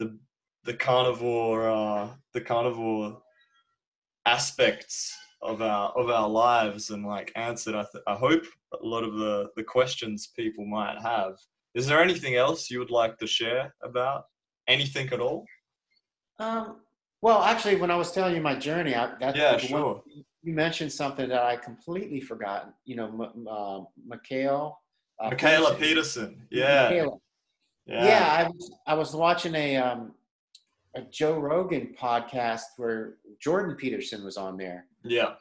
the, 0.00 0.18
the 0.64 0.74
carnivore 0.74 1.70
uh 1.70 2.08
the 2.32 2.40
carnivore 2.40 3.22
aspects 4.26 5.16
of 5.44 5.60
our 5.62 5.90
of 6.00 6.08
our 6.10 6.28
lives 6.28 6.90
and 6.90 7.02
like 7.06 7.30
answered 7.36 7.74
I, 7.74 7.84
th- 7.92 8.04
I 8.06 8.14
hope 8.14 8.44
a 8.72 8.84
lot 8.94 9.04
of 9.04 9.14
the 9.22 9.50
the 9.56 9.62
questions 9.62 10.32
people 10.40 10.64
might 10.64 10.98
have 11.02 11.34
is 11.74 11.86
there 11.86 12.00
anything 12.02 12.34
else 12.36 12.70
you 12.70 12.78
would 12.78 12.90
like 12.90 13.18
to 13.18 13.26
share 13.26 13.74
about 13.82 14.24
anything 14.68 15.06
at 15.12 15.20
all 15.20 15.44
Um, 16.38 16.80
well, 17.22 17.40
actually, 17.42 17.76
when 17.76 17.90
I 17.90 17.96
was 17.96 18.10
telling 18.12 18.34
you 18.36 18.42
my 18.42 18.54
journey, 18.68 18.94
I, 18.94 19.04
that's 19.20 19.36
yeah 19.38 19.56
the 19.56 19.72
one- 19.72 19.82
sure 19.82 20.02
you 20.46 20.52
mentioned 20.52 20.92
something 20.92 21.28
that 21.30 21.42
I 21.42 21.56
completely 21.56 22.20
forgotten. 22.20 22.70
You 22.84 22.96
know, 22.98 23.06
M- 23.06 23.46
uh, 23.58 23.80
Mikhail. 24.06 24.78
Uh, 25.20 25.30
Mikhaila 25.30 25.78
Peterson. 25.78 25.78
peterson 25.78 26.46
yeah 26.50 26.90
Mikhaila. 26.90 27.18
yeah, 27.86 28.04
Yeah, 28.10 28.26
I 28.38 28.42
was 28.50 28.64
I 28.92 28.94
was 29.02 29.10
watching 29.14 29.54
a 29.54 29.76
um, 29.76 30.00
a 30.96 31.02
Joe 31.18 31.36
Rogan 31.38 31.94
podcast 32.06 32.66
where 32.80 33.14
Jordan 33.40 33.74
Peterson 33.76 34.20
was 34.28 34.36
on 34.36 34.56
there, 34.64 34.80
yeah. 35.04 35.34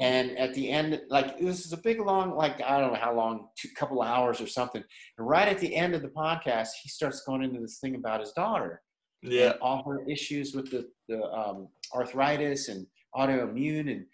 And 0.00 0.36
at 0.38 0.54
the 0.54 0.70
end, 0.70 1.00
like 1.08 1.38
this 1.38 1.64
is 1.64 1.72
a 1.72 1.76
big 1.76 2.00
long, 2.00 2.34
like 2.34 2.60
I 2.60 2.80
don't 2.80 2.92
know 2.92 2.98
how 2.98 3.14
long, 3.14 3.46
two 3.56 3.68
couple 3.76 4.02
of 4.02 4.08
hours 4.08 4.40
or 4.40 4.48
something. 4.48 4.82
And 5.18 5.28
right 5.28 5.46
at 5.46 5.60
the 5.60 5.74
end 5.74 5.94
of 5.94 6.02
the 6.02 6.08
podcast, 6.08 6.70
he 6.82 6.88
starts 6.88 7.22
going 7.22 7.42
into 7.42 7.60
this 7.60 7.78
thing 7.78 7.94
about 7.94 8.18
his 8.20 8.32
daughter 8.32 8.82
yeah. 9.24 9.54
all 9.60 9.82
her 9.84 10.04
issues 10.08 10.54
with 10.54 10.70
the, 10.70 10.88
the 11.08 11.22
um, 11.24 11.68
arthritis 11.94 12.68
and 12.68 12.86
autoimmune. 13.14 13.90
And, 13.90 14.04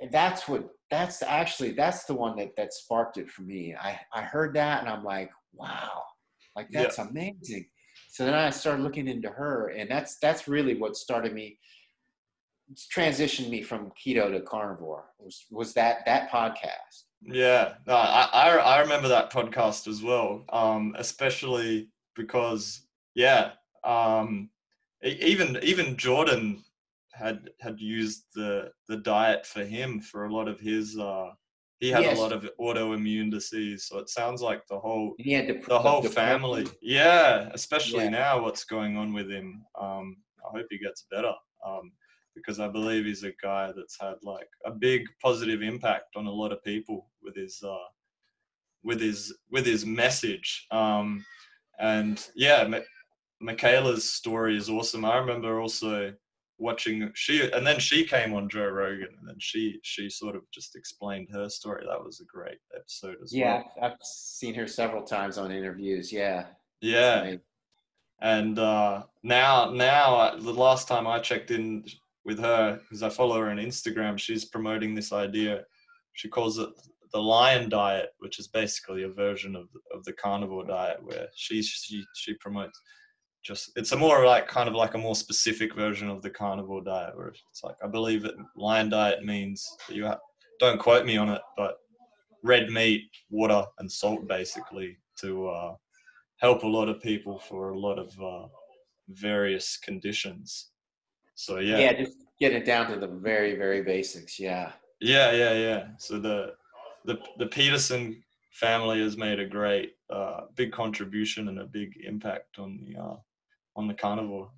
and 0.00 0.12
that's 0.12 0.48
what 0.48 0.68
that's 0.90 1.22
actually 1.22 1.72
that's 1.72 2.04
the 2.04 2.14
one 2.14 2.36
that 2.36 2.50
that 2.56 2.72
sparked 2.72 3.18
it 3.18 3.28
for 3.30 3.42
me. 3.42 3.74
I 3.74 3.98
i 4.14 4.22
heard 4.22 4.54
that 4.54 4.80
and 4.80 4.88
i'm 4.88 5.04
like 5.04 5.30
wow 5.52 6.02
like 6.56 6.68
Yeah. 6.70 6.82
that's 6.82 6.98
amazing. 6.98 7.66
So 8.10 8.24
then 8.24 8.34
i 8.34 8.48
started 8.50 8.82
looking 8.82 9.08
into 9.08 9.28
her 9.28 9.70
and 9.70 9.90
that's 9.90 10.18
that's 10.20 10.46
really 10.48 10.76
what 10.76 10.96
started 10.96 11.34
me 11.34 11.58
transitioned 12.74 13.48
me 13.48 13.62
from 13.62 13.90
keto 13.92 14.30
to 14.30 14.40
carnivore 14.42 15.04
was 15.18 15.46
was 15.50 15.72
that 15.74 15.98
that 16.06 16.30
podcast 16.30 17.04
Yeah, 17.22 17.74
no, 17.86 17.94
I, 17.94 18.28
I 18.32 18.56
I 18.56 18.80
remember 18.80 19.08
that 19.08 19.32
podcast 19.32 19.88
as 19.88 20.02
well. 20.02 20.44
Um, 20.52 20.94
especially 20.98 21.88
because 22.14 22.86
yeah, 23.14 23.52
um, 23.84 24.50
even 25.02 25.58
even 25.62 25.96
Jordan 25.96 26.62
had 27.12 27.50
had 27.60 27.80
used 27.80 28.24
the 28.34 28.70
the 28.88 28.98
diet 28.98 29.44
for 29.46 29.64
him 29.64 30.00
for 30.00 30.26
a 30.26 30.32
lot 30.32 30.48
of 30.48 30.60
his. 30.60 30.96
Uh, 30.98 31.30
he 31.80 31.90
had 31.90 32.02
Yes. 32.02 32.18
a 32.18 32.20
lot 32.20 32.32
of 32.32 32.48
autoimmune 32.60 33.30
disease, 33.30 33.86
so 33.86 33.98
it 33.98 34.08
sounds 34.10 34.40
like 34.42 34.62
the 34.66 34.78
whole 34.78 35.14
and 35.18 35.26
he 35.26 35.32
had 35.32 35.46
dep- 35.46 35.64
the 35.66 35.78
whole 35.78 36.02
family. 36.02 36.66
Yeah, 36.82 37.50
especially 37.54 38.04
Yeah. 38.04 38.10
now, 38.22 38.42
what's 38.42 38.64
going 38.64 38.96
on 38.96 39.12
with 39.12 39.28
him. 39.30 39.64
Um, 39.80 40.16
I 40.44 40.56
hope 40.58 40.66
he 40.70 40.78
gets 40.78 41.06
better. 41.10 41.32
Um, 41.64 41.92
because 42.38 42.60
I 42.60 42.68
believe 42.68 43.04
he's 43.04 43.24
a 43.24 43.32
guy 43.42 43.72
that's 43.76 43.96
had 44.00 44.14
like 44.22 44.48
a 44.64 44.70
big 44.70 45.02
positive 45.22 45.62
impact 45.62 46.16
on 46.16 46.26
a 46.26 46.32
lot 46.32 46.52
of 46.52 46.64
people 46.64 47.10
with 47.22 47.36
his 47.36 47.62
uh, 47.62 47.76
with 48.82 49.00
his 49.00 49.36
with 49.50 49.66
his 49.66 49.84
message. 49.84 50.66
Um, 50.70 51.24
and 51.80 52.24
yeah, 52.34 52.64
Mi- 52.66 52.82
Mikhaila's 53.52 54.12
story 54.12 54.56
is 54.56 54.68
awesome. 54.70 55.04
I 55.04 55.16
remember 55.18 55.60
also 55.60 56.12
watching 56.60 57.08
she 57.14 57.48
and 57.52 57.64
then 57.64 57.78
she 57.78 58.04
came 58.04 58.34
on 58.34 58.48
Joe 58.48 58.66
Rogan 58.66 59.14
and 59.20 59.28
then 59.28 59.36
she 59.38 59.78
she 59.82 60.10
sort 60.10 60.34
of 60.34 60.42
just 60.52 60.74
explained 60.74 61.28
her 61.32 61.48
story. 61.48 61.84
That 61.88 62.02
was 62.02 62.20
a 62.20 62.24
great 62.24 62.58
episode 62.74 63.16
as 63.22 63.32
yeah 63.32 63.62
well. 63.80 63.92
i've 63.92 63.98
seen 64.02 64.54
her 64.54 64.66
several 64.66 65.04
times 65.04 65.38
on 65.38 65.52
interviews 65.52 66.12
yeah 66.12 66.46
Yeah. 66.80 67.36
And 68.20 68.58
uh, 68.58 69.04
now 69.22 69.70
now 69.70 70.16
uh, 70.16 70.36
the 70.40 70.52
last 70.52 70.88
time 70.88 71.06
I 71.06 71.20
checked 71.20 71.52
in 71.52 71.84
with 72.28 72.38
her 72.38 72.78
because 72.82 73.02
I 73.02 73.08
follow 73.08 73.40
her 73.40 73.50
on 73.50 73.56
Instagram, 73.56 74.18
she's 74.18 74.44
promoting 74.44 74.94
this 74.94 75.12
idea. 75.12 75.64
She 76.12 76.28
calls 76.28 76.58
it 76.58 76.68
the 77.10 77.18
lion 77.18 77.70
diet, 77.70 78.10
which 78.18 78.38
is 78.38 78.48
basically 78.48 79.04
a 79.04 79.08
version 79.08 79.56
of 79.56 79.66
of 79.94 80.04
the 80.04 80.12
carnivore 80.12 80.66
diet, 80.66 80.98
where 81.02 81.28
she 81.34 81.62
she 81.62 82.04
she 82.14 82.34
promotes 82.34 82.78
just 83.42 83.72
it's 83.76 83.92
a 83.92 83.96
more 83.96 84.26
like 84.26 84.46
kind 84.46 84.68
of 84.68 84.74
like 84.74 84.94
a 84.94 85.04
more 85.06 85.16
specific 85.16 85.74
version 85.74 86.10
of 86.10 86.20
the 86.20 86.30
carnivore 86.30 86.84
diet, 86.84 87.16
where 87.16 87.28
it's 87.28 87.64
like 87.64 87.76
I 87.82 87.88
believe 87.88 88.26
it 88.26 88.34
lion 88.54 88.90
diet 88.90 89.24
means 89.24 89.66
that 89.88 89.96
you 89.96 90.06
ha- 90.06 90.20
don't 90.60 90.78
quote 90.78 91.06
me 91.06 91.16
on 91.16 91.30
it, 91.30 91.42
but 91.56 91.78
red 92.44 92.68
meat, 92.68 93.04
water, 93.30 93.64
and 93.78 93.90
salt 93.90 94.28
basically 94.28 94.98
to 95.20 95.48
uh, 95.48 95.74
help 96.36 96.62
a 96.62 96.74
lot 96.78 96.90
of 96.90 97.00
people 97.00 97.38
for 97.38 97.70
a 97.70 97.78
lot 97.78 97.98
of 97.98 98.08
uh, 98.20 98.48
various 99.08 99.78
conditions. 99.78 100.72
So 101.38 101.58
yeah. 101.60 101.78
yeah 101.78 101.92
just 101.92 102.16
get 102.40 102.52
it 102.52 102.64
down 102.64 102.90
to 102.90 102.96
the 102.98 103.06
very 103.06 103.54
very 103.54 103.82
basics 103.82 104.40
yeah 104.40 104.72
yeah, 105.00 105.30
yeah, 105.32 105.52
yeah. 105.52 105.86
So 105.98 106.18
the 106.18 106.54
the 107.04 107.18
the 107.38 107.46
Peterson 107.46 108.22
family 108.52 109.00
has 109.00 109.16
made 109.16 109.38
a 109.38 109.46
great 109.46 109.92
uh, 110.10 110.40
big 110.56 110.72
contribution 110.72 111.48
and 111.48 111.60
a 111.60 111.64
big 111.64 111.92
impact 112.04 112.58
on 112.58 112.78
the 112.80 113.00
uh, 113.00 113.16
on 113.76 113.86
the 113.86 113.94
carnivore 113.94 114.50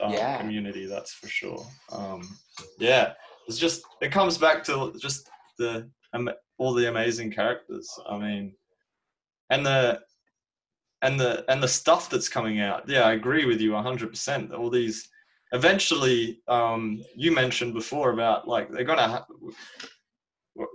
uh, 0.00 0.10
Yeah. 0.12 0.38
community. 0.38 0.86
That's 0.86 1.12
for 1.12 1.28
sure. 1.28 1.66
Um, 1.92 2.38
yeah, 2.78 3.12
it's 3.46 3.58
just 3.58 3.82
it 4.00 4.12
comes 4.12 4.38
back 4.38 4.64
to 4.64 4.94
just 4.98 5.28
the 5.58 5.90
um, 6.14 6.30
all 6.56 6.72
the 6.72 6.88
amazing 6.88 7.30
characters. 7.30 7.86
I 8.08 8.16
mean, 8.16 8.54
and 9.50 9.66
the 9.66 10.00
and 11.02 11.20
the 11.20 11.44
and 11.50 11.62
the 11.62 11.68
stuff 11.68 12.08
that's 12.08 12.28
coming 12.28 12.60
out. 12.60 12.88
Yeah, 12.88 13.02
I 13.02 13.12
agree 13.12 13.44
with 13.44 13.60
you 13.60 13.74
hundred 13.74 14.08
percent. 14.08 14.54
All 14.54 14.70
these 14.70 15.06
eventually, 15.52 16.40
um, 16.48 17.02
you 17.16 17.32
mentioned 17.32 17.74
before 17.74 18.10
about 18.10 18.46
like 18.48 18.70
they're 18.70 18.84
gonna 18.84 19.08
ha- 19.08 19.26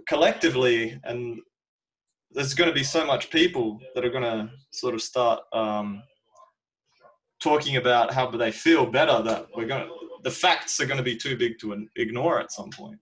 collectively, 0.08 1.00
and 1.04 1.40
there's 2.32 2.54
going 2.54 2.70
to 2.70 2.74
be 2.74 2.84
so 2.84 3.06
much 3.06 3.30
people 3.30 3.80
that 3.94 4.04
are 4.04 4.10
going 4.10 4.24
to 4.24 4.50
sort 4.72 4.94
of 4.94 5.02
start 5.02 5.42
um, 5.54 6.04
talking 7.42 7.78
about 7.78 8.14
how 8.14 8.30
they 8.30 8.52
feel 8.52 8.86
better 8.86 9.22
that 9.22 9.48
we're 9.56 9.66
going 9.66 9.88
to 9.88 9.94
the 10.24 10.32
facts 10.32 10.80
are 10.80 10.88
going 10.88 10.98
to 10.98 11.04
be 11.04 11.16
too 11.16 11.38
big 11.38 11.60
to 11.60 11.88
ignore 11.98 12.40
at 12.40 12.52
some 12.52 12.72
point. 12.72 13.00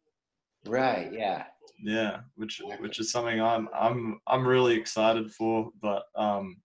Right 0.68 1.12
yeah. 1.12 1.46
Yeah 1.82 2.20
which 2.36 2.62
which 2.80 3.00
is 3.00 3.12
something 3.12 3.42
i'm 3.42 3.68
i'm 3.74 4.20
i'm 4.28 4.46
really 4.46 4.76
excited 4.76 5.32
for 5.32 5.70
but 5.82 6.04
um 6.16 6.58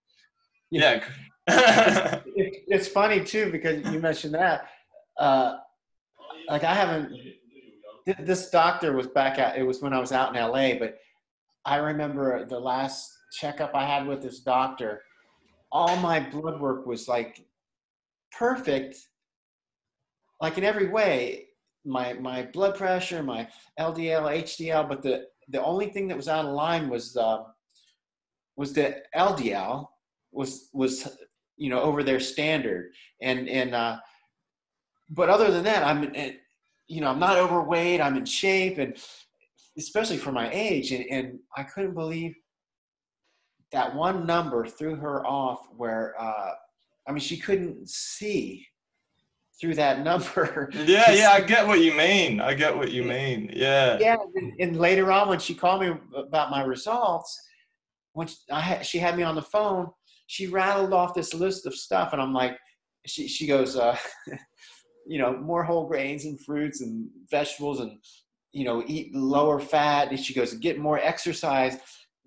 yeah. 0.70 1.02
It, 1.46 2.64
it's 2.68 2.88
funny 2.88 3.24
too 3.24 3.50
because 3.50 3.84
you 3.90 4.00
mentioned 4.00 4.34
that 4.34 4.68
uh 5.18 5.56
like 6.48 6.64
i 6.64 6.74
haven't 6.74 7.12
this 8.20 8.48
doctor 8.50 8.92
was 8.94 9.06
back 9.08 9.38
at 9.38 9.56
it 9.56 9.62
was 9.62 9.82
when 9.82 9.92
i 9.92 9.98
was 9.98 10.12
out 10.12 10.34
in 10.34 10.42
la 10.42 10.74
but 10.78 10.98
i 11.64 11.76
remember 11.76 12.44
the 12.46 12.58
last 12.58 13.10
checkup 13.32 13.74
i 13.74 13.84
had 13.84 14.06
with 14.06 14.22
this 14.22 14.40
doctor 14.40 15.02
all 15.70 15.96
my 15.96 16.18
blood 16.18 16.60
work 16.60 16.86
was 16.86 17.08
like 17.08 17.44
perfect 18.32 18.96
like 20.40 20.58
in 20.58 20.64
every 20.64 20.88
way. 20.88 21.46
My 21.84 22.12
my 22.14 22.42
blood 22.42 22.76
pressure, 22.76 23.22
my 23.22 23.48
LDL, 23.78 24.42
HDL, 24.42 24.88
but 24.88 25.02
the 25.02 25.26
the 25.48 25.62
only 25.62 25.86
thing 25.86 26.08
that 26.08 26.16
was 26.16 26.28
out 26.28 26.44
of 26.44 26.52
line 26.52 26.88
was 26.88 27.16
uh, 27.16 27.44
was 28.56 28.72
the 28.72 29.02
LDL 29.16 29.86
was 30.32 30.68
was 30.72 31.08
you 31.56 31.70
know 31.70 31.80
over 31.80 32.02
their 32.02 32.20
standard, 32.20 32.92
and 33.22 33.48
and 33.48 33.74
uh, 33.74 33.98
but 35.10 35.28
other 35.28 35.50
than 35.50 35.64
that, 35.64 35.84
I'm 35.84 36.12
you 36.86 37.00
know 37.00 37.08
I'm 37.08 37.18
not 37.18 37.38
overweight, 37.38 38.00
I'm 38.00 38.16
in 38.16 38.24
shape, 38.24 38.78
and 38.78 38.96
especially 39.76 40.16
for 40.16 40.32
my 40.32 40.50
age, 40.52 40.92
and, 40.92 41.04
and 41.10 41.38
I 41.56 41.62
couldn't 41.62 41.94
believe 41.94 42.34
that 43.72 43.94
one 43.94 44.26
number 44.26 44.66
threw 44.66 44.96
her 44.96 45.26
off 45.26 45.60
where 45.76 46.14
uh, 46.18 46.52
I 47.06 47.12
mean 47.12 47.20
she 47.20 47.36
couldn't 47.36 47.88
see 47.88 48.66
through 49.60 49.74
that 49.74 50.00
number. 50.04 50.70
Yeah, 50.72 51.10
yeah, 51.10 51.30
I 51.30 51.40
get 51.40 51.66
what 51.66 51.80
you 51.80 51.94
mean. 51.94 52.40
I 52.40 52.54
get 52.54 52.76
what 52.76 52.90
you 52.90 53.02
mean. 53.02 53.50
Yeah. 53.52 53.98
Yeah, 54.00 54.16
and, 54.36 54.52
and 54.60 54.78
later 54.78 55.10
on 55.10 55.28
when 55.28 55.38
she 55.38 55.54
called 55.54 55.82
me 55.82 55.92
about 56.16 56.50
my 56.50 56.62
results, 56.62 57.38
when 58.12 58.28
I 58.50 58.60
had, 58.60 58.86
she 58.86 58.98
had 58.98 59.16
me 59.16 59.22
on 59.22 59.34
the 59.34 59.42
phone, 59.42 59.88
she 60.26 60.46
rattled 60.46 60.92
off 60.92 61.14
this 61.14 61.34
list 61.34 61.66
of 61.66 61.74
stuff, 61.74 62.12
and 62.12 62.20
I'm 62.20 62.34
like, 62.34 62.56
she 63.06 63.28
she 63.28 63.46
goes, 63.46 63.76
uh, 63.76 63.96
you 65.08 65.18
know, 65.18 65.32
more 65.36 65.64
whole 65.64 65.86
grains 65.86 66.26
and 66.26 66.38
fruits 66.38 66.82
and 66.82 67.08
vegetables, 67.30 67.80
and 67.80 67.98
you 68.52 68.64
know, 68.64 68.84
eat 68.86 69.14
lower 69.14 69.58
fat. 69.58 70.10
And 70.10 70.20
she 70.20 70.34
goes, 70.34 70.54
get 70.54 70.78
more 70.78 70.98
exercise. 70.98 71.78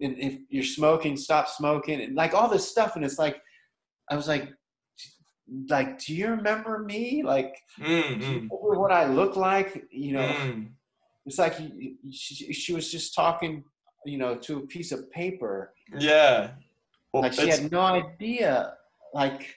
And 0.01 0.17
if 0.17 0.39
you're 0.49 0.63
smoking, 0.63 1.15
stop 1.15 1.47
smoking, 1.47 2.01
and 2.01 2.15
like 2.15 2.33
all 2.33 2.49
this 2.49 2.67
stuff. 2.67 2.95
And 2.95 3.05
it's 3.05 3.19
like, 3.19 3.39
I 4.09 4.15
was 4.15 4.27
like, 4.27 4.49
like, 5.69 5.99
do 5.99 6.15
you 6.15 6.29
remember 6.29 6.79
me? 6.79 7.21
Like, 7.23 7.55
mm-hmm. 7.79 8.47
what 8.49 8.91
I 8.91 9.05
look 9.05 9.35
like? 9.35 9.85
You 9.91 10.13
know, 10.13 10.27
mm. 10.27 10.69
it's 11.25 11.37
like 11.37 11.55
she, 12.11 12.53
she 12.53 12.73
was 12.73 12.91
just 12.91 13.13
talking, 13.13 13.63
you 14.05 14.17
know, 14.17 14.35
to 14.37 14.57
a 14.57 14.67
piece 14.67 14.91
of 14.91 15.11
paper. 15.11 15.73
Yeah. 15.99 16.51
Well, 17.13 17.23
like 17.23 17.33
she 17.33 17.47
had 17.47 17.71
no 17.71 17.81
idea. 17.81 18.73
Like, 19.13 19.55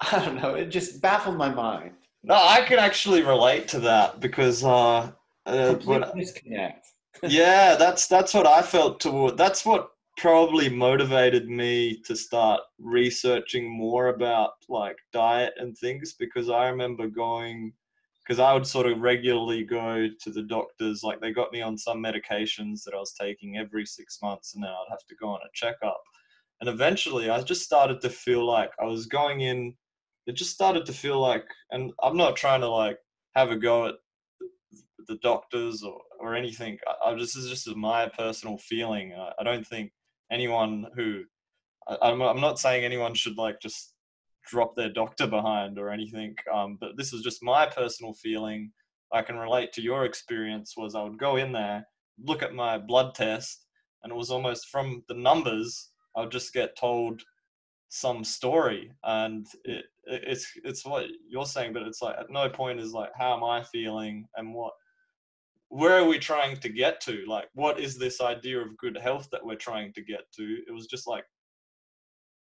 I 0.12 0.24
don't 0.24 0.40
know. 0.40 0.54
It 0.54 0.66
just 0.66 1.00
baffled 1.00 1.36
my 1.36 1.48
mind. 1.48 1.92
No, 2.22 2.34
I 2.34 2.62
can 2.62 2.78
actually 2.78 3.22
relate 3.22 3.68
to 3.68 3.80
that 3.80 4.20
because 4.20 4.64
uh, 4.64 5.10
uh 5.46 5.74
when, 5.84 6.04
disconnect. 6.16 6.86
yeah, 7.22 7.74
that's 7.74 8.06
that's 8.06 8.34
what 8.34 8.46
I 8.46 8.62
felt 8.62 9.00
toward. 9.00 9.36
That's 9.36 9.64
what 9.64 9.90
probably 10.16 10.68
motivated 10.68 11.48
me 11.48 12.00
to 12.04 12.16
start 12.16 12.60
researching 12.80 13.70
more 13.70 14.08
about 14.08 14.54
like 14.68 14.96
diet 15.12 15.54
and 15.58 15.78
things 15.78 16.14
because 16.18 16.50
I 16.50 16.68
remember 16.68 17.06
going 17.06 17.72
because 18.26 18.40
I 18.40 18.52
would 18.52 18.66
sort 18.66 18.86
of 18.86 18.98
regularly 18.98 19.64
go 19.64 20.08
to 20.20 20.30
the 20.30 20.42
doctors 20.42 21.04
like 21.04 21.20
they 21.20 21.32
got 21.32 21.52
me 21.52 21.62
on 21.62 21.78
some 21.78 22.02
medications 22.02 22.82
that 22.82 22.94
I 22.94 22.98
was 22.98 23.14
taking 23.18 23.58
every 23.58 23.86
6 23.86 24.18
months 24.20 24.54
and 24.54 24.62
then 24.62 24.70
I'd 24.70 24.90
have 24.90 25.06
to 25.08 25.14
go 25.14 25.28
on 25.28 25.40
a 25.46 25.50
checkup 25.54 26.02
and 26.60 26.68
eventually 26.68 27.30
I 27.30 27.40
just 27.42 27.62
started 27.62 28.00
to 28.00 28.10
feel 28.10 28.44
like 28.44 28.70
I 28.80 28.86
was 28.86 29.06
going 29.06 29.42
in 29.42 29.72
it 30.28 30.36
just 30.36 30.52
started 30.52 30.86
to 30.86 30.92
feel 30.92 31.18
like 31.18 31.46
and 31.72 31.90
I'm 32.02 32.16
not 32.16 32.36
trying 32.36 32.60
to 32.60 32.68
like 32.68 32.98
have 33.34 33.50
a 33.50 33.56
go 33.56 33.86
at 33.86 33.94
the 35.08 35.16
doctors 35.22 35.82
or, 35.82 36.00
or 36.20 36.36
anything. 36.36 36.78
I, 36.86 37.10
I 37.10 37.14
this 37.14 37.34
is 37.34 37.48
just 37.48 37.74
my 37.74 38.08
personal 38.16 38.58
feeling. 38.58 39.14
I, 39.14 39.32
I 39.40 39.42
don't 39.42 39.66
think 39.66 39.90
anyone 40.30 40.86
who 40.94 41.24
I, 41.88 42.10
am 42.10 42.20
I'm 42.20 42.40
not 42.40 42.60
saying 42.60 42.84
anyone 42.84 43.14
should 43.14 43.38
like 43.38 43.60
just 43.60 43.94
drop 44.46 44.76
their 44.76 44.90
doctor 44.90 45.26
behind 45.26 45.78
or 45.78 45.90
anything. 45.90 46.34
Um, 46.52 46.76
but 46.80 46.96
this 46.96 47.12
is 47.12 47.22
just 47.22 47.42
my 47.42 47.66
personal 47.66 48.12
feeling. 48.12 48.70
I 49.12 49.22
can 49.22 49.36
relate 49.36 49.72
to 49.72 49.82
your 49.82 50.04
experience. 50.04 50.74
Was 50.76 50.94
I 50.94 51.02
would 51.02 51.18
go 51.18 51.36
in 51.36 51.52
there, 51.52 51.86
look 52.22 52.42
at 52.42 52.54
my 52.54 52.76
blood 52.76 53.14
test, 53.14 53.64
and 54.02 54.12
it 54.12 54.16
was 54.16 54.30
almost 54.30 54.68
from 54.68 55.02
the 55.08 55.14
numbers. 55.14 55.90
I 56.14 56.20
would 56.20 56.32
just 56.32 56.52
get 56.52 56.76
told 56.76 57.22
some 57.88 58.24
story, 58.24 58.92
and 59.04 59.46
it, 59.64 59.86
it's 60.08 60.50
it's 60.64 60.84
what 60.84 61.06
you're 61.28 61.46
saying, 61.46 61.72
but 61.72 61.82
it's 61.82 62.02
like 62.02 62.16
at 62.18 62.30
no 62.30 62.48
point 62.48 62.80
is 62.80 62.92
like 62.92 63.10
how 63.16 63.36
am 63.36 63.44
I 63.44 63.62
feeling 63.62 64.26
and 64.36 64.54
what 64.54 64.72
where 65.68 65.98
are 65.98 66.06
we 66.06 66.18
trying 66.18 66.56
to 66.56 66.68
get 66.68 67.00
to? 67.02 67.24
Like, 67.26 67.48
what 67.54 67.78
is 67.78 67.98
this 67.98 68.20
idea 68.20 68.60
of 68.60 68.76
good 68.78 68.96
health 68.96 69.28
that 69.32 69.44
we're 69.44 69.56
trying 69.56 69.92
to 69.94 70.02
get 70.02 70.30
to? 70.36 70.58
It 70.66 70.72
was 70.72 70.86
just 70.86 71.06
like, 71.06 71.24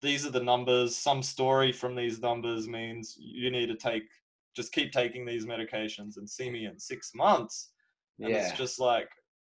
these 0.01 0.25
are 0.25 0.31
the 0.31 0.43
numbers. 0.43 0.95
Some 0.95 1.21
story 1.21 1.71
from 1.71 1.95
these 1.95 2.21
numbers 2.21 2.67
means 2.67 3.15
you 3.19 3.51
need 3.51 3.67
to 3.67 3.75
take, 3.75 4.03
just 4.55 4.71
keep 4.71 4.93
taking 4.93 5.25
these 5.25 5.45
medications 5.45 6.15
and 6.17 6.29
see 6.29 6.49
me 6.49 6.65
in 6.65 6.79
six 6.79 7.11
months. 7.13 7.71
And 8.19 8.29
yeah. 8.29 8.47
it's 8.47 8.57
just 8.57 8.79
like, 8.79 9.09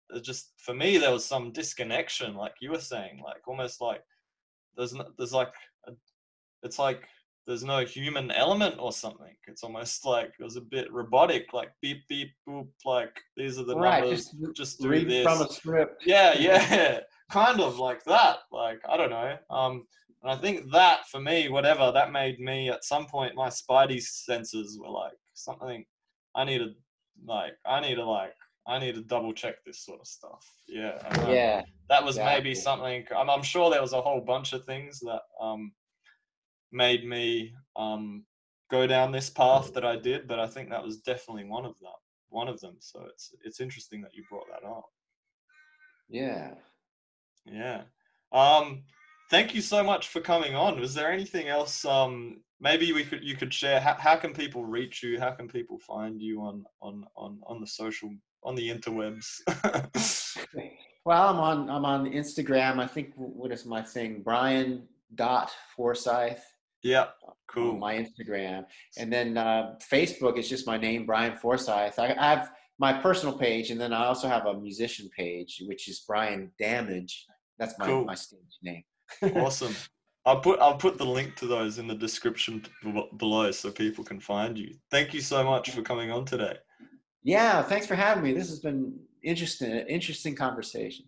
it's 0.10 0.26
just 0.26 0.53
for 0.57 0.73
me, 0.73 0.98
there 0.98 1.11
was 1.11 1.26
some 1.26 1.52
disconnection, 1.52 2.34
like 2.34 2.56
you 2.61 2.72
were 2.72 2.80
saying, 2.80 3.22
like 3.23 3.48
almost 3.48 3.81
like 3.81 4.02
there's, 4.76 4.95
there's 5.19 5.34
like, 5.34 5.53
a, 5.88 5.91
it's 6.64 6.80
like 6.80 7.07
there's 7.48 7.64
no 7.64 7.84
human 7.84 8.32
element 8.32 8.76
or 8.80 8.91
something. 8.91 9.36
It's 9.48 9.64
almost 9.64 10.06
like 10.06 10.32
it 10.40 10.44
was 10.44 10.56
a 10.56 10.61
bit 10.61 10.91
robotic, 10.94 11.52
like 11.53 11.72
beep 11.82 12.07
beep 12.07 12.32
boop, 12.48 12.68
like 12.86 13.20
these 13.36 13.60
are 13.60 13.66
the 13.66 13.76
right, 13.76 14.02
numbers. 14.02 14.26
Just, 14.26 14.56
just 14.56 14.80
do 14.82 14.90
read 14.90 15.10
this. 15.10 15.24
from 15.24 15.41
a 15.41 15.52
script. 15.52 16.03
Yeah, 16.06 16.38
yeah, 16.38 16.99
kind 17.32 17.60
of 17.60 17.80
like 17.80 18.03
that. 18.06 18.38
Like 18.52 18.80
I 18.88 18.98
don't 18.98 19.10
know. 19.10 19.36
Um, 19.49 19.86
and 20.22 20.32
I 20.32 20.36
think 20.36 20.72
that 20.72 21.07
for 21.07 21.20
me, 21.20 21.49
whatever 21.49 21.91
that 21.91 22.11
made 22.11 22.40
me 22.40 22.70
at 22.70 22.84
some 22.84 23.06
point, 23.06 23.36
my 23.36 23.48
spidey 23.49 24.02
senses 24.02 24.78
were 24.80 24.90
like 24.91 25.18
something. 25.34 25.86
I 26.36 26.44
need 26.44 26.60
to 26.60 26.70
like 27.26 27.53
I 27.66 27.80
need 27.80 27.95
to 27.95 28.06
like 28.06 28.34
I 28.68 28.78
need 28.80 28.95
to 28.95 29.02
double 29.02 29.34
check 29.34 29.56
this 29.66 29.84
sort 29.84 30.02
of 30.02 30.07
stuff. 30.07 30.45
Yeah. 30.68 30.99
Um, 31.10 31.32
yeah. 31.32 31.61
That 31.90 32.03
was 32.03 32.18
exactly. 32.18 32.44
maybe 32.44 32.56
something. 32.56 33.06
I'm, 33.18 33.30
I'm 33.30 33.41
sure 33.41 33.72
there 33.72 33.82
was 33.82 33.94
a 33.94 34.02
whole 34.02 34.22
bunch 34.22 34.53
of 34.53 34.64
things 34.66 34.99
that 34.99 35.22
um 35.41 35.72
made 36.72 37.06
me 37.08 37.54
um, 37.76 38.26
go 38.70 38.88
down 38.88 39.12
this 39.12 39.30
path 39.30 39.74
that 39.74 39.86
I 39.86 39.96
did, 39.96 40.28
but 40.28 40.40
I 40.40 40.48
think 40.48 40.70
that 40.70 40.84
was 40.84 40.98
definitely 40.98 41.46
one 41.46 41.66
of 41.66 41.78
them. 41.80 41.91
One 42.30 42.48
of 42.48 42.60
them. 42.60 42.76
So 42.80 43.06
it's 43.10 43.34
it's 43.44 43.60
interesting 43.60 44.02
that 44.02 44.14
you 44.14 44.24
brought 44.30 44.48
that 44.50 44.68
up. 44.68 44.86
Yeah. 46.08 46.54
Yeah. 47.46 47.82
Um, 48.32 48.84
thank 49.32 49.56
you 49.56 49.62
so 49.62 49.84
much 49.84 50.10
for 50.10 50.22
coming 50.22 50.56
on. 50.56 50.80
Was 50.80 50.94
there 50.94 51.12
anything 51.12 51.48
else? 51.48 51.86
Um, 51.86 52.41
maybe 52.60 52.94
we 52.94 53.04
could 53.04 53.24
you 53.24 53.36
could 53.36 53.54
share. 53.54 53.80
How, 53.80 53.96
how 53.98 54.16
can 54.16 54.34
people 54.34 54.64
reach 54.64 55.02
you? 55.02 55.20
How 55.20 55.32
can 55.32 55.48
people 55.48 55.80
find 55.80 56.22
you 56.22 56.41
on 56.41 56.66
on 56.82 57.06
on 57.16 57.40
on 57.48 57.62
the 57.62 57.68
social 57.68 58.14
on 58.44 58.54
the 58.56 58.70
interwebs? 58.70 59.26
well, 61.06 61.30
I'm 61.30 61.40
on 61.40 61.70
I'm 61.70 61.86
on 61.86 62.06
Instagram. 62.12 62.80
I 62.80 62.88
think 62.88 63.14
what 63.16 63.52
is 63.52 63.66
my 63.66 63.82
thing? 63.82 64.22
Brian 64.24 64.88
dot 65.16 65.52
Forsythe 65.76 66.38
yeah, 66.84 67.08
cool. 67.48 67.78
my 67.78 67.96
Instagram, 67.96 68.66
and 68.98 69.12
then 69.12 69.38
uh, 69.38 69.76
Facebook 69.92 70.38
is 70.38 70.50
just 70.50 70.68
my 70.68 70.78
name, 70.78 71.06
Brian 71.06 71.36
Forsythe. 71.38 71.94
I, 71.98 72.16
I 72.18 72.30
have 72.36 72.52
my 72.80 72.94
personal 72.94 73.38
page, 73.38 73.72
and 73.72 73.80
then 73.80 73.94
I 73.94 74.06
also 74.06 74.28
have 74.28 74.46
a 74.46 74.60
musician 74.60 75.10
page, 75.16 75.62
which 75.68 75.90
is 75.90 76.04
Brian 76.08 76.52
Damage. 76.60 77.26
That's 77.58 77.78
my 77.78 77.86
cool. 77.86 78.06
my 78.06 78.16
stage 78.16 78.40
name. 78.64 78.84
awesome. 79.36 79.76
I'll 80.26 80.40
put 80.40 80.60
I'll 80.60 80.78
put 80.78 80.98
the 80.98 81.06
link 81.06 81.36
to 81.38 81.48
those 81.48 81.78
in 81.80 81.88
the 81.88 81.96
description 81.96 82.64
below 83.18 83.52
so 83.52 83.72
people 83.72 84.04
can 84.04 84.20
find 84.20 84.58
you. 84.58 84.76
Thank 84.92 85.14
you 85.14 85.22
so 85.22 85.44
much 85.44 85.72
for 85.72 85.82
coming 85.82 86.12
on 86.12 86.26
today. 86.26 86.58
Yeah, 87.24 87.64
thanks 87.64 87.88
for 87.88 87.96
having 87.96 88.24
me. 88.24 88.34
This 88.34 88.50
has 88.50 88.60
been 88.60 88.98
interesting 89.24 89.72
interesting 89.72 90.36
conversation. 90.36 91.06